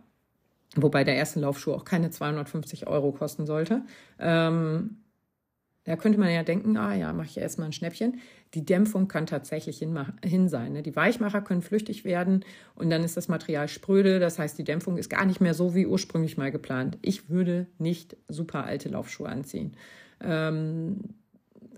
wobei 0.76 1.04
der 1.04 1.16
erste 1.16 1.40
Laufschuh 1.40 1.74
auch 1.74 1.86
keine 1.86 2.10
250 2.10 2.88
Euro 2.88 3.12
kosten 3.12 3.46
sollte, 3.46 3.84
ähm, 4.20 4.98
da 5.86 5.96
könnte 5.96 6.20
man 6.20 6.32
ja 6.32 6.42
denken, 6.42 6.78
ah 6.78 6.96
ja, 6.96 7.14
mache 7.14 7.28
ich 7.28 7.38
erstmal 7.38 7.68
ein 7.68 7.74
Schnäppchen. 7.74 8.20
Die 8.56 8.66
Dämpfung 8.66 9.08
kann 9.10 9.26
tatsächlich 9.28 9.80
hin, 9.80 10.00
hin 10.24 10.48
sein. 10.48 10.74
Ne? 10.74 10.82
Die 10.82 10.96
Weichmacher 10.96 11.42
können 11.42 11.62
flüchtig 11.62 12.06
werden 12.06 12.46
und 12.74 12.90
dann 12.90 13.04
ist 13.04 13.18
das 13.18 13.28
Material 13.28 13.68
spröde. 13.68 14.20
Das 14.20 14.40
heißt, 14.40 14.58
die 14.58 14.64
Dämpfung 14.64 14.98
ist 14.98 15.10
gar 15.10 15.26
nicht 15.26 15.42
mehr 15.42 15.54
so 15.54 15.76
wie 15.76 15.86
ursprünglich 15.86 16.38
mal 16.38 16.52
geplant. 16.52 16.98
Ich 17.02 17.30
würde 17.30 17.68
nicht 17.78 18.16
super 18.30 18.64
alte 18.64 18.88
Laufschuhe 18.90 19.28
anziehen. 19.28 19.76
Ähm, 20.22 21.02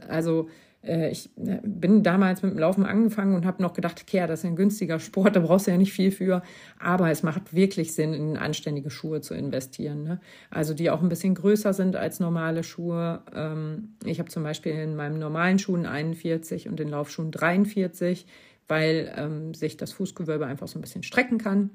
also 0.08 0.50
ich 0.84 1.30
äh, 1.38 1.60
bin 1.64 2.04
damals 2.04 2.44
mit 2.44 2.54
dem 2.54 2.60
Laufen 2.60 2.86
angefangen 2.86 3.36
und 3.36 3.46
habe 3.46 3.62
noch 3.62 3.74
gedacht, 3.74 4.02
okay, 4.02 4.26
das 4.28 4.40
ist 4.40 4.46
ein 4.46 4.56
günstiger 4.56 5.00
Sport, 5.00 5.36
da 5.36 5.40
brauchst 5.40 5.68
du 5.68 5.72
ja 5.72 5.78
nicht 5.78 5.92
viel 5.92 6.12
für. 6.12 6.44
Aber 6.80 7.10
es 7.10 7.24
macht 7.24 7.54
wirklich 7.54 7.94
Sinn, 7.94 8.14
in 8.14 8.38
anständige 8.38 8.90
Schuhe 8.90 9.22
zu 9.22 9.34
investieren. 9.34 10.04
Ne? 10.04 10.20
Also 10.50 10.74
die 10.74 10.90
auch 10.90 11.02
ein 11.02 11.10
bisschen 11.10 11.36
größer 11.36 11.74
sind 11.74 11.96
als 11.96 12.20
normale 12.20 12.64
Schuhe. 12.64 13.22
Ähm, 13.36 13.96
ich 14.06 14.20
habe 14.20 14.30
zum 14.30 14.44
Beispiel 14.44 14.74
in 14.74 14.96
meinem 14.96 15.20
normalen 15.20 15.60
Schuhen 15.60 15.86
41 15.86 16.70
und 16.70 16.80
den 16.80 16.90
Laufschuhen 16.90 17.32
43, 17.32 18.26
weil 18.68 19.12
ähm, 19.16 19.54
sich 19.54 19.78
das 19.78 19.92
Fußgewölbe 19.94 20.46
einfach 20.46 20.68
so 20.68 20.78
ein 20.78 20.82
bisschen 20.82 21.04
strecken 21.04 21.38
kann. 21.38 21.70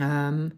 Ähm, 0.00 0.52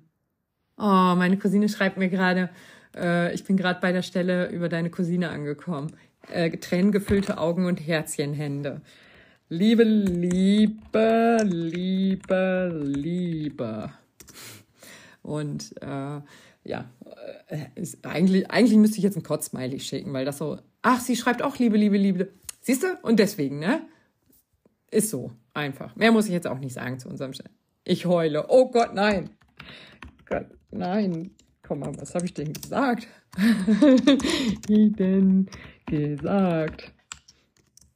oh, 0.79 1.15
meine 1.17 1.37
Cousine 1.37 1.69
schreibt 1.69 1.97
mir 1.97 2.09
gerade, 2.09 2.51
äh, 2.97 3.33
ich 3.35 3.45
bin 3.45 3.57
gerade 3.57 3.81
bei 3.81 3.93
der 3.93 4.03
Stelle 4.03 4.51
über 4.51 4.69
deine 4.69 4.91
Cousine 4.91 5.29
angekommen 5.29 5.93
äh, 6.33 6.51
tränengefüllte 6.51 7.39
Augen 7.39 7.67
und 7.67 7.77
Herzchenhände. 7.79 8.83
Liebe, 9.49 9.83
Liebe, 9.83 11.39
Liebe, 11.45 12.83
Liebe. 12.85 13.91
Und 15.23 15.75
äh, 15.81 16.21
ja, 16.65 16.91
äh, 17.47 17.67
ist 17.75 18.05
eigentlich, 18.05 18.51
eigentlich 18.51 18.79
müsste 18.79 18.99
ich 18.99 19.05
jetzt 19.05 19.17
ein 19.17 19.23
Kotzsmiley 19.23 19.81
schicken, 19.81 20.13
weil 20.13 20.25
das 20.25 20.39
so, 20.39 20.59
ach, 20.83 21.01
sie 21.01 21.17
schreibt 21.17 21.43
auch 21.43 21.59
Liebe, 21.59 21.77
Liebe, 21.77 21.97
Liebe. 21.97 22.33
Siehst 22.61 22.83
du? 22.83 22.99
Und 23.03 23.19
deswegen, 23.19 23.59
ne? 23.59 23.83
Ist 24.91 25.11
so, 25.11 25.33
einfach. 25.55 25.97
Mehr 25.97 26.13
muss 26.13 26.27
ich 26.27 26.33
jetzt 26.33 26.47
auch 26.47 26.59
nicht 26.59 26.75
sagen 26.75 26.99
zu 26.99 27.09
unserem 27.09 27.33
Chef. 27.33 27.51
Ich 27.85 28.07
heule. 28.07 28.47
Oh 28.49 28.71
Gott, 28.71 28.95
nein. 28.95 29.31
Gott, 30.27 30.47
nein. 30.71 31.31
Komm 31.63 31.81
mal, 31.81 31.93
was 31.99 32.15
habe 32.15 32.27
ich 32.27 32.35
denn 32.35 32.53
gesagt? 32.53 33.07
ich 34.69 34.93
denn 34.97 35.49
gesagt? 35.87 36.93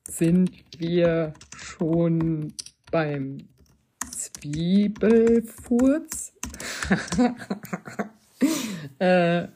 Sind 0.06 0.52
wir 0.78 1.32
schon 1.56 2.52
beim 2.92 3.38
Zwiebelfurz? 4.10 6.32
äh, 9.00 9.48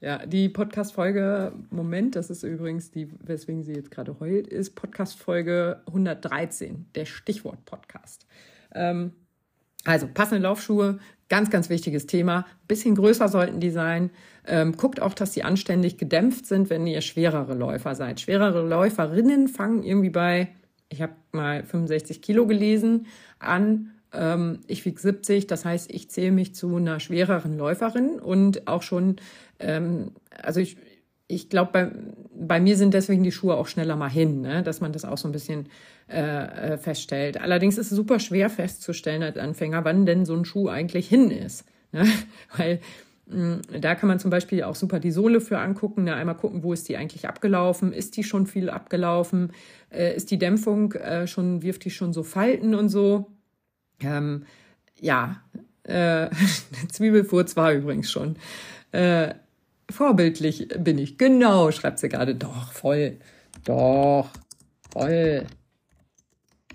ja, 0.00 0.24
die 0.24 0.48
Podcast-Folge, 0.48 1.52
Moment, 1.68 2.16
das 2.16 2.30
ist 2.30 2.42
übrigens 2.42 2.90
die, 2.90 3.10
weswegen 3.20 3.64
sie 3.64 3.74
jetzt 3.74 3.90
gerade 3.90 4.18
heult, 4.20 4.46
ist 4.46 4.74
Podcast-Folge 4.74 5.82
113, 5.86 6.86
der 6.94 7.04
Stichwort-Podcast. 7.04 8.26
Ähm, 8.74 9.12
also 9.84 10.06
passende 10.06 10.42
Laufschuhe, 10.42 10.98
ganz, 11.28 11.50
ganz 11.50 11.68
wichtiges 11.68 12.06
Thema. 12.06 12.46
Bisschen 12.66 12.94
größer 12.94 13.28
sollten 13.28 13.60
die 13.60 13.70
sein. 13.70 14.10
Ähm, 14.50 14.76
guckt 14.78 15.02
auch, 15.02 15.12
dass 15.12 15.34
sie 15.34 15.42
anständig 15.42 15.98
gedämpft 15.98 16.46
sind, 16.46 16.70
wenn 16.70 16.86
ihr 16.86 17.02
schwerere 17.02 17.54
Läufer 17.54 17.94
seid. 17.94 18.18
Schwerere 18.18 18.66
Läuferinnen 18.66 19.46
fangen 19.46 19.82
irgendwie 19.82 20.08
bei, 20.08 20.48
ich 20.88 21.02
habe 21.02 21.12
mal 21.32 21.62
65 21.62 22.22
Kilo 22.22 22.46
gelesen, 22.46 23.06
an. 23.38 23.90
Ähm, 24.10 24.60
ich 24.66 24.86
wiege 24.86 24.98
70, 24.98 25.48
das 25.48 25.66
heißt, 25.66 25.92
ich 25.92 26.10
zähle 26.10 26.32
mich 26.32 26.54
zu 26.54 26.76
einer 26.76 26.98
schwereren 26.98 27.58
Läuferin 27.58 28.18
und 28.18 28.66
auch 28.68 28.80
schon, 28.80 29.16
ähm, 29.58 30.12
also 30.42 30.60
ich, 30.60 30.78
ich 31.26 31.50
glaube, 31.50 31.72
bei, 31.72 31.90
bei 32.34 32.58
mir 32.58 32.78
sind 32.78 32.94
deswegen 32.94 33.22
die 33.22 33.32
Schuhe 33.32 33.54
auch 33.54 33.66
schneller 33.66 33.96
mal 33.96 34.08
hin, 34.08 34.40
ne? 34.40 34.62
dass 34.62 34.80
man 34.80 34.92
das 34.92 35.04
auch 35.04 35.18
so 35.18 35.28
ein 35.28 35.32
bisschen 35.32 35.68
äh, 36.08 36.72
äh, 36.72 36.78
feststellt. 36.78 37.38
Allerdings 37.38 37.76
ist 37.76 37.90
es 37.90 37.96
super 37.96 38.18
schwer 38.18 38.48
festzustellen 38.48 39.22
als 39.22 39.36
Anfänger, 39.36 39.84
wann 39.84 40.06
denn 40.06 40.24
so 40.24 40.34
ein 40.34 40.46
Schuh 40.46 40.68
eigentlich 40.68 41.06
hin 41.06 41.30
ist. 41.30 41.66
Ne? 41.92 42.06
Weil 42.56 42.80
da 43.30 43.94
kann 43.94 44.08
man 44.08 44.18
zum 44.18 44.30
Beispiel 44.30 44.62
auch 44.62 44.74
super 44.74 45.00
die 45.00 45.10
Sohle 45.10 45.40
für 45.40 45.58
angucken. 45.58 46.04
Ne? 46.04 46.14
Einmal 46.14 46.36
gucken, 46.36 46.62
wo 46.62 46.72
ist 46.72 46.88
die 46.88 46.96
eigentlich 46.96 47.28
abgelaufen? 47.28 47.92
Ist 47.92 48.16
die 48.16 48.24
schon 48.24 48.46
viel 48.46 48.70
abgelaufen? 48.70 49.52
Äh, 49.90 50.16
ist 50.16 50.30
die 50.30 50.38
Dämpfung 50.38 50.92
äh, 50.92 51.26
schon, 51.26 51.62
wirft 51.62 51.84
die 51.84 51.90
schon 51.90 52.12
so 52.14 52.22
Falten 52.22 52.74
und 52.74 52.88
so? 52.88 53.30
Ähm, 54.00 54.44
ja, 55.00 55.42
Äh, 55.84 56.28
Zwiebelfurz 56.92 57.56
war 57.56 57.72
übrigens 57.72 58.10
schon. 58.10 58.36
Äh, 58.92 59.34
vorbildlich 59.90 60.68
bin 60.78 60.98
ich. 60.98 61.18
Genau, 61.18 61.70
schreibt 61.70 61.98
sie 61.98 62.08
gerade. 62.08 62.34
Doch, 62.34 62.72
voll. 62.72 63.18
Doch, 63.64 64.28
voll. 64.90 65.46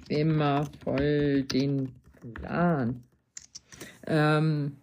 Immer 0.10 0.68
voll 0.84 1.44
den 1.44 1.94
Plan. 2.34 3.04
Ähm, 4.08 4.78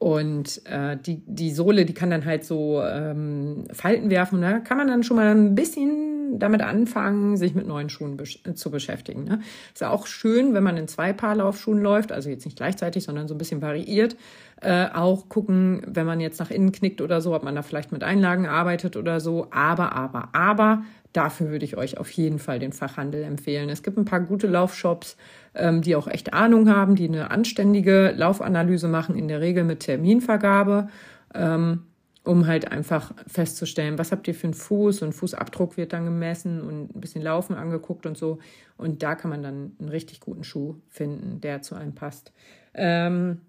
und 0.00 0.64
äh, 0.64 0.96
die, 0.96 1.22
die 1.26 1.52
Sohle, 1.52 1.84
die 1.84 1.92
kann 1.92 2.08
dann 2.08 2.24
halt 2.24 2.42
so 2.42 2.82
ähm, 2.82 3.64
Falten 3.70 4.08
werfen. 4.08 4.40
Da 4.40 4.58
kann 4.58 4.78
man 4.78 4.88
dann 4.88 5.02
schon 5.02 5.18
mal 5.18 5.26
ein 5.26 5.54
bisschen 5.54 6.38
damit 6.38 6.62
anfangen, 6.62 7.36
sich 7.36 7.54
mit 7.54 7.66
neuen 7.66 7.90
Schuhen 7.90 8.16
besch 8.16 8.42
zu 8.54 8.70
beschäftigen. 8.70 9.24
Ne? 9.24 9.40
Ist 9.74 9.82
ja 9.82 9.90
auch 9.90 10.06
schön, 10.06 10.54
wenn 10.54 10.62
man 10.62 10.78
in 10.78 10.88
zwei 10.88 11.12
Paar 11.12 11.34
Laufschuhen 11.34 11.82
läuft, 11.82 12.12
also 12.12 12.30
jetzt 12.30 12.46
nicht 12.46 12.56
gleichzeitig, 12.56 13.04
sondern 13.04 13.28
so 13.28 13.34
ein 13.34 13.38
bisschen 13.38 13.60
variiert. 13.60 14.16
Äh, 14.62 14.86
auch 14.86 15.28
gucken, 15.28 15.82
wenn 15.86 16.06
man 16.06 16.18
jetzt 16.18 16.40
nach 16.40 16.50
innen 16.50 16.72
knickt 16.72 17.02
oder 17.02 17.20
so, 17.20 17.34
ob 17.34 17.42
man 17.42 17.54
da 17.54 17.60
vielleicht 17.60 17.92
mit 17.92 18.02
Einlagen 18.02 18.46
arbeitet 18.46 18.96
oder 18.96 19.20
so. 19.20 19.48
Aber, 19.50 19.92
aber, 19.92 20.30
aber, 20.32 20.82
dafür 21.12 21.50
würde 21.50 21.66
ich 21.66 21.76
euch 21.76 21.98
auf 21.98 22.10
jeden 22.12 22.38
Fall 22.38 22.58
den 22.58 22.72
Fachhandel 22.72 23.22
empfehlen. 23.22 23.68
Es 23.68 23.82
gibt 23.82 23.98
ein 23.98 24.06
paar 24.06 24.20
gute 24.20 24.46
Laufshops, 24.46 25.18
ähm, 25.54 25.82
die 25.82 25.96
auch 25.96 26.06
echt 26.06 26.32
Ahnung 26.32 26.68
haben, 26.68 26.94
die 26.94 27.08
eine 27.08 27.30
anständige 27.30 28.12
Laufanalyse 28.16 28.88
machen, 28.88 29.16
in 29.16 29.28
der 29.28 29.40
Regel 29.40 29.64
mit 29.64 29.80
Terminvergabe, 29.80 30.88
ähm, 31.34 31.84
um 32.22 32.46
halt 32.46 32.70
einfach 32.70 33.12
festzustellen, 33.26 33.98
was 33.98 34.12
habt 34.12 34.28
ihr 34.28 34.34
für 34.34 34.46
einen 34.46 34.54
Fuß 34.54 35.02
und 35.02 35.12
Fußabdruck 35.14 35.76
wird 35.76 35.92
dann 35.92 36.04
gemessen 36.04 36.60
und 36.60 36.94
ein 36.94 37.00
bisschen 37.00 37.22
Laufen 37.22 37.56
angeguckt 37.56 38.06
und 38.06 38.16
so. 38.16 38.38
Und 38.76 39.02
da 39.02 39.14
kann 39.14 39.30
man 39.30 39.42
dann 39.42 39.72
einen 39.78 39.88
richtig 39.88 40.20
guten 40.20 40.44
Schuh 40.44 40.76
finden, 40.88 41.40
der 41.40 41.62
zu 41.62 41.74
einem 41.74 41.94
passt. 41.94 42.32
Ähm, 42.74 43.40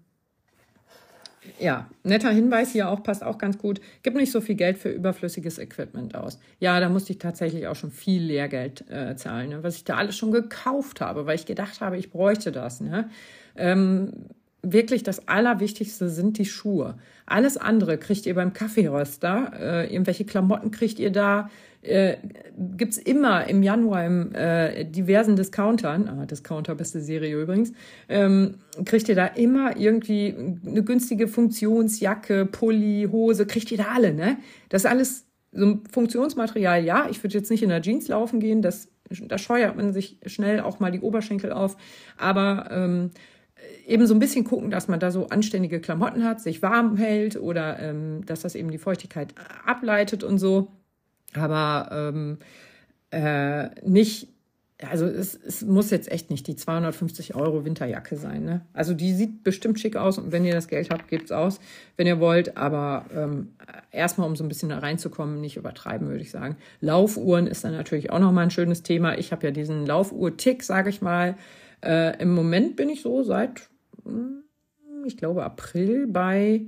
ja, 1.58 1.88
netter 2.04 2.30
Hinweis 2.30 2.72
hier 2.72 2.88
auch, 2.88 3.02
passt 3.02 3.24
auch 3.24 3.38
ganz 3.38 3.58
gut. 3.58 3.80
Gib 4.02 4.14
nicht 4.14 4.30
so 4.30 4.40
viel 4.40 4.54
Geld 4.54 4.78
für 4.78 4.90
überflüssiges 4.90 5.58
Equipment 5.58 6.14
aus. 6.14 6.38
Ja, 6.60 6.78
da 6.80 6.88
musste 6.88 7.12
ich 7.12 7.18
tatsächlich 7.18 7.66
auch 7.66 7.76
schon 7.76 7.90
viel 7.90 8.22
Lehrgeld 8.22 8.88
äh, 8.90 9.16
zahlen, 9.16 9.50
ne? 9.50 9.62
was 9.62 9.76
ich 9.76 9.84
da 9.84 9.96
alles 9.96 10.16
schon 10.16 10.32
gekauft 10.32 11.00
habe, 11.00 11.26
weil 11.26 11.34
ich 11.34 11.46
gedacht 11.46 11.80
habe, 11.80 11.96
ich 11.96 12.10
bräuchte 12.10 12.52
das. 12.52 12.80
Ne? 12.80 13.10
Ähm, 13.56 14.12
wirklich 14.62 15.02
das 15.02 15.26
Allerwichtigste 15.28 16.08
sind 16.08 16.38
die 16.38 16.44
Schuhe. 16.44 16.96
Alles 17.26 17.56
andere 17.56 17.98
kriegt 17.98 18.26
ihr 18.26 18.34
beim 18.34 18.52
Kaffeeröster. 18.52 19.52
Äh, 19.58 19.92
irgendwelche 19.92 20.24
Klamotten 20.24 20.70
kriegt 20.70 20.98
ihr 20.98 21.10
da. 21.10 21.50
Äh, 21.82 22.18
gibt's 22.76 22.96
immer 22.96 23.48
im 23.48 23.64
Januar 23.64 24.06
im 24.06 24.32
äh, 24.34 24.84
diversen 24.84 25.34
Discountern, 25.34 26.08
ah, 26.08 26.26
Discounter, 26.26 26.76
beste 26.76 27.00
Serie 27.00 27.40
übrigens, 27.40 27.72
ähm, 28.08 28.58
kriegt 28.84 29.08
ihr 29.08 29.16
da 29.16 29.26
immer 29.26 29.76
irgendwie 29.76 30.32
eine 30.64 30.84
günstige 30.84 31.26
Funktionsjacke, 31.26 32.46
Pulli, 32.46 33.08
Hose, 33.10 33.46
kriegt 33.46 33.72
ihr 33.72 33.78
da 33.78 33.86
alle, 33.94 34.14
ne? 34.14 34.36
Das 34.68 34.84
ist 34.84 34.90
alles 34.90 35.26
so 35.50 35.66
ein 35.66 35.82
Funktionsmaterial, 35.90 36.84
ja. 36.84 37.08
Ich 37.10 37.22
würde 37.24 37.36
jetzt 37.36 37.50
nicht 37.50 37.64
in 37.64 37.68
der 37.68 37.82
Jeans 37.82 38.06
laufen 38.06 38.38
gehen, 38.38 38.62
das, 38.62 38.88
da 39.10 39.36
scheuert 39.36 39.76
man 39.76 39.92
sich 39.92 40.18
schnell 40.26 40.60
auch 40.60 40.78
mal 40.78 40.92
die 40.92 41.00
Oberschenkel 41.00 41.52
auf. 41.52 41.76
Aber 42.16 42.68
ähm, 42.70 43.10
eben 43.86 44.06
so 44.06 44.14
ein 44.14 44.20
bisschen 44.20 44.44
gucken, 44.44 44.70
dass 44.70 44.86
man 44.86 45.00
da 45.00 45.10
so 45.10 45.26
anständige 45.28 45.80
Klamotten 45.80 46.24
hat, 46.24 46.40
sich 46.40 46.62
warm 46.62 46.96
hält 46.96 47.36
oder 47.36 47.78
ähm, 47.80 48.24
dass 48.24 48.40
das 48.40 48.54
eben 48.54 48.70
die 48.70 48.78
Feuchtigkeit 48.78 49.34
ableitet 49.66 50.22
und 50.22 50.38
so. 50.38 50.68
Aber 51.34 51.88
ähm, 51.92 52.38
äh, 53.10 53.68
nicht, 53.88 54.28
also 54.90 55.06
es, 55.06 55.34
es 55.34 55.62
muss 55.62 55.90
jetzt 55.90 56.10
echt 56.10 56.30
nicht 56.30 56.46
die 56.46 56.56
250 56.56 57.34
Euro 57.34 57.64
Winterjacke 57.64 58.16
sein. 58.16 58.44
Ne? 58.44 58.62
Also 58.72 58.94
die 58.94 59.14
sieht 59.14 59.44
bestimmt 59.44 59.78
schick 59.78 59.96
aus 59.96 60.18
und 60.18 60.32
wenn 60.32 60.44
ihr 60.44 60.54
das 60.54 60.68
Geld 60.68 60.90
habt, 60.90 61.08
gebt's 61.08 61.32
aus, 61.32 61.60
wenn 61.96 62.06
ihr 62.06 62.20
wollt. 62.20 62.56
Aber 62.56 63.06
ähm, 63.14 63.52
erstmal, 63.90 64.26
um 64.26 64.36
so 64.36 64.44
ein 64.44 64.48
bisschen 64.48 64.70
da 64.70 64.78
reinzukommen, 64.78 65.40
nicht 65.40 65.56
übertreiben, 65.56 66.08
würde 66.08 66.22
ich 66.22 66.30
sagen. 66.30 66.56
Laufuhren 66.80 67.46
ist 67.46 67.64
dann 67.64 67.72
natürlich 67.72 68.10
auch 68.10 68.18
nochmal 68.18 68.44
ein 68.44 68.50
schönes 68.50 68.82
Thema. 68.82 69.18
Ich 69.18 69.32
habe 69.32 69.46
ja 69.46 69.50
diesen 69.52 69.86
Laufuhr-Tick, 69.86 70.62
sage 70.62 70.90
ich 70.90 71.00
mal. 71.00 71.36
Äh, 71.82 72.20
Im 72.20 72.34
Moment 72.34 72.76
bin 72.76 72.88
ich 72.88 73.02
so 73.02 73.22
seit, 73.22 73.68
hm, 74.04 74.42
ich 75.04 75.16
glaube, 75.16 75.44
April 75.44 76.06
bei 76.06 76.62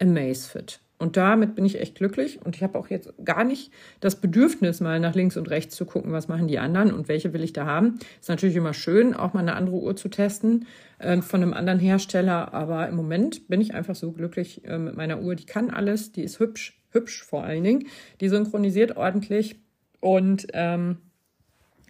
Amazfit. 0.00 0.80
Und 1.00 1.16
damit 1.16 1.54
bin 1.54 1.64
ich 1.64 1.80
echt 1.80 1.94
glücklich. 1.94 2.44
Und 2.44 2.56
ich 2.56 2.62
habe 2.62 2.78
auch 2.78 2.88
jetzt 2.88 3.14
gar 3.24 3.42
nicht 3.42 3.72
das 4.00 4.20
Bedürfnis, 4.20 4.80
mal 4.80 5.00
nach 5.00 5.14
links 5.14 5.38
und 5.38 5.48
rechts 5.48 5.74
zu 5.74 5.86
gucken, 5.86 6.12
was 6.12 6.28
machen 6.28 6.46
die 6.46 6.58
anderen 6.58 6.92
und 6.92 7.08
welche 7.08 7.32
will 7.32 7.42
ich 7.42 7.54
da 7.54 7.64
haben. 7.64 7.98
Ist 8.20 8.28
natürlich 8.28 8.54
immer 8.54 8.74
schön, 8.74 9.14
auch 9.14 9.32
mal 9.32 9.40
eine 9.40 9.54
andere 9.54 9.76
Uhr 9.76 9.96
zu 9.96 10.10
testen 10.10 10.66
äh, 10.98 11.22
von 11.22 11.42
einem 11.42 11.54
anderen 11.54 11.80
Hersteller. 11.80 12.52
Aber 12.52 12.86
im 12.86 12.96
Moment 12.96 13.48
bin 13.48 13.62
ich 13.62 13.72
einfach 13.72 13.94
so 13.94 14.12
glücklich 14.12 14.62
äh, 14.66 14.76
mit 14.76 14.94
meiner 14.94 15.22
Uhr. 15.22 15.34
Die 15.34 15.46
kann 15.46 15.70
alles, 15.70 16.12
die 16.12 16.22
ist 16.22 16.38
hübsch, 16.38 16.78
hübsch 16.90 17.24
vor 17.24 17.44
allen 17.44 17.64
Dingen. 17.64 17.86
Die 18.20 18.28
synchronisiert 18.28 18.98
ordentlich. 18.98 19.56
Und 20.00 20.48
ähm, 20.52 20.98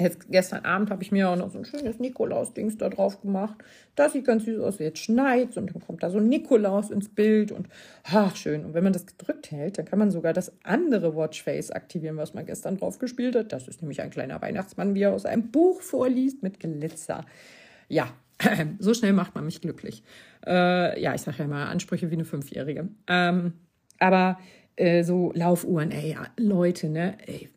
Jetzt, 0.01 0.31
gestern 0.31 0.65
Abend 0.65 0.91
habe 0.91 1.03
ich 1.03 1.13
mir 1.13 1.29
auch 1.29 1.37
noch 1.37 1.51
so 1.51 1.59
ein 1.59 1.67
schönes 1.67 1.99
Nikolaus-Dings 1.99 2.79
da 2.79 2.89
drauf 2.89 3.21
gemacht. 3.21 3.57
Das 3.97 4.15
sieht 4.15 4.25
ganz 4.25 4.47
süß 4.47 4.59
aus. 4.61 4.79
Jetzt 4.79 5.01
schneit 5.01 5.59
und 5.59 5.67
dann 5.75 5.83
kommt 5.83 6.03
da 6.03 6.09
so 6.09 6.17
ein 6.17 6.27
Nikolaus 6.27 6.91
ins 6.91 7.11
Bild 7.11 7.53
und 7.53 7.69
ach, 8.05 8.35
schön. 8.35 8.65
Und 8.65 8.73
wenn 8.73 8.83
man 8.83 8.95
das 8.95 9.05
gedrückt 9.05 9.51
hält, 9.51 9.77
dann 9.77 9.85
kann 9.85 9.99
man 9.99 10.11
sogar 10.11 10.33
das 10.33 10.55
andere 10.63 11.15
Watchface 11.15 11.71
aktivieren, 11.71 12.17
was 12.17 12.33
man 12.33 12.47
gestern 12.47 12.79
drauf 12.79 12.99
gespielt 12.99 13.37
hat. 13.37 13.53
Das 13.53 13.69
ist 13.69 13.83
nämlich 13.83 14.01
ein 14.01 14.09
kleiner 14.09 14.41
Weihnachtsmann, 14.41 14.95
wie 14.95 15.03
er 15.03 15.13
aus 15.13 15.27
einem 15.27 15.51
Buch 15.51 15.83
vorliest 15.83 16.43
mit 16.43 16.61
Glitzer. 16.61 17.27
Ja, 17.89 18.09
so 18.79 18.95
schnell 18.95 19.13
macht 19.13 19.35
man 19.35 19.45
mich 19.45 19.61
glücklich. 19.61 20.03
Äh, 20.47 20.99
ja, 20.99 21.15
ich 21.15 21.21
sage 21.21 21.37
ja 21.41 21.47
mal 21.47 21.67
Ansprüche 21.67 22.09
wie 22.09 22.15
eine 22.15 22.25
Fünfjährige. 22.25 22.89
Ähm, 23.07 23.53
aber 23.99 24.39
äh, 24.77 25.05
so 25.05 25.31
Laufuhren, 25.35 25.91
ey, 25.91 26.17
Leute, 26.39 26.89
ne, 26.89 27.19
ey, 27.27 27.51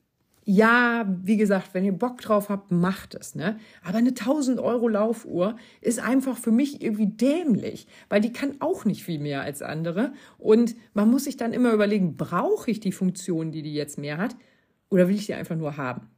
ja, 0.45 1.05
wie 1.21 1.37
gesagt, 1.37 1.73
wenn 1.73 1.85
ihr 1.85 1.93
Bock 1.93 2.19
drauf 2.19 2.49
habt, 2.49 2.71
macht 2.71 3.15
es, 3.15 3.35
ne? 3.35 3.57
Aber 3.83 3.97
eine 3.97 4.09
1000 4.09 4.59
Euro 4.59 4.87
Laufuhr 4.87 5.55
ist 5.81 5.99
einfach 5.99 6.37
für 6.37 6.51
mich 6.51 6.81
irgendwie 6.81 7.07
dämlich, 7.07 7.87
weil 8.09 8.21
die 8.21 8.33
kann 8.33 8.57
auch 8.59 8.83
nicht 8.83 9.03
viel 9.03 9.19
mehr 9.19 9.41
als 9.41 9.61
andere. 9.61 10.13
Und 10.37 10.75
man 10.93 11.09
muss 11.09 11.25
sich 11.25 11.37
dann 11.37 11.53
immer 11.53 11.71
überlegen, 11.71 12.17
brauche 12.17 12.69
ich 12.69 12.79
die 12.79 12.91
Funktion, 12.91 13.51
die 13.51 13.61
die 13.61 13.73
jetzt 13.73 13.97
mehr 13.97 14.17
hat, 14.17 14.35
oder 14.89 15.07
will 15.07 15.15
ich 15.15 15.27
die 15.27 15.33
einfach 15.33 15.55
nur 15.55 15.77
haben? 15.77 16.09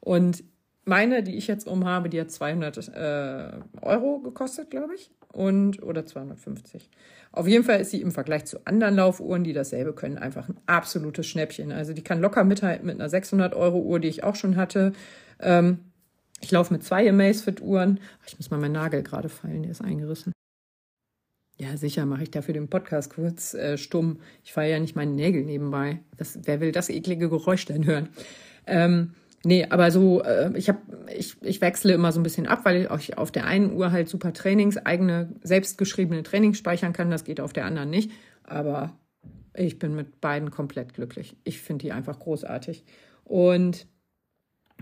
Und 0.00 0.44
meine, 0.84 1.22
die 1.22 1.36
ich 1.36 1.46
jetzt 1.46 1.66
umhabe, 1.66 2.08
die 2.08 2.20
hat 2.20 2.30
200 2.30 2.88
äh, 2.88 3.50
Euro 3.82 4.20
gekostet, 4.20 4.70
glaube 4.70 4.94
ich, 4.94 5.10
und 5.32 5.82
oder 5.82 6.06
250. 6.06 6.88
Auf 7.32 7.46
jeden 7.46 7.64
Fall 7.64 7.80
ist 7.80 7.90
sie 7.90 8.00
im 8.00 8.12
Vergleich 8.12 8.44
zu 8.46 8.66
anderen 8.66 8.96
Laufuhren, 8.96 9.44
die 9.44 9.52
dasselbe 9.52 9.92
können, 9.92 10.18
einfach 10.18 10.48
ein 10.48 10.56
absolutes 10.66 11.26
Schnäppchen. 11.26 11.72
Also 11.72 11.92
die 11.92 12.02
kann 12.02 12.20
locker 12.20 12.44
mithalten 12.44 12.86
mit 12.86 12.96
einer 12.96 13.08
600 13.08 13.54
Euro 13.54 13.80
Uhr, 13.80 14.00
die 14.00 14.08
ich 14.08 14.24
auch 14.24 14.34
schon 14.34 14.56
hatte. 14.56 14.92
Ähm, 15.38 15.78
ich 16.40 16.50
laufe 16.50 16.72
mit 16.72 16.82
zwei 16.82 17.08
Amazfit-Uhren. 17.08 18.00
Ich 18.26 18.36
muss 18.38 18.50
mal 18.50 18.58
meinen 18.58 18.72
Nagel 18.72 19.02
gerade 19.02 19.28
fallen, 19.28 19.62
der 19.62 19.72
ist 19.72 19.82
eingerissen. 19.82 20.32
Ja, 21.58 21.76
sicher 21.76 22.06
mache 22.06 22.22
ich 22.22 22.30
dafür 22.30 22.54
den 22.54 22.68
Podcast 22.68 23.12
kurz 23.12 23.52
äh, 23.52 23.76
stumm. 23.76 24.20
Ich 24.42 24.54
fahre 24.54 24.70
ja 24.70 24.80
nicht 24.80 24.96
meine 24.96 25.12
Nägel 25.12 25.44
nebenbei. 25.44 26.00
Das, 26.16 26.38
wer 26.44 26.60
will 26.60 26.72
das 26.72 26.88
eklige 26.88 27.28
Geräusch 27.28 27.66
denn 27.66 27.84
hören? 27.84 28.08
Ähm, 28.66 29.14
Nee, 29.42 29.66
aber 29.70 29.90
so, 29.90 30.22
äh, 30.22 30.56
ich 30.56 30.68
habe, 30.68 30.80
ich, 31.16 31.36
ich 31.42 31.60
wechsle 31.62 31.94
immer 31.94 32.12
so 32.12 32.20
ein 32.20 32.22
bisschen 32.22 32.46
ab, 32.46 32.60
weil 32.64 32.88
ich 32.98 33.16
auf 33.16 33.30
der 33.30 33.46
einen 33.46 33.72
Uhr 33.72 33.90
halt 33.90 34.08
super 34.08 34.34
Trainings, 34.34 34.76
eigene 34.76 35.34
selbstgeschriebene 35.42 36.22
Trainings 36.22 36.58
speichern 36.58 36.92
kann. 36.92 37.10
Das 37.10 37.24
geht 37.24 37.40
auf 37.40 37.54
der 37.54 37.64
anderen 37.64 37.88
nicht. 37.88 38.10
Aber 38.44 38.98
ich 39.54 39.78
bin 39.78 39.94
mit 39.94 40.20
beiden 40.20 40.50
komplett 40.50 40.92
glücklich. 40.92 41.36
Ich 41.44 41.62
finde 41.62 41.86
die 41.86 41.92
einfach 41.92 42.18
großartig. 42.18 42.84
Und 43.24 43.86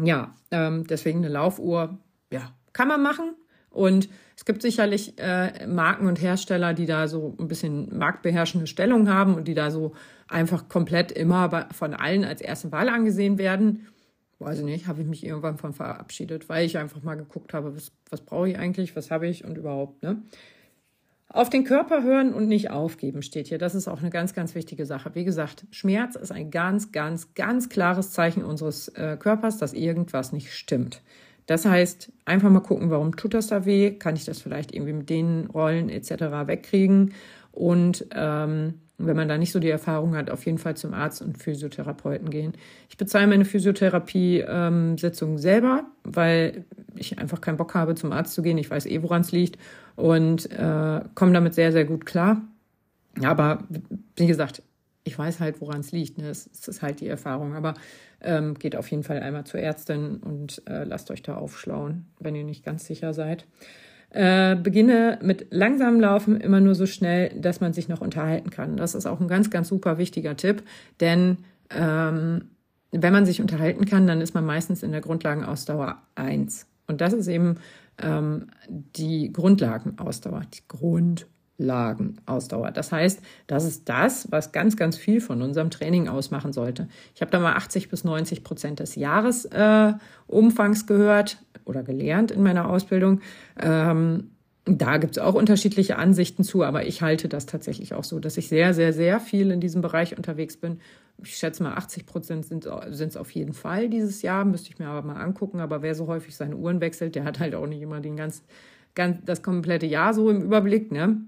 ja, 0.02 0.34
ähm, 0.50 0.86
deswegen 0.88 1.18
eine 1.18 1.28
Laufuhr, 1.28 1.98
ja, 2.32 2.52
kann 2.72 2.88
man 2.88 3.02
machen. 3.02 3.34
Und 3.70 4.08
es 4.36 4.44
gibt 4.44 4.62
sicherlich 4.62 5.18
äh, 5.18 5.68
Marken 5.68 6.08
und 6.08 6.20
Hersteller, 6.20 6.74
die 6.74 6.86
da 6.86 7.06
so 7.06 7.36
ein 7.38 7.46
bisschen 7.46 7.96
marktbeherrschende 7.96 8.66
Stellung 8.66 9.08
haben 9.08 9.34
und 9.34 9.46
die 9.46 9.54
da 9.54 9.70
so 9.70 9.92
einfach 10.26 10.68
komplett 10.68 11.12
immer 11.12 11.68
von 11.72 11.94
allen 11.94 12.24
als 12.24 12.40
erste 12.40 12.72
Wahl 12.72 12.88
angesehen 12.88 13.38
werden 13.38 13.86
weiß 14.38 14.60
ich 14.60 14.64
nicht, 14.64 14.86
habe 14.86 15.02
ich 15.02 15.08
mich 15.08 15.24
irgendwann 15.24 15.58
von 15.58 15.72
verabschiedet, 15.72 16.48
weil 16.48 16.64
ich 16.64 16.78
einfach 16.78 17.02
mal 17.02 17.16
geguckt 17.16 17.54
habe, 17.54 17.74
was, 17.74 17.92
was 18.10 18.20
brauche 18.20 18.48
ich 18.48 18.58
eigentlich, 18.58 18.94
was 18.94 19.10
habe 19.10 19.26
ich 19.26 19.44
und 19.44 19.58
überhaupt. 19.58 20.02
Ne? 20.02 20.22
Auf 21.30 21.50
den 21.50 21.64
Körper 21.64 22.02
hören 22.02 22.32
und 22.32 22.48
nicht 22.48 22.70
aufgeben 22.70 23.22
steht 23.22 23.48
hier. 23.48 23.58
Das 23.58 23.74
ist 23.74 23.86
auch 23.86 24.00
eine 24.00 24.10
ganz, 24.10 24.32
ganz 24.32 24.54
wichtige 24.54 24.86
Sache. 24.86 25.14
Wie 25.14 25.24
gesagt, 25.24 25.66
Schmerz 25.70 26.16
ist 26.16 26.32
ein 26.32 26.50
ganz, 26.50 26.90
ganz, 26.90 27.34
ganz 27.34 27.68
klares 27.68 28.12
Zeichen 28.12 28.44
unseres 28.44 28.88
äh, 28.88 29.16
Körpers, 29.18 29.58
dass 29.58 29.74
irgendwas 29.74 30.32
nicht 30.32 30.54
stimmt. 30.54 31.02
Das 31.44 31.64
heißt, 31.64 32.12
einfach 32.24 32.50
mal 32.50 32.60
gucken, 32.60 32.90
warum 32.90 33.16
tut 33.16 33.34
das 33.34 33.48
da 33.48 33.66
weh? 33.66 33.90
Kann 33.92 34.16
ich 34.16 34.24
das 34.24 34.40
vielleicht 34.40 34.72
irgendwie 34.72 34.92
mit 34.92 35.10
den 35.10 35.46
Rollen 35.46 35.88
etc. 35.88 36.46
wegkriegen? 36.46 37.12
Und 37.52 38.06
ähm, 38.14 38.74
wenn 38.98 39.16
man 39.16 39.28
da 39.28 39.38
nicht 39.38 39.52
so 39.52 39.60
die 39.60 39.70
Erfahrung 39.70 40.16
hat, 40.16 40.28
auf 40.30 40.44
jeden 40.44 40.58
Fall 40.58 40.76
zum 40.76 40.92
Arzt 40.92 41.22
und 41.22 41.38
Physiotherapeuten 41.38 42.30
gehen. 42.30 42.52
Ich 42.88 42.96
bezahle 42.96 43.28
meine 43.28 43.44
Physiotherapie-Sitzungen 43.44 45.34
ähm, 45.36 45.38
selber, 45.38 45.84
weil 46.02 46.64
ich 46.96 47.18
einfach 47.18 47.40
keinen 47.40 47.56
Bock 47.56 47.74
habe, 47.74 47.94
zum 47.94 48.12
Arzt 48.12 48.34
zu 48.34 48.42
gehen. 48.42 48.58
Ich 48.58 48.70
weiß 48.70 48.86
eh, 48.86 49.02
woran 49.02 49.20
es 49.20 49.30
liegt 49.30 49.56
und 49.94 50.50
äh, 50.50 51.00
komme 51.14 51.32
damit 51.32 51.54
sehr, 51.54 51.72
sehr 51.72 51.84
gut 51.84 52.06
klar. 52.06 52.42
Aber 53.22 53.64
wie 54.16 54.26
gesagt, 54.26 54.62
ich 55.04 55.18
weiß 55.18 55.40
halt, 55.40 55.60
woran 55.60 55.80
es 55.80 55.92
liegt. 55.92 56.18
Ne? 56.18 56.28
Es, 56.28 56.46
ist 56.46 56.82
halt 56.82 57.00
die 57.00 57.08
Erfahrung. 57.08 57.54
Aber 57.54 57.74
ähm, 58.20 58.54
geht 58.54 58.76
auf 58.76 58.90
jeden 58.90 59.04
Fall 59.04 59.20
einmal 59.20 59.44
zur 59.44 59.60
Ärztin 59.60 60.18
und 60.18 60.62
äh, 60.68 60.84
lasst 60.84 61.10
euch 61.10 61.22
da 61.22 61.36
aufschlauen, 61.36 62.06
wenn 62.18 62.34
ihr 62.34 62.44
nicht 62.44 62.64
ganz 62.64 62.84
sicher 62.84 63.14
seid. 63.14 63.46
Äh, 64.10 64.56
beginne 64.56 65.18
mit 65.20 65.48
langsamem 65.50 66.00
Laufen 66.00 66.40
immer 66.40 66.60
nur 66.60 66.74
so 66.74 66.86
schnell, 66.86 67.28
dass 67.38 67.60
man 67.60 67.74
sich 67.74 67.88
noch 67.88 68.00
unterhalten 68.00 68.48
kann. 68.48 68.76
Das 68.78 68.94
ist 68.94 69.04
auch 69.04 69.20
ein 69.20 69.28
ganz, 69.28 69.50
ganz 69.50 69.68
super 69.68 69.98
wichtiger 69.98 70.34
Tipp, 70.34 70.62
denn 71.00 71.38
ähm, 71.70 72.46
wenn 72.90 73.12
man 73.12 73.26
sich 73.26 73.42
unterhalten 73.42 73.84
kann, 73.84 74.06
dann 74.06 74.22
ist 74.22 74.34
man 74.34 74.46
meistens 74.46 74.82
in 74.82 74.92
der 74.92 75.02
Grundlagenausdauer 75.02 76.00
eins. 76.14 76.66
Und 76.86 77.02
das 77.02 77.12
ist 77.12 77.28
eben 77.28 77.56
ähm, 78.02 78.46
die 78.68 79.30
Grundlagenausdauer, 79.30 80.42
die 80.54 80.62
Grundlagenausdauer. 81.58 82.18
Lagenausdauer. 82.28 82.70
Das 82.70 82.92
heißt, 82.92 83.20
das 83.46 83.64
ist 83.64 83.88
das, 83.88 84.30
was 84.30 84.52
ganz, 84.52 84.76
ganz 84.76 84.96
viel 84.96 85.20
von 85.20 85.42
unserem 85.42 85.70
Training 85.70 86.08
ausmachen 86.08 86.52
sollte. 86.52 86.88
Ich 87.14 87.20
habe 87.20 87.30
da 87.30 87.38
mal 87.40 87.54
80 87.54 87.88
bis 87.88 88.04
90 88.04 88.44
Prozent 88.44 88.80
des 88.80 88.94
Jahresumfangs 88.94 90.82
äh, 90.82 90.86
gehört 90.86 91.38
oder 91.64 91.82
gelernt 91.82 92.30
in 92.30 92.42
meiner 92.42 92.68
Ausbildung. 92.68 93.20
Ähm, 93.60 94.30
da 94.64 94.98
gibt 94.98 95.16
es 95.16 95.22
auch 95.22 95.34
unterschiedliche 95.34 95.96
Ansichten 95.96 96.44
zu, 96.44 96.62
aber 96.62 96.86
ich 96.86 97.00
halte 97.00 97.28
das 97.28 97.46
tatsächlich 97.46 97.94
auch 97.94 98.04
so, 98.04 98.20
dass 98.20 98.36
ich 98.36 98.48
sehr, 98.48 98.74
sehr, 98.74 98.92
sehr 98.92 99.18
viel 99.18 99.50
in 99.50 99.60
diesem 99.60 99.80
Bereich 99.80 100.16
unterwegs 100.16 100.58
bin. 100.58 100.80
Ich 101.22 101.36
schätze 101.36 101.62
mal, 101.62 101.72
80 101.74 102.04
Prozent 102.06 102.44
sind 102.44 102.66
es 102.66 103.16
auf 103.16 103.30
jeden 103.30 103.54
Fall 103.54 103.88
dieses 103.88 104.22
Jahr, 104.22 104.44
müsste 104.44 104.70
ich 104.70 104.78
mir 104.78 104.86
aber 104.86 105.06
mal 105.06 105.20
angucken. 105.20 105.60
Aber 105.60 105.82
wer 105.82 105.94
so 105.94 106.06
häufig 106.06 106.36
seine 106.36 106.56
Uhren 106.56 106.80
wechselt, 106.80 107.14
der 107.14 107.24
hat 107.24 107.40
halt 107.40 107.54
auch 107.54 107.66
nicht 107.66 107.80
immer 107.80 108.00
den 108.00 108.16
ganz, 108.16 108.42
ganz, 108.94 109.24
das 109.24 109.42
komplette 109.42 109.86
Jahr 109.86 110.12
so 110.12 110.30
im 110.30 110.42
Überblick, 110.42 110.92
ne? 110.92 111.22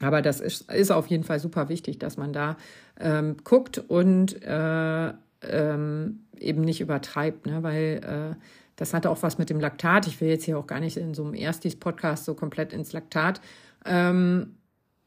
Aber 0.00 0.22
das 0.22 0.40
ist, 0.40 0.70
ist 0.70 0.90
auf 0.90 1.06
jeden 1.06 1.24
Fall 1.24 1.40
super 1.40 1.68
wichtig, 1.68 1.98
dass 1.98 2.16
man 2.16 2.32
da 2.32 2.56
ähm, 3.00 3.36
guckt 3.44 3.78
und 3.78 4.42
äh, 4.42 5.12
ähm, 5.42 6.20
eben 6.38 6.62
nicht 6.62 6.80
übertreibt, 6.80 7.46
ne? 7.46 7.62
weil 7.62 8.00
äh, 8.04 8.42
das 8.76 8.92
hat 8.92 9.06
auch 9.06 9.22
was 9.22 9.38
mit 9.38 9.48
dem 9.48 9.60
Laktat. 9.60 10.06
Ich 10.06 10.20
will 10.20 10.28
jetzt 10.28 10.44
hier 10.44 10.58
auch 10.58 10.66
gar 10.66 10.80
nicht 10.80 10.96
in 10.98 11.14
so 11.14 11.24
einem 11.24 11.34
Erstis-Podcast 11.34 12.26
so 12.26 12.34
komplett 12.34 12.74
ins 12.74 12.92
Laktat 12.92 13.40
ähm, 13.86 14.56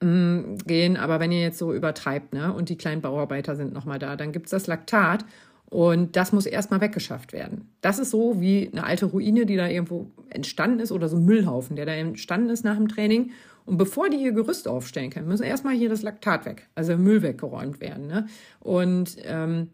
mm, 0.01 0.55
gehen, 0.65 0.97
aber 0.97 1.19
wenn 1.19 1.31
ihr 1.31 1.41
jetzt 1.41 1.59
so 1.59 1.73
übertreibt 1.73 2.33
ne? 2.33 2.51
und 2.51 2.69
die 2.69 2.77
kleinen 2.77 3.01
Bauarbeiter 3.01 3.55
sind 3.55 3.73
nochmal 3.73 3.99
da, 3.99 4.15
dann 4.15 4.31
gibt's 4.31 4.51
das 4.51 4.65
Laktat 4.65 5.23
und 5.69 6.15
das 6.15 6.31
muss 6.31 6.47
erstmal 6.47 6.81
weggeschafft 6.81 7.31
werden. 7.31 7.69
Das 7.81 7.99
ist 7.99 8.09
so 8.09 8.41
wie 8.41 8.69
eine 8.71 8.83
alte 8.83 9.05
Ruine, 9.05 9.45
die 9.45 9.55
da 9.55 9.67
irgendwo 9.67 10.09
entstanden 10.31 10.79
ist 10.79 10.91
oder 10.91 11.07
so 11.07 11.17
ein 11.17 11.25
Müllhaufen, 11.25 11.75
der 11.75 11.85
da 11.85 11.93
entstanden 11.93 12.49
ist 12.49 12.65
nach 12.65 12.75
dem 12.75 12.87
Training 12.87 13.31
und 13.69 13.77
bevor 13.77 14.09
die 14.09 14.17
ihr 14.17 14.31
Gerüst 14.31 14.67
aufstellen 14.67 15.11
können, 15.11 15.27
müssen 15.27 15.43
erstmal 15.43 15.75
hier 15.75 15.89
das 15.89 16.01
Laktat 16.01 16.45
weg, 16.47 16.67
also 16.73 16.97
Müll 16.97 17.21
weggeräumt 17.21 17.79
werden. 17.79 18.07
Ne? 18.07 18.25
Und 18.59 19.15
ähm, 19.25 19.69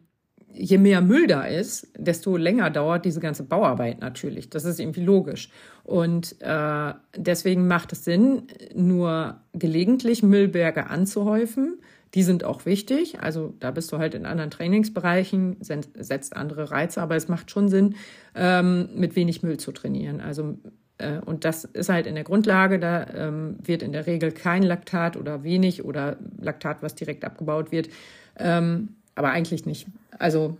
je 0.51 0.77
mehr 0.77 0.99
Müll 0.99 1.27
da 1.27 1.43
ist, 1.43 1.87
desto 1.97 2.35
länger 2.35 2.69
dauert 2.69 3.05
diese 3.05 3.21
ganze 3.21 3.43
Bauarbeit 3.43 4.01
natürlich. 4.01 4.49
Das 4.49 4.65
ist 4.65 4.81
irgendwie 4.81 5.03
logisch. 5.03 5.49
Und 5.85 6.35
äh, 6.41 6.93
deswegen 7.15 7.67
macht 7.67 7.93
es 7.93 8.03
Sinn, 8.03 8.47
nur 8.75 9.39
gelegentlich 9.53 10.23
Müllberge 10.23 10.89
anzuhäufen. 10.89 11.79
Die 12.15 12.23
sind 12.23 12.43
auch 12.43 12.65
wichtig. 12.65 13.21
Also 13.21 13.53
da 13.61 13.71
bist 13.71 13.93
du 13.93 13.97
halt 13.97 14.13
in 14.13 14.25
anderen 14.25 14.51
Trainingsbereichen, 14.51 15.55
setzt 15.61 16.35
andere 16.35 16.69
Reize, 16.69 17.01
aber 17.01 17.15
es 17.15 17.29
macht 17.29 17.49
schon 17.49 17.69
Sinn, 17.69 17.95
ähm, 18.35 18.89
mit 18.93 19.15
wenig 19.15 19.41
Müll 19.41 19.57
zu 19.57 19.71
trainieren. 19.71 20.19
Also 20.19 20.57
äh, 20.97 21.19
und 21.19 21.45
das 21.45 21.65
ist 21.65 21.89
halt 21.89 22.07
in 22.07 22.15
der 22.15 22.23
Grundlage, 22.23 22.79
da 22.79 23.07
ähm, 23.13 23.57
wird 23.61 23.83
in 23.83 23.91
der 23.91 24.07
Regel 24.07 24.31
kein 24.31 24.63
Laktat 24.63 25.17
oder 25.17 25.43
wenig 25.43 25.83
oder 25.83 26.17
Laktat, 26.39 26.81
was 26.81 26.95
direkt 26.95 27.25
abgebaut 27.25 27.71
wird, 27.71 27.89
ähm, 28.37 28.95
aber 29.15 29.29
eigentlich 29.29 29.65
nicht. 29.65 29.87
Also 30.17 30.57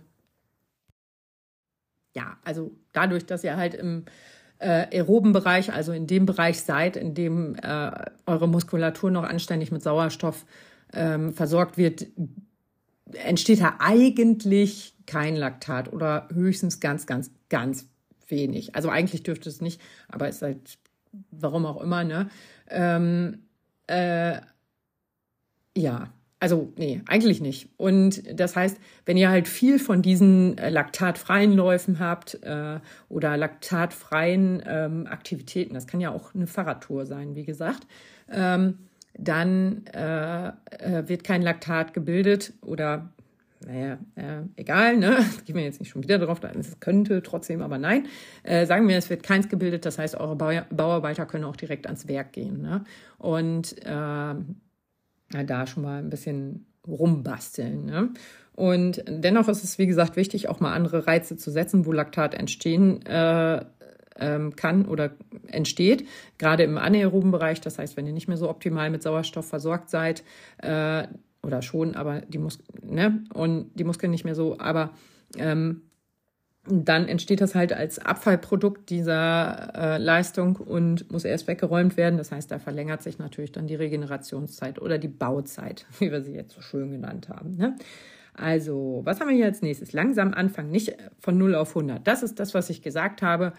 ja, 2.14 2.36
also 2.44 2.72
dadurch, 2.92 3.26
dass 3.26 3.44
ihr 3.44 3.56
halt 3.56 3.74
im 3.74 4.04
äh, 4.58 4.86
aeroben 4.96 5.32
Bereich, 5.32 5.72
also 5.72 5.92
in 5.92 6.06
dem 6.06 6.24
Bereich 6.24 6.62
seid, 6.62 6.96
in 6.96 7.14
dem 7.14 7.56
äh, 7.56 7.90
eure 8.24 8.48
Muskulatur 8.48 9.10
noch 9.10 9.24
anständig 9.24 9.70
mit 9.70 9.82
Sauerstoff 9.82 10.46
ähm, 10.94 11.34
versorgt 11.34 11.76
wird, 11.76 12.06
entsteht 13.12 13.60
da 13.60 13.76
eigentlich 13.78 14.94
kein 15.06 15.36
Laktat 15.36 15.92
oder 15.92 16.28
höchstens 16.32 16.80
ganz, 16.80 17.06
ganz, 17.06 17.30
ganz 17.48 17.86
wenig. 18.28 18.74
Also 18.74 18.88
eigentlich 18.88 19.22
dürfte 19.22 19.48
es 19.48 19.60
nicht, 19.60 19.80
aber 20.08 20.28
es 20.28 20.36
ist 20.36 20.42
halt, 20.42 20.78
warum 21.30 21.66
auch 21.66 21.80
immer, 21.80 22.04
ne? 22.04 22.28
Ähm, 22.68 23.42
äh, 23.86 24.40
ja, 25.76 26.08
also 26.38 26.72
nee, 26.76 27.00
eigentlich 27.06 27.40
nicht. 27.40 27.70
Und 27.76 28.22
das 28.38 28.56
heißt, 28.56 28.78
wenn 29.06 29.16
ihr 29.16 29.30
halt 29.30 29.48
viel 29.48 29.78
von 29.78 30.02
diesen 30.02 30.58
äh, 30.58 30.68
laktatfreien 30.68 31.52
Läufen 31.52 31.98
habt 31.98 32.42
äh, 32.42 32.78
oder 33.08 33.36
laktatfreien 33.36 34.62
ähm, 34.66 35.06
Aktivitäten, 35.06 35.74
das 35.74 35.86
kann 35.86 36.00
ja 36.00 36.10
auch 36.10 36.34
eine 36.34 36.46
Fahrradtour 36.46 37.06
sein, 37.06 37.34
wie 37.34 37.44
gesagt, 37.44 37.86
ähm, 38.30 38.78
dann 39.18 39.86
äh, 39.94 40.48
äh 40.48 41.08
wird 41.08 41.24
kein 41.24 41.40
Laktat 41.40 41.94
gebildet 41.94 42.52
oder 42.60 43.08
naja, 43.64 43.98
äh, 44.16 44.42
egal, 44.56 44.96
ne? 44.96 45.18
Gehen 45.44 45.56
wir 45.56 45.62
jetzt 45.62 45.80
nicht 45.80 45.90
schon 45.90 46.02
wieder 46.02 46.18
drauf, 46.18 46.40
es 46.58 46.80
könnte 46.80 47.22
trotzdem, 47.22 47.62
aber 47.62 47.78
nein. 47.78 48.06
Äh, 48.42 48.66
sagen 48.66 48.88
wir, 48.88 48.96
es 48.96 49.10
wird 49.10 49.22
keins 49.22 49.48
gebildet, 49.48 49.86
das 49.86 49.98
heißt, 49.98 50.16
eure 50.16 50.36
Bau 50.36 50.52
Bauarbeiter 50.70 51.26
können 51.26 51.44
auch 51.44 51.56
direkt 51.56 51.86
ans 51.86 52.08
Werk 52.08 52.32
gehen. 52.32 52.60
Ne? 52.60 52.84
Und 53.18 53.76
äh, 53.84 54.34
da 55.44 55.66
schon 55.66 55.82
mal 55.82 55.98
ein 55.98 56.10
bisschen 56.10 56.66
rumbasteln. 56.86 57.86
Ne? 57.86 58.10
Und 58.54 59.04
dennoch 59.06 59.48
ist 59.48 59.64
es, 59.64 59.78
wie 59.78 59.86
gesagt, 59.86 60.16
wichtig, 60.16 60.48
auch 60.48 60.60
mal 60.60 60.72
andere 60.72 61.06
Reize 61.06 61.36
zu 61.36 61.50
setzen, 61.50 61.86
wo 61.86 61.92
Laktat 61.92 62.34
entstehen 62.34 63.04
äh, 63.04 63.64
ähm, 64.18 64.56
kann 64.56 64.86
oder 64.86 65.10
entsteht, 65.48 66.06
gerade 66.38 66.62
im 66.62 66.78
anaeroben 66.78 67.30
Bereich. 67.30 67.60
Das 67.60 67.78
heißt, 67.78 67.96
wenn 67.96 68.06
ihr 68.06 68.12
nicht 68.12 68.28
mehr 68.28 68.36
so 68.36 68.48
optimal 68.48 68.90
mit 68.90 69.02
Sauerstoff 69.02 69.46
versorgt 69.46 69.90
seid, 69.90 70.22
äh, 70.58 71.06
oder 71.46 71.62
schon, 71.62 71.94
aber 71.94 72.22
die 72.22 72.38
Muskeln, 72.38 72.66
ne? 72.82 73.24
Und 73.32 73.70
die 73.74 73.84
Muskeln 73.84 74.10
nicht 74.10 74.24
mehr 74.24 74.34
so, 74.34 74.58
aber 74.58 74.90
ähm, 75.38 75.82
dann 76.68 77.06
entsteht 77.06 77.40
das 77.40 77.54
halt 77.54 77.72
als 77.72 78.00
Abfallprodukt 78.00 78.90
dieser 78.90 79.72
äh, 79.74 79.98
Leistung 79.98 80.56
und 80.56 81.10
muss 81.12 81.24
erst 81.24 81.46
weggeräumt 81.46 81.96
werden. 81.96 82.18
Das 82.18 82.32
heißt, 82.32 82.50
da 82.50 82.58
verlängert 82.58 83.02
sich 83.02 83.18
natürlich 83.18 83.52
dann 83.52 83.68
die 83.68 83.76
Regenerationszeit 83.76 84.80
oder 84.80 84.98
die 84.98 85.08
Bauzeit, 85.08 85.86
wie 86.00 86.10
wir 86.10 86.22
sie 86.22 86.34
jetzt 86.34 86.54
so 86.54 86.60
schön 86.60 86.90
genannt 86.90 87.28
haben. 87.28 87.56
Ne? 87.56 87.76
Also, 88.34 89.00
was 89.04 89.20
haben 89.20 89.28
wir 89.28 89.36
hier 89.36 89.46
als 89.46 89.62
nächstes? 89.62 89.92
Langsam 89.92 90.34
anfangen, 90.34 90.70
nicht 90.70 90.96
von 91.20 91.38
0 91.38 91.54
auf 91.54 91.68
100. 91.70 92.06
Das 92.06 92.22
ist 92.22 92.40
das, 92.40 92.52
was 92.52 92.68
ich 92.68 92.82
gesagt 92.82 93.22
habe. 93.22 93.52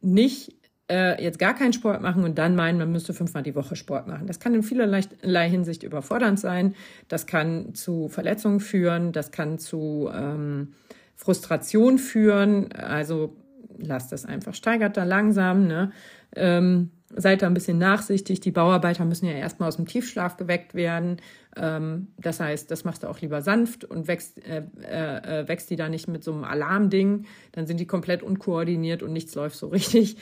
Nicht 0.00 0.59
äh, 0.90 1.22
jetzt 1.22 1.38
gar 1.38 1.54
keinen 1.54 1.72
Sport 1.72 2.02
machen 2.02 2.24
und 2.24 2.36
dann 2.38 2.56
meinen, 2.56 2.78
man 2.78 2.90
müsste 2.90 3.14
fünfmal 3.14 3.42
die 3.42 3.54
Woche 3.54 3.76
Sport 3.76 4.08
machen. 4.08 4.26
Das 4.26 4.40
kann 4.40 4.54
in 4.54 4.62
vielerlei 4.62 5.48
Hinsicht 5.48 5.84
überfordernd 5.84 6.40
sein. 6.40 6.74
Das 7.08 7.26
kann 7.26 7.74
zu 7.74 8.08
Verletzungen 8.08 8.60
führen. 8.60 9.12
Das 9.12 9.30
kann 9.30 9.58
zu 9.58 10.10
ähm, 10.12 10.74
Frustration 11.14 11.98
führen. 11.98 12.72
Also 12.72 13.36
lasst 13.78 14.10
das 14.12 14.26
einfach, 14.26 14.54
steigert 14.54 14.96
da 14.96 15.04
langsam. 15.04 15.66
Ne? 15.66 15.92
Ähm, 16.34 16.90
seid 17.14 17.42
da 17.42 17.46
ein 17.46 17.54
bisschen 17.54 17.78
nachsichtig. 17.78 18.40
Die 18.40 18.50
Bauarbeiter 18.50 19.04
müssen 19.04 19.26
ja 19.26 19.32
erstmal 19.32 19.68
aus 19.68 19.76
dem 19.76 19.86
Tiefschlaf 19.86 20.36
geweckt 20.36 20.74
werden. 20.74 21.18
Ähm, 21.56 22.08
das 22.18 22.40
heißt, 22.40 22.70
das 22.70 22.84
machst 22.84 23.02
du 23.02 23.08
auch 23.08 23.20
lieber 23.20 23.42
sanft 23.42 23.84
und 23.84 24.08
wächst, 24.08 24.38
äh, 24.46 24.62
äh, 24.82 25.48
wächst 25.48 25.70
die 25.70 25.76
da 25.76 25.88
nicht 25.88 26.08
mit 26.08 26.22
so 26.22 26.32
einem 26.32 26.44
Alarmding. 26.44 27.26
Dann 27.52 27.66
sind 27.66 27.80
die 27.80 27.86
komplett 27.86 28.22
unkoordiniert 28.22 29.02
und 29.02 29.12
nichts 29.12 29.34
läuft 29.34 29.56
so 29.56 29.68
richtig 29.68 30.16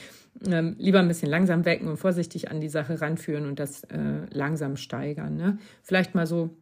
ähm, 0.47 0.77
lieber 0.79 1.01
ein 1.01 1.09
bisschen 1.09 1.31
langsam 1.31 1.65
wecken 1.65 1.89
und 1.89 1.97
vorsichtig 1.97 2.51
an 2.51 2.61
die 2.61 2.69
Sache 2.69 3.01
ranführen 3.01 3.47
und 3.47 3.59
das 3.59 3.85
äh, 3.85 4.27
langsam 4.31 4.77
steigern. 4.77 5.37
Ne? 5.37 5.59
Vielleicht 5.83 6.15
mal 6.15 6.27
so 6.27 6.57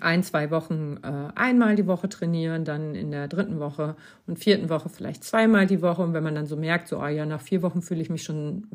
ein, 0.00 0.22
zwei 0.22 0.50
Wochen 0.50 0.98
äh, 1.02 1.28
einmal 1.34 1.76
die 1.76 1.86
Woche 1.86 2.08
trainieren, 2.08 2.64
dann 2.64 2.94
in 2.94 3.10
der 3.10 3.28
dritten 3.28 3.60
Woche 3.60 3.96
und 4.26 4.38
vierten 4.38 4.70
Woche 4.70 4.88
vielleicht 4.88 5.24
zweimal 5.24 5.66
die 5.66 5.82
Woche. 5.82 6.02
Und 6.02 6.14
wenn 6.14 6.24
man 6.24 6.34
dann 6.34 6.46
so 6.46 6.56
merkt, 6.56 6.88
so, 6.88 6.98
ah 6.98 7.10
ja, 7.10 7.26
nach 7.26 7.42
vier 7.42 7.62
Wochen 7.62 7.82
fühle 7.82 8.00
ich 8.00 8.10
mich 8.10 8.22
schon 8.22 8.66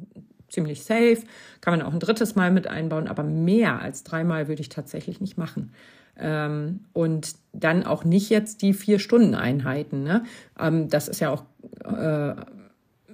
ziemlich 0.50 0.84
safe, 0.84 1.20
kann 1.62 1.78
man 1.78 1.82
auch 1.82 1.94
ein 1.94 2.00
drittes 2.00 2.36
Mal 2.36 2.52
mit 2.52 2.68
einbauen, 2.68 3.08
aber 3.08 3.24
mehr 3.24 3.82
als 3.82 4.04
dreimal 4.04 4.48
würde 4.48 4.62
ich 4.62 4.70
tatsächlich 4.70 5.22
nicht 5.22 5.38
machen. 5.38 5.72
Ähm, 6.18 6.82
und 6.94 7.36
dann 7.54 7.86
auch 7.86 8.04
nicht 8.04 8.30
jetzt 8.30 8.62
die 8.62 8.74
vier 8.74 9.00
Stunden 9.00 9.36
Einheiten. 9.36 10.04
Ne? 10.04 10.24
Ähm, 10.60 10.90
das 10.90 11.08
ist 11.08 11.22
ja 11.22 11.30
auch 11.30 11.44
äh, 11.86 12.36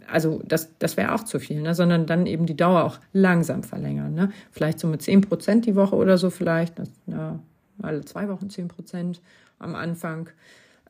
also 0.07 0.41
das, 0.45 0.69
das 0.79 0.97
wäre 0.97 1.13
auch 1.13 1.23
zu 1.23 1.39
viel, 1.39 1.61
ne? 1.61 1.73
sondern 1.73 2.05
dann 2.05 2.25
eben 2.25 2.45
die 2.45 2.57
Dauer 2.57 2.83
auch 2.83 2.99
langsam 3.13 3.63
verlängern. 3.63 4.13
Ne? 4.13 4.31
Vielleicht 4.51 4.79
so 4.79 4.87
mit 4.87 5.01
10 5.01 5.21
Prozent 5.21 5.65
die 5.65 5.75
Woche 5.75 5.95
oder 5.95 6.17
so 6.17 6.29
vielleicht. 6.29 6.79
Das, 6.79 6.89
ja, 7.07 7.39
alle 7.81 8.05
zwei 8.05 8.29
Wochen 8.29 8.49
10 8.49 8.67
Prozent 8.67 9.21
am 9.59 9.75
Anfang. 9.75 10.29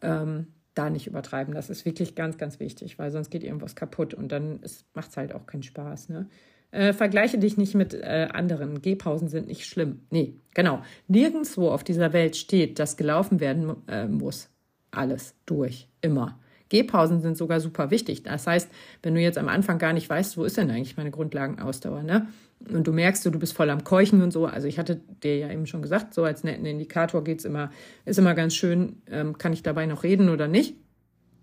Ähm, 0.02 0.48
da 0.76 0.90
nicht 0.90 1.08
übertreiben. 1.08 1.54
Das 1.54 1.70
ist 1.70 1.86
wirklich 1.86 2.16
ganz, 2.16 2.38
ganz 2.38 2.60
wichtig, 2.60 3.00
weil 3.00 3.12
sonst 3.12 3.32
geht 3.32 3.44
irgendwas 3.44 3.76
kaputt 3.76 4.14
und 4.14 4.32
dann 4.32 4.60
macht 4.94 5.10
es 5.10 5.18
halt 5.18 5.34
auch 5.34 5.48
keinen 5.48 5.64
Spaß. 5.64 6.10
Ne? 6.10 6.28
Äh, 6.72 6.94
vergleiche 6.94 7.38
dich 7.38 7.58
nicht 7.58 7.74
mit 7.74 7.94
äh, 7.94 8.28
anderen. 8.32 8.82
Gehpausen 8.82 9.30
sind 9.30 9.48
nicht 9.48 9.66
schlimm. 9.66 10.02
Nee, 10.10 10.36
genau. 10.54 10.82
Nirgendwo 11.08 11.70
auf 11.70 11.84
dieser 11.84 12.14
Welt 12.14 12.36
steht, 12.36 12.80
dass 12.80 12.98
gelaufen 12.98 13.40
werden 13.40 13.76
äh, 13.88 14.08
muss. 14.08 14.50
Alles 14.92 15.36
durch. 15.46 15.88
Immer. 16.02 16.40
Gehpausen 16.70 17.22
sind 17.22 17.38
sogar 17.38 17.60
super 17.60 17.92
wichtig. 17.92 18.24
Das 18.24 18.48
heißt, 18.48 18.70
wenn 19.04 19.16
du 19.16 19.22
jetzt 19.22 19.38
am 19.38 19.48
Anfang 19.48 19.78
gar 19.78 19.94
nicht 19.94 20.10
weißt, 20.10 20.38
wo 20.38 20.44
ist 20.44 20.58
denn 20.58 20.70
eigentlich 20.70 20.98
meine 20.98 21.12
Grundlagenausdauer, 21.12 22.04
ne? 22.04 22.28
Und 22.72 22.88
du 22.88 22.92
merkst, 22.92 23.26
du 23.26 23.32
bist 23.32 23.54
voll 23.54 23.70
am 23.70 23.84
Keuchen 23.84 24.22
und 24.22 24.32
so. 24.32 24.46
Also 24.46 24.68
ich 24.68 24.80
hatte 24.80 25.02
dir 25.24 25.38
ja 25.38 25.52
eben 25.52 25.68
schon 25.68 25.82
gesagt, 25.82 26.14
so 26.14 26.24
als 26.24 26.44
netten 26.44 26.66
Indikator 26.66 27.24
geht's 27.24 27.46
immer, 27.46 27.72
ist 28.06 28.20
immer 28.20 28.34
ganz 28.34 28.56
schön, 28.56 29.02
ähm, 29.10 29.38
kann 29.38 29.54
ich 29.54 29.64
dabei 29.64 29.86
noch 29.86 30.04
reden 30.04 30.30
oder 30.30 30.48
nicht? 30.48 30.76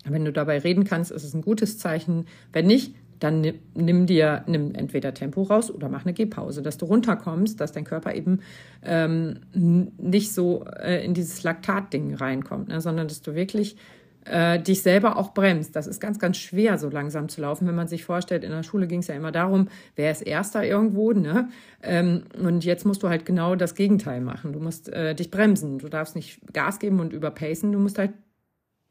Wenn 0.05 0.25
du 0.25 0.33
dabei 0.33 0.59
reden 0.59 0.85
kannst, 0.85 1.13
ist 1.13 1.23
es 1.23 1.35
ein 1.35 1.43
gutes 1.43 1.79
Zeichen. 1.79 2.27
Wenn 2.53 2.67
nicht, 2.67 2.95
dann 3.23 3.47
nimm 3.75 4.07
dir, 4.07 4.43
nimm 4.49 4.75
entweder 4.75 5.15
Tempo 5.15 5.43
raus 5.43 5.71
oder 5.71 5.89
mach 5.89 6.05
eine 6.05 6.13
Gehpause, 6.13 6.61
dass 6.61 6.77
du 6.77 6.87
runterkommst, 6.87 7.61
dass 7.61 7.71
dein 7.71 7.85
Körper 7.85 8.15
eben 8.15 8.41
ähm, 8.83 9.41
nicht 9.53 10.33
so 10.33 10.65
äh, 10.65 11.05
in 11.05 11.15
dieses 11.15 11.45
Laktat-Ding 11.45 12.15
reinkommt, 12.15 12.69
ne, 12.69 12.81
sondern 12.81 13.07
dass 13.07 13.23
du 13.23 13.37
wirklich 13.37 13.77
äh, 14.25 14.61
dich 14.61 14.83
selber 14.83 15.17
auch 15.17 15.35
bremst. 15.35 15.75
Das 15.77 15.87
ist 15.87 16.01
ganz, 16.01 16.19
ganz 16.19 16.37
schwer, 16.37 16.79
so 16.79 16.89
langsam 16.89 17.29
zu 17.29 17.41
laufen. 17.41 17.67
Wenn 17.67 17.75
man 17.75 17.89
sich 17.89 18.05
vorstellt, 18.05 18.45
in 18.45 18.51
der 18.51 18.63
Schule 18.63 18.87
ging 18.87 19.01
es 19.01 19.09
ja 19.09 19.15
immer 19.15 19.33
darum, 19.33 19.69
wer 19.97 20.11
ist 20.11 20.23
Erster 20.23 20.65
irgendwo, 20.65 21.13
ne? 21.13 21.49
Ähm, 21.83 22.25
und 22.39 22.65
jetzt 22.65 22.87
musst 22.87 23.03
du 23.03 23.09
halt 23.09 23.27
genau 23.27 23.57
das 23.57 23.75
Gegenteil 23.75 24.21
machen. 24.21 24.53
Du 24.53 24.61
musst 24.61 24.89
äh, 24.89 25.15
dich 25.15 25.31
bremsen. 25.31 25.79
Du 25.79 25.89
darfst 25.89 26.15
nicht 26.15 26.41
Gas 26.53 26.79
geben 26.79 27.01
und 27.01 27.13
überpacen, 27.13 27.73
du 27.73 27.79
musst 27.79 27.99
halt 27.99 28.13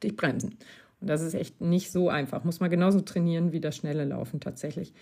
dich 0.03 0.16
bremsen. 0.16 0.58
Und 0.99 1.08
das 1.08 1.22
ist 1.22 1.34
echt 1.34 1.62
nicht 1.62 1.91
so 1.91 2.10
einfach. 2.10 2.44
Muss 2.44 2.60
man 2.60 2.70
genauso 2.70 3.02
trainieren 3.02 3.52
wie 3.52 3.60
das 3.60 3.76
schnelle 3.76 4.06
Laufen 4.06 4.40
tatsächlich. 4.40 4.94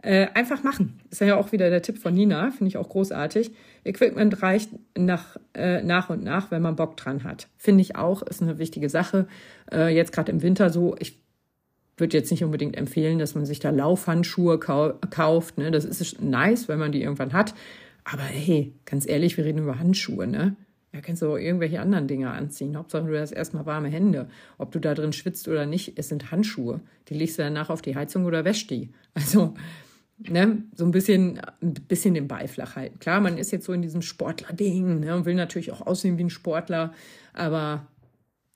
Äh, 0.00 0.28
einfach 0.34 0.62
machen. 0.62 1.00
Ist 1.10 1.20
ja 1.20 1.36
auch 1.36 1.50
wieder 1.50 1.70
der 1.70 1.82
Tipp 1.82 1.98
von 1.98 2.14
Nina, 2.14 2.52
finde 2.52 2.68
ich 2.68 2.76
auch 2.76 2.88
großartig. 2.88 3.50
Equipment 3.84 4.42
reicht 4.42 4.70
nach, 4.96 5.36
äh, 5.54 5.82
nach 5.82 6.08
und 6.08 6.22
nach, 6.22 6.52
wenn 6.52 6.62
man 6.62 6.76
Bock 6.76 6.96
dran 6.96 7.24
hat. 7.24 7.48
Finde 7.56 7.82
ich 7.82 7.96
auch, 7.96 8.22
ist 8.22 8.40
eine 8.40 8.58
wichtige 8.58 8.88
Sache. 8.88 9.26
Äh, 9.72 9.94
jetzt 9.94 10.12
gerade 10.12 10.30
im 10.30 10.42
Winter 10.42 10.70
so, 10.70 10.94
ich 11.00 11.20
würde 11.96 12.16
jetzt 12.16 12.30
nicht 12.30 12.44
unbedingt 12.44 12.76
empfehlen, 12.76 13.18
dass 13.18 13.34
man 13.34 13.44
sich 13.44 13.58
da 13.58 13.70
Laufhandschuhe 13.70 14.58
kau 14.58 14.92
kauft. 15.10 15.58
Ne? 15.58 15.72
Das 15.72 15.84
ist 15.84 16.22
nice, 16.22 16.68
wenn 16.68 16.78
man 16.78 16.92
die 16.92 17.02
irgendwann 17.02 17.32
hat. 17.32 17.54
Aber 18.04 18.22
hey, 18.22 18.72
ganz 18.84 19.06
ehrlich, 19.06 19.36
wir 19.36 19.44
reden 19.44 19.58
über 19.58 19.80
Handschuhe, 19.80 20.26
ne? 20.28 20.56
Ja, 20.92 21.02
kannst 21.02 21.20
du 21.20 21.26
auch 21.26 21.36
irgendwelche 21.36 21.80
anderen 21.80 22.08
Dinge 22.08 22.30
anziehen. 22.30 22.76
Hauptsache, 22.76 23.06
du 23.06 23.20
hast 23.20 23.32
erstmal 23.32 23.66
warme 23.66 23.88
Hände. 23.88 24.30
Ob 24.56 24.72
du 24.72 24.78
da 24.78 24.94
drin 24.94 25.12
schwitzt 25.12 25.46
oder 25.46 25.66
nicht, 25.66 25.98
es 25.98 26.08
sind 26.08 26.30
Handschuhe. 26.30 26.80
Die 27.08 27.14
legst 27.14 27.38
du 27.38 27.42
danach 27.42 27.68
auf 27.68 27.82
die 27.82 27.94
Heizung 27.94 28.24
oder 28.24 28.44
wäschst 28.44 28.70
die. 28.70 28.90
Also, 29.12 29.54
ne, 30.18 30.62
so 30.74 30.84
ein 30.84 30.90
bisschen, 30.90 31.40
ein 31.62 31.74
bisschen 31.74 32.14
den 32.14 32.28
Ball 32.28 32.48
flach 32.48 32.76
halten. 32.76 32.98
Klar, 32.98 33.20
man 33.20 33.38
ist 33.38 33.50
jetzt 33.50 33.66
so 33.66 33.72
in 33.72 33.82
diesem 33.82 34.02
Sportler-Ding 34.02 35.00
ne, 35.00 35.14
und 35.14 35.24
will 35.24 35.34
natürlich 35.34 35.72
auch 35.72 35.86
aussehen 35.86 36.18
wie 36.18 36.24
ein 36.24 36.30
Sportler, 36.30 36.92
aber 37.32 37.86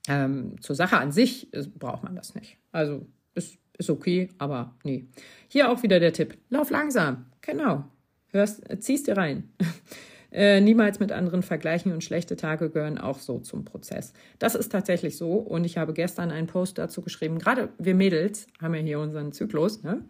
ähm, 0.08 0.60
zur 0.60 0.76
Sache 0.76 0.98
an 0.98 1.12
sich 1.12 1.52
ist, 1.52 1.78
braucht 1.78 2.02
man 2.02 2.16
das 2.16 2.34
nicht. 2.34 2.58
Also, 2.72 3.06
ist, 3.34 3.58
ist 3.78 3.90
okay, 3.90 4.28
aber 4.38 4.74
nee. 4.82 5.06
Hier 5.48 5.70
auch 5.70 5.82
wieder 5.82 6.00
der 6.00 6.12
Tipp. 6.12 6.36
Lauf 6.50 6.70
langsam. 6.70 7.26
Genau. 7.40 7.84
Hörst, 8.28 8.62
ziehst 8.80 9.06
dir 9.06 9.16
rein. 9.16 9.48
Äh, 10.34 10.62
niemals 10.62 10.98
mit 10.98 11.12
anderen 11.12 11.42
vergleichen 11.42 11.92
und 11.92 12.02
schlechte 12.02 12.36
Tage 12.36 12.70
gehören 12.70 12.96
auch 12.96 13.18
so 13.18 13.38
zum 13.40 13.66
Prozess. 13.66 14.14
Das 14.38 14.54
ist 14.54 14.72
tatsächlich 14.72 15.18
so 15.18 15.34
und 15.34 15.64
ich 15.64 15.76
habe 15.76 15.92
gestern 15.92 16.30
einen 16.30 16.46
Post 16.46 16.78
dazu 16.78 17.02
geschrieben. 17.02 17.38
Gerade 17.38 17.68
wir 17.78 17.94
Mädels 17.94 18.46
haben 18.60 18.74
ja 18.74 18.80
hier 18.80 18.98
unseren 18.98 19.32
Zyklus, 19.32 19.82
ne? 19.82 20.02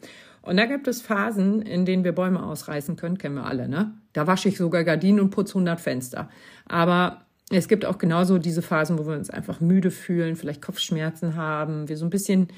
Und 0.43 0.57
da 0.57 0.67
gibt 0.67 0.89
es 0.89 1.01
Phasen, 1.01 1.63
in 1.63 1.85
denen 1.85 2.05
wir 2.05 2.13
Bäume 2.13 2.43
ausreißen 2.43 2.97
können, 2.97 3.19
kennen 3.19 3.37
wir 3.37 3.47
alle, 3.47 3.69
ne? 3.69 3.95
Da 4.13 4.27
wasche 4.27 4.49
ich 4.49 4.59
sogar 4.59 4.85
Gardinen 4.85 5.21
und 5.21 5.31
putze 5.31 5.55
100 5.55 5.81
Fenster. 5.81 6.29
Aber 6.67 7.23
es 7.51 7.69
gibt 7.69 7.85
auch 7.85 7.99
genauso 7.99 8.39
diese 8.39 8.63
Phasen, 8.63 8.99
wo 8.99 9.07
wir 9.07 9.15
uns 9.15 9.31
einfach 9.31 9.61
müde 9.61 9.91
fühlen, 9.91 10.37
vielleicht 10.37 10.63
Kopfschmerzen 10.63 11.37
haben, 11.37 11.89
wir 11.89 11.97
so 11.97 12.05
ein 12.05 12.11
bisschen 12.11 12.49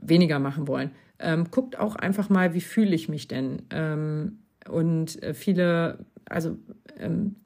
weniger 0.00 0.38
machen 0.38 0.68
wollen. 0.68 0.92
Ähm, 1.18 1.50
guckt 1.50 1.78
auch 1.78 1.96
einfach 1.96 2.28
mal, 2.28 2.54
wie 2.54 2.60
fühle 2.60 2.94
ich 2.94 3.08
mich 3.08 3.28
denn? 3.28 3.62
Ähm, 3.70 4.38
und 4.68 5.22
äh, 5.22 5.34
viele 5.34 5.98
also 6.28 6.56
ähm, 6.98 7.36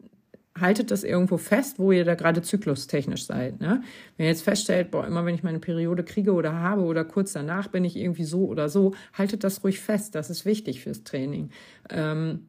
haltet 0.60 0.90
das 0.90 1.04
irgendwo 1.04 1.36
fest, 1.36 1.78
wo 1.78 1.92
ihr 1.92 2.04
da 2.04 2.14
gerade 2.14 2.42
zyklustechnisch 2.42 3.26
seid. 3.26 3.60
Ne? 3.60 3.82
Wenn 4.16 4.24
ihr 4.24 4.30
jetzt 4.30 4.42
feststellt, 4.42 4.90
boah, 4.90 5.06
immer 5.06 5.24
wenn 5.24 5.34
ich 5.34 5.42
meine 5.42 5.58
Periode 5.58 6.04
kriege 6.04 6.32
oder 6.32 6.52
habe 6.54 6.82
oder 6.82 7.04
kurz 7.04 7.32
danach 7.32 7.68
bin 7.68 7.84
ich 7.84 7.96
irgendwie 7.96 8.24
so 8.24 8.46
oder 8.46 8.68
so, 8.68 8.94
haltet 9.12 9.44
das 9.44 9.62
ruhig 9.64 9.80
fest. 9.80 10.14
Das 10.14 10.30
ist 10.30 10.44
wichtig 10.44 10.82
fürs 10.82 11.04
Training. 11.04 11.50
Ähm, 11.90 12.48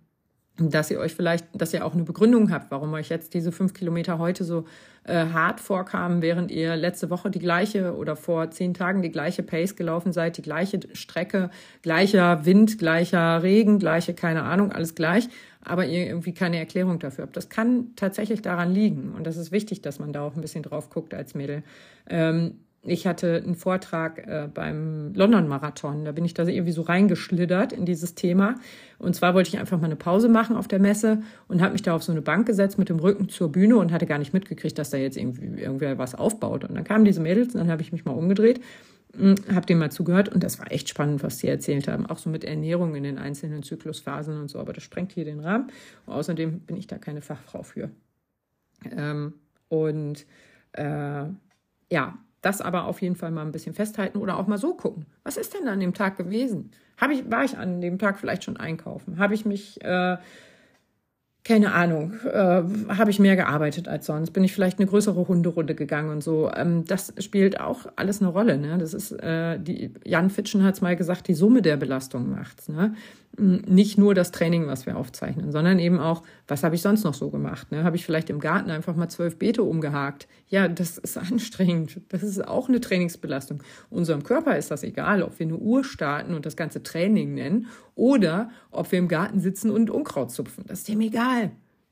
dass 0.59 0.91
ihr 0.91 0.99
euch 0.99 1.13
vielleicht, 1.13 1.47
dass 1.53 1.73
ihr 1.73 1.85
auch 1.85 1.93
eine 1.93 2.03
Begründung 2.03 2.51
habt, 2.51 2.71
warum 2.71 2.93
euch 2.93 3.09
jetzt 3.09 3.33
diese 3.33 3.51
fünf 3.51 3.73
Kilometer 3.73 4.19
heute 4.19 4.43
so 4.43 4.65
äh, 5.09 5.33
hart 5.33 5.59
vorkamen, 5.59 6.21
während 6.21 6.51
ihr 6.51 6.75
letzte 6.75 7.09
Woche 7.09 7.29
die 7.29 7.39
gleiche 7.39 7.95
oder 7.95 8.15
vor 8.15 8.51
zehn 8.51 8.73
Tagen 8.73 9.01
die 9.01 9.11
gleiche 9.11 9.43
Pace 9.43 9.75
gelaufen 9.75 10.13
seid, 10.13 10.37
die 10.37 10.41
gleiche 10.41 10.79
Strecke, 10.93 11.49
gleicher 11.81 12.45
Wind, 12.45 12.77
gleicher 12.77 13.43
Regen, 13.43 13.79
gleiche, 13.79 14.13
keine 14.13 14.43
Ahnung, 14.43 14.71
alles 14.71 14.95
gleich, 14.95 15.27
aber 15.61 15.85
ihr 15.85 16.05
irgendwie 16.05 16.33
keine 16.33 16.57
Erklärung 16.57 16.99
dafür 16.99 17.23
habt. 17.23 17.35
Das 17.35 17.49
kann 17.49 17.95
tatsächlich 17.95 18.41
daran 18.41 18.73
liegen 18.73 19.13
und 19.17 19.25
das 19.25 19.35
ist 19.35 19.51
wichtig, 19.51 19.81
dass 19.81 19.99
man 19.99 20.13
da 20.13 20.21
auch 20.21 20.35
ein 20.35 20.41
bisschen 20.41 20.63
drauf 20.63 20.89
guckt 20.89 21.13
als 21.13 21.33
Mädel. 21.33 21.63
Ähm, 22.09 22.59
ich 22.81 23.05
hatte 23.05 23.41
einen 23.43 23.55
Vortrag 23.55 24.19
äh, 24.19 24.47
beim 24.53 25.13
London-Marathon. 25.13 26.05
Da 26.05 26.13
bin 26.13 26.23
ich 26.23 26.33
da 26.33 26.45
irgendwie 26.45 26.71
so 26.71 26.81
reingeschlittert 26.81 27.73
in 27.73 27.85
dieses 27.85 28.15
Thema. 28.15 28.55
Und 28.99 29.15
zwar 29.15 29.33
wollte 29.33 29.49
ich 29.49 29.59
einfach 29.59 29.77
mal 29.77 29.85
eine 29.85 29.97
Pause 29.97 30.29
machen 30.29 30.55
auf 30.55 30.67
der 30.67 30.79
Messe 30.79 31.21
und 31.49 31.61
habe 31.61 31.73
mich 31.73 31.81
da 31.81 31.93
auf 31.93 32.03
so 32.03 32.13
eine 32.13 32.21
Bank 32.21 32.47
gesetzt 32.47 32.77
mit 32.77 32.89
dem 32.89 32.99
Rücken 32.99 33.27
zur 33.27 33.51
Bühne 33.51 33.77
und 33.77 33.91
hatte 33.91 34.05
gar 34.05 34.17
nicht 34.17 34.33
mitgekriegt, 34.33 34.77
dass 34.77 34.91
da 34.91 34.97
jetzt 34.97 35.17
irgendwie 35.17 35.61
irgendwer 35.61 35.97
was 35.97 36.15
aufbaut. 36.15 36.63
Und 36.63 36.75
dann 36.75 36.85
kamen 36.85 37.03
diese 37.03 37.19
Mädels 37.19 37.53
und 37.53 37.59
dann 37.59 37.71
habe 37.71 37.81
ich 37.81 37.91
mich 37.91 38.05
mal 38.05 38.13
umgedreht, 38.13 38.61
hm, 39.17 39.35
habe 39.53 39.65
denen 39.65 39.79
mal 39.79 39.91
zugehört 39.91 40.29
und 40.29 40.41
das 40.41 40.57
war 40.57 40.71
echt 40.71 40.87
spannend, 40.87 41.21
was 41.21 41.39
sie 41.39 41.47
erzählt 41.47 41.89
haben. 41.89 42.05
Auch 42.05 42.17
so 42.17 42.29
mit 42.29 42.45
Ernährung 42.45 42.95
in 42.95 43.03
den 43.03 43.17
einzelnen 43.17 43.61
Zyklusphasen 43.61 44.39
und 44.39 44.47
so. 44.47 44.57
Aber 44.57 44.71
das 44.71 44.83
sprengt 44.83 45.11
hier 45.11 45.25
den 45.25 45.41
Rahmen. 45.41 45.69
Und 46.05 46.13
außerdem 46.13 46.61
bin 46.61 46.77
ich 46.77 46.87
da 46.87 46.97
keine 46.97 47.21
Fachfrau 47.21 47.63
für. 47.63 47.89
Ähm, 48.95 49.33
und 49.67 50.25
äh, 50.73 51.25
ja, 51.91 52.17
das 52.41 52.61
aber 52.61 52.85
auf 52.85 53.01
jeden 53.01 53.15
Fall 53.15 53.31
mal 53.31 53.45
ein 53.45 53.51
bisschen 53.51 53.73
festhalten 53.73 54.17
oder 54.17 54.37
auch 54.37 54.47
mal 54.47 54.57
so 54.57 54.73
gucken. 54.73 55.05
Was 55.23 55.37
ist 55.37 55.53
denn 55.53 55.67
an 55.67 55.79
dem 55.79 55.93
Tag 55.93 56.17
gewesen? 56.17 56.71
Habe 56.97 57.13
ich, 57.13 57.29
war 57.29 57.43
ich 57.43 57.57
an 57.57 57.81
dem 57.81 57.97
Tag 57.99 58.19
vielleicht 58.19 58.43
schon 58.43 58.57
einkaufen? 58.57 59.17
Habe 59.17 59.33
ich 59.33 59.45
mich 59.45 59.81
äh, 59.83 60.17
keine 61.49 61.73
Ahnung, 61.73 62.13
äh, 62.25 62.63
habe 62.95 63.09
ich 63.09 63.17
mehr 63.17 63.35
gearbeitet 63.35 63.87
als 63.87 64.05
sonst, 64.05 64.31
bin 64.31 64.43
ich 64.43 64.53
vielleicht 64.53 64.77
eine 64.77 64.87
größere 64.87 65.27
Hunderunde 65.27 65.73
gegangen 65.73 66.11
und 66.11 66.23
so. 66.23 66.51
Ähm, 66.55 66.85
das 66.85 67.13
spielt 67.19 67.59
auch 67.59 67.87
alles 67.95 68.21
eine 68.21 68.29
Rolle. 68.29 68.57
Ne? 68.57 68.77
Das 68.77 68.93
ist, 68.93 69.11
äh, 69.13 69.57
die, 69.59 69.91
Jan 70.05 70.29
Fitschen 70.29 70.63
hat 70.63 70.75
es 70.75 70.81
mal 70.81 70.95
gesagt, 70.95 71.27
die 71.27 71.33
Summe 71.33 71.61
der 71.61 71.77
Belastung 71.77 72.29
macht's. 72.29 72.69
Ne? 72.69 72.93
Nicht 73.37 73.97
nur 73.97 74.15
das 74.15 74.31
Training, 74.31 74.67
was 74.67 74.85
wir 74.85 74.97
aufzeichnen, 74.97 75.51
sondern 75.51 75.79
eben 75.79 75.99
auch, 75.99 76.23
was 76.47 76.63
habe 76.63 76.75
ich 76.75 76.81
sonst 76.81 77.03
noch 77.03 77.13
so 77.13 77.29
gemacht? 77.29 77.71
Ne? 77.71 77.83
Habe 77.83 77.95
ich 77.95 78.03
vielleicht 78.03 78.29
im 78.29 78.39
Garten 78.39 78.69
einfach 78.69 78.95
mal 78.95 79.07
zwölf 79.07 79.37
Beete 79.37 79.63
umgehakt? 79.63 80.27
Ja, 80.47 80.67
das 80.67 80.97
ist 80.97 81.17
anstrengend. 81.31 82.01
Das 82.09 82.23
ist 82.23 82.45
auch 82.45 82.67
eine 82.67 82.81
Trainingsbelastung. 82.81 83.63
Unserem 83.89 84.23
Körper 84.23 84.57
ist 84.57 84.71
das 84.71 84.83
egal, 84.83 85.23
ob 85.23 85.39
wir 85.39 85.45
eine 85.45 85.57
Uhr 85.57 85.83
starten 85.83 86.33
und 86.33 86.45
das 86.45 86.57
ganze 86.57 86.83
Training 86.83 87.33
nennen 87.35 87.67
oder 87.95 88.49
ob 88.71 88.91
wir 88.91 88.99
im 88.99 89.07
Garten 89.07 89.39
sitzen 89.39 89.69
und 89.71 89.89
Unkraut 89.89 90.31
zupfen. 90.31 90.65
Das 90.67 90.79
ist 90.79 90.87
dem 90.87 90.99
egal. 91.01 91.51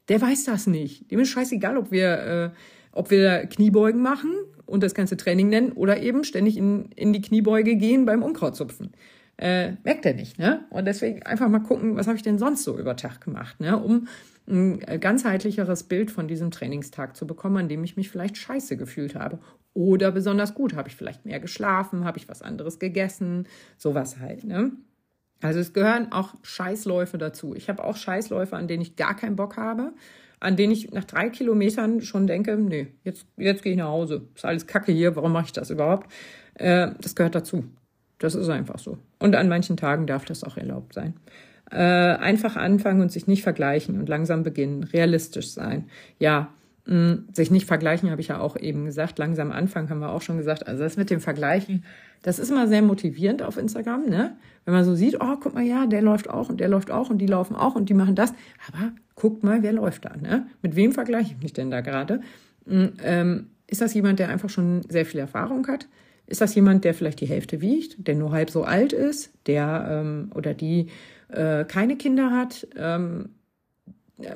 Der 0.09 0.21
weiß 0.21 0.45
das 0.45 0.67
nicht. 0.67 1.11
Dem 1.11 1.19
ist 1.19 1.29
scheißegal, 1.29 1.77
ob 1.77 1.91
wir, 1.91 2.19
äh, 2.19 2.49
ob 2.91 3.11
wir 3.11 3.45
Kniebeugen 3.45 4.01
machen 4.01 4.33
und 4.65 4.83
das 4.83 4.93
ganze 4.93 5.17
Training 5.17 5.49
nennen 5.49 5.71
oder 5.71 6.01
eben 6.01 6.23
ständig 6.23 6.57
in, 6.57 6.91
in 6.95 7.13
die 7.13 7.21
Kniebeuge 7.21 7.75
gehen 7.75 8.05
beim 8.05 8.23
Unkrautzupfen. 8.23 8.91
Äh, 9.37 9.73
merkt 9.83 10.05
er 10.05 10.15
nicht, 10.15 10.39
ne? 10.39 10.65
Und 10.71 10.85
deswegen 10.85 11.23
einfach 11.23 11.47
mal 11.47 11.59
gucken, 11.59 11.95
was 11.95 12.07
habe 12.07 12.17
ich 12.17 12.23
denn 12.23 12.39
sonst 12.39 12.63
so 12.63 12.77
über 12.77 12.95
Tag 12.95 13.21
gemacht, 13.21 13.59
ne? 13.59 13.77
Um 13.77 14.07
ein 14.49 14.79
ganzheitlicheres 14.99 15.83
Bild 15.83 16.09
von 16.09 16.27
diesem 16.27 16.51
Trainingstag 16.51 17.15
zu 17.17 17.27
bekommen, 17.27 17.57
an 17.57 17.69
dem 17.69 17.83
ich 17.83 17.97
mich 17.97 18.09
vielleicht 18.09 18.37
scheiße 18.37 18.77
gefühlt 18.77 19.13
habe. 19.13 19.39
Oder 19.73 20.11
besonders 20.11 20.55
gut. 20.55 20.73
Habe 20.73 20.89
ich 20.89 20.95
vielleicht 20.95 21.25
mehr 21.25 21.39
geschlafen? 21.39 22.05
Habe 22.05 22.17
ich 22.17 22.29
was 22.29 22.41
anderes 22.41 22.79
gegessen? 22.79 23.47
Sowas 23.77 24.19
halt, 24.19 24.43
ne? 24.43 24.71
Also 25.41 25.59
es 25.59 25.73
gehören 25.73 26.11
auch 26.11 26.33
Scheißläufe 26.41 27.17
dazu. 27.17 27.53
Ich 27.55 27.69
habe 27.69 27.83
auch 27.83 27.95
Scheißläufe, 27.95 28.55
an 28.55 28.67
denen 28.67 28.81
ich 28.81 28.95
gar 28.95 29.15
keinen 29.15 29.35
Bock 29.35 29.57
habe, 29.57 29.93
an 30.39 30.55
denen 30.55 30.71
ich 30.71 30.91
nach 30.91 31.03
drei 31.03 31.29
Kilometern 31.29 32.01
schon 32.01 32.25
denke, 32.25 32.57
nee, 32.57 32.87
jetzt, 33.03 33.27
jetzt 33.37 33.61
gehe 33.61 33.73
ich 33.73 33.77
nach 33.77 33.89
Hause. 33.89 34.27
Ist 34.33 34.45
alles 34.45 34.65
Kacke 34.65 34.91
hier, 34.91 35.15
warum 35.15 35.31
mache 35.33 35.45
ich 35.45 35.51
das 35.51 35.69
überhaupt? 35.69 36.11
Äh, 36.55 36.91
das 36.99 37.15
gehört 37.15 37.35
dazu. 37.35 37.65
Das 38.19 38.35
ist 38.35 38.49
einfach 38.49 38.79
so. 38.79 38.97
Und 39.19 39.35
an 39.35 39.49
manchen 39.49 39.77
Tagen 39.77 40.07
darf 40.07 40.25
das 40.25 40.43
auch 40.43 40.57
erlaubt 40.57 40.93
sein. 40.93 41.13
Äh, 41.69 41.77
einfach 41.77 42.55
anfangen 42.55 43.01
und 43.01 43.11
sich 43.11 43.27
nicht 43.27 43.43
vergleichen 43.43 43.99
und 43.99 44.09
langsam 44.09 44.43
beginnen. 44.43 44.83
Realistisch 44.83 45.51
sein. 45.51 45.89
Ja, 46.17 46.49
Hm, 46.87 47.25
sich 47.33 47.51
nicht 47.51 47.65
vergleichen, 47.65 48.11
habe 48.11 48.21
ich 48.21 48.29
ja 48.29 48.39
auch 48.39 48.55
eben 48.55 48.85
gesagt. 48.85 49.19
Langsam 49.19 49.51
Anfang 49.51 49.89
haben 49.89 49.99
wir 49.99 50.09
auch 50.09 50.21
schon 50.21 50.37
gesagt. 50.37 50.67
Also 50.67 50.83
das 50.83 50.95
mit 50.95 51.09
dem 51.09 51.19
Vergleichen, 51.19 51.83
das 52.23 52.39
ist 52.39 52.49
immer 52.49 52.67
sehr 52.67 52.81
motivierend 52.81 53.43
auf 53.43 53.57
Instagram, 53.57 54.05
ne? 54.05 54.37
Wenn 54.63 54.73
man 54.73 54.85
so 54.85 54.95
sieht, 54.95 55.17
oh, 55.19 55.35
guck 55.41 55.53
mal, 55.53 55.63
ja, 55.63 55.85
der 55.85 56.01
läuft 56.01 56.29
auch 56.29 56.47
und 56.47 56.61
der 56.61 56.69
läuft 56.69 56.89
auch 56.89 57.09
und 57.09 57.17
die 57.17 57.25
laufen 57.25 57.57
auch 57.57 57.75
und 57.75 57.89
die 57.89 57.93
machen 57.93 58.15
das. 58.15 58.33
Aber 58.69 58.93
guckt 59.15 59.43
mal, 59.43 59.63
wer 59.63 59.73
läuft 59.73 60.05
da, 60.05 60.15
ne? 60.15 60.47
Mit 60.61 60.77
wem 60.77 60.93
vergleiche 60.93 61.33
ich 61.35 61.43
mich 61.43 61.51
denn 61.51 61.71
da 61.71 61.81
gerade? 61.81 62.21
Hm, 62.65 62.93
ähm, 63.03 63.47
ist 63.67 63.81
das 63.81 63.93
jemand, 63.93 64.19
der 64.19 64.29
einfach 64.29 64.49
schon 64.49 64.83
sehr 64.87 65.05
viel 65.05 65.19
Erfahrung 65.19 65.67
hat? 65.67 65.89
Ist 66.27 66.41
das 66.41 66.53
jemand, 66.55 66.83
der 66.83 66.93
vielleicht 66.93 67.21
die 67.21 67.25
Hälfte 67.25 67.61
wiegt, 67.61 68.07
der 68.07 68.15
nur 68.15 68.31
halb 68.31 68.49
so 68.49 68.63
alt 68.63 68.93
ist, 68.93 69.31
der 69.47 69.87
ähm, 69.89 70.31
oder 70.35 70.53
die 70.53 70.87
äh, 71.29 71.65
keine 71.65 71.97
Kinder 71.97 72.31
hat? 72.31 72.67
Ähm, 72.75 73.29
äh, 74.19 74.35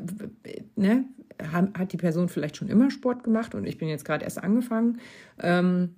ne? 0.76 1.05
Hat 1.41 1.91
die 1.91 1.97
Person 1.97 2.30
vielleicht 2.30 2.57
schon 2.57 2.69
immer 2.69 2.91
Sport 2.91 3.23
gemacht 3.23 3.55
und 3.55 3.65
ich 3.65 3.80
bin 3.80 3.88
jetzt 3.88 4.05
gerade 4.05 4.23
erst 4.23 4.43
angefangen? 4.43 4.99
Ähm, 5.39 5.95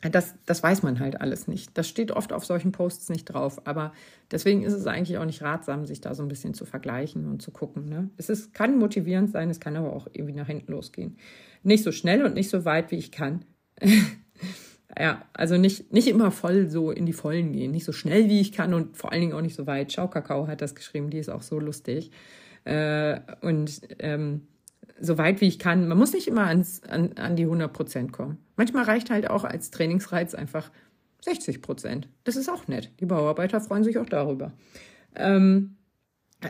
das, 0.00 0.34
das 0.46 0.62
weiß 0.62 0.82
man 0.82 1.00
halt 1.00 1.20
alles 1.20 1.48
nicht. 1.48 1.76
Das 1.76 1.88
steht 1.88 2.12
oft 2.12 2.32
auf 2.32 2.44
solchen 2.44 2.70
Posts 2.70 3.08
nicht 3.08 3.24
drauf. 3.24 3.66
Aber 3.66 3.92
deswegen 4.30 4.62
ist 4.62 4.72
es 4.72 4.86
eigentlich 4.86 5.18
auch 5.18 5.24
nicht 5.24 5.42
ratsam, 5.42 5.86
sich 5.86 6.00
da 6.00 6.14
so 6.14 6.22
ein 6.22 6.28
bisschen 6.28 6.54
zu 6.54 6.64
vergleichen 6.64 7.26
und 7.26 7.42
zu 7.42 7.50
gucken. 7.50 7.86
Ne? 7.86 8.08
Es 8.16 8.28
ist, 8.28 8.54
kann 8.54 8.78
motivierend 8.78 9.30
sein, 9.30 9.50
es 9.50 9.58
kann 9.58 9.76
aber 9.76 9.92
auch 9.92 10.06
irgendwie 10.12 10.34
nach 10.34 10.46
hinten 10.46 10.70
losgehen. 10.70 11.16
Nicht 11.64 11.82
so 11.82 11.90
schnell 11.90 12.24
und 12.24 12.34
nicht 12.34 12.48
so 12.48 12.64
weit, 12.64 12.92
wie 12.92 12.96
ich 12.96 13.10
kann. 13.10 13.44
Ja, 14.98 15.22
also 15.32 15.56
nicht, 15.56 15.92
nicht 15.92 16.08
immer 16.08 16.32
voll 16.32 16.68
so 16.68 16.90
in 16.90 17.06
die 17.06 17.12
Vollen 17.12 17.52
gehen. 17.52 17.70
Nicht 17.70 17.84
so 17.84 17.92
schnell, 17.92 18.28
wie 18.28 18.40
ich 18.40 18.52
kann 18.52 18.74
und 18.74 18.96
vor 18.96 19.12
allen 19.12 19.20
Dingen 19.20 19.32
auch 19.32 19.40
nicht 19.40 19.54
so 19.54 19.66
weit. 19.66 19.92
Schau 19.92 20.08
Kakao 20.08 20.48
hat 20.48 20.60
das 20.60 20.74
geschrieben, 20.74 21.10
die 21.10 21.18
ist 21.18 21.28
auch 21.28 21.42
so 21.42 21.60
lustig. 21.60 22.10
Äh, 22.64 23.20
und 23.40 23.80
ähm, 24.00 24.48
so 25.00 25.16
weit 25.16 25.40
wie 25.40 25.46
ich 25.46 25.60
kann. 25.60 25.86
Man 25.86 25.98
muss 25.98 26.12
nicht 26.12 26.26
immer 26.26 26.46
ans, 26.46 26.82
an, 26.82 27.12
an 27.16 27.36
die 27.36 27.44
100 27.44 27.72
Prozent 27.72 28.12
kommen. 28.12 28.38
Manchmal 28.56 28.84
reicht 28.84 29.10
halt 29.10 29.30
auch 29.30 29.44
als 29.44 29.70
Trainingsreiz 29.70 30.34
einfach 30.34 30.70
60 31.22 31.62
Prozent. 31.62 32.08
Das 32.24 32.36
ist 32.36 32.48
auch 32.48 32.66
nett. 32.66 32.90
Die 32.98 33.06
Bauarbeiter 33.06 33.60
freuen 33.60 33.84
sich 33.84 33.98
auch 33.98 34.06
darüber. 34.06 34.52
Ähm, 35.14 35.76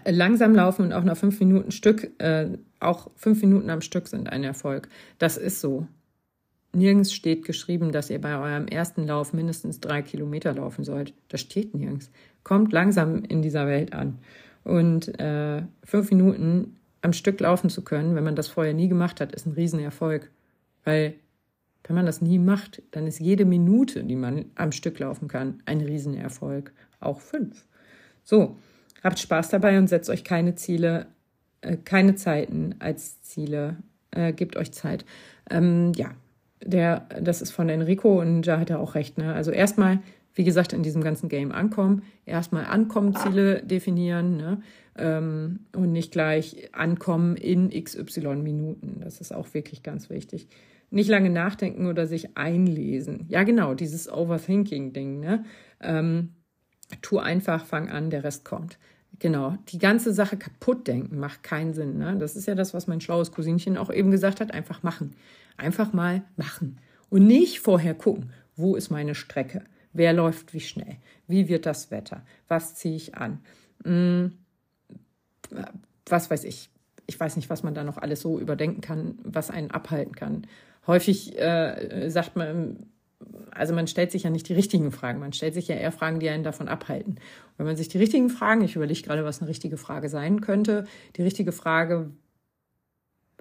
langsam 0.07 0.55
laufen 0.55 0.87
und 0.87 0.93
auch 0.93 1.05
nach 1.05 1.17
fünf 1.17 1.39
Minuten 1.41 1.71
Stück, 1.71 2.19
äh, 2.19 2.59
auch 2.81 3.11
fünf 3.17 3.43
Minuten 3.43 3.71
am 3.71 3.81
Stück 3.81 4.09
sind 4.09 4.31
ein 4.31 4.45
Erfolg. 4.45 4.89
Das 5.19 5.37
ist 5.37 5.61
so. 5.61 5.87
Nirgends 6.73 7.13
steht 7.13 7.45
geschrieben, 7.45 7.93
dass 7.93 8.11
ihr 8.11 8.21
bei 8.21 8.39
eurem 8.39 8.67
ersten 8.69 9.07
Lauf 9.07 9.33
mindestens 9.33 9.81
drei 9.81 10.03
Kilometer 10.03 10.53
laufen 10.53 10.85
sollt. 10.85 11.15
Das 11.29 11.41
steht 11.41 11.75
nirgends. 11.75 12.11
Kommt 12.45 12.73
langsam 12.73 13.25
in 13.25 13.43
dieser 13.43 13.67
Welt 13.67 13.93
an. 13.93 14.19
Und 14.65 15.19
äh, 15.19 15.63
fünf 15.83 16.11
Minuten 16.11 16.77
am 17.01 17.13
Stück 17.13 17.41
laufen 17.41 17.71
zu 17.71 17.83
können, 17.83 18.15
wenn 18.15 18.25
man 18.25 18.37
das 18.37 18.49
vorher 18.49 18.75
nie 18.75 18.89
gemacht 18.89 19.21
hat, 19.21 19.33
ist 19.33 19.47
ein 19.47 19.53
Riesenerfolg. 19.53 20.31
Weil 20.85 21.15
wenn 21.85 21.97
man 21.97 22.07
das 22.07 22.21
nie 22.21 22.39
macht, 22.39 22.83
dann 22.91 23.07
ist 23.07 23.19
jede 23.19 23.47
Minute, 23.47 24.05
die 24.05 24.17
man 24.17 24.47
am 24.57 24.73
Stück 24.73 24.99
laufen 24.99 25.27
kann, 25.27 25.63
ein 25.65 25.81
Riesenerfolg. 25.81 26.73
Auch 27.01 27.21
fünf. 27.21 27.65
So, 28.25 28.57
habt 29.03 29.19
Spaß 29.19 29.49
dabei 29.49 29.79
und 29.79 29.89
setzt 29.89 30.11
euch 30.11 30.23
keine 30.23 30.55
Ziele, 30.55 31.07
äh, 31.63 31.77
keine 31.77 32.15
Zeiten 32.15 32.75
als 32.79 33.23
Ziele. 33.23 33.77
Äh, 34.11 34.33
gebt 34.33 34.57
euch 34.57 34.73
Zeit. 34.73 35.05
Ähm, 35.51 35.93
ja, 35.95 36.11
der, 36.65 37.07
das 37.21 37.43
ist 37.43 37.51
von 37.51 37.69
Enrico 37.69 38.21
und 38.21 38.43
da 38.43 38.59
hat 38.59 38.71
er 38.71 38.81
auch 38.81 38.95
recht. 38.95 39.19
Ne? 39.19 39.33
Also 39.33 39.51
erstmal, 39.51 40.01
wie 40.35 40.45
gesagt, 40.45 40.73
in 40.73 40.83
diesem 40.83 41.03
ganzen 41.03 41.29
Game 41.29 41.53
ankommen, 41.53 42.03
erstmal 42.27 42.65
Ankommenziele 42.67 43.63
definieren 43.63 44.37
ne? 44.37 44.61
Ähm, 44.97 45.61
und 45.75 45.93
nicht 45.93 46.11
gleich 46.11 46.69
ankommen 46.73 47.37
in 47.37 47.71
XY 47.71 48.37
Minuten. 48.37 49.01
Das 49.01 49.21
ist 49.21 49.33
auch 49.33 49.55
wirklich 49.55 49.83
ganz 49.83 50.11
wichtig. 50.11 50.49
Nicht 50.91 51.09
lange 51.09 51.31
nachdenken 51.31 51.87
oder 51.87 52.07
sich 52.07 52.37
einlesen. 52.37 53.27
Ja, 53.29 53.43
genau, 53.45 53.75
dieses 53.75 54.11
Overthinking-Ding. 54.11 55.21
Ne? 55.21 55.45
Ähm, 55.81 56.31
tu 57.03 57.19
einfach, 57.19 57.65
fang 57.67 57.91
an, 57.91 58.11
der 58.11 58.25
Rest 58.25 58.45
kommt. 58.45 58.79
Genau, 59.21 59.57
die 59.69 59.79
ganze 59.79 60.13
Sache 60.13 60.37
kaputt 60.37 60.87
denken 60.87 61.19
macht 61.19 61.43
keinen 61.43 61.75
Sinn. 61.75 61.99
Ne? 61.99 62.17
Das 62.19 62.37
ist 62.37 62.47
ja 62.47 62.55
das, 62.55 62.73
was 62.73 62.87
mein 62.87 63.01
schlaues 63.01 63.33
Cousinchen 63.33 63.77
auch 63.77 63.93
eben 63.93 64.11
gesagt 64.11 64.41
hat, 64.41 64.55
einfach 64.55 64.83
machen. 64.83 65.15
Einfach 65.59 65.93
mal 65.93 66.23
machen. 66.37 66.79
Und 67.11 67.27
nicht 67.27 67.61
vorher 67.61 67.95
gucken, 67.95 68.33
wo 68.57 68.75
ist 68.75 68.91
meine 68.91 69.15
Strecke? 69.15 69.65
Wer 69.93 70.13
läuft 70.13 70.55
wie 70.55 70.61
schnell? 70.61 70.97
Wie 71.27 71.49
wird 71.49 71.67
das 71.67 71.91
Wetter? 71.91 72.25
Was 72.47 72.75
ziehe 72.75 72.97
ich 72.97 73.17
an? 73.17 73.41
Hm, 73.85 74.33
was 76.07 76.31
weiß 76.31 76.45
ich. 76.45 76.71
Ich 77.07 77.19
weiß 77.19 77.37
nicht, 77.37 77.51
was 77.51 77.63
man 77.63 77.75
da 77.75 77.85
noch 77.85 77.99
alles 77.99 78.21
so 78.21 78.39
überdenken 78.39 78.81
kann, 78.81 79.19
was 79.23 79.51
einen 79.51 79.71
abhalten 79.71 80.15
kann. 80.15 80.47
Häufig 80.87 81.39
äh, 81.39 82.09
sagt 82.09 82.37
man, 82.37 82.87
also 83.51 83.75
man 83.75 83.87
stellt 83.87 84.13
sich 84.13 84.23
ja 84.25 84.31
nicht 84.31 84.49
die 84.49 84.55
richtigen 84.55 84.93
Fragen, 84.93 85.19
man 85.19 85.33
stellt 85.33 85.55
sich 85.55 85.69
ja 85.69 85.75
eher 85.75 85.93
Fragen, 85.93 86.21
die 86.21 86.29
einen 86.29 86.45
davon 86.45 86.69
abhalten. 86.69 87.15
Und 87.15 87.59
wenn 87.59 87.67
man 87.67 87.77
sich 87.77 87.89
die 87.89 87.99
richtigen 87.99 88.31
Fragen, 88.31 88.63
ich 88.63 88.77
überlege 88.77 89.03
gerade, 89.03 89.25
was 89.25 89.41
eine 89.41 89.49
richtige 89.49 89.77
Frage 89.77 90.09
sein 90.09 90.41
könnte, 90.41 90.87
die 91.17 91.23
richtige 91.23 91.53
Frage, 91.53 92.11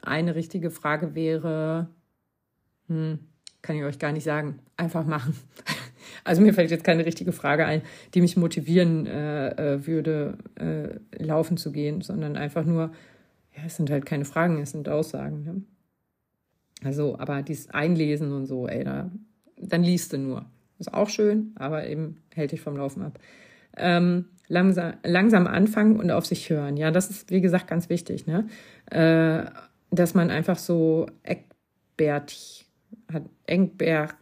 eine 0.01 0.35
richtige 0.35 0.71
Frage 0.71 1.15
wäre, 1.15 1.89
hm, 2.87 3.19
kann 3.61 3.75
ich 3.75 3.83
euch 3.83 3.99
gar 3.99 4.11
nicht 4.11 4.23
sagen. 4.23 4.59
Einfach 4.77 5.05
machen. 5.05 5.35
Also 6.23 6.41
mir 6.41 6.53
fällt 6.53 6.71
jetzt 6.71 6.83
keine 6.83 7.05
richtige 7.05 7.31
Frage 7.31 7.65
ein, 7.65 7.81
die 8.13 8.21
mich 8.21 8.37
motivieren 8.37 9.05
äh, 9.05 9.49
äh, 9.75 9.87
würde, 9.87 10.37
äh, 10.55 11.23
laufen 11.23 11.57
zu 11.57 11.71
gehen, 11.71 12.01
sondern 12.01 12.35
einfach 12.35 12.65
nur, 12.65 12.91
ja, 13.55 13.63
es 13.65 13.75
sind 13.77 13.89
halt 13.89 14.05
keine 14.05 14.25
Fragen, 14.25 14.61
es 14.61 14.71
sind 14.71 14.89
Aussagen. 14.89 15.43
Ne? 15.43 15.61
Also, 16.83 17.17
aber 17.19 17.41
dieses 17.43 17.69
Einlesen 17.69 18.31
und 18.31 18.45
so, 18.45 18.67
ey, 18.67 18.83
da, 18.83 19.11
dann 19.57 19.83
liest 19.83 20.13
du 20.13 20.17
nur. 20.17 20.45
Ist 20.79 20.93
auch 20.93 21.09
schön, 21.09 21.53
aber 21.55 21.87
eben 21.87 22.21
hält 22.33 22.51
dich 22.51 22.61
vom 22.61 22.77
Laufen 22.77 23.01
ab. 23.01 23.19
Ähm, 23.75 24.25
langsam, 24.47 24.93
langsam 25.03 25.47
anfangen 25.47 25.99
und 25.99 26.11
auf 26.11 26.25
sich 26.25 26.49
hören. 26.49 26.77
Ja, 26.77 26.91
das 26.91 27.09
ist, 27.09 27.31
wie 27.31 27.41
gesagt, 27.41 27.67
ganz 27.67 27.89
wichtig, 27.89 28.27
ne? 28.27 28.47
Äh, 28.91 29.49
dass 29.89 30.13
man 30.13 30.29
einfach 30.29 30.57
so 30.57 31.07
Eckbert 31.23 32.66
hat 33.11 33.23
Engberg 33.45 34.15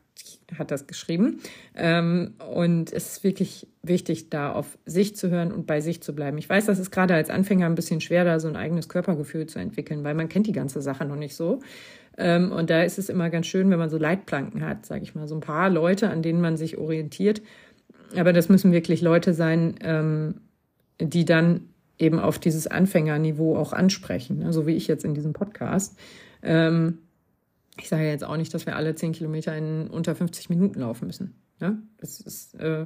hat 0.58 0.72
das 0.72 0.88
geschrieben. 0.88 1.40
Ähm, 1.76 2.34
und 2.54 2.92
es 2.92 3.14
ist 3.14 3.24
wirklich 3.24 3.68
wichtig, 3.84 4.30
da 4.30 4.52
auf 4.52 4.78
sich 4.86 5.16
zu 5.16 5.30
hören 5.30 5.52
und 5.52 5.68
bei 5.68 5.82
sich 5.82 6.02
zu 6.02 6.16
bleiben. 6.16 6.38
Ich 6.38 6.50
weiß, 6.50 6.66
das 6.66 6.80
ist 6.80 6.92
gerade 6.92 7.14
als 7.14 7.30
Anfänger 7.30 7.66
ein 7.66 7.76
bisschen 7.76 8.02
schwer, 8.02 8.24
da 8.24 8.40
so 8.40 8.48
ein 8.48 8.56
eigenes 8.56 8.90
Körpergefühl 8.90 9.48
zu 9.48 9.60
entwickeln, 9.60 10.04
weil 10.04 10.16
man 10.16 10.30
kennt 10.30 10.48
die 10.48 10.54
ganze 10.54 10.82
Sache 10.82 11.06
noch 11.06 11.16
nicht 11.16 11.36
so. 11.36 11.60
Ähm, 12.18 12.52
und 12.52 12.70
da 12.70 12.84
ist 12.84 12.98
es 12.98 13.10
immer 13.10 13.30
ganz 13.30 13.48
schön, 13.48 13.70
wenn 13.70 13.80
man 13.80 13.90
so 13.90 13.98
Leitplanken 13.98 14.66
hat, 14.66 14.86
sage 14.86 15.04
ich 15.04 15.16
mal, 15.16 15.28
so 15.28 15.36
ein 15.36 15.42
paar 15.42 15.70
Leute, 15.70 16.10
an 16.10 16.22
denen 16.22 16.42
man 16.42 16.58
sich 16.58 16.78
orientiert. 16.78 17.42
Aber 18.16 18.34
das 18.34 18.50
müssen 18.50 18.72
wirklich 18.72 19.02
Leute 19.02 19.34
sein, 19.34 19.76
ähm, 19.82 20.42
die 21.02 21.26
dann 21.26 21.70
eben 21.98 22.20
auf 22.20 22.40
dieses 22.40 22.68
Anfängerniveau 22.68 23.58
auch 23.58 23.74
ansprechen, 23.74 24.40
ne? 24.40 24.54
so 24.54 24.68
wie 24.68 24.76
ich 24.76 24.88
jetzt 24.88 25.06
in 25.06 25.14
diesem 25.14 25.34
Podcast. 25.34 25.98
Ähm, 26.42 27.00
ich 27.80 27.90
sage 27.90 28.08
jetzt 28.08 28.24
auch 28.24 28.38
nicht, 28.38 28.54
dass 28.54 28.66
wir 28.66 28.76
alle 28.76 28.96
zehn 28.96 29.12
Kilometer 29.12 29.56
in 29.56 29.88
unter 29.88 30.16
50 30.16 30.50
Minuten 30.50 30.80
laufen 30.80 31.08
müssen. 31.08 31.36
Ne? 31.60 31.78
Das 31.98 32.54
äh, 32.56 32.86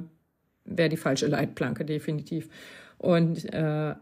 wäre 0.64 0.88
die 0.88 0.96
falsche 0.96 1.26
Leitplanke, 1.26 1.84
definitiv. 1.84 2.48
Und 2.98 3.52
äh, 3.52 3.94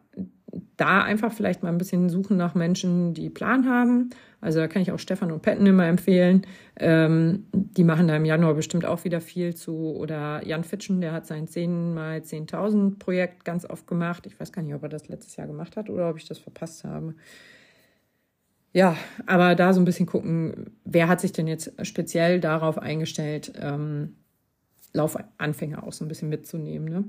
da 0.76 1.02
einfach 1.02 1.32
vielleicht 1.32 1.62
mal 1.62 1.68
ein 1.68 1.78
bisschen 1.78 2.08
suchen 2.08 2.36
nach 2.36 2.54
Menschen, 2.54 3.14
die 3.14 3.30
Plan 3.30 3.68
haben. 3.68 4.10
Also 4.40 4.58
da 4.60 4.68
kann 4.68 4.82
ich 4.82 4.92
auch 4.92 4.98
Stefan 4.98 5.30
und 5.30 5.42
Petten 5.42 5.66
immer 5.66 5.86
empfehlen. 5.86 6.46
Ähm, 6.76 7.46
die 7.52 7.84
machen 7.84 8.08
da 8.08 8.16
im 8.16 8.24
Januar 8.24 8.54
bestimmt 8.54 8.84
auch 8.84 9.04
wieder 9.04 9.20
viel 9.20 9.54
zu. 9.54 9.76
Oder 9.96 10.44
Jan 10.46 10.64
Fitschen, 10.64 11.00
der 11.00 11.12
hat 11.12 11.26
sein 11.26 11.46
10 11.46 11.94
mal 11.94 12.18
10.000 12.18 12.98
Projekt 12.98 13.44
ganz 13.44 13.68
oft 13.68 13.86
gemacht. 13.86 14.26
Ich 14.26 14.38
weiß 14.38 14.52
gar 14.52 14.62
nicht, 14.62 14.74
ob 14.74 14.82
er 14.82 14.88
das 14.88 15.08
letztes 15.08 15.36
Jahr 15.36 15.46
gemacht 15.46 15.76
hat 15.76 15.90
oder 15.90 16.10
ob 16.10 16.16
ich 16.16 16.26
das 16.26 16.38
verpasst 16.38 16.84
habe. 16.84 17.14
Ja, 18.78 18.96
aber 19.26 19.56
da 19.56 19.72
so 19.72 19.80
ein 19.80 19.84
bisschen 19.84 20.06
gucken, 20.06 20.70
wer 20.84 21.08
hat 21.08 21.20
sich 21.20 21.32
denn 21.32 21.48
jetzt 21.48 21.72
speziell 21.82 22.38
darauf 22.38 22.78
eingestellt, 22.78 23.52
ähm, 23.60 24.14
Laufanfänger 24.92 25.82
auch 25.82 25.92
so 25.92 26.04
ein 26.04 26.08
bisschen 26.08 26.28
mitzunehmen. 26.28 26.88
Ne? 26.88 27.02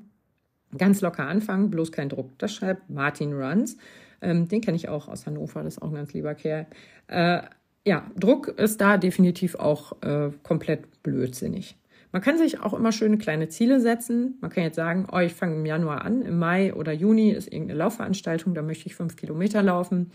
Ganz 0.80 1.02
locker 1.02 1.28
anfangen, 1.28 1.70
bloß 1.70 1.92
kein 1.92 2.10
Druck. 2.10 2.32
Das 2.40 2.56
schreibt 2.56 2.90
Martin 2.90 3.34
Runs. 3.34 3.78
Ähm, 4.20 4.48
den 4.48 4.62
kenne 4.62 4.78
ich 4.78 4.90
auch 4.90 5.08
aus 5.10 5.28
Hannover, 5.28 5.62
das 5.62 5.76
ist 5.76 5.84
auch 5.84 5.90
ein 5.90 5.94
ganz 5.94 6.12
lieber 6.12 6.34
Kerl. 6.34 6.66
Äh, 7.06 7.44
ja, 7.86 8.10
Druck 8.18 8.48
ist 8.48 8.82
da 8.82 8.98
definitiv 8.98 9.54
auch 9.54 10.02
äh, 10.02 10.32
komplett 10.42 11.04
blödsinnig. 11.04 11.78
Man 12.12 12.24
kann 12.24 12.40
sich 12.40 12.60
auch 12.62 12.74
immer 12.74 12.92
schöne 12.92 13.20
kleine 13.20 13.48
Ziele 13.48 13.80
setzen. 13.80 14.40
Man 14.42 14.50
kann 14.50 14.64
jetzt 14.64 14.76
sagen, 14.76 15.06
oh, 15.12 15.20
ich 15.20 15.36
fange 15.36 15.58
im 15.58 15.68
Januar 15.68 16.04
an, 16.04 16.24
im 16.24 16.40
Mai 16.40 16.74
oder 16.74 16.94
Juni 16.94 17.30
ist 17.30 17.54
irgendeine 17.54 17.78
Laufveranstaltung, 17.78 18.56
da 18.56 18.64
möchte 18.64 18.88
ich 18.88 18.96
fünf 18.96 19.16
Kilometer 19.16 19.62
laufen. 19.62 20.10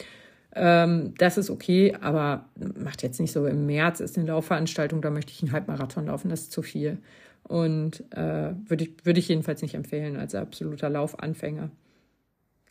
Ähm, 0.55 1.14
das 1.18 1.39
ist 1.39 1.51
okay, 1.51 1.97
aber 2.01 2.48
macht 2.76 3.02
jetzt 3.02 3.20
nicht 3.20 3.32
so. 3.32 3.47
Im 3.47 3.66
März 3.66 4.01
ist 4.01 4.16
eine 4.16 4.28
Laufveranstaltung, 4.28 5.02
da 5.02 5.10
möchte 5.10 5.32
ich 5.32 5.43
einen 5.43 5.52
Halbmarathon 5.52 6.06
laufen, 6.06 6.28
das 6.28 6.43
ist 6.43 6.52
zu 6.52 6.62
viel. 6.62 6.98
Und 7.43 8.05
äh, 8.12 8.55
würde 8.66 8.85
ich, 8.85 9.05
würd 9.05 9.18
ich 9.18 9.28
jedenfalls 9.28 9.62
nicht 9.62 9.74
empfehlen 9.74 10.16
als 10.16 10.35
absoluter 10.35 10.89
Laufanfänger. 10.89 11.70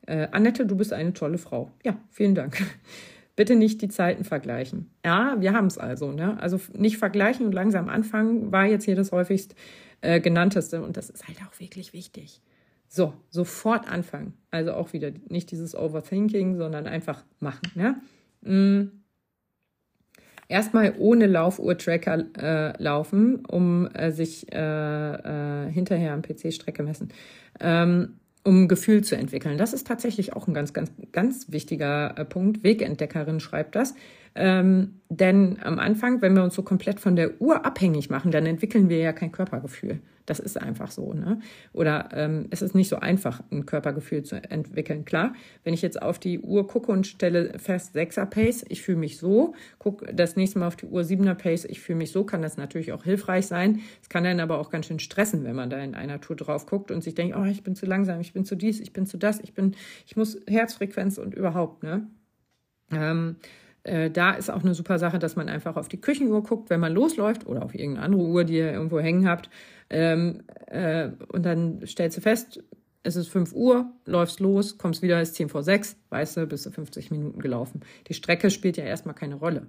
Äh, 0.08 0.28
Annette, 0.32 0.66
du 0.66 0.76
bist 0.76 0.94
eine 0.94 1.14
tolle 1.14 1.38
Frau. 1.38 1.72
Ja, 1.84 1.98
vielen 2.10 2.36
Dank. 2.36 2.62
Bitte 3.36 3.56
nicht 3.56 3.82
die 3.82 3.88
Zeiten 3.88 4.24
vergleichen. 4.24 4.92
Ja, 5.04 5.36
wir 5.40 5.54
haben 5.54 5.68
es 5.68 5.78
also. 5.78 6.12
Ne? 6.12 6.40
Also 6.40 6.60
nicht 6.74 6.98
vergleichen 6.98 7.46
und 7.46 7.52
langsam 7.52 7.90
anfangen 7.90 8.52
war 8.52 8.66
jetzt 8.66 8.86
hier 8.86 8.96
das 8.96 9.12
häufigst 9.12 9.56
äh, 10.02 10.20
genannteste 10.20 10.84
und 10.84 10.98
das 10.98 11.10
ist 11.10 11.28
halt 11.28 11.38
auch 11.48 11.60
wirklich 11.60 11.94
wichtig. 11.94 12.42
So, 12.96 13.12
sofort 13.32 13.90
anfangen. 13.90 14.36
Also 14.52 14.74
auch 14.74 14.94
wieder 14.94 15.10
nicht 15.28 15.50
dieses 15.50 15.76
Overthinking, 15.76 16.58
sondern 16.58 16.86
einfach 16.86 17.24
machen. 17.40 17.72
Ne? 17.74 17.96
Mm. 18.42 18.92
Erstmal 20.48 20.94
ohne 21.00 21.26
Laufuhr-Tracker 21.26 22.26
äh, 22.38 22.84
laufen, 22.84 23.46
um 23.48 23.88
äh, 23.96 24.12
sich 24.12 24.54
äh, 24.54 24.58
äh 25.66 25.72
hinterher 25.72 26.14
am 26.14 26.22
PC 26.22 26.54
Strecke 26.54 26.84
messen. 26.84 27.10
Ähm, 27.60 28.20
um 28.44 28.68
Gefühl 28.68 29.04
zu 29.04 29.16
entwickeln. 29.16 29.58
Das 29.58 29.74
ist 29.74 29.88
tatsächlich 29.88 30.34
auch 30.34 30.48
ein 30.48 30.54
ganz, 30.54 30.74
ganz, 30.74 30.92
ganz 31.12 31.52
wichtiger 31.52 32.16
äh, 32.16 32.26
Punkt. 32.26 32.64
Wegenentdeckerin 32.64 33.40
schreibt 33.40 33.76
das. 33.76 33.96
Ähm, 34.36 35.02
denn 35.10 35.60
am 35.62 35.80
Anfang, 35.80 36.22
wenn 36.22 36.36
wir 36.36 36.44
uns 36.44 36.56
so 36.56 36.64
komplett 36.64 37.00
von 37.00 37.16
der 37.16 37.40
Uhr 37.40 37.66
abhängig 37.66 38.10
machen, 38.10 38.32
dann 38.32 38.46
entwickeln 38.46 38.90
wir 38.90 38.98
ja 38.98 39.14
kein 39.14 39.32
Körpergefühl. 39.32 40.00
Das 40.26 40.40
ist 40.40 40.60
einfach 40.60 40.90
so. 40.90 41.14
Ne? 41.14 41.40
Oder 41.74 42.10
ähm, 42.14 42.48
es 42.50 42.62
ist 42.62 42.76
nicht 42.76 42.88
so 42.88 42.96
einfach, 42.96 43.44
ein 43.52 43.66
Körpergefühl 43.66 44.24
zu 44.24 44.38
entwickeln. 44.38 45.06
Klar, 45.06 45.34
wenn 45.64 45.74
ich 45.74 45.82
jetzt 45.82 46.02
auf 46.02 46.18
die 46.18 46.40
Uhr 46.40 46.66
gucke 46.68 46.92
und 46.92 47.06
stelle 47.06 47.60
fest, 47.60 47.96
6er 47.96 48.26
Pace, 48.26 48.66
ich 48.70 48.82
fühle 48.82 49.00
mich 49.00 49.18
so, 49.18 49.54
gucke 49.80 50.14
das 50.14 50.36
nächste 50.36 50.60
Mal 50.60 50.68
auf 50.68 50.78
die 50.78 50.86
Uhr 50.86 51.02
7er 51.02 51.36
Pace, 51.36 51.66
ich 51.66 51.82
fühle 51.82 51.98
mich 51.98 52.12
so, 52.12 52.24
kann 52.24 52.42
das 52.42 52.58
natürlich 52.58 52.94
auch 52.94 53.04
hilfreich 53.04 53.48
sein. 53.48 53.82
Es 54.02 54.10
kann 54.10 54.24
dann 54.24 54.40
aber 54.40 54.60
auch 54.60 54.70
ganz 54.70 54.88
schön 54.88 55.00
stressen, 55.00 55.44
wenn 55.44 55.56
man 55.56 55.70
da 55.70 55.78
in 55.78 55.94
einer 55.94 56.22
Tour 56.22 56.38
drauf 56.38 56.66
guckt 56.66 56.90
und 56.90 57.04
sich 57.04 57.16
denkt, 57.16 57.36
oh, 57.38 57.44
ich 57.44 57.64
bin 57.64 57.76
zu 57.76 57.86
langsam, 57.86 58.22
ich 58.22 58.34
bin 58.34 58.46
zu 58.46 58.56
dies, 58.56 58.80
ich 58.80 58.94
bin 58.94 59.06
zu 59.06 59.18
das, 59.18 59.42
ich 59.42 59.54
bin, 59.54 59.76
ich 60.08 60.16
muss 60.16 60.40
Herzfrequenz 60.48 61.18
und 61.18 61.36
überhaupt, 61.36 61.84
ne? 61.84 62.08
Ähm, 62.92 63.38
äh, 63.84 64.10
da 64.10 64.32
ist 64.32 64.50
auch 64.50 64.64
eine 64.64 64.74
super 64.74 65.00
Sache, 65.00 65.20
dass 65.20 65.36
man 65.36 65.50
einfach 65.50 65.76
auf 65.76 65.88
die 65.88 66.00
Küchenuhr 66.00 66.44
guckt, 66.44 66.70
wenn 66.70 66.80
man 66.80 66.94
losläuft 66.94 67.46
oder 67.46 67.64
auf 67.64 67.76
irgendeine 67.76 68.06
andere 68.06 68.22
Uhr, 68.24 68.44
die 68.44 68.58
ihr 68.58 68.72
irgendwo 68.72 69.00
hängen 69.00 69.28
habt. 69.28 69.50
Ähm, 69.90 70.44
äh, 70.68 71.10
und 71.30 71.46
dann 71.46 71.86
stellst 71.86 72.18
du 72.18 72.22
fest, 72.22 72.64
es 73.04 73.18
ist 73.18 73.28
5 73.28 73.54
Uhr, 73.54 73.92
läufst 74.06 74.40
los, 74.40 74.78
kommst 74.78 75.02
wieder, 75.02 75.22
ist 75.22 75.36
10 75.36 75.50
vor 75.50 75.64
6, 75.64 75.98
weißt 76.10 76.38
du, 76.38 76.48
bist 76.48 76.66
du 76.66 76.72
50 76.72 77.12
Minuten 77.12 77.40
gelaufen. 77.40 77.82
Die 78.08 78.14
Strecke 78.14 78.50
spielt 78.50 78.78
ja 78.78 78.86
erstmal 78.86 79.16
keine 79.16 79.36
Rolle. 79.36 79.68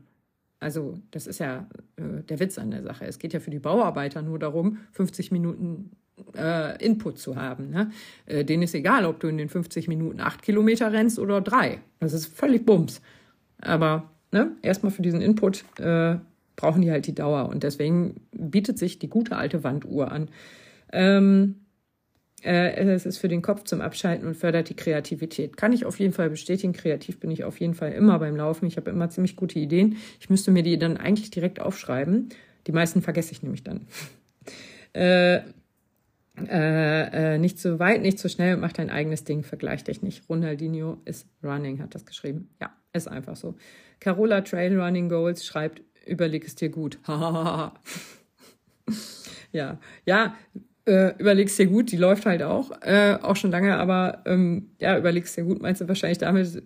Also, 0.61 0.95
das 1.11 1.27
ist 1.27 1.41
ja 1.41 1.69
äh, 1.97 2.23
der 2.23 2.39
Witz 2.39 2.59
an 2.59 2.71
der 2.71 2.83
Sache. 2.83 3.05
Es 3.05 3.19
geht 3.19 3.33
ja 3.33 3.41
für 3.41 3.51
die 3.51 3.59
Bauarbeiter 3.59 4.23
nur 4.23 4.39
darum, 4.39 4.79
50 4.93 5.33
Minuten 5.33 5.91
äh, 6.37 6.83
Input 6.83 7.19
zu 7.19 7.37
haben. 7.37 7.71
Ne? 7.71 7.91
Äh, 8.27 8.45
denen 8.45 8.63
ist 8.63 8.75
egal, 8.75 9.05
ob 9.05 9.21
du 9.21 9.27
in 9.27 9.37
den 9.37 9.49
50 9.49 9.89
Minuten 9.89 10.21
8 10.21 10.41
Kilometer 10.41 10.93
rennst 10.93 11.19
oder 11.19 11.41
3. 11.41 11.81
Das 11.99 12.13
ist 12.13 12.27
völlig 12.27 12.65
Bums. 12.65 13.03
Aber 13.61 14.11
ne, 14.33 14.53
erstmal 14.63 14.93
für 14.93 15.03
diesen 15.03 15.21
Input 15.21 15.65
äh, 15.79 16.17
brauchen 16.57 16.83
die 16.83 16.91
halt 16.91 17.07
die 17.07 17.15
Dauer. 17.15 17.49
Und 17.49 17.63
deswegen 17.63 18.21
bietet 18.33 18.79
sich 18.79 18.99
die 18.99 19.09
gute 19.09 19.37
alte 19.37 19.65
Wanduhr 19.65 20.13
an. 20.13 20.29
Ähm, 20.93 21.57
äh, 22.43 22.75
es 22.85 23.07
ist 23.07 23.19
für 23.19 23.29
den 23.29 23.43
Kopf 23.43 23.65
zum 23.65 23.81
Abschalten 23.81 24.27
und 24.27 24.37
fördert 24.37 24.69
die 24.69 24.77
Kreativität. 24.77 25.57
Kann 25.57 25.73
ich 25.73 25.85
auf 25.87 25.99
jeden 25.99 26.13
Fall 26.13 26.31
bestätigen. 26.31 26.73
Kreativ 26.73 27.19
bin 27.19 27.31
ich 27.31 27.45
auf 27.45 27.59
jeden 27.59 27.75
Fall 27.75 27.93
immer 27.93 28.19
beim 28.19 28.37
Laufen. 28.37 28.67
Ich 28.67 28.77
habe 28.77 28.91
immer 28.91 29.09
ziemlich 29.09 29.37
gute 29.37 29.59
Ideen. 29.59 29.97
Ich 30.21 30.31
müsste 30.31 30.51
mir 30.51 30.63
die 30.63 30.79
dann 30.79 30.97
eigentlich 30.97 31.31
direkt 31.31 31.61
aufschreiben. 31.61 32.29
Die 32.67 32.73
meisten 32.73 33.03
vergesse 33.03 33.33
ich 33.33 33.43
nämlich 33.43 33.65
dann. 33.65 33.87
äh, 34.93 35.41
äh, 36.37 37.35
äh, 37.35 37.39
nicht 37.39 37.59
zu 37.59 37.79
weit, 37.79 38.03
nicht 38.03 38.19
zu 38.19 38.29
schnell, 38.29 38.57
mach 38.57 38.73
dein 38.73 38.91
eigenes 38.91 39.23
Ding, 39.25 39.45
vergleich 39.45 39.85
dich 39.85 40.03
nicht. 40.03 40.29
Ronaldinho 40.29 40.99
ist 41.05 41.29
running, 41.45 41.81
hat 41.81 41.95
das 41.95 42.05
geschrieben. 42.05 42.51
Ja, 42.61 42.73
ist 42.95 43.09
einfach 43.09 43.37
so. 43.37 43.55
Carola 44.01 44.41
Trail 44.41 44.79
Running 44.81 45.09
Goals 45.09 45.45
schreibt, 45.45 45.83
überleg 46.07 46.45
es 46.45 46.55
dir 46.55 46.69
gut. 46.69 46.99
ja, 49.53 49.79
ja, 50.07 50.35
äh, 50.87 51.15
überlegst 51.19 51.59
dir 51.59 51.67
gut, 51.67 51.91
die 51.93 51.97
läuft 51.97 52.27
halt 52.27 52.43
auch, 52.43 52.71
äh, 52.83 53.17
auch 53.23 53.37
schon 53.37 53.51
lange, 53.51 53.77
aber 53.79 54.23
ähm, 54.27 54.71
ja, 54.79 54.99
überlegst 54.99 55.35
dir 55.35 55.45
gut, 55.45 55.63
meinst 55.63 55.81
du 55.81 55.89
wahrscheinlich 55.89 56.19
damit, 56.19 56.63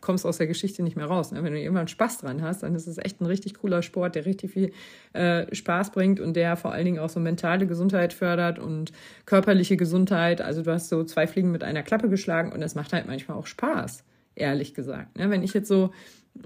kommst 0.00 0.26
aus 0.26 0.38
der 0.38 0.48
Geschichte 0.48 0.82
nicht 0.82 0.96
mehr 0.96 1.06
raus. 1.06 1.30
Ne? 1.30 1.44
Wenn 1.44 1.52
du 1.52 1.60
irgendwann 1.60 1.86
Spaß 1.86 2.18
dran 2.18 2.42
hast, 2.42 2.64
dann 2.64 2.74
ist 2.74 2.88
es 2.88 2.98
echt 2.98 3.20
ein 3.20 3.26
richtig 3.26 3.54
cooler 3.54 3.82
Sport, 3.82 4.16
der 4.16 4.26
richtig 4.26 4.50
viel 4.50 4.72
äh, 5.12 5.54
Spaß 5.54 5.92
bringt 5.92 6.18
und 6.18 6.34
der 6.34 6.56
vor 6.56 6.72
allen 6.72 6.84
Dingen 6.84 6.98
auch 6.98 7.10
so 7.10 7.20
mentale 7.20 7.68
Gesundheit 7.68 8.12
fördert 8.12 8.58
und 8.58 8.90
körperliche 9.24 9.76
Gesundheit. 9.76 10.40
Also 10.40 10.62
du 10.62 10.72
hast 10.72 10.88
so 10.88 11.04
zwei 11.04 11.28
Fliegen 11.28 11.52
mit 11.52 11.62
einer 11.62 11.84
Klappe 11.84 12.08
geschlagen 12.08 12.50
und 12.50 12.62
es 12.62 12.74
macht 12.74 12.92
halt 12.92 13.06
manchmal 13.06 13.36
auch 13.36 13.46
Spaß, 13.46 14.02
ehrlich 14.40 14.74
gesagt. 14.74 15.18
Ne? 15.18 15.30
Wenn 15.30 15.42
ich 15.42 15.54
jetzt 15.54 15.68
so, 15.68 15.92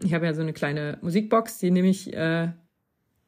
ich 0.02 0.14
habe 0.14 0.26
ja 0.26 0.34
so 0.34 0.42
eine 0.42 0.52
kleine 0.52 0.98
Musikbox, 1.02 1.58
die 1.58 1.70
nehme 1.70 1.88
ich 1.88 2.12
äh, 2.12 2.48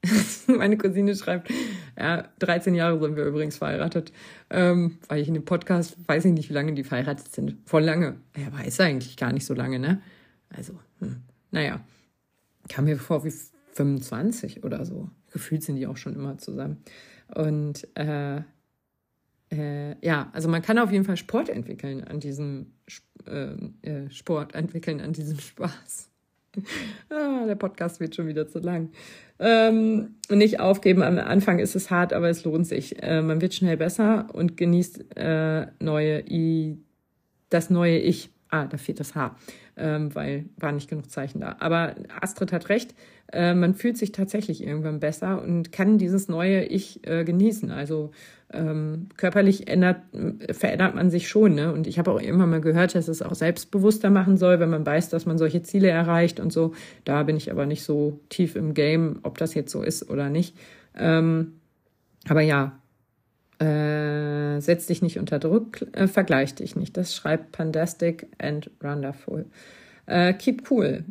Meine 0.46 0.76
Cousine 0.76 1.14
schreibt, 1.14 1.50
ja, 1.98 2.28
13 2.38 2.74
Jahre 2.74 3.00
sind 3.00 3.16
wir 3.16 3.24
übrigens 3.24 3.56
verheiratet, 3.56 4.12
ähm, 4.50 4.98
weil 5.08 5.20
ich 5.20 5.28
in 5.28 5.34
dem 5.34 5.44
Podcast 5.44 5.96
weiß 6.06 6.24
ich 6.26 6.32
nicht, 6.32 6.48
wie 6.48 6.54
lange 6.54 6.74
die 6.74 6.84
verheiratet 6.84 7.32
sind. 7.32 7.56
Voll 7.64 7.82
lange. 7.82 8.16
Er 8.34 8.52
weiß 8.52 8.80
eigentlich 8.80 9.16
gar 9.16 9.32
nicht 9.32 9.46
so 9.46 9.54
lange, 9.54 9.78
ne? 9.78 10.02
Also, 10.50 10.78
hm. 11.00 11.22
naja, 11.50 11.80
kam 12.68 12.84
mir 12.84 12.96
vor 12.96 13.24
wie 13.24 13.32
25 13.72 14.64
oder 14.64 14.84
so. 14.84 15.10
Gefühlt 15.32 15.62
sind 15.62 15.76
die 15.76 15.86
auch 15.86 15.96
schon 15.96 16.14
immer 16.14 16.38
zusammen. 16.38 16.82
Und 17.34 17.88
äh, 17.96 18.42
äh, 19.50 19.94
ja, 20.04 20.30
also 20.32 20.48
man 20.48 20.62
kann 20.62 20.78
auf 20.78 20.90
jeden 20.90 21.04
Fall 21.04 21.16
Sport 21.16 21.48
entwickeln 21.48 22.04
an 22.04 22.20
diesem 22.20 22.72
äh, 23.26 23.54
äh 23.88 24.10
Sport 24.10 24.54
entwickeln 24.54 25.00
an 25.00 25.12
diesem 25.12 25.38
Spaß. 25.40 26.10
ah, 27.10 27.44
der 27.46 27.54
Podcast 27.54 28.00
wird 28.00 28.14
schon 28.14 28.26
wieder 28.26 28.48
zu 28.48 28.58
lang. 28.58 28.90
Ähm, 29.38 30.16
nicht 30.30 30.60
aufgeben, 30.60 31.02
am 31.02 31.18
Anfang 31.18 31.58
ist 31.58 31.76
es 31.76 31.90
hart, 31.90 32.12
aber 32.12 32.28
es 32.30 32.44
lohnt 32.44 32.66
sich. 32.66 33.02
Äh, 33.02 33.22
man 33.22 33.40
wird 33.40 33.54
schnell 33.54 33.76
besser 33.76 34.28
und 34.32 34.56
genießt 34.56 35.16
äh, 35.16 35.66
neue 35.80 36.20
I, 36.28 36.78
das 37.50 37.70
neue 37.70 37.98
Ich. 37.98 38.30
Ah, 38.50 38.66
da 38.66 38.76
fehlt 38.76 39.00
das 39.00 39.14
H, 39.14 39.36
ähm, 39.76 40.14
weil 40.14 40.44
war 40.56 40.72
nicht 40.72 40.88
genug 40.88 41.10
Zeichen 41.10 41.40
da. 41.40 41.56
Aber 41.58 41.96
Astrid 42.20 42.52
hat 42.52 42.68
recht, 42.68 42.94
äh, 43.32 43.54
man 43.54 43.74
fühlt 43.74 43.98
sich 43.98 44.12
tatsächlich 44.12 44.62
irgendwann 44.64 45.00
besser 45.00 45.42
und 45.42 45.72
kann 45.72 45.98
dieses 45.98 46.28
neue 46.28 46.64
Ich 46.64 47.06
äh, 47.06 47.24
genießen. 47.24 47.72
Also 47.72 48.12
ähm, 48.52 49.08
körperlich 49.16 49.66
ändert, 49.66 49.96
verändert 50.52 50.94
man 50.94 51.10
sich 51.10 51.28
schon. 51.28 51.54
Ne? 51.54 51.72
Und 51.72 51.88
ich 51.88 51.98
habe 51.98 52.12
auch 52.12 52.20
immer 52.20 52.46
mal 52.46 52.60
gehört, 52.60 52.94
dass 52.94 53.08
es 53.08 53.20
auch 53.22 53.34
selbstbewusster 53.34 54.10
machen 54.10 54.36
soll, 54.36 54.60
wenn 54.60 54.70
man 54.70 54.86
weiß, 54.86 55.08
dass 55.08 55.26
man 55.26 55.38
solche 55.38 55.62
Ziele 55.62 55.88
erreicht 55.88 56.38
und 56.38 56.52
so. 56.52 56.72
Da 57.04 57.24
bin 57.24 57.36
ich 57.36 57.50
aber 57.50 57.66
nicht 57.66 57.82
so 57.82 58.20
tief 58.28 58.54
im 58.54 58.74
Game, 58.74 59.18
ob 59.24 59.38
das 59.38 59.54
jetzt 59.54 59.72
so 59.72 59.82
ist 59.82 60.08
oder 60.08 60.30
nicht. 60.30 60.56
Ähm, 60.96 61.54
aber 62.28 62.42
ja, 62.42 62.78
äh, 63.58 64.60
setz 64.60 64.86
dich 64.86 65.02
nicht 65.02 65.18
unter 65.18 65.38
Druck, 65.38 65.82
äh, 65.92 66.06
vergleich 66.08 66.54
dich 66.54 66.76
nicht. 66.76 66.96
Das 66.96 67.14
schreibt 67.14 67.52
Pandastic 67.52 68.28
and 68.38 68.70
Wonderful. 68.80 69.46
Äh, 70.06 70.34
keep 70.34 70.70
cool. 70.70 71.04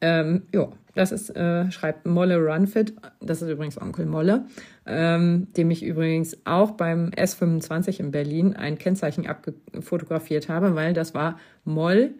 Ähm, 0.00 0.42
ja, 0.52 0.68
das 0.94 1.12
ist, 1.12 1.30
äh, 1.36 1.70
schreibt 1.70 2.06
Molle 2.06 2.38
Runfit. 2.38 2.94
Das 3.20 3.42
ist 3.42 3.50
übrigens 3.50 3.80
Onkel 3.80 4.06
Molle, 4.06 4.46
ähm, 4.86 5.48
dem 5.56 5.70
ich 5.70 5.84
übrigens 5.84 6.38
auch 6.44 6.72
beim 6.72 7.10
S25 7.10 8.00
in 8.00 8.10
Berlin 8.10 8.56
ein 8.56 8.78
Kennzeichen 8.78 9.26
abfotografiert 9.26 10.48
habe, 10.48 10.74
weil 10.74 10.94
das 10.94 11.14
war 11.14 11.38
Moll, 11.64 12.14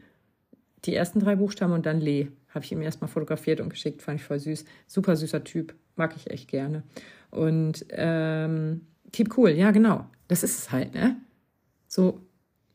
die 0.85 0.95
ersten 0.95 1.21
drei 1.21 1.37
Buchstaben 1.37 1.73
und 1.73 1.87
dann 1.87 2.01
Le. 2.01 2.29
Habe 2.51 2.65
ich 2.65 2.73
ihm 2.73 2.83
erstmal 2.83 3.09
fotografiert 3.09 3.61
und 3.61 3.71
geschickt, 3.71 4.03
fand 4.03 4.21
ich 4.21 4.27
voll 4.27 4.39
süß. 4.39 4.65
Super 4.87 5.17
süßer 5.17 5.45
Typ, 5.45 5.75
mag 5.97 6.15
ich 6.17 6.31
echt 6.31 6.49
gerne. 6.49 6.83
Und 7.31 7.85
ähm, 7.91 8.83
keep 9.13 9.37
cool, 9.37 9.51
ja 9.51 9.71
genau. 9.71 10.07
Das 10.29 10.43
ist 10.43 10.59
es 10.59 10.73
halt, 10.73 10.95
ne? 10.95 11.17
So, 11.89 12.21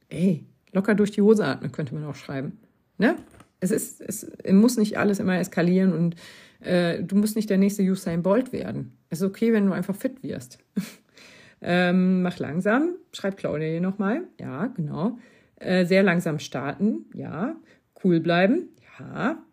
ey, 0.10 0.46
locker 0.72 0.96
durch 0.96 1.12
die 1.12 1.22
Hose 1.22 1.46
atmen, 1.46 1.72
könnte 1.72 1.94
man 1.94 2.06
auch 2.06 2.16
schreiben. 2.16 2.60
Ne? 2.98 3.16
Es 3.60 3.72
ist, 3.72 4.02
es 4.02 4.28
muss 4.50 4.78
nicht 4.78 4.98
alles 4.98 5.20
immer 5.20 5.38
eskalieren 5.38 5.94
und 5.94 6.16
äh, 6.62 7.04
du 7.04 7.16
musst 7.16 7.36
nicht 7.36 7.50
der 7.50 7.58
nächste 7.58 7.84
Usain 7.84 8.24
Bolt 8.24 8.54
werden. 8.54 8.98
Es 9.10 9.22
ist 9.22 9.28
okay, 9.28 9.54
wenn 9.54 9.66
du 9.66 9.74
einfach 9.74 9.96
fit 9.96 10.24
wirst. 10.24 10.60
ähm, 11.62 12.22
mach 12.22 12.40
langsam, 12.40 12.96
schreibt 13.12 13.38
Claudia 13.38 13.68
hier 13.68 13.82
nochmal. 13.82 14.24
Ja, 14.40 14.68
genau. 14.68 15.18
Äh, 15.56 15.86
sehr 15.86 16.04
langsam 16.04 16.40
starten, 16.40 17.06
ja. 17.14 17.56
Cool 18.04 18.20
bleiben, 18.20 18.70
ja. 19.00 19.44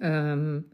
Ähm, 0.00 0.64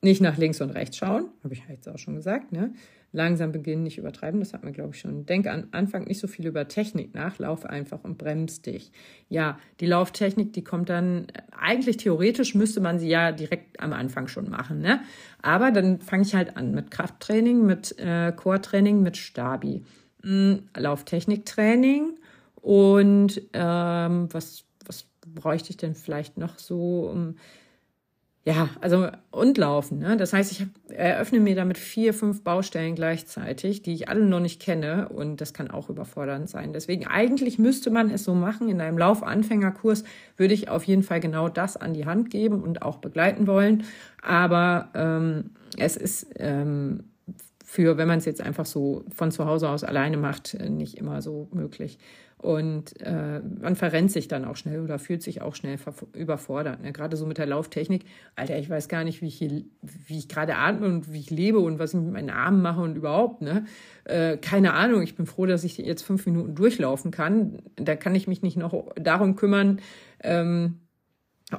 nicht 0.00 0.20
nach 0.20 0.36
links 0.36 0.60
und 0.60 0.70
rechts 0.70 0.96
schauen, 0.96 1.28
habe 1.44 1.54
ich 1.54 1.62
jetzt 1.68 1.88
auch 1.88 1.98
schon 1.98 2.16
gesagt, 2.16 2.50
ne? 2.50 2.74
Langsam 3.12 3.52
beginnen, 3.52 3.82
nicht 3.82 3.98
übertreiben. 3.98 4.40
Das 4.40 4.54
hat 4.54 4.64
man, 4.64 4.72
glaube 4.72 4.94
ich, 4.94 5.00
schon. 5.00 5.26
Denk 5.26 5.46
an 5.46 5.68
Anfang 5.72 6.04
nicht 6.04 6.18
so 6.18 6.26
viel 6.26 6.46
über 6.46 6.66
Technik 6.66 7.14
nach, 7.14 7.38
lauf 7.38 7.64
einfach 7.64 8.02
und 8.04 8.18
bremst 8.18 8.66
dich. 8.66 8.90
Ja, 9.28 9.58
die 9.80 9.86
Lauftechnik, 9.86 10.52
die 10.54 10.64
kommt 10.64 10.88
dann, 10.88 11.26
eigentlich 11.56 11.98
theoretisch 11.98 12.54
müsste 12.54 12.80
man 12.80 12.98
sie 12.98 13.08
ja 13.08 13.32
direkt 13.32 13.80
am 13.80 13.92
Anfang 13.92 14.28
schon 14.28 14.48
machen, 14.50 14.80
ne? 14.80 15.00
Aber 15.42 15.70
dann 15.70 16.00
fange 16.00 16.22
ich 16.22 16.34
halt 16.34 16.56
an 16.56 16.72
mit 16.72 16.90
Krafttraining, 16.90 17.64
mit 17.64 17.98
äh, 17.98 18.32
Core-Training, 18.32 19.02
mit 19.02 19.16
Stabi. 19.16 19.84
Hm, 20.22 20.68
Lauftechniktraining 20.76 22.18
und 22.62 23.42
ähm, 23.52 24.28
was, 24.32 24.64
was 24.86 25.06
bräuchte 25.26 25.70
ich 25.70 25.76
denn 25.76 25.94
vielleicht 25.94 26.38
noch 26.38 26.58
so? 26.58 27.10
Um, 27.10 27.36
ja, 28.44 28.70
also 28.80 29.08
und 29.30 29.56
laufen. 29.56 30.00
Ne? 30.00 30.16
Das 30.16 30.32
heißt, 30.32 30.50
ich 30.50 30.66
eröffne 30.88 31.38
mir 31.38 31.54
damit 31.54 31.78
vier, 31.78 32.12
fünf 32.12 32.42
Baustellen 32.42 32.96
gleichzeitig, 32.96 33.82
die 33.82 33.94
ich 33.94 34.08
alle 34.08 34.24
noch 34.24 34.40
nicht 34.40 34.60
kenne 34.60 35.08
und 35.10 35.40
das 35.40 35.54
kann 35.54 35.70
auch 35.70 35.88
überfordernd 35.88 36.50
sein. 36.50 36.72
Deswegen 36.72 37.06
eigentlich 37.06 37.60
müsste 37.60 37.90
man 37.90 38.10
es 38.10 38.24
so 38.24 38.34
machen. 38.34 38.68
In 38.68 38.80
einem 38.80 38.98
Laufanfängerkurs 38.98 40.02
würde 40.36 40.54
ich 40.54 40.68
auf 40.68 40.82
jeden 40.84 41.04
Fall 41.04 41.20
genau 41.20 41.48
das 41.48 41.76
an 41.76 41.94
die 41.94 42.04
Hand 42.04 42.30
geben 42.30 42.62
und 42.62 42.82
auch 42.82 42.96
begleiten 42.96 43.46
wollen. 43.46 43.84
Aber 44.22 44.88
ähm, 44.94 45.50
es 45.78 45.96
ist 45.96 46.26
ähm, 46.36 47.04
für, 47.64 47.96
wenn 47.96 48.08
man 48.08 48.18
es 48.18 48.24
jetzt 48.24 48.42
einfach 48.42 48.66
so 48.66 49.04
von 49.14 49.30
zu 49.30 49.46
Hause 49.46 49.68
aus 49.68 49.84
alleine 49.84 50.16
macht, 50.16 50.58
nicht 50.68 50.98
immer 50.98 51.22
so 51.22 51.48
möglich. 51.52 51.98
Und 52.42 53.00
äh, 53.00 53.40
man 53.60 53.76
verrennt 53.76 54.10
sich 54.10 54.26
dann 54.26 54.44
auch 54.44 54.56
schnell 54.56 54.80
oder 54.80 54.98
fühlt 54.98 55.22
sich 55.22 55.42
auch 55.42 55.54
schnell 55.54 55.78
überfordert. 56.12 56.82
Ne? 56.82 56.90
Gerade 56.90 57.16
so 57.16 57.24
mit 57.24 57.38
der 57.38 57.46
Lauftechnik. 57.46 58.04
Alter, 58.34 58.58
ich 58.58 58.68
weiß 58.68 58.88
gar 58.88 59.04
nicht, 59.04 59.22
wie 59.22 59.28
ich, 59.28 59.36
hier, 59.36 59.62
wie 59.80 60.18
ich 60.18 60.28
gerade 60.28 60.56
atme 60.56 60.88
und 60.88 61.12
wie 61.12 61.20
ich 61.20 61.30
lebe 61.30 61.60
und 61.60 61.78
was 61.78 61.94
ich 61.94 62.00
mit 62.00 62.12
meinen 62.12 62.30
Armen 62.30 62.60
mache 62.60 62.80
und 62.80 62.96
überhaupt. 62.96 63.42
Ne? 63.42 63.66
Äh, 64.04 64.38
keine 64.38 64.74
Ahnung. 64.74 65.02
Ich 65.02 65.14
bin 65.14 65.26
froh, 65.26 65.46
dass 65.46 65.62
ich 65.62 65.78
jetzt 65.78 66.02
fünf 66.02 66.26
Minuten 66.26 66.56
durchlaufen 66.56 67.12
kann. 67.12 67.62
Da 67.76 67.94
kann 67.94 68.16
ich 68.16 68.26
mich 68.26 68.42
nicht 68.42 68.56
noch 68.56 68.92
darum 68.96 69.36
kümmern, 69.36 69.80
ähm, 70.24 70.80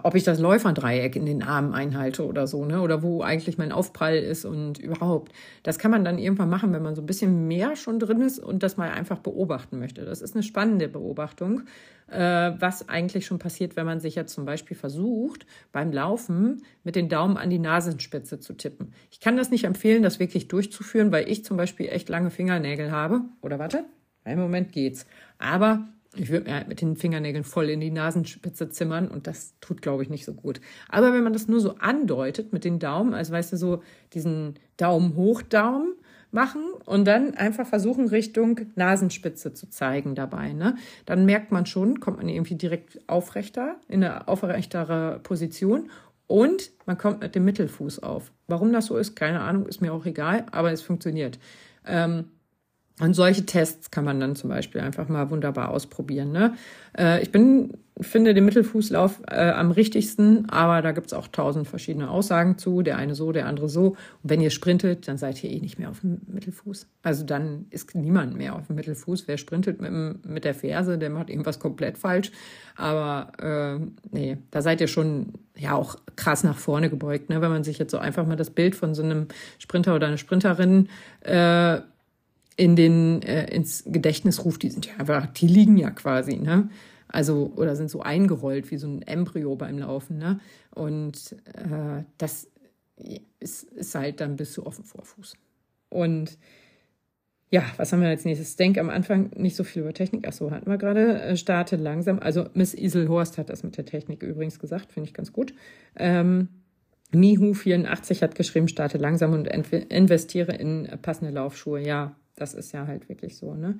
ob 0.02 0.16
ich 0.16 0.24
das 0.24 0.40
Läuferdreieck 0.40 1.16
in 1.16 1.26
den 1.26 1.44
Armen 1.44 1.74
einhalte 1.74 2.26
oder 2.26 2.48
so, 2.48 2.66
ne? 2.66 2.82
Oder 2.82 3.04
wo 3.04 3.22
eigentlich 3.22 3.58
mein 3.58 3.72
Aufprall 3.72 4.18
ist 4.18 4.46
und 4.46 4.80
überhaupt. 4.80 5.32
Das 5.62 5.78
kann 5.78 5.92
man 5.92 6.04
dann 6.04 6.18
irgendwann 6.18 6.50
machen, 6.50 6.74
wenn 6.74 6.82
man 6.82 6.96
so 6.96 7.02
ein 7.02 7.06
bisschen 7.06 7.48
mehr 7.48 7.76
schon 7.76 8.00
drin 8.00 8.22
ist 8.22 8.40
und 8.40 8.64
das 8.64 8.78
mal 8.78 8.90
einfach 8.90 9.20
beobachten 9.20 9.80
möchte. 9.80 10.04
Das 10.06 10.22
ist 10.22 10.36
eine 10.36 10.44
spannende 10.44 10.88
Beobachtung, 10.88 11.64
äh, 12.08 12.52
was 12.60 12.90
eigentlich 12.90 13.26
schon 13.26 13.40
passiert, 13.40 13.76
wenn 13.76 13.86
man 13.86 14.00
sich 14.00 14.16
jetzt 14.16 14.34
zum 14.34 14.46
Beispiel 14.46 14.76
versucht, 14.76 15.46
beim 15.72 15.92
Laufen 15.92 16.64
mit 16.84 16.96
den 16.96 17.10
Daumen 17.10 17.38
an 17.38 17.50
die 17.50 17.60
Nasenspitze 17.60 18.40
zu 18.40 18.54
tippen. 18.54 18.94
Ich 19.12 19.20
kann 19.20 19.38
das 19.38 19.52
nicht 19.52 19.66
empfehlen, 19.66 20.04
das 20.04 20.20
wirklich 20.20 20.48
durchzuführen, 20.48 21.12
weil 21.12 21.30
ich 21.30 21.46
zum 21.46 21.58
Beispiel 21.58 21.90
echt 21.90 22.10
lange 22.10 22.32
Fingernägel 22.32 22.92
habe. 22.92 23.22
Oder 23.42 23.60
warte, 23.60 23.86
einen 24.24 24.42
Moment 24.42 24.72
geht's. 24.72 25.06
Aber 25.38 25.88
ich 26.16 26.30
würde 26.30 26.50
mir 26.50 26.56
halt 26.56 26.68
mit 26.68 26.82
den 26.82 26.96
Fingernägeln 26.96 27.44
voll 27.44 27.70
in 27.70 27.80
die 27.80 27.92
Nasenspitze 27.92 28.70
zimmern 28.70 29.08
und 29.08 29.28
das 29.28 29.56
tut, 29.62 29.82
glaube 29.82 30.04
ich, 30.04 30.10
nicht 30.10 30.26
so 30.26 30.34
gut. 30.34 30.62
Aber 30.90 31.14
wenn 31.14 31.24
man 31.24 31.34
das 31.34 31.48
nur 31.48 31.60
so 31.60 31.76
andeutet 31.78 32.54
mit 32.54 32.64
den 32.64 32.80
Daumen, 32.80 33.14
also 33.14 33.34
weißt 33.34 33.54
du, 33.54 33.58
so 33.58 33.84
diesen 34.14 34.56
Daumen 34.78 35.16
hoch 35.16 35.42
Daumen 35.42 35.94
machen 36.32 36.64
und 36.86 37.06
dann 37.06 37.36
einfach 37.36 37.68
versuchen, 37.68 38.08
Richtung 38.08 38.62
Nasenspitze 38.76 39.54
zu 39.54 39.70
zeigen 39.70 40.16
dabei, 40.16 40.54
ne? 40.54 40.76
Dann 41.06 41.26
merkt 41.26 41.52
man 41.52 41.66
schon, 41.66 42.00
kommt 42.00 42.18
man 42.18 42.30
irgendwie 42.30 42.56
direkt 42.56 43.00
aufrechter, 43.08 43.76
in 43.88 44.04
eine 44.04 44.28
aufrechtere 44.28 45.20
Position 45.22 45.90
und 46.28 46.72
man 46.86 46.98
kommt 46.98 47.22
mit 47.22 47.36
dem 47.36 47.46
Mittelfuß 47.46 48.00
auf. 48.02 48.32
Warum 48.48 48.74
das 48.74 48.88
so 48.88 48.98
ist, 48.98 49.16
keine 49.16 49.42
Ahnung, 49.42 49.68
ist 49.68 49.82
mir 49.82 49.94
auch 49.94 50.06
egal, 50.06 50.46
aber 50.52 50.72
es 50.72 50.82
funktioniert. 50.82 51.38
Ähm, 51.86 52.26
und 53.00 53.16
solche 53.16 53.46
Tests 53.46 53.90
kann 53.90 54.06
man 54.06 54.20
dann 54.20 54.36
zum 54.36 54.52
Beispiel 54.52 54.80
einfach 54.82 55.10
mal 55.10 55.32
wunderbar 55.32 55.70
ausprobieren. 55.70 56.32
Ne? 56.32 56.54
Äh, 56.96 57.24
ich 57.24 57.32
bin, 57.32 57.74
finde 58.00 58.36
den 58.36 58.46
Mittelfußlauf 58.46 59.24
äh, 59.32 59.50
am 59.50 59.72
richtigsten, 59.72 60.48
aber 60.52 60.84
da 60.84 60.92
gibt's 60.92 61.12
auch 61.12 61.28
tausend 61.28 61.68
verschiedene 61.68 62.12
Aussagen 62.12 62.60
zu. 62.60 62.84
Der 62.84 62.98
eine 62.98 63.16
so, 63.16 63.32
der 63.32 63.48
andere 63.48 63.68
so. 63.68 63.88
Und 63.88 63.98
wenn 64.22 64.42
ihr 64.42 64.52
sprintet, 64.52 65.08
dann 65.08 65.18
seid 65.18 65.44
ihr 65.44 65.50
eh 65.50 65.60
nicht 65.60 65.80
mehr 65.80 65.90
auf 65.90 66.02
dem 66.02 66.22
Mittelfuß. 66.28 66.88
Also 67.02 67.26
dann 67.26 67.66
ist 67.72 67.96
niemand 67.96 68.38
mehr 68.38 68.56
auf 68.56 68.68
dem 68.68 68.76
Mittelfuß. 68.76 69.28
Wer 69.28 69.38
sprintet 69.38 69.82
mit, 69.82 70.24
mit 70.24 70.46
der 70.46 70.54
Ferse, 70.54 71.00
der 71.00 71.10
macht 71.10 71.32
irgendwas 71.32 71.58
komplett 71.58 71.98
falsch. 71.98 72.32
Aber 72.76 73.32
äh, 73.42 73.84
nee, 74.12 74.38
da 74.52 74.62
seid 74.62 74.82
ihr 74.82 74.88
schon 74.88 75.34
ja 75.58 75.74
auch 75.74 75.96
krass 76.16 76.44
nach 76.44 76.58
vorne 76.58 76.92
gebeugt. 76.92 77.30
Ne? 77.30 77.42
Wenn 77.42 77.52
man 77.52 77.64
sich 77.64 77.80
jetzt 77.80 77.92
so 77.92 77.98
einfach 77.98 78.28
mal 78.28 78.36
das 78.36 78.52
Bild 78.52 78.76
von 78.76 78.94
so 78.94 79.02
einem 79.02 79.30
Sprinter 79.58 79.96
oder 79.96 80.06
einer 80.06 80.18
Sprinterin 80.18 80.90
äh, 81.22 81.80
in 82.56 82.76
den 82.76 83.22
äh, 83.22 83.54
ins 83.54 83.84
Gedächtnis 83.86 84.44
ruft, 84.46 84.64
die 84.64 84.70
sind 84.70 84.86
ja 84.86 84.94
einfach, 84.98 85.28
die 85.28 85.48
liegen 85.48 85.78
ja 85.78 85.92
quasi, 85.92 86.38
ne? 86.38 86.70
Also, 87.08 87.54
oder 87.56 87.76
sind 87.76 87.92
so 87.92 88.02
eingerollt 88.02 88.72
wie 88.72 88.78
so 88.78 88.88
ein 88.88 89.04
Embryo 89.04 89.56
beim 89.56 89.78
Laufen, 89.78 90.18
ne? 90.18 90.40
Und 90.72 91.36
äh, 91.54 92.04
das 92.18 92.48
ist, 93.40 93.64
ist 93.64 93.96
halt 93.96 94.20
dann 94.20 94.36
bis 94.36 94.54
zu 94.54 94.66
offen 94.66 94.84
Vorfuß. 94.84 95.36
Und 95.90 96.38
ja, 97.52 97.64
was 97.78 97.94
haben 97.94 98.02
wir 98.02 98.08
als 98.08 98.26
nächstes? 98.26 98.56
Denk 98.56 98.80
am 98.80 98.90
Anfang 98.90 99.30
nicht 99.36 99.56
so 99.56 99.64
viel 99.64 99.84
über 99.84 99.94
Technik. 99.94 100.28
Achso, 100.28 100.50
hatten 100.50 100.68
wir 100.68 100.80
gerade. 100.80 101.22
Äh, 101.22 101.38
starte 101.38 101.76
langsam. 101.76 102.18
Also 102.18 102.48
Miss 102.56 102.74
Iselhorst 102.74 103.38
hat 103.38 103.52
das 103.52 103.62
mit 103.62 103.78
der 103.78 103.86
Technik 103.86 104.24
übrigens 104.24 104.58
gesagt, 104.58 104.92
finde 104.92 105.08
ich 105.08 105.14
ganz 105.14 105.32
gut. 105.32 105.54
Ähm, 105.96 106.48
Mihu84 107.14 108.24
hat 108.24 108.34
geschrieben, 108.34 108.68
starte 108.68 108.98
langsam 108.98 109.34
und 109.34 109.46
investiere 109.48 110.54
in 110.54 110.90
passende 111.04 111.32
Laufschuhe. 111.32 111.80
Ja, 111.80 112.16
das 112.36 112.54
ist 112.54 112.72
ja 112.72 112.88
halt 112.88 113.10
wirklich 113.10 113.36
so, 113.36 113.54
ne? 113.54 113.78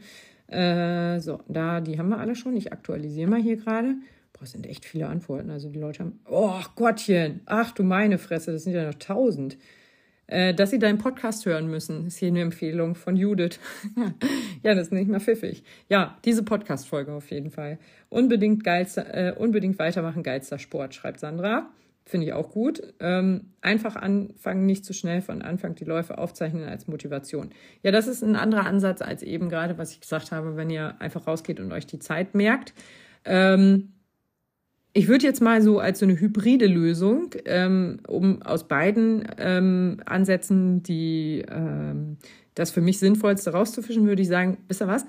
Äh, 0.48 1.20
so, 1.20 1.40
da, 1.48 1.82
die 1.82 1.98
haben 1.98 2.10
wir 2.10 2.20
alle 2.20 2.36
schon. 2.36 2.56
Ich 2.56 2.72
aktualisiere 2.72 3.30
mal 3.30 3.42
hier 3.42 3.58
gerade. 3.58 3.96
Boah, 4.34 4.46
sind 4.46 4.68
echt 4.68 4.86
viele 4.86 5.08
Antworten. 5.08 5.50
Also 5.50 5.70
die 5.70 5.80
Leute 5.80 6.00
haben, 6.00 6.20
oh 6.30 6.60
Gottchen, 6.76 7.42
ach 7.46 7.72
du 7.72 7.84
meine 7.84 8.18
Fresse, 8.18 8.52
das 8.52 8.64
sind 8.64 8.74
ja 8.74 8.86
noch 8.86 8.96
tausend. 8.96 9.58
Äh, 10.28 10.54
dass 10.54 10.70
sie 10.70 10.80
deinen 10.80 10.98
Podcast 10.98 11.46
hören 11.46 11.68
müssen, 11.68 12.08
ist 12.08 12.18
hier 12.18 12.30
eine 12.30 12.42
Empfehlung 12.42 12.96
von 12.96 13.16
Judith. 13.18 13.60
ja, 14.64 14.74
das 14.74 14.88
ist 14.88 14.94
nicht 14.94 15.10
mal 15.10 15.20
pfiffig. 15.20 15.64
Ja, 15.90 16.18
diese 16.24 16.44
Podcast-Folge 16.44 17.12
auf 17.12 17.30
jeden 17.30 17.52
Fall. 17.52 17.78
Unbedingt 18.10 18.64
geilster, 18.64 19.14
äh, 19.14 19.34
unbedingt 19.34 19.78
weitermachen, 19.80 20.24
geilster 20.24 20.60
Sport, 20.60 20.96
schreibt 20.96 21.20
Sandra. 21.20 21.70
Finde 22.06 22.28
ich 22.28 22.34
auch 22.34 22.50
gut. 22.50 22.82
Ähm, 23.00 23.54
einfach 23.62 23.96
anfangen, 23.96 24.66
nicht 24.66 24.84
zu 24.84 24.94
schnell 24.94 25.22
von 25.22 25.42
Anfang 25.42 25.76
die 25.76 25.86
Läufe 25.86 26.18
aufzeichnen 26.18 26.66
als 26.66 26.88
Motivation. 26.88 27.52
Ja, 27.82 27.92
das 27.92 28.08
ist 28.08 28.24
ein 28.24 28.36
anderer 28.36 28.66
Ansatz 28.66 29.02
als 29.02 29.24
eben 29.24 29.48
gerade, 29.50 29.78
was 29.78 29.92
ich 29.92 30.02
gesagt 30.02 30.32
habe, 30.32 30.58
wenn 30.58 30.70
ihr 30.70 31.00
einfach 31.00 31.28
rausgeht 31.28 31.62
und 31.62 31.72
euch 31.72 31.88
die 31.88 32.00
Zeit 32.00 32.36
merkt. 32.36 32.74
Ähm, 33.24 33.94
ich 34.92 35.08
würde 35.08 35.26
jetzt 35.26 35.42
mal 35.42 35.62
so 35.62 35.80
als 35.80 36.00
so 36.00 36.06
eine 36.06 36.20
hybride 36.20 36.68
Lösung, 36.68 37.34
ähm, 37.46 38.00
um 38.08 38.42
aus 38.42 38.68
beiden 38.68 39.28
ähm, 39.38 40.02
Ansätzen 40.06 40.84
die 40.84 41.44
ähm, 41.50 42.18
das 42.54 42.70
für 42.70 42.82
mich 42.82 43.00
sinnvollste 43.00 43.52
rauszufischen, 43.52 44.06
würde 44.06 44.22
ich 44.22 44.28
sagen, 44.28 44.58
wisst 44.68 44.82
ihr 44.82 44.88
was? 44.88 45.06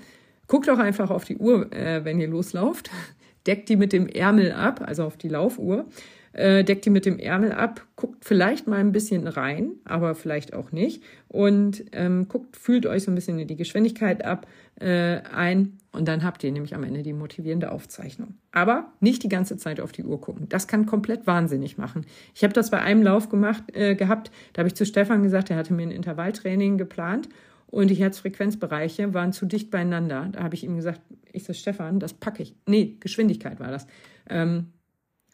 Guckt 0.47 0.69
doch 0.69 0.79
einfach 0.79 1.11
auf 1.11 1.25
die 1.25 1.37
Uhr, 1.37 1.71
äh, 1.73 2.05
wenn 2.05 2.21
ihr 2.21 2.29
loslauft. 2.29 2.91
Deckt 3.47 3.69
die 3.69 3.77
mit 3.77 3.93
dem 3.93 4.07
Ärmel 4.07 4.53
ab, 4.53 4.83
also 4.87 5.05
auf 5.05 5.19
die 5.19 5.29
Laufuhr 5.29 5.87
äh, 6.35 6.65
deckt 6.65 6.85
die 6.85 6.91
mit 6.91 7.07
dem 7.07 7.19
Ärmel 7.19 7.53
ab, 7.53 7.87
guckt 7.97 8.25
vielleicht 8.25 8.67
mal 8.67 8.81
ein 8.81 8.93
bisschen 8.93 9.27
rein, 9.27 9.73
aber 9.85 10.15
vielleicht 10.15 10.53
auch 10.53 10.73
nicht 10.73 11.03
und 11.29 11.85
ähm, 11.93 12.29
guckt, 12.29 12.57
fühlt 12.57 12.87
euch 12.87 13.05
so 13.05 13.11
ein 13.11 13.15
bisschen 13.15 13.39
in 13.39 13.49
die 13.49 13.57
Geschwindigkeit 13.57 14.25
ab 14.25 14.47
äh, 14.81 15.21
ein 15.33 15.79
und 15.93 16.09
dann 16.09 16.25
habt 16.25 16.43
ihr 16.43 16.51
nämlich 16.51 16.75
am 16.75 16.83
Ende 16.83 17.03
die 17.03 17.13
motivierende 17.13 17.71
Aufzeichnung. 17.71 18.35
Aber 18.51 18.93
nicht 18.99 19.23
die 19.23 19.29
ganze 19.29 19.57
Zeit 19.57 19.81
auf 19.81 19.93
die 19.93 20.03
Uhr 20.03 20.21
gucken. 20.21 20.49
Das 20.49 20.67
kann 20.67 20.87
komplett 20.87 21.27
wahnsinnig 21.29 21.79
machen. 21.79 22.05
Ich 22.35 22.43
habe 22.43 22.53
das 22.53 22.71
bei 22.71 22.81
einem 22.81 23.03
Lauf 23.03 23.29
gemacht 23.29 23.63
äh, 23.73 23.95
gehabt. 23.95 24.33
Da 24.53 24.61
habe 24.61 24.69
ich 24.69 24.75
zu 24.75 24.85
Stefan 24.85 25.23
gesagt, 25.23 25.51
er 25.51 25.57
hatte 25.57 25.73
mir 25.73 25.85
ein 25.85 25.93
Intervalltraining 25.93 26.79
geplant 26.79 27.29
und 27.69 27.89
die 27.91 27.95
Herzfrequenzbereiche 27.95 29.15
waren 29.15 29.33
zu 29.33 29.47
dicht 29.47 29.71
beieinander. 29.71 30.29
Da 30.33 30.43
habe 30.43 30.57
ich 30.57 30.65
ihm 30.65 30.75
gesagt, 30.77 31.01
ich 31.33 31.45
so 31.45 31.53
Stefan, 31.53 32.01
das 32.01 32.13
packe 32.13 32.43
ich. 32.43 32.55
Nee, 32.67 32.97
Geschwindigkeit 32.99 33.61
war 33.61 33.71
das. 33.71 33.87
Ähm, 34.29 34.69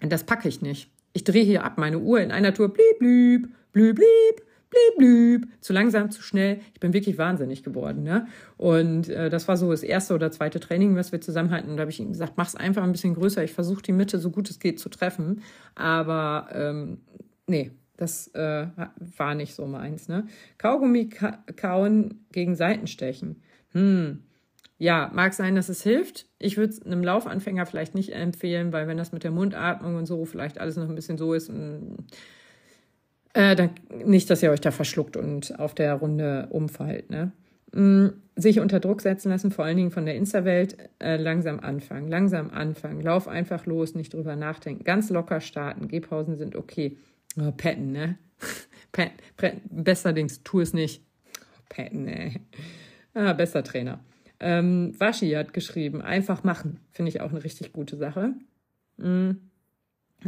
das 0.08 0.24
packe 0.24 0.48
ich 0.48 0.62
nicht. 0.62 0.90
Ich 1.12 1.24
drehe 1.24 1.44
hier 1.44 1.64
ab 1.64 1.76
meine 1.76 1.98
Uhr 1.98 2.20
in 2.20 2.30
einer 2.30 2.54
Tour. 2.54 2.72
Blieb, 2.72 2.98
blieb, 2.98 3.48
blieb, 3.72 3.96
blieb, 3.96 4.46
blieb, 4.70 4.96
blieb. 4.96 5.48
Zu 5.60 5.72
langsam, 5.72 6.10
zu 6.10 6.22
schnell. 6.22 6.60
Ich 6.72 6.80
bin 6.80 6.92
wirklich 6.92 7.18
wahnsinnig 7.18 7.62
geworden. 7.62 8.02
Ne? 8.02 8.26
Und 8.56 9.08
äh, 9.08 9.28
das 9.28 9.48
war 9.48 9.56
so 9.56 9.70
das 9.70 9.82
erste 9.82 10.14
oder 10.14 10.30
zweite 10.30 10.60
Training, 10.60 10.96
was 10.96 11.12
wir 11.12 11.20
zusammenhalten. 11.20 11.70
Und 11.70 11.76
da 11.76 11.82
habe 11.82 11.90
ich 11.90 12.00
ihm 12.00 12.12
gesagt, 12.12 12.34
mach's 12.36 12.54
einfach 12.54 12.82
ein 12.82 12.92
bisschen 12.92 13.14
größer. 13.14 13.42
Ich 13.42 13.52
versuche 13.52 13.82
die 13.82 13.92
Mitte 13.92 14.18
so 14.18 14.30
gut 14.30 14.48
es 14.48 14.60
geht 14.60 14.78
zu 14.78 14.88
treffen. 14.88 15.42
Aber 15.74 16.48
ähm, 16.52 16.98
nee, 17.46 17.72
das 17.96 18.28
äh, 18.28 18.66
war 19.16 19.34
nicht 19.34 19.54
so 19.54 19.66
meins. 19.66 20.08
Ne? 20.08 20.26
Kaugummi 20.58 21.08
ka 21.08 21.44
kauen 21.56 22.24
gegen 22.32 22.54
Seitenstechen. 22.54 23.42
Hm, 23.72 24.24
ja, 24.80 25.10
mag 25.12 25.34
sein, 25.34 25.54
dass 25.54 25.68
es 25.68 25.82
hilft. 25.82 26.24
Ich 26.38 26.56
würde 26.56 26.72
es 26.72 26.82
einem 26.82 27.04
Laufanfänger 27.04 27.66
vielleicht 27.66 27.94
nicht 27.94 28.14
empfehlen, 28.14 28.72
weil 28.72 28.88
wenn 28.88 28.96
das 28.96 29.12
mit 29.12 29.24
der 29.24 29.30
Mundatmung 29.30 29.96
und 29.96 30.06
so 30.06 30.24
vielleicht 30.24 30.58
alles 30.58 30.76
noch 30.76 30.88
ein 30.88 30.94
bisschen 30.94 31.18
so 31.18 31.34
ist, 31.34 31.52
mm, 31.52 31.96
äh, 33.34 33.54
dann 33.54 33.72
nicht, 34.06 34.30
dass 34.30 34.42
ihr 34.42 34.50
euch 34.50 34.62
da 34.62 34.70
verschluckt 34.70 35.18
und 35.18 35.58
auf 35.60 35.74
der 35.74 35.92
Runde 35.96 36.46
umfallt. 36.48 37.10
Ne? 37.10 37.30
Mhm, 37.72 38.14
sich 38.36 38.58
unter 38.58 38.80
Druck 38.80 39.02
setzen 39.02 39.28
lassen, 39.28 39.50
vor 39.50 39.66
allen 39.66 39.76
Dingen 39.76 39.90
von 39.90 40.06
der 40.06 40.14
Insta-Welt, 40.14 40.78
äh, 40.98 41.18
langsam 41.18 41.60
anfangen, 41.60 42.08
langsam 42.08 42.48
anfangen. 42.48 43.02
Lauf 43.02 43.28
einfach 43.28 43.66
los, 43.66 43.94
nicht 43.94 44.14
drüber 44.14 44.34
nachdenken. 44.34 44.84
Ganz 44.84 45.10
locker 45.10 45.42
starten. 45.42 45.88
Gehpausen 45.88 46.38
sind 46.38 46.56
okay. 46.56 46.96
Oh, 47.38 47.52
petten, 47.54 47.92
ne? 47.92 48.16
Petten, 48.92 49.60
besserlings, 49.68 50.42
tu 50.42 50.60
es 50.60 50.72
nicht. 50.72 51.02
Petten, 51.68 52.08
ey. 52.08 52.40
Ah, 53.12 53.34
besser 53.34 53.62
Trainer. 53.62 54.00
Ähm, 54.40 54.94
Waschi 54.98 55.30
hat 55.32 55.52
geschrieben, 55.52 56.02
einfach 56.02 56.44
machen. 56.44 56.80
Finde 56.92 57.10
ich 57.10 57.20
auch 57.20 57.30
eine 57.30 57.44
richtig 57.44 57.72
gute 57.72 57.96
Sache. 57.96 58.34
Mhm. 58.96 59.50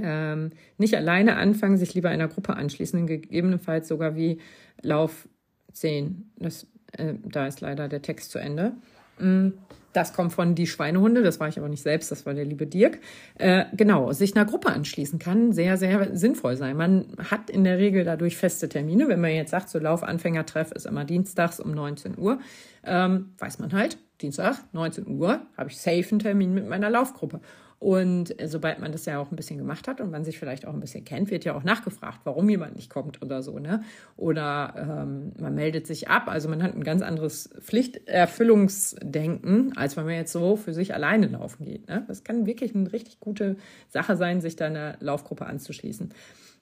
Ähm, 0.00 0.50
nicht 0.78 0.96
alleine 0.96 1.36
anfangen, 1.36 1.76
sich 1.76 1.94
lieber 1.94 2.08
einer 2.08 2.28
Gruppe 2.28 2.54
anschließen, 2.54 3.06
gegebenenfalls 3.06 3.88
sogar 3.88 4.16
wie 4.16 4.38
Lauf 4.80 5.28
10. 5.72 6.30
Das, 6.36 6.66
äh, 6.92 7.14
da 7.24 7.46
ist 7.46 7.60
leider 7.60 7.88
der 7.88 8.02
Text 8.02 8.30
zu 8.30 8.38
Ende. 8.38 8.72
Mm, 9.18 9.48
das 9.92 10.12
kommt 10.12 10.32
von 10.32 10.54
die 10.54 10.66
Schweinehunde, 10.66 11.22
das 11.22 11.40
war 11.40 11.48
ich 11.48 11.58
aber 11.58 11.68
nicht 11.68 11.82
selbst, 11.82 12.10
das 12.10 12.26
war 12.26 12.34
der 12.34 12.44
liebe 12.44 12.66
Dirk. 12.66 12.98
Äh, 13.36 13.64
genau, 13.74 14.12
sich 14.12 14.34
einer 14.36 14.44
Gruppe 14.44 14.68
anschließen 14.68 15.18
kann 15.18 15.52
sehr, 15.52 15.76
sehr 15.76 16.16
sinnvoll 16.16 16.56
sein. 16.56 16.76
Man 16.76 17.16
hat 17.30 17.50
in 17.50 17.64
der 17.64 17.78
Regel 17.78 18.04
dadurch 18.04 18.36
feste 18.36 18.68
Termine. 18.68 19.08
Wenn 19.08 19.20
man 19.20 19.30
jetzt 19.30 19.50
sagt, 19.50 19.68
so 19.68 19.78
Laufanfängertreff 19.78 20.72
ist 20.72 20.86
immer 20.86 21.04
dienstags 21.04 21.60
um 21.60 21.72
19 21.72 22.18
Uhr, 22.18 22.38
ähm, 22.84 23.34
weiß 23.38 23.58
man 23.58 23.72
halt, 23.72 23.98
Dienstag, 24.20 24.56
19 24.72 25.08
Uhr, 25.08 25.40
habe 25.56 25.70
ich 25.70 25.78
safe 25.78 26.06
einen 26.10 26.20
Termin 26.20 26.54
mit 26.54 26.68
meiner 26.68 26.90
Laufgruppe. 26.90 27.40
Und 27.82 28.40
äh, 28.40 28.46
sobald 28.46 28.78
man 28.78 28.92
das 28.92 29.06
ja 29.06 29.18
auch 29.18 29.32
ein 29.32 29.36
bisschen 29.36 29.58
gemacht 29.58 29.88
hat 29.88 30.00
und 30.00 30.12
man 30.12 30.24
sich 30.24 30.38
vielleicht 30.38 30.68
auch 30.68 30.72
ein 30.72 30.78
bisschen 30.78 31.04
kennt, 31.04 31.32
wird 31.32 31.44
ja 31.44 31.56
auch 31.56 31.64
nachgefragt, 31.64 32.20
warum 32.22 32.48
jemand 32.48 32.76
nicht 32.76 32.88
kommt 32.88 33.20
oder 33.22 33.42
so, 33.42 33.58
ne? 33.58 33.82
Oder 34.16 35.02
ähm, 35.02 35.32
man 35.40 35.56
meldet 35.56 35.88
sich 35.88 36.08
ab. 36.08 36.28
Also 36.28 36.48
man 36.48 36.62
hat 36.62 36.76
ein 36.76 36.84
ganz 36.84 37.02
anderes 37.02 37.50
Pflichterfüllungsdenken, 37.60 39.76
als 39.76 39.96
wenn 39.96 40.04
man 40.04 40.14
jetzt 40.14 40.30
so 40.30 40.54
für 40.54 40.72
sich 40.72 40.94
alleine 40.94 41.26
laufen 41.26 41.64
geht. 41.64 41.88
Ne? 41.88 42.04
Das 42.06 42.22
kann 42.22 42.46
wirklich 42.46 42.72
eine 42.72 42.92
richtig 42.92 43.18
gute 43.18 43.56
Sache 43.88 44.16
sein, 44.16 44.40
sich 44.40 44.54
da 44.54 44.66
einer 44.66 44.94
Laufgruppe 45.00 45.46
anzuschließen. 45.46 46.10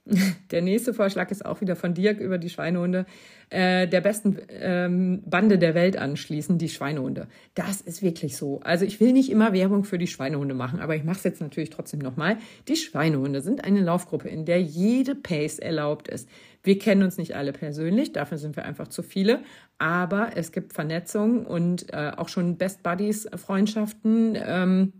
Der 0.50 0.62
nächste 0.62 0.94
Vorschlag 0.94 1.30
ist 1.30 1.44
auch 1.44 1.60
wieder 1.60 1.76
von 1.76 1.94
Dirk 1.94 2.20
über 2.20 2.38
die 2.38 2.48
Schweinehunde. 2.48 3.06
Äh, 3.50 3.88
der 3.88 4.00
besten 4.00 4.38
ähm, 4.48 5.22
Bande 5.26 5.58
der 5.58 5.74
Welt 5.74 5.96
anschließen, 5.96 6.56
die 6.56 6.68
Schweinehunde. 6.68 7.26
Das 7.54 7.80
ist 7.80 8.00
wirklich 8.00 8.36
so. 8.36 8.60
Also 8.60 8.84
ich 8.84 9.00
will 9.00 9.12
nicht 9.12 9.30
immer 9.30 9.52
Werbung 9.52 9.84
für 9.84 9.98
die 9.98 10.06
Schweinehunde 10.06 10.54
machen, 10.54 10.80
aber 10.80 10.94
ich 10.94 11.02
mache 11.02 11.18
es 11.18 11.24
jetzt 11.24 11.40
natürlich 11.40 11.70
trotzdem 11.70 11.98
nochmal. 11.98 12.38
Die 12.68 12.76
Schweinehunde 12.76 13.42
sind 13.42 13.64
eine 13.64 13.80
Laufgruppe, 13.80 14.28
in 14.28 14.44
der 14.44 14.62
jede 14.62 15.16
Pace 15.16 15.58
erlaubt 15.58 16.06
ist. 16.08 16.28
Wir 16.62 16.78
kennen 16.78 17.02
uns 17.02 17.16
nicht 17.16 17.34
alle 17.34 17.52
persönlich, 17.52 18.12
dafür 18.12 18.38
sind 18.38 18.54
wir 18.54 18.64
einfach 18.64 18.88
zu 18.88 19.02
viele, 19.02 19.42
aber 19.78 20.36
es 20.36 20.52
gibt 20.52 20.72
Vernetzung 20.72 21.44
und 21.44 21.92
äh, 21.92 22.12
auch 22.16 22.28
schon 22.28 22.56
Best 22.56 22.82
Buddies 22.82 23.28
Freundschaften. 23.34 24.38
Ähm, 24.40 24.92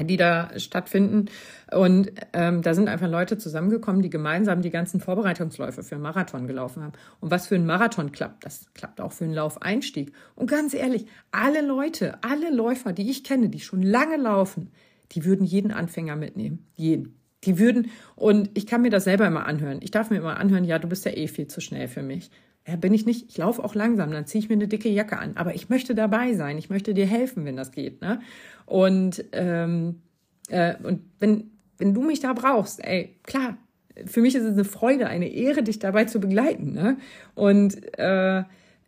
die 0.00 0.16
da 0.16 0.50
stattfinden. 0.58 1.26
Und 1.70 2.10
ähm, 2.32 2.62
da 2.62 2.74
sind 2.74 2.88
einfach 2.88 3.08
Leute 3.08 3.38
zusammengekommen, 3.38 4.02
die 4.02 4.10
gemeinsam 4.10 4.62
die 4.62 4.70
ganzen 4.70 5.00
Vorbereitungsläufe 5.00 5.82
für 5.82 5.94
einen 5.94 6.02
Marathon 6.02 6.46
gelaufen 6.46 6.82
haben. 6.82 6.92
Und 7.20 7.30
was 7.30 7.46
für 7.46 7.54
einen 7.54 7.66
Marathon 7.66 8.10
klappt, 8.10 8.44
das 8.44 8.66
klappt 8.74 9.00
auch 9.00 9.12
für 9.12 9.24
einen 9.24 9.34
Laufeinstieg. 9.34 10.12
Und 10.34 10.50
ganz 10.50 10.74
ehrlich, 10.74 11.06
alle 11.30 11.64
Leute, 11.64 12.18
alle 12.22 12.50
Läufer, 12.50 12.92
die 12.92 13.10
ich 13.10 13.22
kenne, 13.22 13.48
die 13.48 13.60
schon 13.60 13.82
lange 13.82 14.16
laufen, 14.16 14.72
die 15.12 15.24
würden 15.24 15.46
jeden 15.46 15.70
Anfänger 15.70 16.16
mitnehmen. 16.16 16.66
Jeden. 16.74 17.20
Die 17.44 17.58
würden, 17.58 17.90
und 18.16 18.50
ich 18.54 18.66
kann 18.66 18.82
mir 18.82 18.90
das 18.90 19.04
selber 19.04 19.26
immer 19.26 19.46
anhören. 19.46 19.80
Ich 19.82 19.90
darf 19.90 20.10
mir 20.10 20.16
immer 20.16 20.38
anhören, 20.38 20.64
ja, 20.64 20.78
du 20.78 20.88
bist 20.88 21.04
ja 21.04 21.12
eh 21.12 21.28
viel 21.28 21.46
zu 21.46 21.60
schnell 21.60 21.88
für 21.88 22.02
mich. 22.02 22.30
Ja, 22.66 22.76
bin 22.76 22.94
ich 22.94 23.04
nicht. 23.04 23.28
Ich 23.28 23.36
laufe 23.36 23.62
auch 23.62 23.74
langsam, 23.74 24.10
dann 24.10 24.26
ziehe 24.26 24.42
ich 24.42 24.48
mir 24.48 24.54
eine 24.54 24.68
dicke 24.68 24.88
Jacke 24.88 25.18
an. 25.18 25.36
Aber 25.36 25.54
ich 25.54 25.68
möchte 25.68 25.94
dabei 25.94 26.32
sein. 26.32 26.56
Ich 26.56 26.70
möchte 26.70 26.94
dir 26.94 27.06
helfen, 27.06 27.44
wenn 27.44 27.56
das 27.56 27.72
geht. 27.72 28.00
Ne? 28.00 28.20
Und, 28.64 29.24
ähm, 29.32 30.00
äh, 30.48 30.74
und 30.82 31.02
wenn, 31.18 31.50
wenn 31.76 31.92
du 31.92 32.02
mich 32.02 32.20
da 32.20 32.32
brauchst, 32.32 32.82
ey, 32.82 33.16
klar, 33.24 33.58
für 34.06 34.22
mich 34.22 34.34
ist 34.34 34.44
es 34.44 34.54
eine 34.54 34.64
Freude, 34.64 35.06
eine 35.06 35.28
Ehre, 35.28 35.62
dich 35.62 35.78
dabei 35.78 36.06
zu 36.06 36.20
begleiten. 36.20 36.72
Ne? 36.72 36.96
Und 37.34 37.98
äh, 37.98 38.44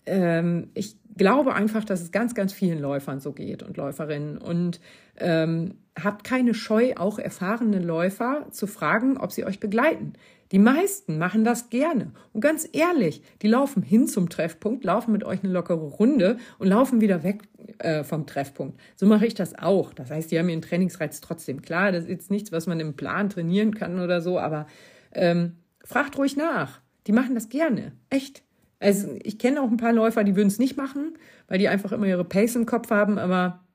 ähm, 0.07 0.71
ich 0.75 0.97
glaube 1.17 1.55
einfach, 1.55 1.85
dass 1.85 2.01
es 2.01 2.13
ganz, 2.13 2.35
ganz 2.35 2.53
vielen 2.53 2.81
Läufern 2.81 3.21
so 3.21 3.33
geht 3.33 3.63
und 3.63 3.77
Läuferinnen. 3.77 4.39
Und 4.39 4.81
ähm, 5.19 5.75
habt 6.03 6.25
keine 6.25 6.55
Scheu, 6.55 6.95
auch 6.97 7.19
erfahrene 7.19 7.79
Läufer 7.79 8.47
zu 8.51 8.67
fragen, 8.67 9.17
ob 9.19 9.33
sie 9.33 9.45
euch 9.45 9.61
begleiten. 9.61 10.15
Die 10.53 10.59
meisten 10.59 11.19
machen 11.19 11.45
das 11.45 11.71
gerne. 11.71 12.13
Und 12.33 12.41
ganz 12.41 12.69
ehrlich, 12.73 13.23
die 13.43 13.49
laufen 13.49 13.83
hin 13.83 14.07
zum 14.07 14.29
Treffpunkt, 14.29 14.85
laufen 14.85 15.13
mit 15.13 15.25
euch 15.25 15.43
eine 15.43 15.53
lockere 15.53 15.87
Runde 15.87 16.39
und 16.59 16.69
laufen 16.69 17.01
wieder 17.01 17.23
weg 17.23 17.43
äh, 17.79 18.05
vom 18.05 18.27
Treffpunkt. 18.27 18.79
So 18.95 19.07
mache 19.07 19.27
ich 19.27 19.35
das 19.35 19.59
auch. 19.59 19.93
Das 19.93 20.11
heißt, 20.11 20.31
die 20.31 20.39
haben 20.39 20.49
ihren 20.49 20.63
Trainingsreiz 20.63 21.21
trotzdem. 21.21 21.63
Klar, 21.63 21.93
das 21.93 22.05
ist 22.05 22.11
jetzt 22.11 22.31
nichts, 22.31 22.53
was 22.53 22.67
man 22.67 22.81
im 22.81 22.95
Plan 22.95 23.29
trainieren 23.29 23.75
kann 23.75 24.01
oder 24.01 24.21
so, 24.21 24.39
aber 24.39 24.67
ähm, 25.13 25.57
fragt 25.85 26.17
ruhig 26.19 26.37
nach. 26.37 26.81
Die 27.07 27.13
machen 27.13 27.35
das 27.35 27.49
gerne. 27.49 27.93
Echt. 28.11 28.43
Also 28.79 29.09
ich 29.23 29.39
kenne 29.39 29.63
auch 29.63 29.71
ein 29.71 29.79
paar 29.79 29.93
Läufer, 29.93 30.23
die 30.23 30.37
würden 30.37 30.49
es 30.49 30.59
nicht 30.59 30.77
machen, 30.77 31.17
weil 31.49 31.59
die 31.59 31.69
einfach 31.69 31.93
immer 31.93 32.07
ihre 32.07 32.25
Pace 32.25 32.57
im 32.57 32.67
Kopf 32.67 32.91
haben, 32.91 33.19
aber 33.19 33.66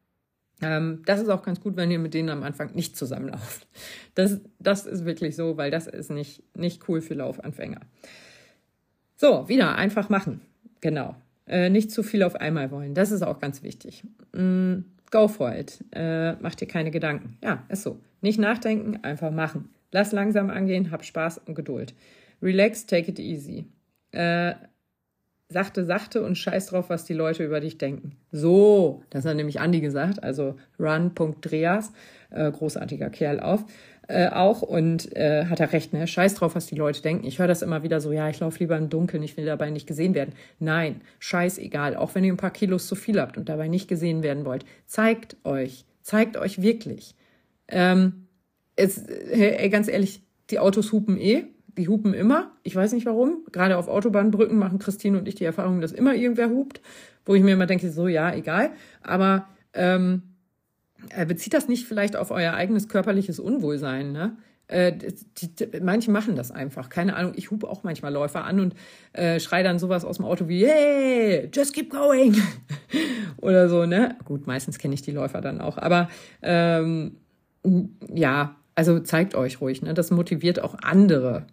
ähm, 0.62 1.02
das 1.06 1.22
ist 1.22 1.30
auch 1.30 1.44
ganz 1.44 1.60
gut, 1.60 1.76
wenn 1.76 1.92
ihr 1.92 2.00
mit 2.00 2.14
denen 2.14 2.30
am 2.30 2.44
Anfang 2.44 2.74
nicht 2.76 2.96
zusammenlauft. 2.96 3.68
Das, 4.14 4.42
das 4.60 4.86
ist 4.86 5.06
wirklich 5.06 5.38
so, 5.38 5.56
weil 5.56 5.72
das 5.72 5.88
ist 5.88 6.12
nicht, 6.12 6.44
nicht 6.54 6.90
cool 6.90 7.00
für 7.00 7.14
Laufanfänger. 7.14 7.80
So, 9.16 9.48
wieder 9.48 9.76
einfach 9.76 10.10
machen. 10.10 10.42
Genau. 10.82 11.16
Äh, 11.48 11.70
nicht 11.70 11.92
zu 11.92 12.04
viel 12.04 12.24
auf 12.24 12.36
einmal 12.36 12.72
wollen. 12.72 12.94
Das 12.94 13.12
ist 13.12 13.22
auch 13.22 13.40
ganz 13.40 13.64
wichtig. 13.64 14.04
Mm, 14.34 14.80
go 15.12 15.28
for 15.28 15.56
it. 15.56 15.84
Äh, 15.92 16.34
mach 16.34 16.56
dir 16.56 16.68
keine 16.68 16.92
Gedanken. 16.92 17.38
Ja, 17.42 17.64
ist 17.70 17.84
so. 17.84 18.00
Nicht 18.22 18.40
nachdenken, 18.40 19.00
einfach 19.04 19.32
machen. 19.32 19.70
Lass 19.92 20.12
langsam 20.12 20.50
angehen, 20.50 20.92
hab 20.92 21.06
Spaß 21.06 21.40
und 21.46 21.56
Geduld. 21.56 21.94
Relax, 22.42 22.86
take 22.86 23.12
it 23.12 23.20
easy. 23.20 23.66
Äh, 24.12 24.56
sachte, 25.52 25.86
sachte 25.86 26.23
und 26.23 26.38
scheiß 26.38 26.68
drauf, 26.68 26.90
was 26.90 27.06
die 27.06 27.14
Leute 27.14 27.44
über 27.44 27.60
dich 27.60 27.78
denken. 27.78 28.18
So, 28.32 29.03
das 29.10 29.26
hat 29.26 29.36
nämlich 29.36 29.60
Andi 29.60 29.82
gesagt, 29.82 30.23
also 30.23 30.56
run.dreas, 30.80 31.91
äh, 32.32 32.52
großartiger 32.52 33.10
Kerl 33.10 33.40
auf, 33.40 33.65
äh, 34.07 34.30
auch 34.30 34.61
und 34.61 35.15
äh, 35.15 35.45
hat 35.45 35.60
er 35.60 35.72
recht, 35.73 35.94
ne? 35.94 36.07
Scheiß 36.07 36.36
drauf, 36.36 36.56
was 36.56 36.65
die 36.65 36.76
Leute 36.76 37.02
denken. 37.02 37.26
Ich 37.26 37.40
höre 37.40 37.48
das 37.48 37.61
immer 37.61 37.84
wieder 37.84 38.02
so, 38.02 38.11
ja, 38.11 38.30
ich 38.30 38.40
laufe 38.40 38.60
lieber 38.60 38.78
im 38.78 38.90
Dunkeln, 38.90 39.23
ich 39.23 39.38
will 39.38 39.45
dabei 39.45 39.69
nicht 39.69 39.88
gesehen 39.88 40.15
werden. 40.15 40.34
Nein, 40.60 41.02
scheiß 41.19 41.57
egal, 41.60 41.95
auch 41.95 42.15
wenn 42.15 42.23
ihr 42.23 42.34
ein 42.34 42.38
paar 42.38 42.52
Kilos 42.52 42.88
zu 42.88 42.95
viel 42.95 43.19
habt 43.19 43.38
und 43.38 43.48
dabei 43.48 43.68
nicht 43.68 43.88
gesehen 43.88 44.23
werden 44.23 44.45
wollt. 44.45 44.65
Zeigt 44.86 45.38
euch, 45.44 45.86
zeigt 46.02 46.38
euch 46.38 46.61
wirklich. 46.61 47.15
Ähm, 47.68 48.28
es, 48.76 48.98
ey, 48.98 49.69
ganz 49.69 49.88
ehrlich, 49.88 50.23
die 50.49 50.60
Autos 50.60 50.91
hupen 50.91 51.18
eh, 51.18 51.45
die 51.77 51.88
hupen 51.88 52.14
immer. 52.14 52.52
Ich 52.64 52.76
weiß 52.76 52.93
nicht 52.93 53.06
warum. 53.06 53.45
Gerade 53.52 53.77
auf 53.77 53.88
Autobahnbrücken 53.88 54.57
machen 54.57 54.80
Christine 54.80 55.18
und 55.18 55.27
ich 55.27 55.35
die 55.35 55.45
Erfahrung, 55.45 55.81
dass 55.81 55.91
immer 55.91 56.15
irgendwer 56.15 56.49
hupt, 56.49 56.81
wo 57.26 57.35
ich 57.35 57.43
mir 57.43 57.53
immer 57.53 57.65
denke, 57.65 57.91
so 57.91 58.07
ja, 58.07 58.34
egal. 58.34 58.72
Aber 59.02 59.48
ähm, 59.73 60.23
äh, 61.10 61.26
bezieht 61.26 61.53
das 61.53 61.68
nicht 61.68 61.88
vielleicht 61.88 62.15
auf 62.15 62.31
euer 62.31 62.53
eigenes 62.53 62.88
körperliches 62.88 63.39
Unwohlsein, 63.39 64.11
ne? 64.11 64.38
Äh, 64.68 64.93
die, 64.93 65.53
die, 65.53 65.80
manche 65.81 66.11
machen 66.11 66.35
das 66.35 66.49
einfach. 66.49 66.88
Keine 66.89 67.15
Ahnung, 67.18 67.34
ich 67.35 67.52
hupe 67.52 67.68
auch 67.68 67.84
manchmal 67.84 68.14
Läufer 68.14 68.45
an 68.45 68.61
und 68.61 68.76
äh, 69.11 69.39
schreie 69.39 69.64
dann 69.64 69.80
sowas 69.80 70.06
aus 70.06 70.18
dem 70.18 70.26
Auto 70.26 70.48
wie, 70.48 70.65
hey, 70.65 71.49
just 71.53 71.73
keep 71.73 71.89
going. 71.89 72.41
Oder 73.38 73.68
so, 73.68 73.85
ne? 73.85 74.15
Gut, 74.23 74.48
meistens 74.48 74.77
kenne 74.77 74.93
ich 74.93 75.02
die 75.02 75.11
Läufer 75.11 75.41
dann 75.41 75.60
auch. 75.60 75.77
Aber 75.77 76.10
ähm, 76.41 77.18
ja, 78.14 78.56
also 78.73 78.99
zeigt 78.99 79.35
euch 79.35 79.60
ruhig, 79.60 79.81
ne? 79.81 79.93
Das 79.93 80.10
motiviert 80.10 80.64
auch 80.64 80.76
andere. 80.81 81.48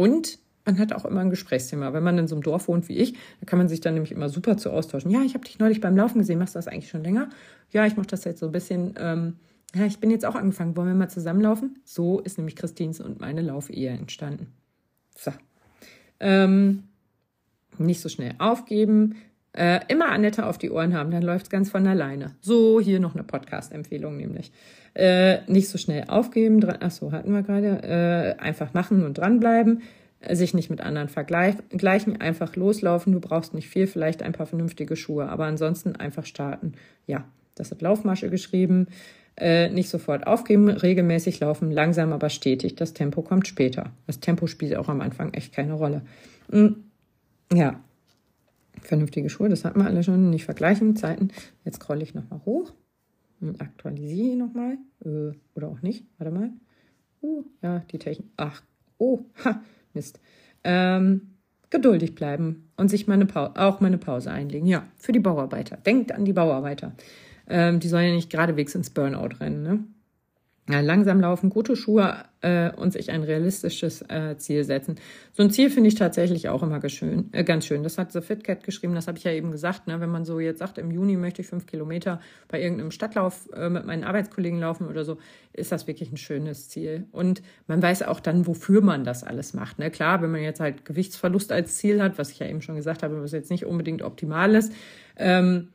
Und 0.00 0.38
man 0.64 0.78
hat 0.78 0.94
auch 0.94 1.04
immer 1.04 1.20
ein 1.20 1.28
Gesprächsthema. 1.28 1.92
Wenn 1.92 2.02
man 2.02 2.16
in 2.16 2.26
so 2.26 2.34
einem 2.34 2.42
Dorf 2.42 2.68
wohnt 2.68 2.88
wie 2.88 2.96
ich, 2.96 3.12
da 3.12 3.44
kann 3.44 3.58
man 3.58 3.68
sich 3.68 3.82
dann 3.82 3.92
nämlich 3.92 4.12
immer 4.12 4.30
super 4.30 4.56
zu 4.56 4.70
austauschen. 4.70 5.10
Ja, 5.10 5.20
ich 5.20 5.34
habe 5.34 5.44
dich 5.44 5.58
neulich 5.58 5.82
beim 5.82 5.94
Laufen 5.94 6.20
gesehen. 6.20 6.38
Machst 6.38 6.54
du 6.54 6.58
das 6.58 6.68
eigentlich 6.68 6.88
schon 6.88 7.04
länger? 7.04 7.28
Ja, 7.70 7.84
ich 7.84 7.98
mache 7.98 8.06
das 8.06 8.24
jetzt 8.24 8.40
so 8.40 8.46
ein 8.46 8.52
bisschen. 8.52 8.94
Ähm, 8.96 9.36
ja, 9.74 9.84
ich 9.84 9.98
bin 9.98 10.10
jetzt 10.10 10.24
auch 10.24 10.36
angefangen. 10.36 10.74
Wollen 10.74 10.88
wir 10.88 10.94
mal 10.94 11.10
zusammenlaufen? 11.10 11.80
So 11.84 12.18
ist 12.20 12.38
nämlich 12.38 12.56
Christins 12.56 12.98
und 12.98 13.20
meine 13.20 13.42
Laufehe 13.42 13.90
entstanden. 13.90 14.46
So. 15.18 15.32
Ähm, 16.18 16.84
nicht 17.76 18.00
so 18.00 18.08
schnell 18.08 18.36
aufgeben. 18.38 19.16
Äh, 19.52 19.80
immer 19.88 20.10
Annette 20.10 20.46
auf 20.46 20.58
die 20.58 20.70
Ohren 20.70 20.94
haben, 20.94 21.10
dann 21.10 21.22
läuft 21.22 21.46
es 21.46 21.50
ganz 21.50 21.70
von 21.70 21.86
alleine. 21.86 22.36
So, 22.40 22.80
hier 22.80 23.00
noch 23.00 23.14
eine 23.14 23.24
Podcast-Empfehlung 23.24 24.16
nämlich. 24.16 24.52
Äh, 24.94 25.38
nicht 25.50 25.68
so 25.68 25.76
schnell 25.76 26.04
aufgeben, 26.06 26.60
dran, 26.60 26.78
ach 26.80 26.90
so, 26.90 27.10
hatten 27.10 27.32
wir 27.32 27.42
gerade, 27.42 27.82
äh, 28.38 28.40
einfach 28.40 28.74
machen 28.74 29.04
und 29.04 29.18
dranbleiben, 29.18 29.82
äh, 30.20 30.36
sich 30.36 30.54
nicht 30.54 30.70
mit 30.70 30.80
anderen 30.80 31.08
vergleichen, 31.08 32.20
einfach 32.20 32.54
loslaufen, 32.54 33.12
du 33.12 33.20
brauchst 33.20 33.54
nicht 33.54 33.68
viel, 33.68 33.88
vielleicht 33.88 34.22
ein 34.22 34.32
paar 34.32 34.46
vernünftige 34.46 34.94
Schuhe, 34.94 35.28
aber 35.28 35.46
ansonsten 35.46 35.96
einfach 35.96 36.26
starten. 36.26 36.74
Ja, 37.06 37.24
das 37.56 37.72
hat 37.72 37.82
Laufmasche 37.82 38.30
geschrieben. 38.30 38.86
Äh, 39.36 39.70
nicht 39.70 39.88
sofort 39.88 40.26
aufgeben, 40.26 40.68
regelmäßig 40.68 41.40
laufen, 41.40 41.70
langsam 41.70 42.12
aber 42.12 42.28
stetig. 42.28 42.74
Das 42.74 42.92
Tempo 42.92 43.22
kommt 43.22 43.48
später. 43.48 43.90
Das 44.06 44.20
Tempo 44.20 44.46
spielt 44.46 44.76
auch 44.76 44.88
am 44.88 45.00
Anfang 45.00 45.32
echt 45.32 45.54
keine 45.54 45.72
Rolle. 45.72 46.02
Hm, 46.50 46.84
ja, 47.52 47.80
vernünftige 48.82 49.30
Schuhe, 49.30 49.48
das 49.48 49.64
hatten 49.64 49.80
wir 49.80 49.86
alle 49.86 50.02
schon, 50.02 50.30
nicht 50.30 50.44
vergleichen, 50.44 50.96
Zeiten. 50.96 51.28
Jetzt 51.64 51.76
scrolle 51.76 52.02
ich 52.02 52.14
nochmal 52.14 52.40
hoch 52.44 52.72
und 53.40 53.60
aktualisiere 53.60 54.36
nochmal. 54.36 54.78
Äh, 55.04 55.32
oder 55.54 55.68
auch 55.68 55.82
nicht. 55.82 56.04
Warte 56.18 56.32
mal. 56.32 56.50
Uh, 57.22 57.44
ja, 57.62 57.80
die 57.90 57.98
Technik. 57.98 58.28
Ach, 58.36 58.62
oh, 58.98 59.20
ha, 59.44 59.62
Mist. 59.92 60.20
Ähm, 60.64 61.30
geduldig 61.70 62.14
bleiben 62.14 62.70
und 62.76 62.88
sich 62.88 63.06
mal 63.06 63.14
eine 63.14 63.28
auch 63.34 63.80
mal 63.80 63.86
eine 63.86 63.98
Pause 63.98 64.30
einlegen. 64.30 64.66
Ja, 64.66 64.86
für 64.96 65.12
die 65.12 65.20
Bauarbeiter. 65.20 65.76
Denkt 65.76 66.12
an 66.12 66.24
die 66.24 66.32
Bauarbeiter. 66.32 66.92
Ähm, 67.48 67.80
die 67.80 67.88
sollen 67.88 68.08
ja 68.08 68.14
nicht 68.14 68.30
geradewegs 68.30 68.74
ins 68.74 68.90
Burnout 68.90 69.36
rennen. 69.40 69.62
Ne? 69.62 69.84
Langsam 70.80 71.20
laufen, 71.20 71.50
gute 71.50 71.74
Schuhe 71.74 72.24
äh, 72.42 72.70
und 72.70 72.92
sich 72.92 73.10
ein 73.10 73.22
realistisches 73.22 74.02
äh, 74.08 74.36
Ziel 74.36 74.64
setzen. 74.64 74.96
So 75.32 75.42
ein 75.42 75.50
Ziel 75.50 75.70
finde 75.70 75.88
ich 75.88 75.94
tatsächlich 75.94 76.48
auch 76.48 76.62
immer 76.62 76.80
schön, 76.88 77.28
äh, 77.32 77.44
ganz 77.44 77.66
schön. 77.66 77.82
Das 77.82 77.98
hat 77.98 78.12
The 78.12 78.20
Fit 78.20 78.44
Cat 78.44 78.64
geschrieben, 78.64 78.94
das 78.94 79.08
habe 79.08 79.18
ich 79.18 79.24
ja 79.24 79.32
eben 79.32 79.50
gesagt. 79.50 79.86
Ne? 79.86 80.00
Wenn 80.00 80.10
man 80.10 80.24
so 80.24 80.40
jetzt 80.40 80.58
sagt, 80.58 80.78
im 80.78 80.90
Juni 80.90 81.16
möchte 81.16 81.42
ich 81.42 81.48
fünf 81.48 81.66
Kilometer 81.66 82.20
bei 82.48 82.62
irgendeinem 82.62 82.90
Stadtlauf 82.90 83.48
äh, 83.52 83.68
mit 83.68 83.84
meinen 83.84 84.04
Arbeitskollegen 84.04 84.60
laufen 84.60 84.86
oder 84.86 85.04
so, 85.04 85.18
ist 85.52 85.72
das 85.72 85.86
wirklich 85.86 86.12
ein 86.12 86.16
schönes 86.16 86.68
Ziel. 86.68 87.06
Und 87.12 87.42
man 87.66 87.82
weiß 87.82 88.02
auch 88.04 88.20
dann, 88.20 88.46
wofür 88.46 88.80
man 88.80 89.04
das 89.04 89.24
alles 89.24 89.52
macht. 89.52 89.78
Ne? 89.78 89.90
Klar, 89.90 90.22
wenn 90.22 90.30
man 90.30 90.42
jetzt 90.42 90.60
halt 90.60 90.84
Gewichtsverlust 90.84 91.52
als 91.52 91.76
Ziel 91.76 92.02
hat, 92.02 92.18
was 92.18 92.30
ich 92.30 92.38
ja 92.38 92.46
eben 92.46 92.62
schon 92.62 92.76
gesagt 92.76 93.02
habe, 93.02 93.22
was 93.22 93.32
jetzt 93.32 93.50
nicht 93.50 93.66
unbedingt 93.66 94.02
optimal 94.02 94.54
ist, 94.54 94.72
ähm, 95.16 95.68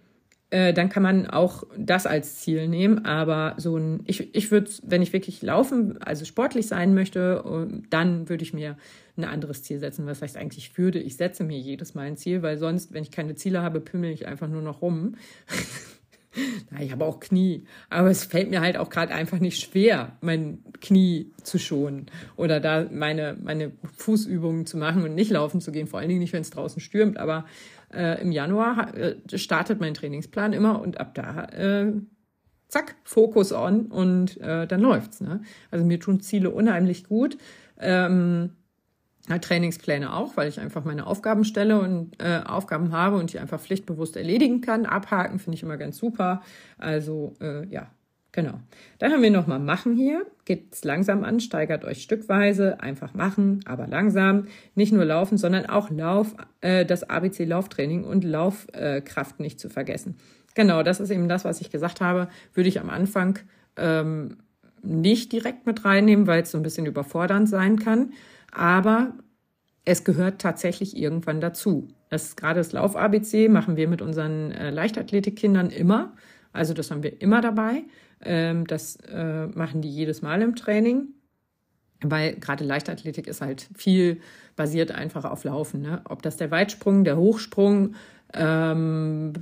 äh, 0.49 0.73
dann 0.73 0.89
kann 0.89 1.03
man 1.03 1.27
auch 1.27 1.63
das 1.77 2.05
als 2.05 2.37
Ziel 2.37 2.67
nehmen. 2.67 3.05
Aber 3.05 3.55
so 3.57 3.77
ein, 3.77 4.01
ich, 4.05 4.35
ich 4.35 4.51
würde, 4.51 4.69
wenn 4.83 5.01
ich 5.01 5.13
wirklich 5.13 5.41
laufen, 5.41 6.01
also 6.01 6.25
sportlich 6.25 6.67
sein 6.67 6.93
möchte, 6.93 7.43
dann 7.89 8.29
würde 8.29 8.43
ich 8.43 8.53
mir 8.53 8.77
ein 9.17 9.23
anderes 9.23 9.63
Ziel 9.63 9.79
setzen. 9.79 10.05
Was 10.05 10.21
heißt 10.21 10.37
eigentlich 10.37 10.77
würde? 10.77 10.99
Ich 10.99 11.17
setze 11.17 11.43
mir 11.43 11.57
jedes 11.57 11.95
Mal 11.95 12.03
ein 12.03 12.17
Ziel, 12.17 12.41
weil 12.41 12.57
sonst, 12.57 12.93
wenn 12.93 13.03
ich 13.03 13.11
keine 13.11 13.35
Ziele 13.35 13.61
habe, 13.61 13.79
pimmel 13.79 14.11
ich 14.11 14.27
einfach 14.27 14.47
nur 14.47 14.61
noch 14.61 14.81
rum. 14.81 15.15
ich 16.79 16.91
habe 16.91 17.05
auch 17.05 17.19
Knie, 17.19 17.65
aber 17.89 18.09
es 18.09 18.25
fällt 18.25 18.49
mir 18.49 18.61
halt 18.61 18.77
auch 18.77 18.89
gerade 18.89 19.13
einfach 19.13 19.39
nicht 19.39 19.59
schwer, 19.61 20.17
mein 20.21 20.63
Knie 20.81 21.31
zu 21.43 21.57
schonen 21.57 22.07
oder 22.35 22.59
da 22.59 22.87
meine, 22.91 23.37
meine 23.41 23.71
Fußübungen 23.97 24.65
zu 24.65 24.77
machen 24.77 25.03
und 25.03 25.15
nicht 25.15 25.31
laufen 25.31 25.61
zu 25.61 25.71
gehen, 25.71 25.87
vor 25.87 25.99
allen 25.99 26.09
Dingen 26.09 26.19
nicht, 26.19 26.33
wenn 26.33 26.41
es 26.41 26.49
draußen 26.49 26.81
stürmt. 26.81 27.17
Aber 27.17 27.45
äh, 27.95 28.21
im 28.21 28.31
Januar 28.31 28.95
äh, 28.95 29.15
startet 29.37 29.79
mein 29.79 29.93
Trainingsplan 29.93 30.53
immer 30.53 30.81
und 30.81 30.99
ab 30.99 31.13
da 31.15 31.45
äh, 31.45 31.93
zack, 32.67 32.95
Fokus 33.03 33.53
on 33.53 33.87
und 33.87 34.39
äh, 34.41 34.67
dann 34.67 34.81
läuft's. 34.81 35.21
Ne? 35.21 35.41
Also 35.71 35.85
mir 35.85 35.99
tun 35.99 36.19
Ziele 36.19 36.49
unheimlich 36.49 37.05
gut. 37.05 37.37
Ähm, 37.79 38.51
Trainingspläne 39.41 40.13
auch, 40.13 40.37
weil 40.37 40.47
ich 40.47 40.59
einfach 40.59 40.85
meine 40.85 41.07
Aufgaben 41.07 41.45
stelle 41.45 41.79
und 41.79 42.21
äh, 42.21 42.41
Aufgaben 42.45 42.91
habe 42.91 43.17
und 43.17 43.33
die 43.33 43.39
einfach 43.39 43.59
pflichtbewusst 43.59 44.17
erledigen 44.17 44.61
kann. 44.61 44.85
Abhaken 44.85 45.39
finde 45.39 45.55
ich 45.55 45.63
immer 45.63 45.77
ganz 45.77 45.97
super. 45.97 46.41
Also 46.77 47.33
äh, 47.41 47.65
ja, 47.67 47.89
genau. 48.35 48.59
Dann 48.99 49.11
haben 49.11 49.23
wir 49.23 49.31
nochmal 49.31 49.59
machen 49.59 49.95
hier. 49.95 50.25
Geht's 50.45 50.83
langsam 50.83 51.23
an, 51.23 51.39
steigert 51.39 51.83
euch 51.85 52.03
stückweise, 52.03 52.79
einfach 52.79 53.15
machen, 53.15 53.61
aber 53.65 53.87
langsam. 53.87 54.45
Nicht 54.75 54.93
nur 54.93 55.05
laufen, 55.05 55.37
sondern 55.39 55.65
auch 55.65 55.89
Lauf, 55.89 56.35
äh, 56.61 56.85
das 56.85 57.03
ABC 57.03 57.45
Lauftraining 57.45 58.03
und 58.03 58.23
Laufkraft 58.23 59.39
nicht 59.39 59.59
zu 59.59 59.69
vergessen. 59.69 60.17
Genau, 60.53 60.83
das 60.83 60.99
ist 60.99 61.09
eben 61.09 61.27
das, 61.27 61.45
was 61.45 61.61
ich 61.61 61.71
gesagt 61.71 61.99
habe. 61.99 62.29
Würde 62.53 62.69
ich 62.69 62.79
am 62.79 62.89
Anfang 62.89 63.39
ähm, 63.75 64.37
nicht 64.83 65.31
direkt 65.31 65.65
mit 65.65 65.83
reinnehmen, 65.83 66.27
weil 66.27 66.43
es 66.43 66.51
so 66.51 66.57
ein 66.59 66.63
bisschen 66.63 66.85
überfordernd 66.85 67.49
sein 67.49 67.79
kann 67.79 68.11
aber 68.55 69.13
es 69.83 70.03
gehört 70.03 70.41
tatsächlich 70.41 70.97
irgendwann 70.97 71.41
dazu. 71.41 71.89
Das 72.09 72.23
ist 72.23 72.37
gerade 72.37 72.59
das 72.59 72.71
Lauf-ABC 72.71 73.49
machen 73.49 73.75
wir 73.75 73.87
mit 73.87 74.01
unseren 74.01 74.51
äh, 74.51 74.71
Leichtathletikkindern 74.71 75.69
immer. 75.69 76.13
Also 76.53 76.73
das 76.73 76.89
haben 76.89 77.03
wir 77.03 77.21
immer 77.21 77.41
dabei. 77.41 77.83
Ähm, 78.21 78.65
das 78.67 78.97
äh, 79.11 79.47
machen 79.47 79.81
die 79.81 79.89
jedes 79.89 80.21
Mal 80.21 80.41
im 80.41 80.55
Training. 80.55 81.07
Weil 82.01 82.35
gerade 82.35 82.63
Leichtathletik 82.63 83.27
ist 83.27 83.41
halt 83.41 83.67
viel 83.75 84.19
basiert 84.55 84.91
einfach 84.91 85.25
auf 85.25 85.43
Laufen. 85.43 85.81
Ne? 85.81 86.01
Ob 86.05 86.21
das 86.21 86.37
der 86.37 86.51
Weitsprung, 86.51 87.03
der 87.03 87.17
Hochsprung, 87.17 87.95
ähm, 88.33 89.33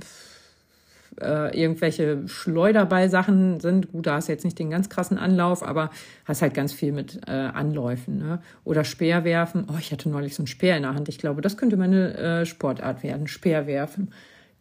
äh, 1.20 1.58
irgendwelche 1.58 2.26
Schleuderball-Sachen 2.26 3.60
sind. 3.60 3.92
Gut, 3.92 4.06
da 4.06 4.16
hast 4.16 4.28
du 4.28 4.32
jetzt 4.32 4.44
nicht 4.44 4.58
den 4.58 4.70
ganz 4.70 4.88
krassen 4.88 5.18
Anlauf, 5.18 5.62
aber 5.62 5.90
hast 6.24 6.42
halt 6.42 6.54
ganz 6.54 6.72
viel 6.72 6.92
mit 6.92 7.20
äh, 7.28 7.30
Anläufen. 7.30 8.18
Ne? 8.18 8.40
Oder 8.64 8.84
Speerwerfen. 8.84 9.66
Oh, 9.70 9.78
ich 9.78 9.92
hatte 9.92 10.08
neulich 10.08 10.34
so 10.34 10.42
einen 10.42 10.48
Speer 10.48 10.76
in 10.76 10.82
der 10.82 10.94
Hand. 10.94 11.08
Ich 11.08 11.18
glaube, 11.18 11.40
das 11.40 11.56
könnte 11.56 11.76
meine 11.76 12.16
äh, 12.16 12.46
Sportart 12.46 13.02
werden. 13.02 13.28
Speerwerfen. 13.28 14.12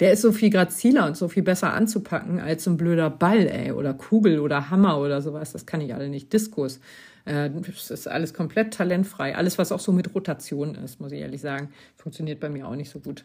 Der 0.04 0.12
ist 0.12 0.22
so 0.22 0.34
viel 0.34 0.50
graziler 0.50 1.08
und 1.08 1.16
so 1.16 1.30
viel 1.30 1.44
besser 1.44 1.72
anzupacken 1.72 2.42
als 2.42 2.66
so 2.66 2.72
ein 2.72 2.76
blöder 2.76 3.10
Ball, 3.10 3.48
ey. 3.48 3.72
Oder 3.72 3.94
Kugel 3.94 4.40
oder 4.40 4.70
Hammer 4.70 5.00
oder 5.00 5.22
sowas. 5.22 5.54
Das 5.54 5.66
kann 5.66 5.80
ich 5.80 5.94
alle 5.94 6.10
nicht. 6.10 6.34
Diskus. 6.34 6.82
Äh, 7.24 7.50
das 7.50 7.90
ist 7.90 8.08
alles 8.08 8.34
komplett 8.34 8.74
talentfrei. 8.74 9.34
Alles, 9.34 9.58
was 9.58 9.72
auch 9.72 9.80
so 9.80 9.94
mit 9.94 10.14
Rotation 10.14 10.76
ist, 10.76 11.00
muss 11.00 11.14
ich 11.14 11.22
ehrlich 11.22 11.40
sagen, 11.40 11.70
funktioniert 11.96 12.42
bei 12.42 12.50
mir 12.50 12.68
auch 12.68 12.76
nicht 12.76 12.90
so 12.90 13.00
gut. 13.00 13.24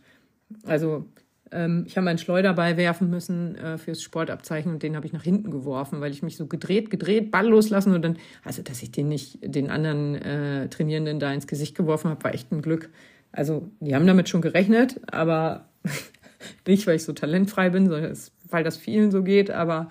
Also 0.67 1.05
ähm, 1.51 1.83
ich 1.85 1.97
habe 1.97 2.05
meinen 2.05 2.19
Schleuderball 2.19 2.77
werfen 2.77 3.11
müssen 3.11 3.57
äh, 3.57 3.77
fürs 3.77 4.01
Sportabzeichen 4.01 4.71
und 4.71 4.85
den 4.85 4.95
habe 4.95 5.05
ich 5.05 5.13
nach 5.13 5.25
hinten 5.25 5.51
geworfen, 5.51 6.01
weil 6.01 6.13
ich 6.13 6.23
mich 6.23 6.37
so 6.37 6.47
gedreht, 6.47 6.91
gedreht, 6.91 7.33
Ball 7.33 7.49
loslassen 7.49 7.93
und 7.93 8.03
dann, 8.03 8.19
also 8.45 8.63
dass 8.63 8.85
ich 8.85 8.93
den 8.93 9.09
nicht 9.09 9.41
den 9.43 9.69
anderen 9.69 10.15
äh, 10.15 10.69
Trainierenden 10.69 11.19
da 11.19 11.33
ins 11.33 11.49
Gesicht 11.49 11.75
geworfen 11.75 12.09
habe, 12.09 12.23
war 12.23 12.35
echt 12.35 12.53
ein 12.53 12.63
Glück. 12.63 12.89
Also 13.33 13.69
die 13.81 13.97
haben 13.97 14.07
damit 14.07 14.29
schon 14.29 14.43
gerechnet, 14.43 15.01
aber 15.11 15.65
nicht, 16.67 16.87
weil 16.87 16.97
ich 16.97 17.05
so 17.05 17.13
talentfrei 17.13 17.71
bin, 17.71 17.89
sondern 17.89 18.17
weil 18.49 18.65
das 18.65 18.77
vielen 18.77 19.11
so 19.11 19.23
geht, 19.23 19.51
aber 19.51 19.89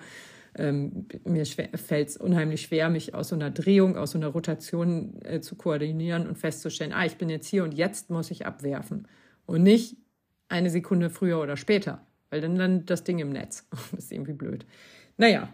ähm, 0.56 1.06
mir 1.24 1.46
fällt 1.46 2.08
es 2.08 2.16
unheimlich 2.16 2.62
schwer, 2.62 2.90
mich 2.90 3.14
aus 3.14 3.28
so 3.28 3.36
einer 3.36 3.50
Drehung, 3.50 3.96
aus 3.96 4.12
so 4.12 4.18
einer 4.18 4.28
Rotation 4.28 5.20
äh, 5.22 5.40
zu 5.40 5.54
koordinieren 5.56 6.26
und 6.26 6.36
festzustellen, 6.36 6.92
ah, 6.92 7.04
ich 7.04 7.16
bin 7.16 7.30
jetzt 7.30 7.46
hier 7.46 7.64
und 7.64 7.74
jetzt 7.74 8.10
muss 8.10 8.30
ich 8.30 8.46
abwerfen. 8.46 9.06
Und 9.46 9.62
nicht, 9.62 9.96
eine 10.48 10.70
Sekunde 10.70 11.10
früher 11.10 11.40
oder 11.40 11.56
später, 11.56 12.00
weil 12.30 12.40
dann 12.40 12.56
landet 12.56 12.90
das 12.90 13.04
Ding 13.04 13.18
im 13.18 13.30
Netz. 13.30 13.66
Das 13.92 14.04
ist 14.04 14.12
irgendwie 14.12 14.32
blöd. 14.32 14.66
Naja, 15.16 15.48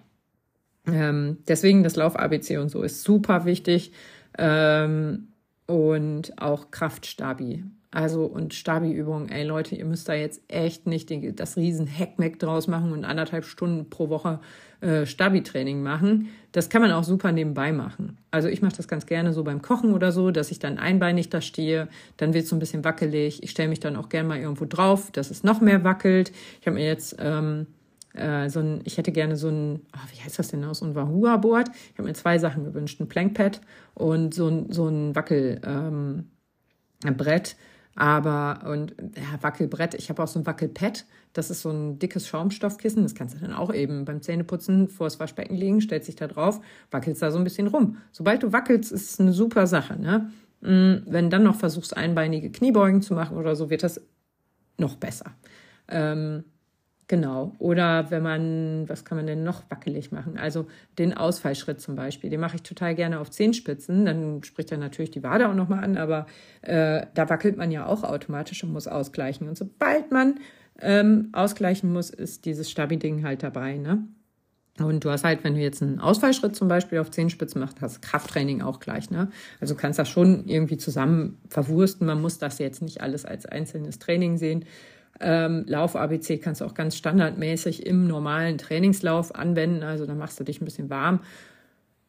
ähm, 0.86 1.38
deswegen 1.48 1.82
das 1.82 1.96
Lauf-ABC 1.96 2.58
und 2.58 2.68
so 2.68 2.82
ist 2.82 3.02
super 3.02 3.44
wichtig. 3.44 3.92
Ähm, 4.38 5.28
und 5.66 6.40
auch 6.40 6.70
Kraftstabi. 6.70 7.64
Also 7.94 8.24
und 8.24 8.54
Stabi-Übungen, 8.54 9.28
ey 9.28 9.44
Leute, 9.44 9.76
ihr 9.76 9.84
müsst 9.84 10.08
da 10.08 10.14
jetzt 10.14 10.42
echt 10.48 10.88
nicht 10.88 11.10
den, 11.10 11.36
das 11.36 11.56
riesen 11.56 11.86
Heckmeck 11.86 12.40
draus 12.40 12.66
machen 12.66 12.90
und 12.90 13.04
anderthalb 13.04 13.44
Stunden 13.44 13.88
pro 13.88 14.08
Woche 14.08 14.40
äh, 14.80 15.06
Stabi-Training 15.06 15.80
machen. 15.80 16.28
Das 16.50 16.68
kann 16.68 16.82
man 16.82 16.90
auch 16.90 17.04
super 17.04 17.30
nebenbei 17.30 17.70
machen. 17.70 18.18
Also 18.32 18.48
ich 18.48 18.62
mache 18.62 18.76
das 18.76 18.88
ganz 18.88 19.06
gerne 19.06 19.32
so 19.32 19.44
beim 19.44 19.62
Kochen 19.62 19.94
oder 19.94 20.10
so, 20.10 20.32
dass 20.32 20.50
ich 20.50 20.58
dann 20.58 20.78
einbeinig 20.78 21.28
da 21.28 21.40
stehe, 21.40 21.86
dann 22.16 22.34
wird 22.34 22.44
es 22.44 22.50
so 22.50 22.56
ein 22.56 22.58
bisschen 22.58 22.82
wackelig. 22.82 23.44
Ich 23.44 23.52
stelle 23.52 23.68
mich 23.68 23.78
dann 23.78 23.94
auch 23.94 24.08
gerne 24.08 24.28
mal 24.28 24.40
irgendwo 24.40 24.64
drauf, 24.64 25.12
dass 25.12 25.30
es 25.30 25.44
noch 25.44 25.60
mehr 25.60 25.84
wackelt. 25.84 26.32
Ich 26.60 26.66
habe 26.66 26.74
mir 26.74 26.86
jetzt 26.86 27.14
ähm, 27.20 27.68
äh, 28.14 28.50
so 28.50 28.58
ein, 28.58 28.80
ich 28.82 28.98
hätte 28.98 29.12
gerne 29.12 29.36
so 29.36 29.50
ein, 29.50 29.82
oh, 29.94 30.12
wie 30.12 30.20
heißt 30.20 30.36
das 30.36 30.48
denn 30.48 30.64
aus, 30.64 30.80
so 30.80 30.86
ein 30.86 30.96
Wahoo-Board. 30.96 31.68
Ich 31.92 31.98
habe 31.98 32.08
mir 32.08 32.14
zwei 32.14 32.38
Sachen 32.38 32.64
gewünscht, 32.64 33.00
ein 33.00 33.06
Plankpad 33.06 33.60
und 33.94 34.34
so 34.34 34.48
ein, 34.48 34.72
so 34.72 34.88
ein 34.88 35.14
Wackelbrett. 35.14 35.62
Ähm, 35.64 36.24
aber, 37.96 38.68
und 38.68 38.94
ja, 39.16 39.40
Wackelbrett, 39.40 39.94
ich 39.94 40.10
habe 40.10 40.22
auch 40.22 40.28
so 40.28 40.38
ein 40.38 40.46
Wackelpad. 40.46 41.04
Das 41.32 41.50
ist 41.50 41.62
so 41.62 41.70
ein 41.70 41.98
dickes 41.98 42.26
Schaumstoffkissen. 42.26 43.02
Das 43.02 43.14
kannst 43.14 43.36
du 43.36 43.40
dann 43.40 43.52
auch 43.52 43.72
eben 43.72 44.04
beim 44.04 44.20
Zähneputzen 44.20 44.88
vor 44.88 45.06
das 45.06 45.20
Waschbecken 45.20 45.54
legen, 45.54 45.80
stellst 45.80 46.08
dich 46.08 46.16
da 46.16 46.26
drauf, 46.26 46.60
wackelst 46.90 47.22
da 47.22 47.30
so 47.30 47.38
ein 47.38 47.44
bisschen 47.44 47.68
rum. 47.68 47.98
Sobald 48.10 48.42
du 48.42 48.52
wackelst, 48.52 48.90
ist 48.90 49.12
es 49.12 49.20
eine 49.20 49.32
super 49.32 49.66
Sache. 49.66 50.00
Ne? 50.00 50.30
Mm, 50.60 51.04
wenn 51.06 51.30
dann 51.30 51.44
noch 51.44 51.56
versuchst, 51.56 51.96
einbeinige 51.96 52.50
Kniebeugen 52.50 53.02
zu 53.02 53.14
machen 53.14 53.36
oder 53.36 53.54
so, 53.54 53.70
wird 53.70 53.82
das 53.82 54.00
noch 54.76 54.96
besser. 54.96 55.32
Ähm, 55.88 56.44
Genau. 57.06 57.54
Oder 57.58 58.10
wenn 58.10 58.22
man, 58.22 58.88
was 58.88 59.04
kann 59.04 59.18
man 59.18 59.26
denn 59.26 59.44
noch 59.44 59.62
wackelig 59.68 60.10
machen? 60.10 60.38
Also 60.38 60.66
den 60.98 61.14
Ausfallschritt 61.14 61.80
zum 61.80 61.96
Beispiel, 61.96 62.30
den 62.30 62.40
mache 62.40 62.56
ich 62.56 62.62
total 62.62 62.94
gerne 62.94 63.20
auf 63.20 63.30
Zehenspitzen. 63.30 64.06
Dann 64.06 64.42
spricht 64.42 64.72
er 64.72 64.78
natürlich 64.78 65.10
die 65.10 65.22
Wade 65.22 65.48
auch 65.48 65.54
nochmal 65.54 65.84
an, 65.84 65.98
aber 65.98 66.26
äh, 66.62 67.04
da 67.14 67.28
wackelt 67.28 67.58
man 67.58 67.70
ja 67.70 67.86
auch 67.86 68.04
automatisch 68.04 68.64
und 68.64 68.72
muss 68.72 68.88
ausgleichen. 68.88 69.48
Und 69.48 69.58
sobald 69.58 70.12
man 70.12 70.36
ähm, 70.80 71.28
ausgleichen 71.32 71.92
muss, 71.92 72.08
ist 72.08 72.46
dieses 72.46 72.70
Stabi-Ding 72.70 73.22
halt 73.22 73.42
dabei. 73.42 73.76
Ne? 73.76 74.08
Und 74.78 75.04
du 75.04 75.10
hast 75.10 75.24
halt, 75.24 75.44
wenn 75.44 75.54
du 75.54 75.60
jetzt 75.60 75.82
einen 75.82 76.00
Ausfallschritt 76.00 76.56
zum 76.56 76.68
Beispiel 76.68 76.98
auf 76.98 77.10
Zehenspitzen 77.10 77.60
machst, 77.60 77.80
hast 77.80 78.02
Krafttraining 78.02 78.62
auch 78.62 78.80
gleich. 78.80 79.10
Ne? 79.10 79.30
Also 79.60 79.74
kannst 79.74 79.98
das 79.98 80.08
schon 80.08 80.46
irgendwie 80.46 80.78
zusammen 80.78 81.38
verwursten. 81.48 82.06
Man 82.06 82.20
muss 82.20 82.38
das 82.38 82.58
jetzt 82.58 82.82
nicht 82.82 83.00
alles 83.00 83.24
als 83.24 83.46
einzelnes 83.46 83.98
Training 83.98 84.36
sehen. 84.36 84.64
Ähm, 85.20 85.64
Lauf-ABC 85.66 86.38
kannst 86.38 86.60
du 86.60 86.64
auch 86.64 86.74
ganz 86.74 86.96
standardmäßig 86.96 87.86
im 87.86 88.06
normalen 88.06 88.58
Trainingslauf 88.58 89.34
anwenden. 89.34 89.82
Also 89.82 90.06
dann 90.06 90.18
machst 90.18 90.38
du 90.40 90.44
dich 90.44 90.60
ein 90.60 90.64
bisschen 90.64 90.90
warm 90.90 91.20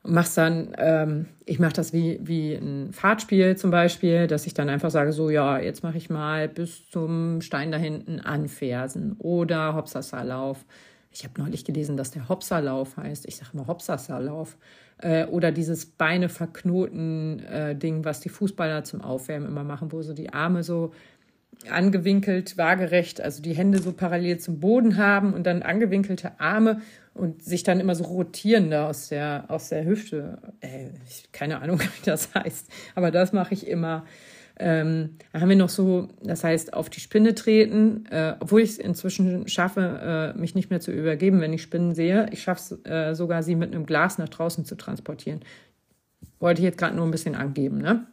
und 0.06 0.14
machst 0.14 0.38
dann, 0.38 0.76
ähm, 0.78 1.26
ich 1.46 1.60
mache 1.60 1.74
das 1.74 1.92
wie, 1.92 2.20
wie 2.22 2.54
ein 2.54 2.94
Fahrtspiel 2.94 3.58
zum 3.58 3.72
Beispiel, 3.72 4.28
dass 4.28 4.46
ich 4.46 4.54
dann 4.54 4.70
einfach 4.70 4.92
sage, 4.92 5.12
so 5.12 5.32
ja, 5.32 5.58
jetzt 5.58 5.82
mache 5.82 5.98
ich 5.98 6.12
mal 6.12 6.48
bis 6.48 6.88
zum 6.90 7.42
Stein 7.42 7.72
da 7.72 7.78
hinten 7.78 8.20
anfersen 8.20 9.16
oder 9.18 9.74
Hopsasa-Lauf. 9.74 10.64
Ich 11.10 11.24
habe 11.24 11.42
neulich 11.42 11.66
gelesen, 11.66 11.98
dass 11.98 12.12
der 12.12 12.30
Hopsa-Lauf 12.30 12.98
heißt. 12.98 13.26
Ich 13.28 13.38
sage 13.38 13.52
immer 13.54 13.66
Hopsasa-Lauf. 13.66 14.58
Äh, 15.00 15.26
oder 15.26 15.52
dieses 15.52 15.86
Beine 15.86 16.30
verknoten 16.30 17.40
äh, 17.40 17.76
Ding, 17.76 18.06
was 18.06 18.20
die 18.20 18.30
Fußballer 18.30 18.84
zum 18.84 19.02
Aufwärmen 19.02 19.48
immer 19.48 19.64
machen, 19.64 19.92
wo 19.92 20.02
so 20.04 20.14
die 20.14 20.32
Arme 20.34 20.62
so 20.62 20.92
angewinkelt, 21.70 22.58
waagerecht, 22.58 23.22
also 23.22 23.42
die 23.42 23.54
Hände 23.54 23.80
so 23.80 23.94
parallel 23.94 24.40
zum 24.40 24.60
Boden 24.60 24.98
haben 24.98 25.34
und 25.34 25.46
dann 25.46 25.64
angewinkelte 25.64 26.40
Arme 26.40 26.82
und 27.14 27.44
sich 27.44 27.64
dann 27.64 27.80
immer 27.80 27.96
so 27.96 28.04
rotieren 28.04 28.70
da 28.70 28.88
aus 28.88 29.10
der, 29.10 29.46
aus 29.48 29.70
der 29.70 29.86
Hüfte. 29.86 30.38
Äh, 30.60 30.90
keine 31.32 31.62
Ahnung, 31.62 31.80
wie 31.82 32.06
das 32.06 32.34
heißt. 32.36 32.70
Aber 32.94 33.12
das 33.12 33.34
mache 33.34 33.54
ich 33.54 33.68
immer. 33.68 34.06
Ähm, 34.58 35.18
da 35.34 35.42
haben 35.42 35.50
wir 35.50 35.56
noch 35.56 35.70
so, 35.70 36.08
das 36.24 36.44
heißt, 36.44 36.74
auf 36.74 36.90
die 36.90 37.02
Spinne 37.02 37.36
treten, 37.36 38.06
äh, 38.10 38.36
obwohl 38.40 38.62
ich 38.62 38.72
es 38.72 38.78
inzwischen 38.78 39.48
schaffe, 39.48 40.34
äh, 40.36 40.40
mich 40.40 40.56
nicht 40.56 40.70
mehr 40.70 40.80
zu 40.80 40.92
übergeben, 40.92 41.42
wenn 41.42 41.52
ich 41.52 41.62
Spinnen 41.62 41.94
sehe. 41.94 42.28
Ich 42.32 42.44
schaffe 42.44 42.76
es 42.76 42.90
äh, 42.90 43.16
sogar, 43.16 43.44
sie 43.44 43.56
mit 43.56 43.74
einem 43.74 43.86
Glas 43.86 44.18
nach 44.18 44.30
draußen 44.30 44.64
zu 44.64 44.76
transportieren. 44.76 45.42
Wollte 46.40 46.62
ich 46.62 46.66
jetzt 46.66 46.78
gerade 46.78 46.96
nur 46.96 47.06
ein 47.06 47.12
bisschen 47.12 47.36
angeben, 47.36 47.80
ne? 47.80 48.08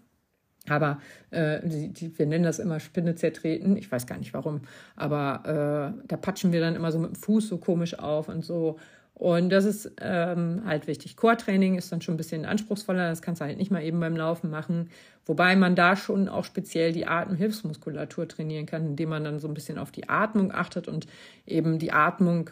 Aber 0.69 1.01
äh, 1.31 1.61
die, 1.67 1.93
die, 1.93 2.19
wir 2.19 2.27
nennen 2.27 2.45
das 2.45 2.59
immer 2.59 2.79
Spinne 2.79 3.15
zertreten. 3.15 3.77
Ich 3.77 3.91
weiß 3.91 4.07
gar 4.07 4.19
nicht 4.19 4.33
warum. 4.33 4.63
Aber 4.95 5.95
äh, 5.99 6.07
da 6.07 6.17
patschen 6.17 6.53
wir 6.53 6.61
dann 6.61 6.77
immer 6.77 6.93
so 6.93 6.99
mit 6.99 7.11
dem 7.11 7.17
Fuß 7.17 7.49
so 7.49 7.59
komisch 7.59 7.99
auf 7.99 8.29
und 8.29 8.45
so. 8.45 8.79
Und 9.15 9.51
das 9.51 9.65
ist 9.65 9.93
ähm, 10.01 10.63
halt 10.65 10.87
wichtig. 10.87 11.17
Core-Training 11.17 11.77
ist 11.77 11.93
dann 11.93 12.01
schon 12.01 12.15
ein 12.15 12.17
bisschen 12.17 12.45
anspruchsvoller. 12.45 13.09
Das 13.09 13.23
kannst 13.23 13.41
du 13.41 13.45
halt 13.45 13.59
nicht 13.59 13.71
mal 13.71 13.83
eben 13.83 14.01
beim 14.01 14.17
Laufen 14.17 14.51
machen. 14.51 14.91
Wobei 15.27 15.55
man 15.55 15.75
da 15.75 15.97
schon 15.97 16.29
auch 16.29 16.45
speziell 16.45 16.93
die 16.93 17.07
Atemhilfsmuskulatur 17.07 18.27
trainieren 18.27 18.67
kann, 18.67 18.87
indem 18.87 19.11
man 19.11 19.25
dann 19.25 19.39
so 19.39 19.49
ein 19.49 19.55
bisschen 19.55 19.79
auf 19.79 19.93
die 19.93 20.09
Atmung 20.09 20.53
achtet 20.53 20.89
und 20.89 21.07
eben 21.47 21.79
die 21.79 21.93
Atmung 21.93 22.51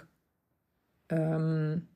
ähm, 1.09 1.89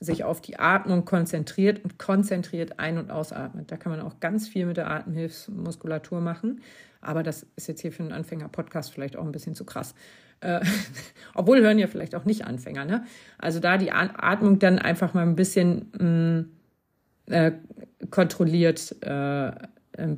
sich 0.00 0.24
auf 0.24 0.40
die 0.40 0.58
Atmung 0.58 1.04
konzentriert 1.04 1.82
und 1.82 1.98
konzentriert 1.98 2.78
ein- 2.78 2.98
und 2.98 3.10
ausatmet. 3.10 3.70
Da 3.70 3.76
kann 3.76 3.92
man 3.92 4.00
auch 4.00 4.20
ganz 4.20 4.48
viel 4.48 4.66
mit 4.66 4.76
der 4.76 4.90
Atemhilfsmuskulatur 4.90 6.20
machen. 6.20 6.60
Aber 7.00 7.22
das 7.22 7.46
ist 7.56 7.68
jetzt 7.68 7.80
hier 7.80 7.92
für 7.92 8.02
einen 8.02 8.12
Anfänger-Podcast 8.12 8.92
vielleicht 8.92 9.16
auch 9.16 9.24
ein 9.24 9.32
bisschen 9.32 9.54
zu 9.54 9.64
krass. 9.64 9.94
Äh, 10.40 10.60
obwohl 11.34 11.60
hören 11.60 11.78
ja 11.78 11.86
vielleicht 11.86 12.14
auch 12.14 12.24
nicht 12.24 12.44
Anfänger. 12.44 12.84
Ne? 12.84 13.04
Also 13.38 13.60
da 13.60 13.78
die 13.78 13.92
Atmung 13.92 14.58
dann 14.58 14.78
einfach 14.78 15.14
mal 15.14 15.22
ein 15.22 15.36
bisschen 15.36 15.90
mh, 15.98 16.04
mm, 16.04 16.50
äh, 17.32 17.52
kontrolliert 18.10 18.96
äh, 19.02 19.52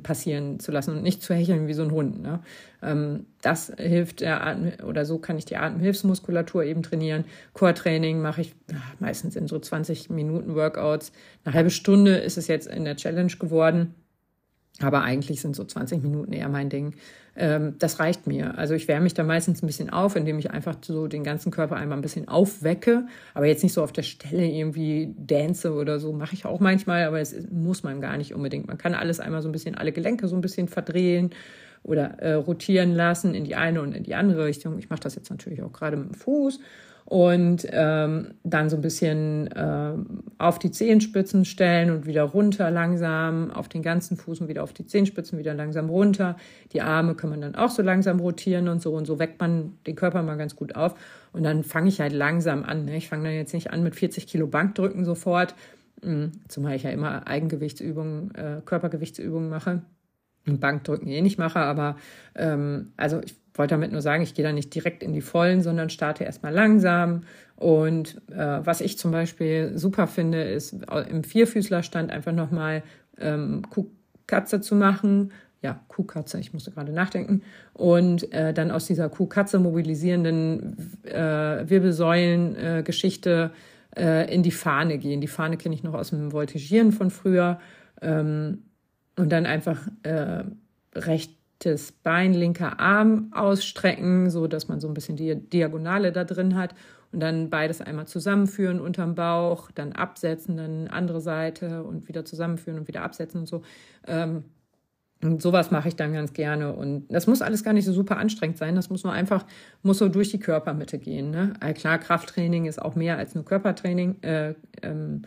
passieren 0.03 0.59
zu 0.59 0.71
lassen 0.71 0.97
und 0.97 1.03
nicht 1.03 1.21
zu 1.21 1.33
hecheln 1.33 1.67
wie 1.67 1.73
so 1.73 1.83
ein 1.83 1.91
Hund. 1.91 2.21
Ne? 2.21 2.39
Ähm, 2.81 3.25
das 3.41 3.71
hilft 3.77 4.21
der 4.21 4.45
Atem 4.45 4.71
oder 4.85 5.05
so 5.05 5.17
kann 5.17 5.37
ich 5.37 5.45
die 5.45 5.57
Atemhilfsmuskulatur 5.57 6.63
eben 6.63 6.83
trainieren. 6.83 7.25
Core-Training 7.53 8.21
mache 8.21 8.41
ich 8.41 8.55
ach, 8.73 8.99
meistens 8.99 9.35
in 9.35 9.47
so 9.47 9.59
20 9.59 10.09
Minuten 10.09 10.55
Workouts. 10.55 11.11
Eine 11.43 11.55
halbe 11.55 11.69
Stunde 11.69 12.17
ist 12.17 12.37
es 12.37 12.47
jetzt 12.47 12.67
in 12.67 12.85
der 12.85 12.95
Challenge 12.95 13.33
geworden. 13.39 13.95
Aber 14.81 15.03
eigentlich 15.03 15.41
sind 15.41 15.55
so 15.55 15.63
20 15.63 16.01
Minuten 16.01 16.31
eher 16.31 16.49
mein 16.49 16.69
Ding. 16.69 16.95
Ähm, 17.35 17.75
das 17.79 17.99
reicht 17.99 18.27
mir. 18.27 18.57
Also 18.57 18.73
ich 18.73 18.87
wärme 18.87 19.03
mich 19.03 19.13
da 19.13 19.23
meistens 19.23 19.61
ein 19.61 19.67
bisschen 19.67 19.89
auf, 19.89 20.15
indem 20.15 20.39
ich 20.39 20.51
einfach 20.51 20.75
so 20.81 21.07
den 21.07 21.23
ganzen 21.23 21.51
Körper 21.51 21.75
einmal 21.75 21.97
ein 21.97 22.01
bisschen 22.01 22.27
aufwecke. 22.27 23.05
Aber 23.33 23.45
jetzt 23.45 23.63
nicht 23.63 23.73
so 23.73 23.83
auf 23.83 23.91
der 23.91 24.03
Stelle 24.03 24.45
irgendwie 24.45 25.13
dance 25.17 25.73
oder 25.73 25.99
so. 25.99 26.13
Mache 26.13 26.33
ich 26.33 26.45
auch 26.45 26.59
manchmal, 26.59 27.03
aber 27.03 27.19
es 27.19 27.35
muss 27.51 27.83
man 27.83 28.01
gar 28.01 28.17
nicht 28.17 28.33
unbedingt. 28.33 28.67
Man 28.67 28.77
kann 28.77 28.93
alles 28.93 29.19
einmal 29.19 29.41
so 29.41 29.49
ein 29.49 29.53
bisschen, 29.53 29.75
alle 29.75 29.91
Gelenke 29.91 30.27
so 30.27 30.35
ein 30.35 30.41
bisschen 30.41 30.67
verdrehen 30.67 31.31
oder 31.83 32.19
äh, 32.19 32.33
rotieren 32.33 32.93
lassen 32.93 33.33
in 33.33 33.45
die 33.45 33.55
eine 33.55 33.81
und 33.81 33.93
in 33.93 34.03
die 34.03 34.15
andere 34.15 34.45
Richtung. 34.45 34.77
Ich 34.79 34.89
mache 34.89 34.99
das 35.01 35.15
jetzt 35.15 35.29
natürlich 35.29 35.61
auch 35.63 35.71
gerade 35.71 35.97
mit 35.97 36.09
dem 36.09 36.15
Fuß 36.15 36.59
und 37.09 37.65
ähm, 37.71 38.35
dann 38.43 38.69
so 38.69 38.75
ein 38.75 38.83
bisschen 38.83 39.49
ähm, 39.55 40.21
auf 40.37 40.59
die 40.59 40.69
Zehenspitzen 40.69 41.43
stellen 41.43 41.89
und 41.89 42.05
wieder 42.05 42.21
runter 42.21 42.69
langsam 42.69 43.49
auf 43.49 43.67
den 43.67 43.81
ganzen 43.81 44.15
Fuß 44.15 44.41
und 44.41 44.47
wieder 44.47 44.61
auf 44.61 44.73
die 44.73 44.85
Zehenspitzen 44.85 45.39
wieder 45.39 45.55
langsam 45.55 45.89
runter. 45.89 46.37
Die 46.71 46.83
Arme 46.83 47.15
kann 47.15 47.31
man 47.31 47.41
dann 47.41 47.55
auch 47.55 47.71
so 47.71 47.81
langsam 47.81 48.19
rotieren 48.19 48.67
und 48.67 48.79
so 48.79 48.93
und 48.93 49.05
so 49.05 49.17
weckt 49.17 49.41
man 49.41 49.73
den 49.87 49.95
Körper 49.95 50.21
mal 50.21 50.37
ganz 50.37 50.55
gut 50.55 50.75
auf 50.75 50.93
und 51.33 51.41
dann 51.41 51.63
fange 51.63 51.89
ich 51.89 51.99
halt 51.99 52.13
langsam 52.13 52.63
an. 52.63 52.85
Ne? 52.85 52.97
Ich 52.97 53.09
fange 53.09 53.23
dann 53.23 53.33
jetzt 53.33 53.55
nicht 53.55 53.71
an 53.71 53.81
mit 53.81 53.95
40 53.95 54.27
Kilo 54.27 54.45
Bankdrücken 54.45 55.03
sofort, 55.03 55.55
hm, 56.03 56.33
zumal 56.47 56.75
ich 56.75 56.83
ja 56.83 56.91
immer 56.91 57.25
Eigengewichtsübungen, 57.27 58.35
äh, 58.35 58.61
Körpergewichtsübungen 58.63 59.49
mache 59.49 59.81
Bankdrücken 60.45 61.07
eh 61.07 61.21
nicht 61.21 61.37
mache, 61.37 61.59
aber 61.59 61.97
ähm, 62.35 62.93
also 62.97 63.21
ich 63.23 63.35
wollte 63.59 63.75
damit 63.75 63.91
nur 63.91 64.01
sagen, 64.01 64.23
ich 64.23 64.33
gehe 64.33 64.43
da 64.43 64.51
nicht 64.51 64.73
direkt 64.73 65.03
in 65.03 65.13
die 65.13 65.21
Vollen, 65.21 65.61
sondern 65.61 65.89
starte 65.89 66.23
erstmal 66.23 66.53
langsam. 66.53 67.21
Und 67.57 68.21
äh, 68.31 68.59
was 68.63 68.81
ich 68.81 68.97
zum 68.97 69.11
Beispiel 69.11 69.77
super 69.77 70.07
finde, 70.07 70.41
ist 70.43 70.77
im 71.09 71.23
Vierfüßlerstand 71.23 72.09
einfach 72.09 72.31
nochmal 72.31 72.83
ähm, 73.19 73.63
Kuhkatze 73.69 74.61
zu 74.61 74.75
machen. 74.75 75.33
Ja, 75.61 75.81
Kuhkatze, 75.89 76.39
ich 76.39 76.53
musste 76.53 76.71
gerade 76.71 76.93
nachdenken. 76.93 77.41
Und 77.73 78.31
äh, 78.31 78.53
dann 78.53 78.71
aus 78.71 78.85
dieser 78.85 79.09
Kuhkatze 79.09 79.59
mobilisierenden 79.59 80.77
äh, 81.03 81.69
Wirbelsäulen-Geschichte 81.69 83.51
äh, 83.97 84.33
in 84.33 84.41
die 84.41 84.51
Fahne 84.51 84.97
gehen. 84.97 85.19
Die 85.19 85.27
Fahne 85.27 85.57
kenne 85.57 85.75
ich 85.75 85.83
noch 85.83 85.95
aus 85.95 86.11
dem 86.11 86.31
Voltigieren 86.31 86.93
von 86.93 87.11
früher. 87.11 87.59
Ähm, 88.01 88.63
und 89.17 89.33
dann 89.33 89.45
einfach 89.45 89.85
äh, 90.03 90.45
recht 90.95 91.38
rechtes 91.59 91.91
Bein, 91.91 92.33
linker 92.33 92.79
Arm 92.79 93.31
ausstrecken, 93.33 94.29
so 94.29 94.47
dass 94.47 94.67
man 94.67 94.79
so 94.79 94.87
ein 94.87 94.93
bisschen 94.93 95.17
die 95.17 95.35
Diagonale 95.35 96.11
da 96.11 96.23
drin 96.23 96.55
hat 96.55 96.73
und 97.11 97.19
dann 97.19 97.49
beides 97.49 97.81
einmal 97.81 98.07
zusammenführen 98.07 98.79
unterm 98.79 99.15
Bauch, 99.15 99.69
dann 99.71 99.93
absetzen, 99.93 100.57
dann 100.57 100.87
andere 100.87 101.21
Seite 101.21 101.83
und 101.83 102.07
wieder 102.07 102.23
zusammenführen 102.23 102.79
und 102.79 102.87
wieder 102.87 103.03
absetzen 103.03 103.41
und 103.41 103.47
so. 103.47 103.61
Ähm, 104.07 104.43
und 105.21 105.41
sowas 105.41 105.69
mache 105.69 105.89
ich 105.89 105.97
dann 105.97 106.13
ganz 106.13 106.31
gerne. 106.31 106.71
Und 106.71 107.09
das 107.09 107.27
muss 107.27 107.41
alles 107.41 107.65
gar 107.65 107.73
nicht 107.73 107.83
so 107.83 107.91
super 107.91 108.15
anstrengend 108.15 108.57
sein. 108.57 108.75
Das 108.75 108.89
muss 108.89 109.03
nur 109.03 109.11
einfach, 109.11 109.45
muss 109.83 109.97
so 109.97 110.07
durch 110.07 110.31
die 110.31 110.39
Körpermitte 110.39 110.97
gehen. 110.97 111.29
Ne? 111.29 111.53
klar, 111.73 111.97
Krafttraining 111.97 112.67
ist 112.67 112.81
auch 112.81 112.95
mehr 112.95 113.17
als 113.17 113.35
nur 113.35 113.43
Körpertraining. 113.43 114.23
Äh, 114.23 114.53
ähm, 114.81 115.23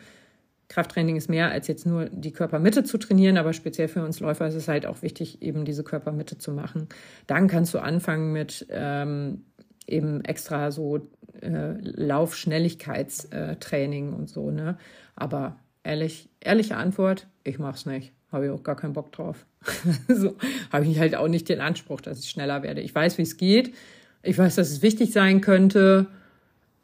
Krafttraining 0.72 1.16
ist 1.16 1.28
mehr 1.28 1.50
als 1.50 1.68
jetzt 1.68 1.84
nur 1.84 2.06
die 2.06 2.32
Körpermitte 2.32 2.82
zu 2.82 2.96
trainieren, 2.96 3.36
aber 3.36 3.52
speziell 3.52 3.88
für 3.88 4.02
uns 4.02 4.20
Läufer 4.20 4.46
ist 4.46 4.54
es 4.54 4.68
halt 4.68 4.86
auch 4.86 5.02
wichtig, 5.02 5.42
eben 5.42 5.66
diese 5.66 5.84
Körpermitte 5.84 6.38
zu 6.38 6.50
machen. 6.50 6.88
Dann 7.26 7.46
kannst 7.46 7.74
du 7.74 7.78
anfangen 7.78 8.32
mit 8.32 8.66
ähm, 8.70 9.44
eben 9.86 10.24
extra 10.24 10.70
so 10.70 11.10
äh, 11.42 11.74
Laufschnelligkeitstraining 11.80 14.14
und 14.14 14.30
so, 14.30 14.50
ne? 14.50 14.78
Aber 15.14 15.56
ehrlich, 15.84 16.30
ehrliche 16.40 16.78
Antwort, 16.78 17.26
ich 17.44 17.58
mach's 17.58 17.84
nicht. 17.84 18.14
Habe 18.30 18.46
ich 18.46 18.50
auch 18.50 18.62
gar 18.62 18.76
keinen 18.76 18.94
Bock 18.94 19.12
drauf. 19.12 19.44
so 20.08 20.36
habe 20.72 20.86
ich 20.86 20.98
halt 20.98 21.16
auch 21.16 21.28
nicht 21.28 21.50
den 21.50 21.60
Anspruch, 21.60 22.00
dass 22.00 22.20
ich 22.20 22.30
schneller 22.30 22.62
werde. 22.62 22.80
Ich 22.80 22.94
weiß, 22.94 23.18
wie 23.18 23.22
es 23.22 23.36
geht. 23.36 23.74
Ich 24.22 24.38
weiß, 24.38 24.54
dass 24.54 24.70
es 24.70 24.80
wichtig 24.80 25.12
sein 25.12 25.42
könnte. 25.42 26.06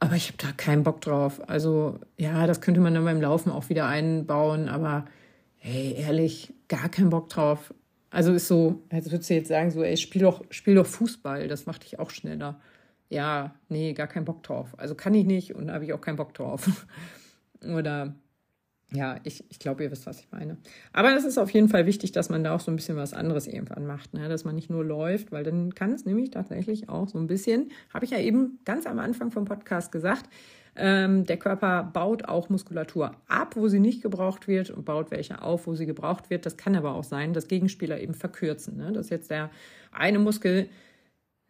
Aber 0.00 0.14
ich 0.14 0.28
habe 0.28 0.38
da 0.38 0.52
keinen 0.52 0.84
Bock 0.84 1.00
drauf. 1.00 1.40
Also 1.48 1.98
ja, 2.16 2.46
das 2.46 2.60
könnte 2.60 2.80
man 2.80 2.94
dann 2.94 3.04
beim 3.04 3.20
Laufen 3.20 3.50
auch 3.50 3.68
wieder 3.68 3.86
einbauen, 3.86 4.68
aber 4.68 5.06
hey, 5.56 5.94
ehrlich, 5.98 6.54
gar 6.68 6.88
keinen 6.88 7.10
Bock 7.10 7.28
drauf. 7.28 7.74
Also 8.10 8.32
ist 8.32 8.48
so, 8.48 8.82
als 8.90 9.10
würdest 9.10 9.28
du 9.28 9.34
jetzt 9.34 9.48
sagen, 9.48 9.70
so, 9.70 9.82
ey, 9.82 9.96
spiel 9.96 10.22
doch, 10.22 10.42
spiel 10.50 10.76
doch 10.76 10.86
Fußball, 10.86 11.48
das 11.48 11.66
macht 11.66 11.84
dich 11.84 11.98
auch 11.98 12.10
schneller. 12.10 12.60
Ja, 13.10 13.54
nee, 13.68 13.92
gar 13.92 14.06
keinen 14.06 14.24
Bock 14.24 14.42
drauf. 14.42 14.74
Also 14.78 14.94
kann 14.94 15.14
ich 15.14 15.26
nicht 15.26 15.54
und 15.54 15.70
habe 15.70 15.84
ich 15.84 15.92
auch 15.92 16.00
keinen 16.00 16.16
Bock 16.16 16.32
drauf. 16.34 16.86
Oder 17.64 18.14
ja, 18.92 19.16
ich, 19.24 19.44
ich 19.50 19.58
glaube, 19.58 19.84
ihr 19.84 19.90
wisst, 19.90 20.06
was 20.06 20.20
ich 20.20 20.28
meine. 20.30 20.56
Aber 20.92 21.14
es 21.14 21.24
ist 21.24 21.36
auf 21.36 21.50
jeden 21.50 21.68
Fall 21.68 21.84
wichtig, 21.84 22.12
dass 22.12 22.30
man 22.30 22.42
da 22.42 22.54
auch 22.54 22.60
so 22.60 22.70
ein 22.70 22.76
bisschen 22.76 22.96
was 22.96 23.12
anderes 23.12 23.46
irgendwann 23.46 23.86
macht, 23.86 24.14
ne? 24.14 24.28
dass 24.28 24.44
man 24.44 24.54
nicht 24.54 24.70
nur 24.70 24.84
läuft, 24.84 25.30
weil 25.30 25.44
dann 25.44 25.74
kann 25.74 25.92
es 25.92 26.06
nämlich 26.06 26.30
tatsächlich 26.30 26.88
auch 26.88 27.08
so 27.08 27.18
ein 27.18 27.26
bisschen, 27.26 27.70
habe 27.92 28.06
ich 28.06 28.12
ja 28.12 28.18
eben 28.18 28.60
ganz 28.64 28.86
am 28.86 28.98
Anfang 28.98 29.30
vom 29.30 29.44
Podcast 29.44 29.92
gesagt, 29.92 30.30
ähm, 30.74 31.26
der 31.26 31.36
Körper 31.36 31.82
baut 31.82 32.26
auch 32.26 32.48
Muskulatur 32.48 33.12
ab, 33.26 33.56
wo 33.56 33.68
sie 33.68 33.80
nicht 33.80 34.00
gebraucht 34.00 34.48
wird 34.48 34.70
und 34.70 34.84
baut 34.84 35.10
welche 35.10 35.42
auf, 35.42 35.66
wo 35.66 35.74
sie 35.74 35.86
gebraucht 35.86 36.30
wird. 36.30 36.46
Das 36.46 36.56
kann 36.56 36.76
aber 36.76 36.94
auch 36.94 37.04
sein, 37.04 37.32
dass 37.34 37.48
Gegenspieler 37.48 38.00
eben 38.00 38.14
verkürzen. 38.14 38.76
Ne? 38.76 38.92
Dass 38.92 39.10
jetzt 39.10 39.30
der 39.30 39.50
eine 39.92 40.20
Muskel 40.20 40.68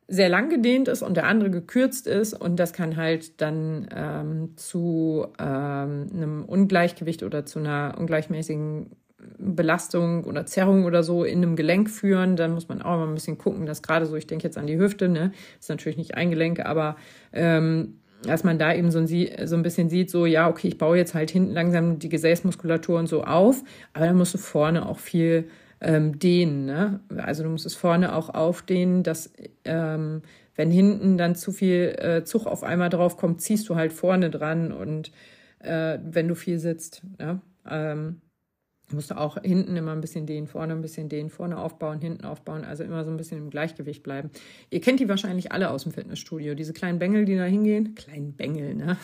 sehr 0.09 0.31
lang 0.31 0.49
gedehnt 0.49 0.89
ist 0.89 1.03
und 1.03 1.17
der 1.17 1.27
andere 1.27 1.51
gekürzt 1.51 2.07
ist. 2.07 2.33
Und 2.33 2.57
das 2.57 2.73
kann 2.73 2.97
halt 2.97 3.41
dann 3.43 3.89
ähm, 3.95 4.57
zu 4.57 5.27
ähm, 5.39 6.07
einem 6.13 6.45
Ungleichgewicht 6.47 7.23
oder 7.23 7.45
zu 7.45 7.59
einer 7.59 7.95
ungleichmäßigen 7.99 8.91
Belastung 9.39 10.25
oder 10.25 10.47
Zerrung 10.47 10.85
oder 10.87 11.03
so 11.03 11.25
in 11.25 11.39
einem 11.39 11.57
Gelenk 11.57 11.91
führen. 11.91 12.37
Dann 12.37 12.55
muss 12.55 12.69
man 12.69 12.81
auch 12.81 12.97
mal 12.97 13.07
ein 13.07 13.15
bisschen 13.15 13.37
gucken, 13.37 13.67
dass 13.67 13.83
gerade 13.83 14.07
so, 14.07 14.17
ich 14.17 14.27
denke 14.27 14.45
jetzt 14.45 14.57
an 14.57 14.67
die 14.67 14.79
Hüfte, 14.79 15.09
ne, 15.09 15.33
ist 15.61 15.69
natürlich 15.69 15.99
nicht 15.99 16.15
ein 16.15 16.31
Gelenk, 16.31 16.61
aber 16.61 16.97
ähm, 17.33 17.99
dass 18.23 18.45
man 18.45 18.59
da 18.59 18.75
eben 18.75 18.91
so 18.91 18.99
ein, 18.99 19.07
so 19.07 19.57
ein 19.57 19.63
bisschen 19.63 19.91
sieht, 19.91 20.11
so, 20.11 20.25
ja, 20.25 20.49
okay, 20.49 20.69
ich 20.69 20.79
baue 20.79 20.97
jetzt 20.97 21.15
halt 21.15 21.31
hinten 21.31 21.53
langsam 21.53 21.99
die 21.99 22.09
Gesäßmuskulatur 22.09 22.99
und 22.99 23.09
so 23.09 23.25
auf, 23.25 23.63
aber 23.93 24.07
dann 24.07 24.17
musst 24.17 24.35
du 24.35 24.39
vorne 24.39 24.89
auch 24.89 24.99
viel 24.99 25.49
ähm, 25.81 26.19
dehnen. 26.19 26.67
Ne? 26.67 27.01
Also 27.17 27.43
du 27.45 27.51
musst 27.51 27.67
es 27.67 27.75
vorne 27.75 28.15
auch 28.15 28.31
aufdehnen, 28.31 29.03
dass 29.03 29.33
ähm, 29.65 30.23
wenn 30.55 30.71
hinten 30.71 31.19
dann 31.19 31.35
zu 31.37 31.53
viel 31.53 31.95
äh, 31.99 32.25
Zug 32.25 32.47
auf 32.47 32.65
einmal 32.65 32.91
drauf 32.91 33.17
kommt, 33.17 33.41
ziehst 33.43 33.69
du 33.69 33.77
halt 33.77 33.93
vorne 33.93 34.31
dran 34.31 34.73
und 34.73 35.13
äh, 35.61 35.99
wenn 36.03 36.29
du 36.29 36.35
viel 36.35 36.59
sitzt. 36.59 37.03
Ja? 37.21 37.41
Ähm, 37.69 38.21
Ich 38.25 38.28
musste 38.93 39.19
auch 39.19 39.37
hinten 39.43 39.77
immer 39.77 39.93
ein 39.93 40.01
bisschen 40.01 40.27
den, 40.27 40.47
vorne 40.47 40.73
ein 40.73 40.81
bisschen 40.81 41.09
den, 41.09 41.31
vorne 41.31 41.59
aufbauen, 41.59 42.01
hinten 42.01 42.25
aufbauen, 42.25 42.65
also 42.65 42.85
immer 42.85 43.05
so 43.05 43.11
ein 43.11 43.17
bisschen 43.17 43.39
im 43.39 43.51
Gleichgewicht 43.51 44.03
bleiben. 44.03 44.31
Ihr 44.71 44.81
kennt 44.81 45.01
die 45.01 45.09
wahrscheinlich 45.09 45.53
alle 45.53 45.71
aus 45.71 45.83
dem 45.83 45.93
Fitnessstudio, 45.93 46.55
diese 46.55 46.73
kleinen 46.73 46.99
Bengel, 46.99 47.25
die 47.25 47.37
da 47.37 47.45
hingehen. 47.45 47.95
Kleinen 47.95 48.33
Bengel, 48.33 48.75
ne? 48.75 48.97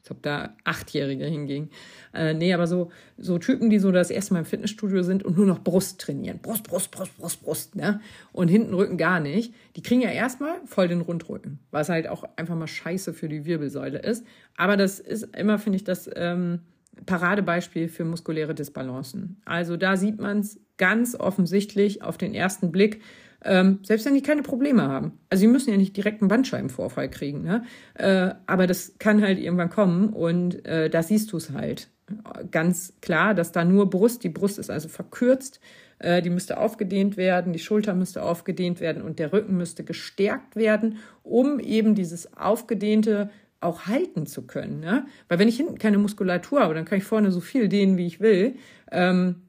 Als 0.00 0.10
ob 0.10 0.22
da 0.22 0.56
Achtjährige 0.64 1.24
hingingen. 1.26 1.70
Äh, 2.12 2.34
nee, 2.34 2.52
aber 2.52 2.66
so, 2.66 2.90
so 3.16 3.38
Typen, 3.38 3.70
die 3.70 3.78
so 3.78 3.92
das 3.92 4.10
erste 4.10 4.34
Mal 4.34 4.40
im 4.40 4.44
Fitnessstudio 4.44 5.04
sind 5.04 5.24
und 5.24 5.36
nur 5.36 5.46
noch 5.46 5.62
Brust 5.62 6.00
trainieren. 6.00 6.40
Brust, 6.40 6.64
Brust, 6.64 6.90
Brust, 6.90 7.16
Brust, 7.16 7.42
Brust, 7.42 7.76
ne? 7.76 8.00
Und 8.32 8.48
hinten 8.48 8.74
Rücken 8.74 8.96
gar 8.96 9.20
nicht. 9.20 9.54
Die 9.76 9.82
kriegen 9.82 10.00
ja 10.00 10.10
erstmal 10.10 10.56
voll 10.66 10.88
den 10.88 11.02
Rundrücken, 11.02 11.60
was 11.70 11.88
halt 11.88 12.08
auch 12.08 12.24
einfach 12.36 12.56
mal 12.56 12.66
scheiße 12.66 13.14
für 13.14 13.28
die 13.28 13.44
Wirbelsäule 13.44 13.98
ist. 13.98 14.26
Aber 14.56 14.76
das 14.76 14.98
ist 14.98 15.36
immer, 15.36 15.60
finde 15.60 15.76
ich, 15.76 15.84
das 15.84 16.10
ähm, 16.16 16.62
Paradebeispiel 17.06 17.88
für 17.88 18.04
muskuläre 18.04 18.54
Disbalancen. 18.54 19.40
Also 19.44 19.76
da 19.76 19.96
sieht 19.96 20.20
man 20.20 20.40
es 20.40 20.60
ganz 20.76 21.14
offensichtlich 21.14 22.02
auf 22.02 22.18
den 22.18 22.34
ersten 22.34 22.70
Blick, 22.72 23.00
ähm, 23.44 23.80
selbst 23.82 24.06
wenn 24.06 24.14
die 24.14 24.22
keine 24.22 24.42
Probleme 24.42 24.82
haben. 24.82 25.18
Also 25.30 25.42
sie 25.42 25.48
müssen 25.48 25.70
ja 25.70 25.76
nicht 25.76 25.96
direkt 25.96 26.22
einen 26.22 26.28
Bandscheibenvorfall 26.28 27.10
kriegen, 27.10 27.42
ne? 27.42 27.64
Äh, 27.94 28.34
aber 28.46 28.66
das 28.66 28.94
kann 28.98 29.22
halt 29.22 29.38
irgendwann 29.38 29.70
kommen 29.70 30.10
und 30.10 30.64
äh, 30.64 30.88
da 30.90 31.02
siehst 31.02 31.32
du 31.32 31.38
es 31.38 31.50
halt 31.50 31.88
ganz 32.50 32.94
klar, 33.00 33.34
dass 33.34 33.52
da 33.52 33.64
nur 33.64 33.88
Brust, 33.88 34.24
die 34.24 34.28
Brust 34.28 34.58
ist 34.58 34.70
also 34.70 34.88
verkürzt, 34.88 35.60
äh, 35.98 36.22
die 36.22 36.30
müsste 36.30 36.58
aufgedehnt 36.58 37.16
werden, 37.16 37.52
die 37.52 37.58
Schulter 37.58 37.94
müsste 37.94 38.22
aufgedehnt 38.22 38.80
werden 38.80 39.02
und 39.02 39.18
der 39.18 39.32
Rücken 39.32 39.56
müsste 39.56 39.84
gestärkt 39.84 40.56
werden, 40.56 40.98
um 41.22 41.60
eben 41.60 41.94
dieses 41.94 42.36
aufgedehnte 42.36 43.30
auch 43.62 43.86
halten 43.86 44.26
zu 44.26 44.46
können. 44.46 44.80
Ne? 44.80 45.06
Weil 45.28 45.38
wenn 45.38 45.48
ich 45.48 45.56
hinten 45.56 45.78
keine 45.78 45.98
Muskulatur 45.98 46.60
habe, 46.60 46.74
dann 46.74 46.84
kann 46.84 46.98
ich 46.98 47.04
vorne 47.04 47.30
so 47.30 47.40
viel 47.40 47.68
dehnen, 47.68 47.96
wie 47.96 48.06
ich 48.06 48.20
will. 48.20 48.56
Ähm, 48.90 49.42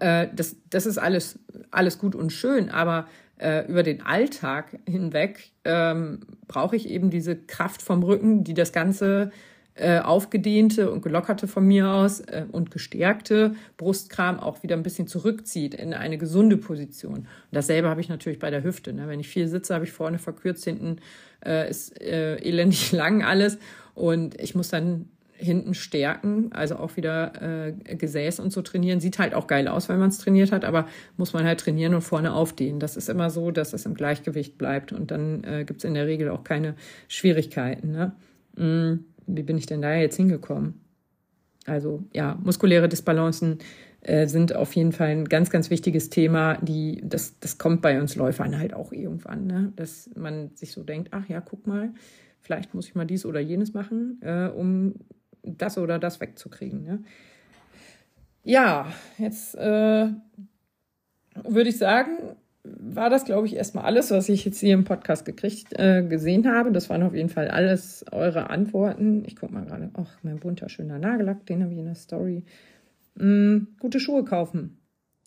äh, 0.00 0.28
das, 0.34 0.56
das 0.70 0.86
ist 0.86 0.98
alles, 0.98 1.38
alles 1.70 1.98
gut 1.98 2.14
und 2.14 2.32
schön, 2.32 2.70
aber 2.70 3.06
äh, 3.38 3.66
über 3.68 3.82
den 3.82 4.02
Alltag 4.02 4.78
hinweg 4.88 5.52
ähm, 5.64 6.20
brauche 6.48 6.76
ich 6.76 6.88
eben 6.88 7.10
diese 7.10 7.36
Kraft 7.36 7.82
vom 7.82 8.02
Rücken, 8.02 8.44
die 8.44 8.54
das 8.54 8.72
Ganze 8.72 9.30
äh, 9.76 9.98
aufgedehnte 9.98 10.90
und 10.90 11.02
gelockerte 11.02 11.46
von 11.46 11.66
mir 11.66 11.90
aus 11.90 12.20
äh, 12.20 12.46
und 12.50 12.70
gestärkte 12.70 13.54
Brustkram 13.76 14.40
auch 14.40 14.62
wieder 14.62 14.76
ein 14.76 14.82
bisschen 14.82 15.06
zurückzieht 15.06 15.74
in 15.74 15.92
eine 15.92 16.18
gesunde 16.18 16.56
Position. 16.56 17.18
Und 17.18 17.26
dasselbe 17.52 17.88
habe 17.88 18.00
ich 18.00 18.08
natürlich 18.08 18.38
bei 18.38 18.50
der 18.50 18.64
Hüfte. 18.64 18.92
Ne? 18.92 19.06
Wenn 19.06 19.20
ich 19.20 19.28
viel 19.28 19.48
sitze, 19.48 19.74
habe 19.74 19.84
ich 19.84 19.92
vorne 19.92 20.18
verkürzt, 20.18 20.64
hinten 20.64 20.96
äh, 21.44 21.68
ist 21.68 22.00
äh, 22.00 22.36
elendig 22.36 22.92
lang 22.92 23.22
alles 23.22 23.58
und 23.94 24.40
ich 24.40 24.54
muss 24.54 24.68
dann 24.68 25.08
hinten 25.38 25.74
stärken, 25.74 26.50
also 26.52 26.76
auch 26.76 26.96
wieder 26.96 27.66
äh, 27.66 27.72
Gesäß 27.96 28.40
und 28.40 28.52
so 28.52 28.62
trainieren. 28.62 29.00
Sieht 29.00 29.18
halt 29.18 29.34
auch 29.34 29.46
geil 29.46 29.68
aus, 29.68 29.88
wenn 29.88 29.98
man 29.98 30.08
es 30.08 30.18
trainiert 30.18 30.52
hat, 30.52 30.64
aber 30.64 30.88
muss 31.16 31.32
man 31.32 31.44
halt 31.44 31.60
trainieren 31.60 31.94
und 31.94 32.00
vorne 32.00 32.32
aufdehnen. 32.32 32.80
Das 32.80 32.96
ist 32.96 33.08
immer 33.08 33.30
so, 33.30 33.50
dass 33.50 33.72
es 33.72 33.84
im 33.86 33.94
Gleichgewicht 33.94 34.56
bleibt 34.56 34.92
und 34.92 35.10
dann 35.10 35.44
äh, 35.44 35.64
gibt 35.64 35.80
es 35.80 35.84
in 35.84 35.94
der 35.94 36.06
Regel 36.06 36.30
auch 36.30 36.44
keine 36.44 36.74
Schwierigkeiten. 37.08 37.92
Ne? 37.92 38.12
Mm, 38.56 39.04
wie 39.26 39.42
bin 39.42 39.58
ich 39.58 39.66
denn 39.66 39.82
da 39.82 39.94
jetzt 39.94 40.16
hingekommen? 40.16 40.80
Also 41.66 42.04
ja, 42.12 42.38
muskuläre 42.42 42.88
Disbalancen 42.88 43.58
äh, 44.02 44.26
sind 44.26 44.54
auf 44.54 44.74
jeden 44.74 44.92
Fall 44.92 45.08
ein 45.08 45.24
ganz, 45.24 45.50
ganz 45.50 45.70
wichtiges 45.70 46.10
Thema. 46.10 46.58
Die, 46.62 47.02
das, 47.04 47.38
das 47.40 47.58
kommt 47.58 47.82
bei 47.82 48.00
uns 48.00 48.14
Läufern 48.14 48.58
halt 48.58 48.72
auch 48.72 48.92
irgendwann, 48.92 49.46
ne? 49.46 49.72
dass 49.76 50.08
man 50.14 50.50
sich 50.54 50.72
so 50.72 50.84
denkt, 50.84 51.08
ach 51.10 51.28
ja, 51.28 51.40
guck 51.40 51.66
mal, 51.66 51.90
vielleicht 52.40 52.74
muss 52.74 52.86
ich 52.86 52.94
mal 52.94 53.04
dies 53.04 53.26
oder 53.26 53.40
jenes 53.40 53.74
machen, 53.74 54.20
äh, 54.22 54.48
um 54.48 54.94
das 55.42 55.78
oder 55.78 55.98
das 55.98 56.20
wegzukriegen. 56.20 56.84
Ne? 56.84 57.02
Ja, 58.44 58.92
jetzt 59.18 59.56
äh, 59.56 60.08
würde 61.44 61.68
ich 61.68 61.78
sagen, 61.78 62.36
war 62.78 63.10
das, 63.10 63.24
glaube 63.24 63.46
ich, 63.46 63.56
erstmal 63.56 63.84
alles, 63.84 64.10
was 64.10 64.28
ich 64.28 64.44
jetzt 64.44 64.60
hier 64.60 64.74
im 64.74 64.84
Podcast 64.84 65.24
gekriegt, 65.24 65.78
äh, 65.78 66.02
gesehen 66.02 66.50
habe. 66.50 66.72
Das 66.72 66.90
waren 66.90 67.02
auf 67.02 67.14
jeden 67.14 67.28
Fall 67.28 67.48
alles 67.48 68.04
eure 68.12 68.50
Antworten. 68.50 69.24
Ich 69.26 69.36
gucke 69.36 69.52
mal 69.52 69.64
gerade. 69.64 69.90
Ach, 69.94 70.16
mein 70.22 70.38
bunter, 70.38 70.68
schöner 70.68 70.98
Nagellack, 70.98 71.46
den 71.46 71.62
habe 71.62 71.72
ich 71.72 71.78
in 71.78 71.84
der 71.84 71.94
Story. 71.94 72.44
Mm, 73.14 73.68
gute 73.78 74.00
Schuhe 74.00 74.24
kaufen. 74.24 74.78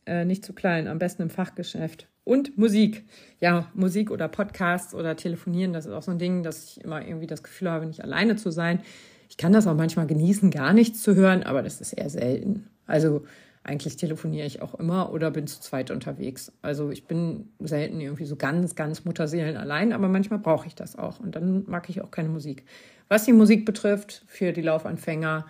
Äh, 0.06 0.26
nicht 0.26 0.46
zu 0.46 0.54
klein, 0.54 0.88
am 0.88 1.00
besten 1.00 1.24
im 1.24 1.30
Fachgeschäft. 1.30 2.08
Und 2.24 2.58
Musik. 2.58 3.06
Ja, 3.40 3.72
Musik 3.74 4.12
oder 4.12 4.28
Podcasts 4.28 4.94
oder 4.94 5.16
Telefonieren, 5.16 5.74
das 5.74 5.86
ist 5.86 5.94
auch 5.94 6.04
so 6.04 6.12
ein 6.12 6.20
Ding, 6.20 6.44
dass 6.44 6.66
ich 6.66 6.84
immer 6.84 7.06
irgendwie 7.06 7.28
das 7.28 7.44
Gefühl 7.44 7.70
habe, 7.70 7.86
nicht 7.86 8.04
alleine 8.04 8.36
zu 8.36 8.52
sein. 8.52 8.82
Ich 9.30 9.38
kann 9.38 9.54
das 9.54 9.68
auch 9.68 9.76
manchmal 9.76 10.08
genießen, 10.08 10.52
gar 10.52 10.74
nichts 10.74 11.02
zu 11.02 11.16
hören, 11.16 11.44
aber 11.44 11.62
das 11.62 11.82
ist 11.82 11.94
eher 11.94 12.10
selten. 12.10 12.68
Also 12.86 13.24
eigentlich 13.70 13.98
telefoniere 13.98 14.48
ich 14.48 14.62
auch 14.62 14.74
immer 14.76 15.14
oder 15.14 15.30
bin 15.30 15.46
zu 15.48 15.62
zweit 15.62 15.92
unterwegs. 15.92 16.52
Also 16.62 16.90
ich 16.90 17.06
bin 17.06 17.50
selten 17.60 18.02
irgendwie 18.02 18.26
so 18.26 18.36
ganz, 18.36 18.76
ganz 18.76 19.06
Mutterseelen 19.06 19.56
allein, 19.56 19.94
aber 19.94 20.08
manchmal 20.08 20.40
brauche 20.40 20.68
ich 20.68 20.76
das 20.76 20.98
auch. 20.98 21.20
Und 21.20 21.36
dann 21.36 21.64
mag 21.68 21.88
ich 21.90 22.02
auch 22.02 22.10
keine 22.10 22.30
Musik. 22.30 22.66
Was 23.08 23.26
die 23.26 23.34
Musik 23.34 23.66
betrifft, 23.66 24.24
für 24.28 24.52
die 24.54 24.62
Laufanfänger, 24.62 25.46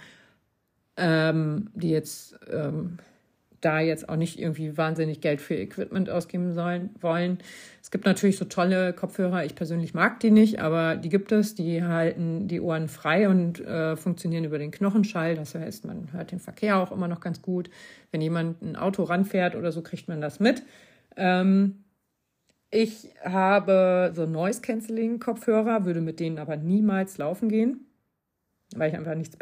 ähm, 0.98 1.70
die 1.74 1.92
jetzt 1.92 2.38
ähm, 2.52 3.00
da 3.62 3.80
jetzt 3.80 4.08
auch 4.10 4.16
nicht 4.16 4.40
irgendwie 4.40 4.78
wahnsinnig 4.78 5.22
Geld 5.22 5.42
für 5.42 5.56
Equipment 5.56 6.10
ausgeben 6.10 6.54
sollen, 6.54 6.90
wollen. 7.02 7.40
Es 7.82 7.92
gibt 7.92 8.06
natürlich 8.06 8.38
so 8.38 8.46
tolle 8.46 8.94
Kopfhörer. 8.94 9.46
Ich 9.46 9.56
persönlich 9.56 9.94
mag 9.94 10.20
die 10.20 10.32
nicht, 10.32 10.60
aber 10.60 10.96
die 10.96 11.10
gibt 11.10 11.32
es. 11.32 11.56
Die 11.56 11.84
halten 11.84 12.48
die 12.48 12.62
Ohren 12.62 12.88
frei 12.88 13.28
und 13.30 13.60
äh, 13.60 13.96
funktionieren 13.96 14.46
über 14.46 14.60
den 14.60 14.72
Knochenschall. 14.72 15.36
Das 15.36 15.56
heißt, 15.56 15.86
man 15.86 16.12
hört 16.14 16.32
den 16.32 16.40
Verkehr 16.40 16.78
auch 16.78 16.92
immer 16.92 17.08
noch 17.08 17.20
ganz 17.20 17.42
gut. 17.42 17.70
Wenn 18.12 18.22
jemand 18.22 18.62
ein 18.62 18.76
Auto 18.76 19.04
ranfährt 19.04 19.56
oder 19.56 19.72
so, 19.72 19.82
kriegt 19.82 20.08
man 20.08 20.22
das 20.22 20.40
mit. 20.40 20.64
Ähm, 21.16 21.84
ich 22.72 23.10
habe 23.24 24.12
so 24.16 24.26
Noise 24.26 24.62
Cancelling 24.62 25.20
Kopfhörer, 25.20 25.86
würde 25.86 26.02
mit 26.02 26.20
denen 26.20 26.38
aber 26.38 26.56
niemals 26.56 27.18
laufen 27.18 27.50
gehen, 27.50 27.88
weil 28.76 28.90
ich 28.90 28.98
einfach 28.98 29.16
nichts 29.16 29.36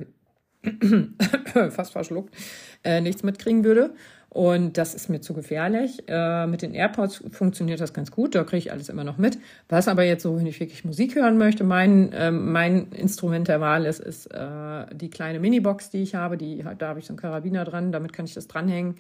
fast 1.70 1.92
verschluckt, 1.92 2.36
äh, 2.84 3.02
nichts 3.02 3.24
mitkriegen 3.24 3.64
würde. 3.64 3.94
Und 4.30 4.78
das 4.78 4.94
ist 4.94 5.10
mir 5.10 5.22
zu 5.22 5.34
gefährlich. 5.34 6.04
Äh, 6.08 6.48
mit 6.48 6.62
den 6.62 6.74
AirPods 6.74 7.24
funktioniert 7.32 7.80
das 7.80 7.94
ganz 7.94 8.12
gut, 8.12 8.36
da 8.36 8.44
kriege 8.44 8.58
ich 8.58 8.72
alles 8.72 8.90
immer 8.90 9.04
noch 9.04 9.18
mit. 9.18 9.40
Was 9.70 9.88
aber 9.88 10.04
jetzt 10.04 10.24
so, 10.24 10.38
wenn 10.38 10.46
ich 10.46 10.60
wirklich 10.60 10.84
Musik 10.84 11.16
hören 11.16 11.38
möchte, 11.38 11.64
mein, 11.64 12.12
äh, 12.12 12.30
mein 12.30 12.92
Instrument 12.92 13.48
der 13.48 13.62
Wahl 13.62 13.86
ist, 13.86 14.00
ist 14.00 14.28
äh, 14.28 14.86
die 14.94 15.10
kleine 15.10 15.40
Minibox, 15.40 15.90
die 15.90 16.04
ich 16.04 16.14
habe. 16.14 16.38
Die, 16.38 16.64
da 16.78 16.90
habe 16.90 17.00
ich 17.00 17.06
so 17.06 17.14
einen 17.14 17.20
Karabiner 17.20 17.64
dran, 17.64 17.92
damit 17.92 18.14
kann 18.14 18.26
ich 18.26 18.34
das 18.34 18.48
dranhängen 18.48 18.96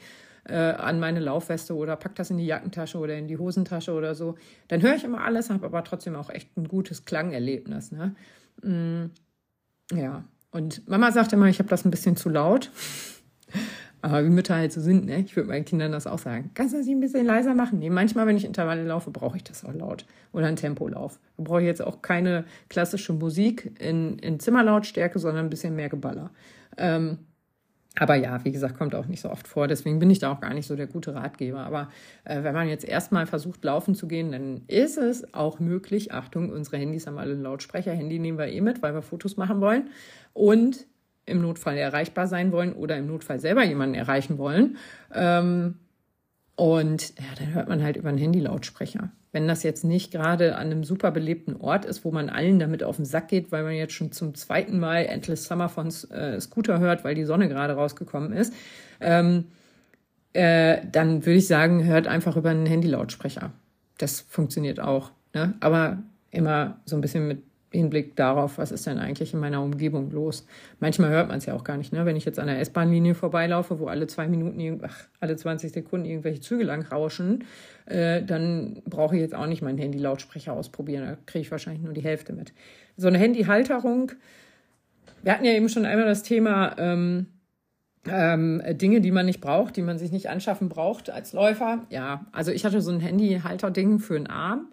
äh, 0.45 0.55
an 0.55 0.99
meine 0.99 1.19
Laufweste 1.19 1.75
oder 1.75 1.95
pack 1.95 2.15
das 2.15 2.29
in 2.29 2.37
die 2.37 2.45
Jackentasche 2.45 2.97
oder 2.97 3.17
in 3.17 3.27
die 3.27 3.37
Hosentasche 3.37 3.93
oder 3.93 4.15
so. 4.15 4.35
Dann 4.69 4.81
höre 4.81 4.95
ich 4.95 5.03
immer 5.03 5.23
alles, 5.23 5.49
habe 5.49 5.65
aber 5.65 5.83
trotzdem 5.83 6.15
auch 6.15 6.29
echt 6.29 6.55
ein 6.57 6.67
gutes 6.67 7.05
Klangerlebnis. 7.05 7.91
Ne? 7.91 8.15
Mm, 8.63 9.11
ja, 9.95 10.23
und 10.51 10.87
Mama 10.87 11.11
sagte 11.11 11.35
immer, 11.35 11.47
ich 11.47 11.59
habe 11.59 11.69
das 11.69 11.85
ein 11.85 11.91
bisschen 11.91 12.15
zu 12.15 12.29
laut. 12.29 12.71
Aber 14.01 14.23
wie 14.23 14.29
Mütter 14.29 14.55
halt 14.55 14.71
so 14.71 14.79
sind, 14.79 15.05
ne? 15.05 15.19
Ich 15.21 15.35
würde 15.35 15.49
meinen 15.49 15.65
Kindern 15.65 15.91
das 15.91 16.05
auch 16.05 16.19
sagen. 16.19 16.51
Kannst 16.53 16.73
du 16.73 16.77
das 16.77 16.87
ein 16.87 16.99
bisschen 16.99 17.25
leiser 17.25 17.55
machen? 17.55 17.79
Nee, 17.79 17.89
manchmal, 17.89 18.27
wenn 18.27 18.37
ich 18.37 18.45
Intervalle 18.45 18.83
laufe, 18.83 19.09
brauche 19.09 19.37
ich 19.37 19.43
das 19.43 19.65
auch 19.65 19.73
laut. 19.73 20.05
Oder 20.33 20.45
einen 20.47 20.55
Tempolauf. 20.55 21.19
Da 21.35 21.43
brauche 21.43 21.61
ich 21.61 21.65
jetzt 21.65 21.81
auch 21.81 22.01
keine 22.03 22.45
klassische 22.69 23.13
Musik 23.13 23.71
in, 23.79 24.19
in 24.19 24.39
Zimmerlautstärke, 24.39 25.17
sondern 25.17 25.47
ein 25.47 25.49
bisschen 25.49 25.75
mehr 25.75 25.89
Geballer. 25.89 26.29
Ähm, 26.77 27.17
aber 27.99 28.15
ja, 28.15 28.43
wie 28.45 28.51
gesagt, 28.51 28.77
kommt 28.77 28.93
auch 28.95 29.07
nicht 29.07 29.21
so 29.21 29.29
oft 29.29 29.47
vor. 29.47 29.67
Deswegen 29.67 29.99
bin 29.99 30.09
ich 30.09 30.19
da 30.19 30.31
auch 30.31 30.39
gar 30.39 30.53
nicht 30.53 30.67
so 30.67 30.75
der 30.75 30.87
gute 30.87 31.15
Ratgeber. 31.15 31.59
Aber 31.59 31.89
äh, 32.25 32.43
wenn 32.43 32.53
man 32.53 32.69
jetzt 32.69 32.85
erstmal 32.85 33.25
versucht, 33.25 33.63
laufen 33.63 33.95
zu 33.95 34.07
gehen, 34.07 34.31
dann 34.31 34.61
ist 34.67 34.97
es 34.97 35.33
auch 35.33 35.59
möglich. 35.59 36.13
Achtung, 36.13 36.49
unsere 36.49 36.77
Handys 36.77 37.07
haben 37.07 37.17
alle 37.17 37.33
einen 37.33 37.43
Lautsprecher. 37.43 37.91
Handy 37.93 38.19
nehmen 38.19 38.37
wir 38.37 38.47
eh 38.47 38.61
mit, 38.61 38.81
weil 38.81 38.93
wir 38.93 39.01
Fotos 39.01 39.37
machen 39.37 39.61
wollen. 39.61 39.89
Und 40.33 40.85
im 41.25 41.41
Notfall 41.41 41.77
erreichbar 41.77 42.27
sein 42.27 42.51
wollen 42.51 42.73
oder 42.73 42.97
im 42.97 43.07
Notfall 43.07 43.39
selber 43.39 43.63
jemanden 43.63 43.95
erreichen 43.95 44.37
wollen. 44.37 44.77
Ähm, 45.13 45.75
und 46.55 47.09
ja, 47.19 47.25
dann 47.37 47.53
hört 47.53 47.67
man 47.67 47.83
halt 47.83 47.97
über 47.97 48.09
einen 48.09 48.17
Handy-Lautsprecher. 48.17 49.11
Wenn 49.31 49.47
das 49.47 49.63
jetzt 49.63 49.83
nicht 49.83 50.11
gerade 50.11 50.55
an 50.55 50.67
einem 50.67 50.83
super 50.83 51.11
belebten 51.11 51.55
Ort 51.57 51.85
ist, 51.85 52.05
wo 52.05 52.11
man 52.11 52.29
allen 52.29 52.59
damit 52.59 52.83
auf 52.83 52.95
den 52.95 53.05
Sack 53.05 53.27
geht, 53.27 53.51
weil 53.51 53.63
man 53.63 53.73
jetzt 53.73 53.93
schon 53.93 54.11
zum 54.11 54.35
zweiten 54.35 54.79
Mal 54.79 55.05
Endless 55.05 55.45
Summer 55.45 55.69
von 55.69 55.87
äh, 56.11 56.39
Scooter 56.39 56.79
hört, 56.79 57.03
weil 57.03 57.15
die 57.15 57.25
Sonne 57.25 57.49
gerade 57.49 57.73
rausgekommen 57.73 58.31
ist, 58.31 58.53
ähm, 58.99 59.45
äh, 60.33 60.81
dann 60.91 61.25
würde 61.25 61.39
ich 61.39 61.47
sagen, 61.47 61.83
hört 61.83 62.07
einfach 62.07 62.37
über 62.37 62.49
einen 62.49 62.65
Handy-Lautsprecher. 62.65 63.51
Das 63.97 64.21
funktioniert 64.21 64.79
auch. 64.79 65.11
Ne? 65.33 65.55
Aber 65.59 66.03
immer 66.31 66.79
so 66.85 66.95
ein 66.95 67.01
bisschen 67.01 67.27
mit 67.27 67.41
Hinblick 67.77 68.15
darauf, 68.15 68.57
was 68.57 68.71
ist 68.71 68.85
denn 68.87 68.97
eigentlich 68.97 69.33
in 69.33 69.39
meiner 69.39 69.61
Umgebung 69.61 70.11
los. 70.11 70.45
Manchmal 70.79 71.09
hört 71.09 71.27
man 71.29 71.37
es 71.37 71.45
ja 71.45 71.53
auch 71.53 71.63
gar 71.63 71.77
nicht, 71.77 71.93
ne? 71.93 72.05
Wenn 72.05 72.15
ich 72.15 72.25
jetzt 72.25 72.39
an 72.39 72.47
der 72.47 72.59
S-Bahn-Linie 72.59 73.15
vorbeilaufe, 73.15 73.79
wo 73.79 73.87
alle 73.87 74.07
zwei 74.07 74.27
Minuten, 74.27 74.81
ach, 74.83 75.07
alle 75.19 75.35
20 75.35 75.71
Sekunden 75.71 76.05
irgendwelche 76.05 76.41
Züge 76.41 76.63
lang 76.63 76.83
rauschen, 76.83 77.45
äh, 77.85 78.23
dann 78.23 78.81
brauche 78.85 79.15
ich 79.15 79.21
jetzt 79.21 79.35
auch 79.35 79.47
nicht 79.47 79.61
meinen 79.61 79.77
Handy-Lautsprecher 79.77 80.53
ausprobieren. 80.53 81.05
Da 81.05 81.17
kriege 81.25 81.41
ich 81.41 81.51
wahrscheinlich 81.51 81.83
nur 81.83 81.93
die 81.93 82.03
Hälfte 82.03 82.33
mit. 82.33 82.53
So 82.97 83.07
eine 83.07 83.17
Handy-Halterung. 83.17 84.11
Wir 85.23 85.33
hatten 85.33 85.45
ja 85.45 85.53
eben 85.53 85.69
schon 85.69 85.85
einmal 85.85 86.05
das 86.05 86.23
Thema, 86.23 86.75
ähm, 86.77 87.27
ähm, 88.09 88.61
Dinge, 88.71 89.01
die 89.01 89.11
man 89.11 89.25
nicht 89.25 89.41
braucht, 89.41 89.75
die 89.75 89.81
man 89.81 89.97
sich 89.97 90.11
nicht 90.11 90.29
anschaffen 90.29 90.69
braucht 90.69 91.09
als 91.09 91.33
Läufer. 91.33 91.85
Ja, 91.89 92.25
also 92.31 92.51
ich 92.51 92.65
hatte 92.65 92.81
so 92.81 92.91
ein 92.91 92.99
Handyhalter-Ding 92.99 93.99
für 93.99 94.13
den 94.13 94.27
Arm. 94.27 94.67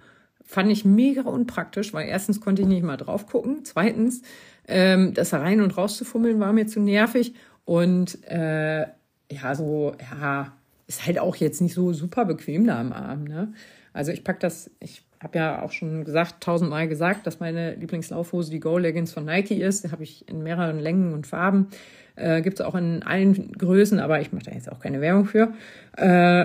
Fand 0.44 0.70
ich 0.70 0.84
mega 0.84 1.22
unpraktisch, 1.22 1.92
weil 1.94 2.08
erstens 2.08 2.40
konnte 2.40 2.62
ich 2.62 2.68
nicht 2.68 2.82
mal 2.82 2.96
drauf 2.96 3.26
gucken. 3.26 3.60
Zweitens, 3.64 4.22
ähm, 4.68 5.14
das 5.14 5.32
rein 5.32 5.60
und 5.60 5.76
raus 5.76 5.96
zu 5.96 6.04
fummeln 6.04 6.38
war 6.38 6.52
mir 6.52 6.66
zu 6.66 6.80
nervig. 6.80 7.34
Und 7.64 8.22
äh, 8.24 8.82
ja, 8.82 9.54
so, 9.54 9.94
ja, 10.20 10.52
ist 10.86 11.06
halt 11.06 11.18
auch 11.18 11.36
jetzt 11.36 11.60
nicht 11.60 11.74
so 11.74 11.92
super 11.92 12.24
bequem 12.24 12.66
da 12.66 12.78
am 12.78 12.92
Arm. 12.92 13.24
Ne? 13.24 13.52
Also 13.92 14.12
ich 14.12 14.22
pack 14.22 14.40
das, 14.40 14.70
ich 14.80 15.02
habe 15.22 15.38
ja 15.38 15.62
auch 15.62 15.72
schon 15.72 16.04
gesagt, 16.04 16.42
tausendmal 16.42 16.86
gesagt, 16.86 17.26
dass 17.26 17.40
meine 17.40 17.74
Lieblingslaufhose 17.76 18.50
die 18.50 18.60
Go 18.60 18.76
Leggings 18.76 19.12
von 19.12 19.24
Nike 19.24 19.62
ist. 19.62 19.84
Die 19.84 19.90
habe 19.90 20.02
ich 20.02 20.28
in 20.28 20.42
mehreren 20.42 20.78
Längen 20.78 21.14
und 21.14 21.26
Farben. 21.26 21.68
Äh, 22.16 22.42
Gibt 22.42 22.60
es 22.60 22.66
auch 22.66 22.74
in 22.74 23.02
allen 23.02 23.52
Größen, 23.52 23.98
aber 23.98 24.20
ich 24.20 24.32
mache 24.32 24.44
da 24.44 24.52
jetzt 24.52 24.70
auch 24.70 24.78
keine 24.78 25.00
Werbung 25.00 25.24
für. 25.24 25.54
Äh, 25.96 26.44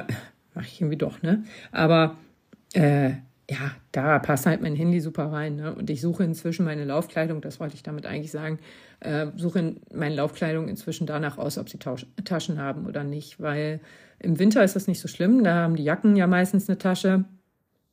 mache 0.56 0.66
ich 0.66 0.80
irgendwie 0.82 0.98
doch, 0.98 1.22
ne? 1.22 1.44
Aber 1.72 2.16
äh, 2.74 3.12
ja, 3.50 3.72
da 3.92 4.20
passt 4.20 4.46
halt 4.46 4.62
mein 4.62 4.76
Handy 4.76 5.00
super 5.00 5.32
rein. 5.32 5.56
Ne? 5.56 5.74
Und 5.74 5.90
ich 5.90 6.02
suche 6.02 6.24
inzwischen 6.24 6.66
meine 6.66 6.86
Laufkleidung, 6.86 7.42
das 7.42 7.60
wollte 7.60 7.76
ich 7.76 7.84
damit 7.84 8.06
eigentlich 8.06 8.32
sagen, 8.32 8.60
äh, 9.00 9.28
suche 9.36 9.76
meine 9.92 10.16
Laufkleidung 10.16 10.68
inzwischen 10.68 11.08
danach 11.08 11.38
aus, 11.40 11.58
ob 11.58 11.68
sie 11.68 11.80
Tausch 11.80 12.06
Taschen 12.26 12.60
haben 12.60 12.86
oder 12.86 13.04
nicht. 13.04 13.40
Weil 13.40 13.80
im 14.20 14.38
Winter 14.38 14.64
ist 14.64 14.76
das 14.76 14.88
nicht 14.88 15.00
so 15.00 15.08
schlimm, 15.08 15.44
da 15.44 15.56
haben 15.56 15.76
die 15.76 15.84
Jacken 15.84 16.16
ja 16.16 16.28
meistens 16.28 16.70
eine 16.70 16.78
Tasche. 16.78 17.26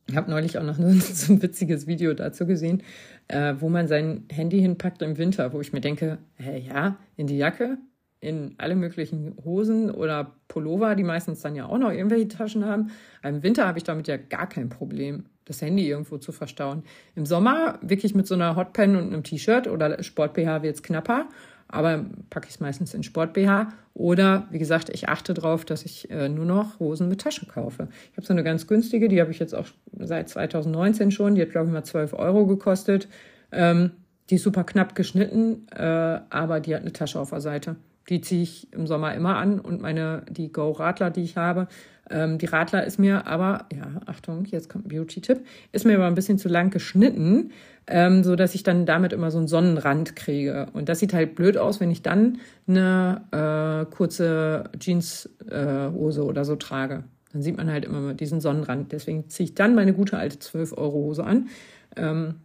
Ich 0.09 0.16
habe 0.16 0.31
neulich 0.31 0.59
auch 0.59 0.62
noch 0.62 0.77
so 0.78 1.33
ein 1.33 1.43
witziges 1.43 1.87
Video 1.87 2.12
dazu 2.12 2.47
gesehen, 2.47 2.83
äh, 3.28 3.55
wo 3.59 3.70
man 3.70 3.89
sein 3.89 4.24
Handy 4.31 4.61
hinpackt 4.61 5.01
im 5.01 5.16
Winter, 5.16 5.55
wo 5.55 5.61
ich 5.62 5.73
mir 5.73 5.81
denke, 5.81 6.19
hä, 6.35 6.59
ja, 6.69 6.99
in 7.16 7.27
die 7.27 7.39
Jacke, 7.39 7.78
in 8.20 8.57
alle 8.59 8.77
möglichen 8.77 9.37
Hosen 9.43 9.91
oder 9.91 10.33
Pullover, 10.49 10.97
die 10.97 11.05
meistens 11.05 11.41
dann 11.41 11.55
ja 11.55 11.66
auch 11.66 11.78
noch 11.78 11.93
irgendwelche 11.93 12.28
Taschen 12.28 12.66
haben. 12.66 12.91
Im 13.23 13.43
Winter 13.43 13.66
habe 13.66 13.78
ich 13.78 13.85
damit 13.85 14.07
ja 14.07 14.16
gar 14.16 14.49
kein 14.49 14.69
Problem, 14.69 15.24
das 15.47 15.62
Handy 15.62 15.89
irgendwo 15.89 16.18
zu 16.18 16.32
verstauen. 16.32 16.82
Im 17.14 17.24
Sommer 17.24 17.78
wirklich 17.81 18.14
mit 18.14 18.27
so 18.27 18.35
einer 18.35 18.55
Hotpen 18.56 18.97
und 18.97 19.06
einem 19.06 19.23
T-Shirt 19.23 19.66
oder 19.66 20.02
Sport-BH 20.02 20.62
wird 20.62 20.74
es 20.77 20.82
knapper 20.82 21.27
aber 21.68 22.05
packe 22.31 22.47
ich 22.48 22.55
es 22.55 22.60
meistens 22.60 22.94
in 22.94 23.02
Sport-BH. 23.02 23.73
Oder, 23.94 24.47
wie 24.51 24.59
gesagt, 24.59 24.90
ich 24.90 25.09
achte 25.09 25.35
darauf, 25.35 25.64
dass 25.64 25.85
ich 25.85 26.10
äh, 26.10 26.28
nur 26.28 26.44
noch 26.44 26.78
Hosen 26.78 27.09
mit 27.09 27.23
Tasche 27.23 27.47
kaufe. 27.47 27.89
Ich 28.12 28.16
habe 28.16 28.27
so 28.27 28.32
eine 28.32 28.44
ganz 28.44 28.66
günstige, 28.66 29.09
die 29.09 29.20
habe 29.20 29.31
ich 29.31 29.39
jetzt 29.39 29.55
auch 29.55 29.66
seit 29.98 30.28
2019 30.28 31.10
schon. 31.10 31.35
Die 31.35 31.43
hat, 31.43 31.51
glaube 31.51 31.66
ich, 31.66 31.73
mal 31.73 31.85
12 31.85 32.12
Euro 32.14 32.47
gekostet. 32.47 33.09
Ähm, 33.52 33.93
die 34.31 34.36
ist 34.36 34.43
super 34.43 34.64
knapp 34.64 34.94
geschnitten, 34.94 35.66
äh, 35.74 36.20
aber 36.31 36.60
die 36.60 36.74
hat 36.74 36.82
eine 36.82 36.93
Tasche 36.93 37.18
auf 37.18 37.31
der 37.31 37.40
Seite. 37.40 37.77
Die 38.09 38.20
ziehe 38.20 38.43
ich 38.43 38.73
im 38.73 38.86
Sommer 38.86 39.14
immer 39.14 39.36
an 39.36 39.59
und 39.59 39.81
meine, 39.81 40.23
die 40.28 40.52
Go-Radler, 40.52 41.10
die 41.10 41.23
ich 41.23 41.36
habe, 41.36 41.66
ähm, 42.11 42.39
die 42.39 42.47
Radler 42.47 42.85
ist 42.85 42.99
mir 42.99 43.27
aber, 43.27 43.66
ja, 43.74 44.01
Achtung, 44.07 44.45
jetzt 44.47 44.69
kommt 44.69 44.87
ein 44.87 44.89
Beauty-Tipp, 44.89 45.45
ist 45.73 45.85
mir 45.85 45.97
aber 45.97 46.07
ein 46.07 46.15
bisschen 46.15 46.39
zu 46.39 46.49
lang 46.49 46.70
geschnitten, 46.70 47.51
ähm, 47.87 48.24
so 48.24 48.35
ich 48.35 48.62
dann 48.62 48.87
damit 48.87 49.12
immer 49.12 49.31
so 49.31 49.39
einen 49.39 49.49
Sonnenrand 49.49 50.16
kriege. 50.16 50.66
Und 50.73 50.89
das 50.89 50.99
sieht 51.01 51.15
halt 51.15 51.35
blöd 51.35 51.57
aus, 51.57 51.81
wenn 51.81 51.91
ich 51.91 52.03
dann 52.03 52.39
eine 52.66 53.23
äh, 53.33 53.91
kurze 53.93 54.65
Jeanshose 54.78 55.31
äh, 55.51 56.24
oder 56.24 56.45
so 56.45 56.57
trage. 56.57 57.05
Dann 57.33 57.43
sieht 57.43 57.57
man 57.57 57.70
halt 57.70 57.85
immer 57.85 58.15
diesen 58.15 58.41
Sonnenrand. 58.41 58.93
Deswegen 58.93 59.28
ziehe 59.28 59.49
ich 59.49 59.55
dann 59.55 59.74
meine 59.74 59.93
gute 59.93 60.16
alte 60.16 60.39
12-Euro-Hose 60.39 61.24
an. 61.24 61.49
Ähm, 61.97 62.37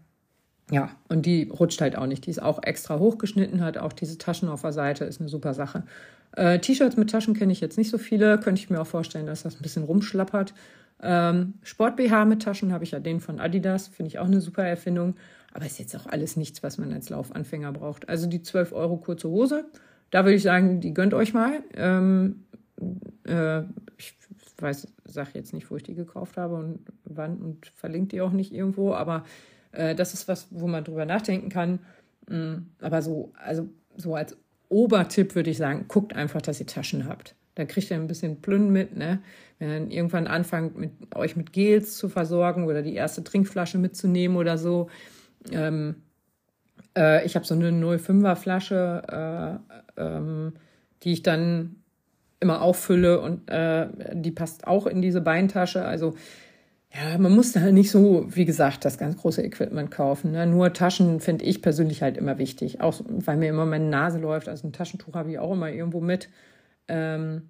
ja, 0.72 0.89
und 1.10 1.26
die 1.26 1.49
rutscht 1.49 1.81
halt 1.81 1.98
auch 1.98 2.07
nicht. 2.07 2.26
Die 2.26 2.30
ist 2.30 2.41
auch 2.41 2.64
extra 2.64 2.98
hochgeschnitten, 2.98 3.61
hat 3.61 3.77
auch 3.77 3.91
diese 3.91 4.18
Taschen 4.18 4.48
auf 4.48 4.61
der 4.61 4.72
Seite, 4.72 5.03
ist 5.03 5.19
eine 5.19 5.30
super 5.30 5.53
Sache. 5.53 5.84
Äh, 6.38 6.60
T-Shirts 6.60 6.95
mit 6.95 7.10
Taschen 7.10 7.34
kenne 7.34 7.52
ich 7.52 7.60
jetzt 7.60 7.77
nicht 7.77 7.89
so 7.89 7.98
viele, 7.98 8.39
könnte 8.39 8.61
ich 8.61 8.69
mir 8.69 8.80
auch 8.80 8.88
vorstellen, 8.88 9.26
dass 9.26 9.43
das 9.43 9.56
ein 9.57 9.61
bisschen 9.61 9.84
rumschlappert. 9.84 10.53
Ähm, 11.03 11.56
Sport-BH 11.64 12.23
mit 12.23 12.41
Taschen 12.41 12.72
habe 12.72 12.85
ich 12.85 12.91
ja 12.91 12.99
den 12.99 13.19
von 13.19 13.41
Adidas, 13.41 13.89
finde 13.89 14.07
ich 14.07 14.19
auch 14.19 14.26
eine 14.26 14.39
super 14.39 14.64
Erfindung. 14.64 15.15
Aber 15.53 15.65
ist 15.65 15.77
jetzt 15.77 15.93
auch 15.95 16.06
alles 16.06 16.38
nichts, 16.38 16.64
was 16.64 16.77
man 16.77 16.93
als 16.93 17.10
Laufanfänger 17.10 17.73
braucht. 17.73 18.07
Also 18.07 18.27
die 18.27 18.41
12 18.41 18.72
Euro 18.72 18.95
kurze 18.95 19.27
Hose, 19.27 19.65
da 20.10 20.23
würde 20.23 20.35
ich 20.35 20.43
sagen, 20.43 20.80
die 20.80 20.93
gönnt 20.93 21.14
euch 21.14 21.34
mal. 21.34 21.60
Ähm, 21.76 22.45
äh, 23.27 23.64
ich 23.98 24.15
weiß, 24.57 24.88
sage 25.03 25.31
jetzt 25.34 25.53
nicht, 25.53 25.69
wo 25.69 25.76
ich 25.76 25.84
die 25.84 25.95
gekauft 25.95 26.38
habe 26.38 26.56
und 26.56 26.80
wann 27.03 27.39
und 27.39 27.65
verlinkt 27.76 28.14
die 28.14 28.22
auch 28.22 28.31
nicht 28.31 28.53
irgendwo, 28.53 28.93
aber 28.93 29.26
äh, 29.72 29.95
das 29.95 30.14
ist 30.14 30.27
was, 30.27 30.48
wo 30.52 30.68
man 30.68 30.84
drüber 30.84 31.06
nachdenken 31.06 31.49
kann. 31.49 31.80
Mhm. 32.27 32.68
Aber 32.81 33.02
so, 33.02 33.31
also 33.43 33.69
so 33.98 34.15
als 34.15 34.38
Obertipp 34.69 35.35
würde 35.35 35.49
ich 35.49 35.57
sagen, 35.57 35.85
guckt 35.88 36.15
einfach, 36.15 36.41
dass 36.41 36.60
ihr 36.60 36.68
Taschen 36.68 37.07
habt. 37.07 37.35
Da 37.56 37.65
kriegt 37.65 37.91
ihr 37.91 37.98
ein 37.98 38.07
bisschen 38.07 38.41
Plünn 38.41 38.72
mit, 38.72 38.95
ne? 38.95 39.19
Wenn 39.60 39.69
ihr 39.69 39.80
dann 39.80 39.91
irgendwann 39.91 40.27
anfangt, 40.27 40.77
mit, 40.77 40.91
euch 41.15 41.35
mit 41.35 41.52
Gels 41.52 41.98
zu 41.98 42.07
versorgen 42.07 42.65
oder 42.65 42.81
die 42.81 42.95
erste 42.95 43.23
Trinkflasche 43.23 43.77
mitzunehmen 43.77 44.38
oder 44.38 44.57
so. 44.57 44.89
Ähm, 45.52 45.95
äh, 46.98 47.26
ich 47.26 47.35
habe 47.35 47.45
so 47.45 47.53
eine 47.53 47.69
05er 47.72 48.35
Flasche, 48.35 49.60
äh, 49.98 50.02
ähm, 50.02 50.53
die 51.03 51.11
ich 51.11 51.23
dann 51.23 51.76
immer 52.39 52.61
auffülle 52.61 53.19
und 53.19 53.49
äh, 53.49 53.88
die 54.14 54.31
passt 54.31 54.65
auch 54.65 54.88
in 54.88 55.02
diese 55.02 55.22
Beintasche. 55.22 55.85
Also 55.85 56.15
ja, 56.94 57.18
man 57.18 57.34
muss 57.34 57.54
da 57.54 57.62
halt 57.62 57.74
nicht 57.74 57.90
so, 57.90 58.26
wie 58.28 58.44
gesagt, 58.44 58.84
das 58.84 58.98
ganz 58.98 59.16
große 59.16 59.42
Equipment 59.42 59.92
kaufen. 59.92 60.32
Ne? 60.32 60.46
Nur 60.46 60.74
Taschen 60.74 61.22
finde 61.22 61.46
ich 61.46 61.62
persönlich 61.62 62.02
halt 62.02 62.18
immer 62.18 62.38
wichtig. 62.38 62.82
Auch 62.82 63.00
weil 63.08 63.38
mir 63.38 63.50
immer 63.50 63.66
meine 63.66 63.90
Nase 63.90 64.20
läuft. 64.20 64.50
Also 64.50 64.68
ein 64.68 64.74
Taschentuch 64.74 65.14
habe 65.14 65.32
ich 65.32 65.40
auch 65.40 65.54
immer 65.54 65.70
irgendwo 65.70 66.02
mit. 66.02 66.30
Ähm, 66.90 67.50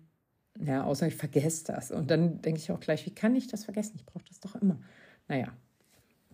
ja, 0.63 0.83
außer 0.83 1.07
ich 1.07 1.15
vergesse 1.15 1.65
das. 1.65 1.89
Und 1.89 2.11
dann 2.11 2.41
denke 2.41 2.59
ich 2.59 2.71
auch 2.71 2.79
gleich, 2.79 3.05
wie 3.07 3.15
kann 3.15 3.35
ich 3.35 3.47
das 3.47 3.63
vergessen? 3.63 3.93
Ich 3.95 4.05
brauche 4.05 4.23
das 4.27 4.39
doch 4.39 4.55
immer. 4.61 4.77
Naja. 5.27 5.47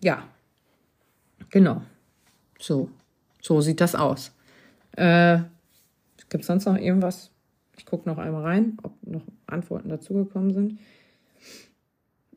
Ja. 0.02 0.24
Genau. 1.48 1.80
So. 2.58 2.90
So 3.40 3.62
sieht 3.62 3.80
das 3.80 3.94
aus. 3.94 4.32
Äh, 4.96 5.38
Gibt 6.28 6.42
es 6.42 6.46
sonst 6.46 6.66
noch 6.66 6.76
irgendwas? 6.76 7.30
Ich 7.78 7.86
gucke 7.86 8.06
noch 8.06 8.18
einmal 8.18 8.42
rein, 8.42 8.76
ob 8.82 8.92
noch 9.06 9.22
Antworten 9.46 9.88
dazugekommen 9.88 10.52
sind. 10.52 10.78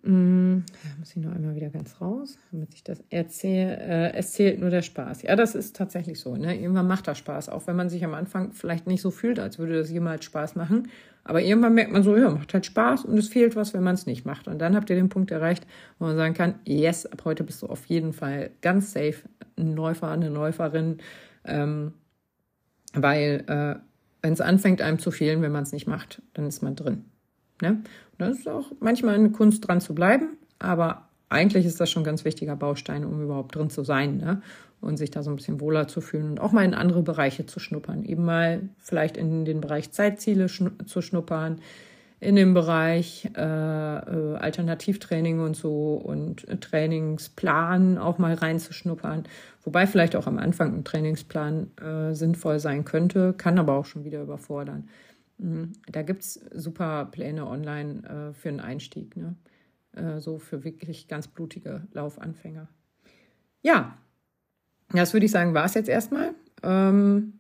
Mm, 0.04 0.64
muss 0.98 1.12
ich 1.12 1.18
noch 1.18 1.32
einmal 1.32 1.56
wieder 1.56 1.70
ganz 1.70 2.02
raus, 2.02 2.40
damit 2.52 2.74
ich 2.74 2.84
das 2.84 3.04
erzähle. 3.10 3.78
Äh, 3.78 4.14
es 4.14 4.34
zählt 4.34 4.60
nur 4.60 4.72
der 4.72 4.82
Spaß. 4.82 5.22
Ja, 5.22 5.36
das 5.36 5.54
ist 5.54 5.76
tatsächlich 5.76 6.20
so. 6.20 6.36
Ne? 6.36 6.60
Irgendwann 6.60 6.88
macht 6.88 7.08
das 7.08 7.20
Spaß, 7.20 7.50
auch 7.50 7.68
wenn 7.68 7.76
man 7.76 7.90
sich 7.90 8.04
am 8.04 8.16
Anfang 8.16 8.52
vielleicht 8.54 8.88
nicht 8.88 9.02
so 9.02 9.12
fühlt, 9.12 9.40
als 9.40 9.60
würde 9.60 9.78
das 9.78 9.92
jemals 9.92 10.26
Spaß 10.26 10.56
machen. 10.56 10.90
Aber 11.24 11.42
irgendwann 11.42 11.76
merkt 11.76 11.92
man 11.92 12.02
so, 12.02 12.18
ja, 12.18 12.32
macht 12.32 12.52
halt 12.54 12.66
Spaß 12.66 13.06
und 13.06 13.16
es 13.18 13.28
fehlt 13.28 13.56
was, 13.56 13.76
wenn 13.76 13.84
man 13.84 13.94
es 13.94 14.08
nicht 14.08 14.26
macht. 14.26 14.48
Und 14.48 14.60
dann 14.60 14.76
habt 14.76 14.90
ihr 14.90 14.96
den 14.96 15.10
Punkt 15.10 15.30
erreicht, 15.30 15.68
wo 16.00 16.06
man 16.06 16.18
sagen 16.18 16.34
kann, 16.34 16.56
yes, 16.66 17.06
ab 17.06 17.22
heute 17.26 17.44
bist 17.44 17.62
du 17.62 17.68
auf 17.68 17.86
jeden 17.86 18.14
Fall 18.14 18.50
ganz 18.62 18.94
safe 18.94 19.18
ein 19.56 19.76
Läufer, 19.76 20.10
eine 20.10 20.30
Läuferin. 20.30 20.98
Ähm, 21.46 21.94
weil 22.94 23.44
äh, 23.48 23.80
wenn 24.24 24.34
es 24.34 24.42
anfängt, 24.42 24.82
einem 24.82 24.98
zu 24.98 25.12
fehlen, 25.12 25.44
wenn 25.44 25.52
man 25.52 25.64
es 25.64 25.72
nicht 25.72 25.88
macht, 25.88 26.24
dann 26.34 26.48
ist 26.48 26.64
man 26.64 26.76
drin. 26.76 27.06
Ne? 27.62 27.82
Das 28.22 28.38
ist 28.38 28.48
auch 28.48 28.72
manchmal 28.80 29.16
eine 29.16 29.32
Kunst, 29.32 29.68
dran 29.68 29.82
zu 29.82 29.96
bleiben, 29.96 30.38
aber 30.60 31.08
eigentlich 31.30 31.66
ist 31.66 31.80
das 31.80 31.90
schon 31.90 32.04
ein 32.04 32.06
ganz 32.06 32.24
wichtiger 32.24 32.56
Baustein, 32.56 33.04
um 33.04 33.20
überhaupt 33.20 33.56
drin 33.56 33.72
zu 33.72 33.84
sein 33.84 34.18
ne? 34.18 34.44
und 34.80 34.98
sich 34.98 35.10
da 35.10 35.24
so 35.24 35.32
ein 35.32 35.38
bisschen 35.38 35.60
wohler 35.60 35.88
zu 35.88 36.02
fühlen 36.02 36.30
und 36.30 36.40
auch 36.40 36.52
mal 36.52 36.64
in 36.64 36.76
andere 36.76 37.02
Bereiche 37.02 37.48
zu 37.48 37.60
schnuppern. 37.60 38.04
Eben 38.04 38.24
mal 38.24 38.62
vielleicht 38.78 39.18
in 39.18 39.44
den 39.44 39.60
Bereich 39.60 39.92
Zeitziele 39.92 40.50
schnu 40.50 40.70
zu 40.86 41.02
schnuppern, 41.02 41.62
in 42.20 42.36
den 42.36 42.54
Bereich 42.54 43.28
äh, 43.34 43.42
Alternativtraining 43.42 45.40
und 45.40 45.56
so 45.56 45.96
und 45.96 46.46
Trainingsplan 46.62 47.98
auch 47.98 48.20
mal 48.20 48.36
reinzuschnuppern. 48.36 49.24
Wobei 49.64 49.88
vielleicht 49.88 50.16
auch 50.16 50.28
am 50.28 50.38
Anfang 50.38 50.76
ein 50.76 50.84
Trainingsplan 50.84 51.72
äh, 51.78 52.14
sinnvoll 52.14 52.60
sein 52.60 52.86
könnte, 52.86 53.34
kann 53.34 53.58
aber 53.58 53.74
auch 53.74 53.86
schon 53.86 54.04
wieder 54.04 54.22
überfordern. 54.22 54.88
Mhm. 55.42 55.74
Da 55.92 56.04
gibt 56.04 56.22
es 56.22 56.34
super 56.54 57.06
Pläne 57.06 57.48
online 57.48 58.30
äh, 58.30 58.34
für 58.34 58.50
einen 58.50 58.60
Einstieg, 58.60 59.18
ne? 59.18 59.36
Äh, 59.94 60.20
so 60.20 60.38
für 60.38 60.64
wirklich 60.64 61.08
ganz 61.08 61.28
blutige 61.28 61.88
Laufanfänger. 61.94 62.68
Ja, 63.64 63.98
das 64.94 65.14
würde 65.14 65.26
ich 65.26 65.32
sagen, 65.32 65.54
war 65.54 65.66
es 65.66 65.74
jetzt 65.74 65.90
erstmal. 65.90 66.34
Ähm, 66.64 67.40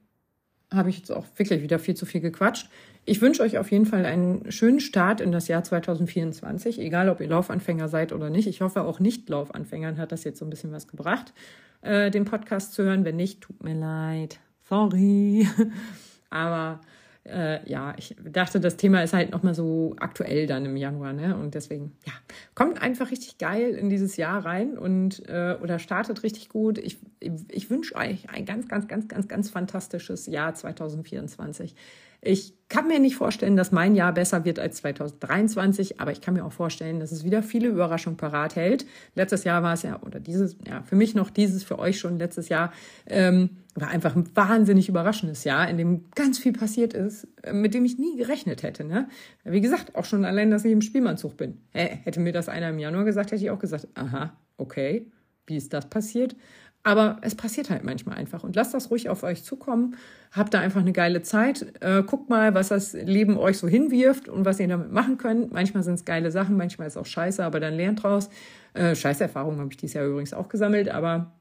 Habe 0.74 0.90
ich 0.90 0.98
jetzt 0.98 1.12
auch 1.12 1.26
wirklich 1.36 1.62
wieder 1.62 1.80
viel 1.80 1.96
zu 1.96 2.06
viel 2.06 2.22
gequatscht. 2.22 2.70
Ich 3.06 3.22
wünsche 3.22 3.44
euch 3.44 3.58
auf 3.58 3.72
jeden 3.72 3.86
Fall 3.86 4.06
einen 4.06 4.52
schönen 4.52 4.80
Start 4.80 5.22
in 5.22 5.32
das 5.32 5.48
Jahr 5.48 5.64
2024, 5.64 6.80
egal 6.80 7.10
ob 7.10 7.20
ihr 7.22 7.28
Laufanfänger 7.28 7.88
seid 7.88 8.14
oder 8.14 8.30
nicht. 8.30 8.48
Ich 8.48 8.62
hoffe, 8.62 8.82
auch 8.82 9.00
Nicht-Laufanfängern 9.00 9.98
hat 9.98 10.12
das 10.12 10.24
jetzt 10.24 10.40
so 10.40 10.46
ein 10.46 10.50
bisschen 10.50 10.72
was 10.72 10.88
gebracht, 10.88 11.34
äh, 11.82 12.10
den 12.10 12.26
Podcast 12.26 12.74
zu 12.74 12.84
hören. 12.84 13.06
Wenn 13.06 13.16
nicht, 13.16 13.42
tut 13.42 13.64
mir 13.64 13.76
leid. 13.76 14.40
Sorry. 14.68 15.48
Aber 16.30 16.80
äh, 17.24 17.70
ja, 17.70 17.94
ich 17.98 18.16
dachte, 18.24 18.60
das 18.60 18.78
Thema 18.78 19.04
ist 19.04 19.14
halt 19.14 19.32
nochmal 19.32 19.54
so 19.54 19.96
aktuell 20.00 20.48
dann 20.48 20.66
im 20.66 20.76
Januar, 20.76 21.14
ne? 21.14 21.38
Und 21.38 21.54
deswegen, 21.54 21.96
ja, 22.06 22.14
kommt 22.56 22.82
einfach 22.82 23.12
richtig 23.12 23.38
geil 23.38 23.76
in 23.76 23.90
dieses 23.90 24.18
Jahr 24.18 24.44
rein 24.44 24.78
und 24.78 25.28
äh, 25.30 25.56
oder 25.62 25.78
startet 25.78 26.24
richtig 26.24 26.50
gut. 26.50 26.80
Ich, 26.80 26.98
ich 27.20 27.70
wünsche 27.70 27.96
euch 27.96 28.30
ein 28.30 28.46
ganz, 28.46 28.68
ganz, 28.68 28.88
ganz, 28.88 29.08
ganz, 29.08 29.28
ganz 29.28 29.50
fantastisches 29.52 30.26
Jahr 30.26 30.56
2024. 30.56 31.76
Ich 32.24 32.54
kann 32.70 32.88
mir 32.88 33.00
nicht 33.00 33.16
vorstellen, 33.16 33.58
dass 33.58 33.72
mein 33.72 33.96
Jahr 33.96 34.14
besser 34.14 34.46
wird 34.46 34.60
als 34.60 34.78
2023, 34.78 36.00
aber 36.00 36.12
ich 36.12 36.22
kann 36.22 36.36
mir 36.36 36.46
auch 36.46 36.54
vorstellen, 36.54 37.00
dass 37.00 37.12
es 37.12 37.24
wieder 37.24 37.42
viele 37.42 37.68
Überraschungen 37.68 38.16
parat 38.16 38.56
hält. 38.56 38.86
Letztes 39.16 39.44
Jahr 39.44 39.64
war 39.64 39.74
es 39.74 39.82
ja, 39.82 40.00
oder 40.04 40.20
dieses, 40.20 40.56
ja, 40.68 40.84
für 40.84 40.96
mich 40.96 41.16
noch 41.16 41.32
dieses, 41.32 41.64
für 41.64 41.80
euch 41.80 42.00
schon 42.00 42.20
letztes 42.20 42.48
Jahr, 42.48 42.72
ähm, 43.08 43.58
war 43.74 43.90
einfach 43.90 44.16
ein 44.16 44.30
wahnsinnig 44.36 44.88
überraschendes 44.88 45.44
Jahr, 45.44 45.68
in 45.68 45.78
dem 45.78 46.06
ganz 46.14 46.38
viel 46.38 46.54
passiert 46.54 46.94
ist, 46.94 47.28
äh, 47.42 47.54
mit 47.54 47.74
dem 47.74 47.86
ich 47.86 47.98
nie 47.98 48.16
gerechnet 48.18 48.64
hätte. 48.64 48.84
Ne? 48.84 49.10
Wie 49.44 49.62
gesagt, 49.62 49.96
auch 49.96 50.06
schon 50.06 50.24
allein, 50.24 50.52
dass 50.52 50.64
ich 50.64 50.72
im 50.72 50.82
Spielmannzug 50.82 51.38
bin. 51.38 51.58
Hätte 51.72 52.20
mir 52.20 52.34
das 52.34 52.50
einer 52.50 52.70
im 52.70 52.80
Januar 52.80 53.04
gesagt, 53.04 53.32
hätte 53.32 53.44
ich 53.44 53.50
auch 53.50 53.60
gesagt, 53.60 53.88
aha, 53.96 54.38
okay, 54.58 55.08
wie 55.48 55.58
ist 55.58 55.74
das 55.74 55.90
passiert? 55.90 56.36
Aber 56.84 57.18
es 57.22 57.36
passiert 57.36 57.70
halt 57.70 57.84
manchmal 57.84 58.18
einfach. 58.18 58.44
Und 58.44 58.56
lasst 58.56 58.74
das 58.74 58.90
ruhig 58.90 59.10
auf 59.10 59.22
euch 59.22 59.44
zukommen. 59.44 59.98
Habt 60.32 60.54
da 60.54 60.60
einfach 60.60 60.82
eine 60.82 60.94
geile 60.94 61.22
Zeit. 61.22 61.74
Äh, 61.80 62.02
guckt 62.04 62.30
mal, 62.30 62.56
was 62.56 62.70
das 62.70 62.94
Leben 62.94 63.38
euch 63.38 63.60
so 63.60 63.68
hinwirft 63.68 64.28
und 64.28 64.46
was 64.46 64.60
ihr 64.60 64.68
damit 64.68 64.92
machen 64.92 65.18
könnt. 65.18 65.52
Manchmal 65.54 65.84
sind 65.84 65.96
es 65.96 66.06
geile 66.06 66.32
Sachen, 66.32 66.58
manchmal 66.58 66.88
ist 66.88 66.96
es 66.96 66.98
auch 66.98 67.06
scheiße, 67.06 67.46
aber 67.46 67.60
dann 67.60 67.76
lernt 67.76 68.02
draus. 68.02 68.30
Äh, 68.74 68.96
Scheißerfahrungen 68.96 69.60
habe 69.60 69.70
ich 69.72 69.78
dieses 69.78 69.94
Jahr 69.94 70.08
übrigens 70.08 70.34
auch 70.34 70.50
gesammelt, 70.50 70.90
aber 70.90 71.34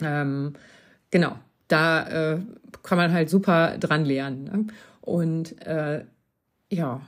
ähm, 0.00 0.54
genau, 1.10 1.36
da 1.68 2.32
äh, 2.34 2.38
kann 2.82 2.98
man 2.98 3.12
halt 3.12 3.30
super 3.30 3.78
dran 3.78 4.04
lernen. 4.04 4.44
Ne? 4.44 4.66
Und 5.00 5.64
äh, 5.64 6.04
ja, 6.70 7.02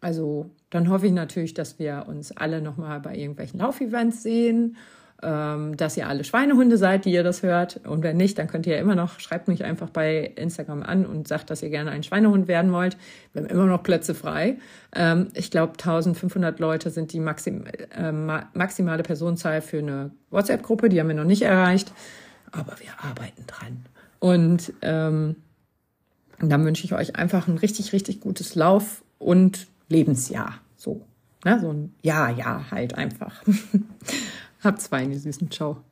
also 0.00 0.50
dann 0.70 0.88
hoffe 0.88 1.06
ich 1.06 1.12
natürlich, 1.12 1.52
dass 1.52 1.78
wir 1.78 2.06
uns 2.08 2.32
alle 2.32 2.62
nochmal 2.62 3.00
bei 3.00 3.14
irgendwelchen 3.14 3.60
Laufevents 3.60 4.22
sehen 4.22 4.76
ähm, 5.22 5.76
dass 5.76 5.96
ihr 5.96 6.08
alle 6.08 6.24
Schweinehunde 6.24 6.76
seid, 6.76 7.04
die 7.04 7.12
ihr 7.12 7.22
das 7.22 7.42
hört. 7.42 7.80
Und 7.86 8.02
wenn 8.02 8.16
nicht, 8.16 8.38
dann 8.38 8.46
könnt 8.46 8.66
ihr 8.66 8.78
immer 8.78 8.94
noch, 8.94 9.20
schreibt 9.20 9.48
mich 9.48 9.64
einfach 9.64 9.90
bei 9.90 10.32
Instagram 10.36 10.82
an 10.82 11.04
und 11.04 11.28
sagt, 11.28 11.50
dass 11.50 11.62
ihr 11.62 11.70
gerne 11.70 11.90
ein 11.90 12.02
Schweinehund 12.02 12.48
werden 12.48 12.72
wollt. 12.72 12.96
Wir 13.32 13.42
haben 13.42 13.50
immer 13.50 13.66
noch 13.66 13.82
Plätze 13.82 14.14
frei. 14.14 14.58
Ähm, 14.94 15.28
ich 15.34 15.50
glaube, 15.50 15.72
1500 15.72 16.58
Leute 16.58 16.90
sind 16.90 17.12
die 17.12 17.20
maxim, 17.20 17.64
äh, 17.96 18.12
maximale 18.12 19.02
Personenzahl 19.02 19.60
für 19.60 19.78
eine 19.78 20.10
WhatsApp-Gruppe. 20.30 20.88
Die 20.88 21.00
haben 21.00 21.08
wir 21.08 21.14
noch 21.14 21.24
nicht 21.24 21.42
erreicht. 21.42 21.92
Aber 22.52 22.74
wir 22.80 22.92
arbeiten 23.02 23.44
dran. 23.46 23.84
Und 24.18 24.72
ähm, 24.82 25.36
dann 26.40 26.64
wünsche 26.64 26.84
ich 26.84 26.94
euch 26.94 27.16
einfach 27.16 27.48
ein 27.48 27.58
richtig, 27.58 27.92
richtig 27.92 28.20
gutes 28.20 28.54
Lauf- 28.54 29.02
und 29.18 29.66
Lebensjahr. 29.88 30.54
So. 30.76 31.02
Ne? 31.44 31.58
So 31.60 31.72
ein 31.72 31.94
Ja, 32.02 32.30
ja, 32.30 32.64
halt 32.70 32.94
einfach. 32.94 33.42
Habt 34.62 34.80
zwei, 34.80 35.04
ihr 35.04 35.18
Süßen. 35.18 35.50
Ciao. 35.50 35.84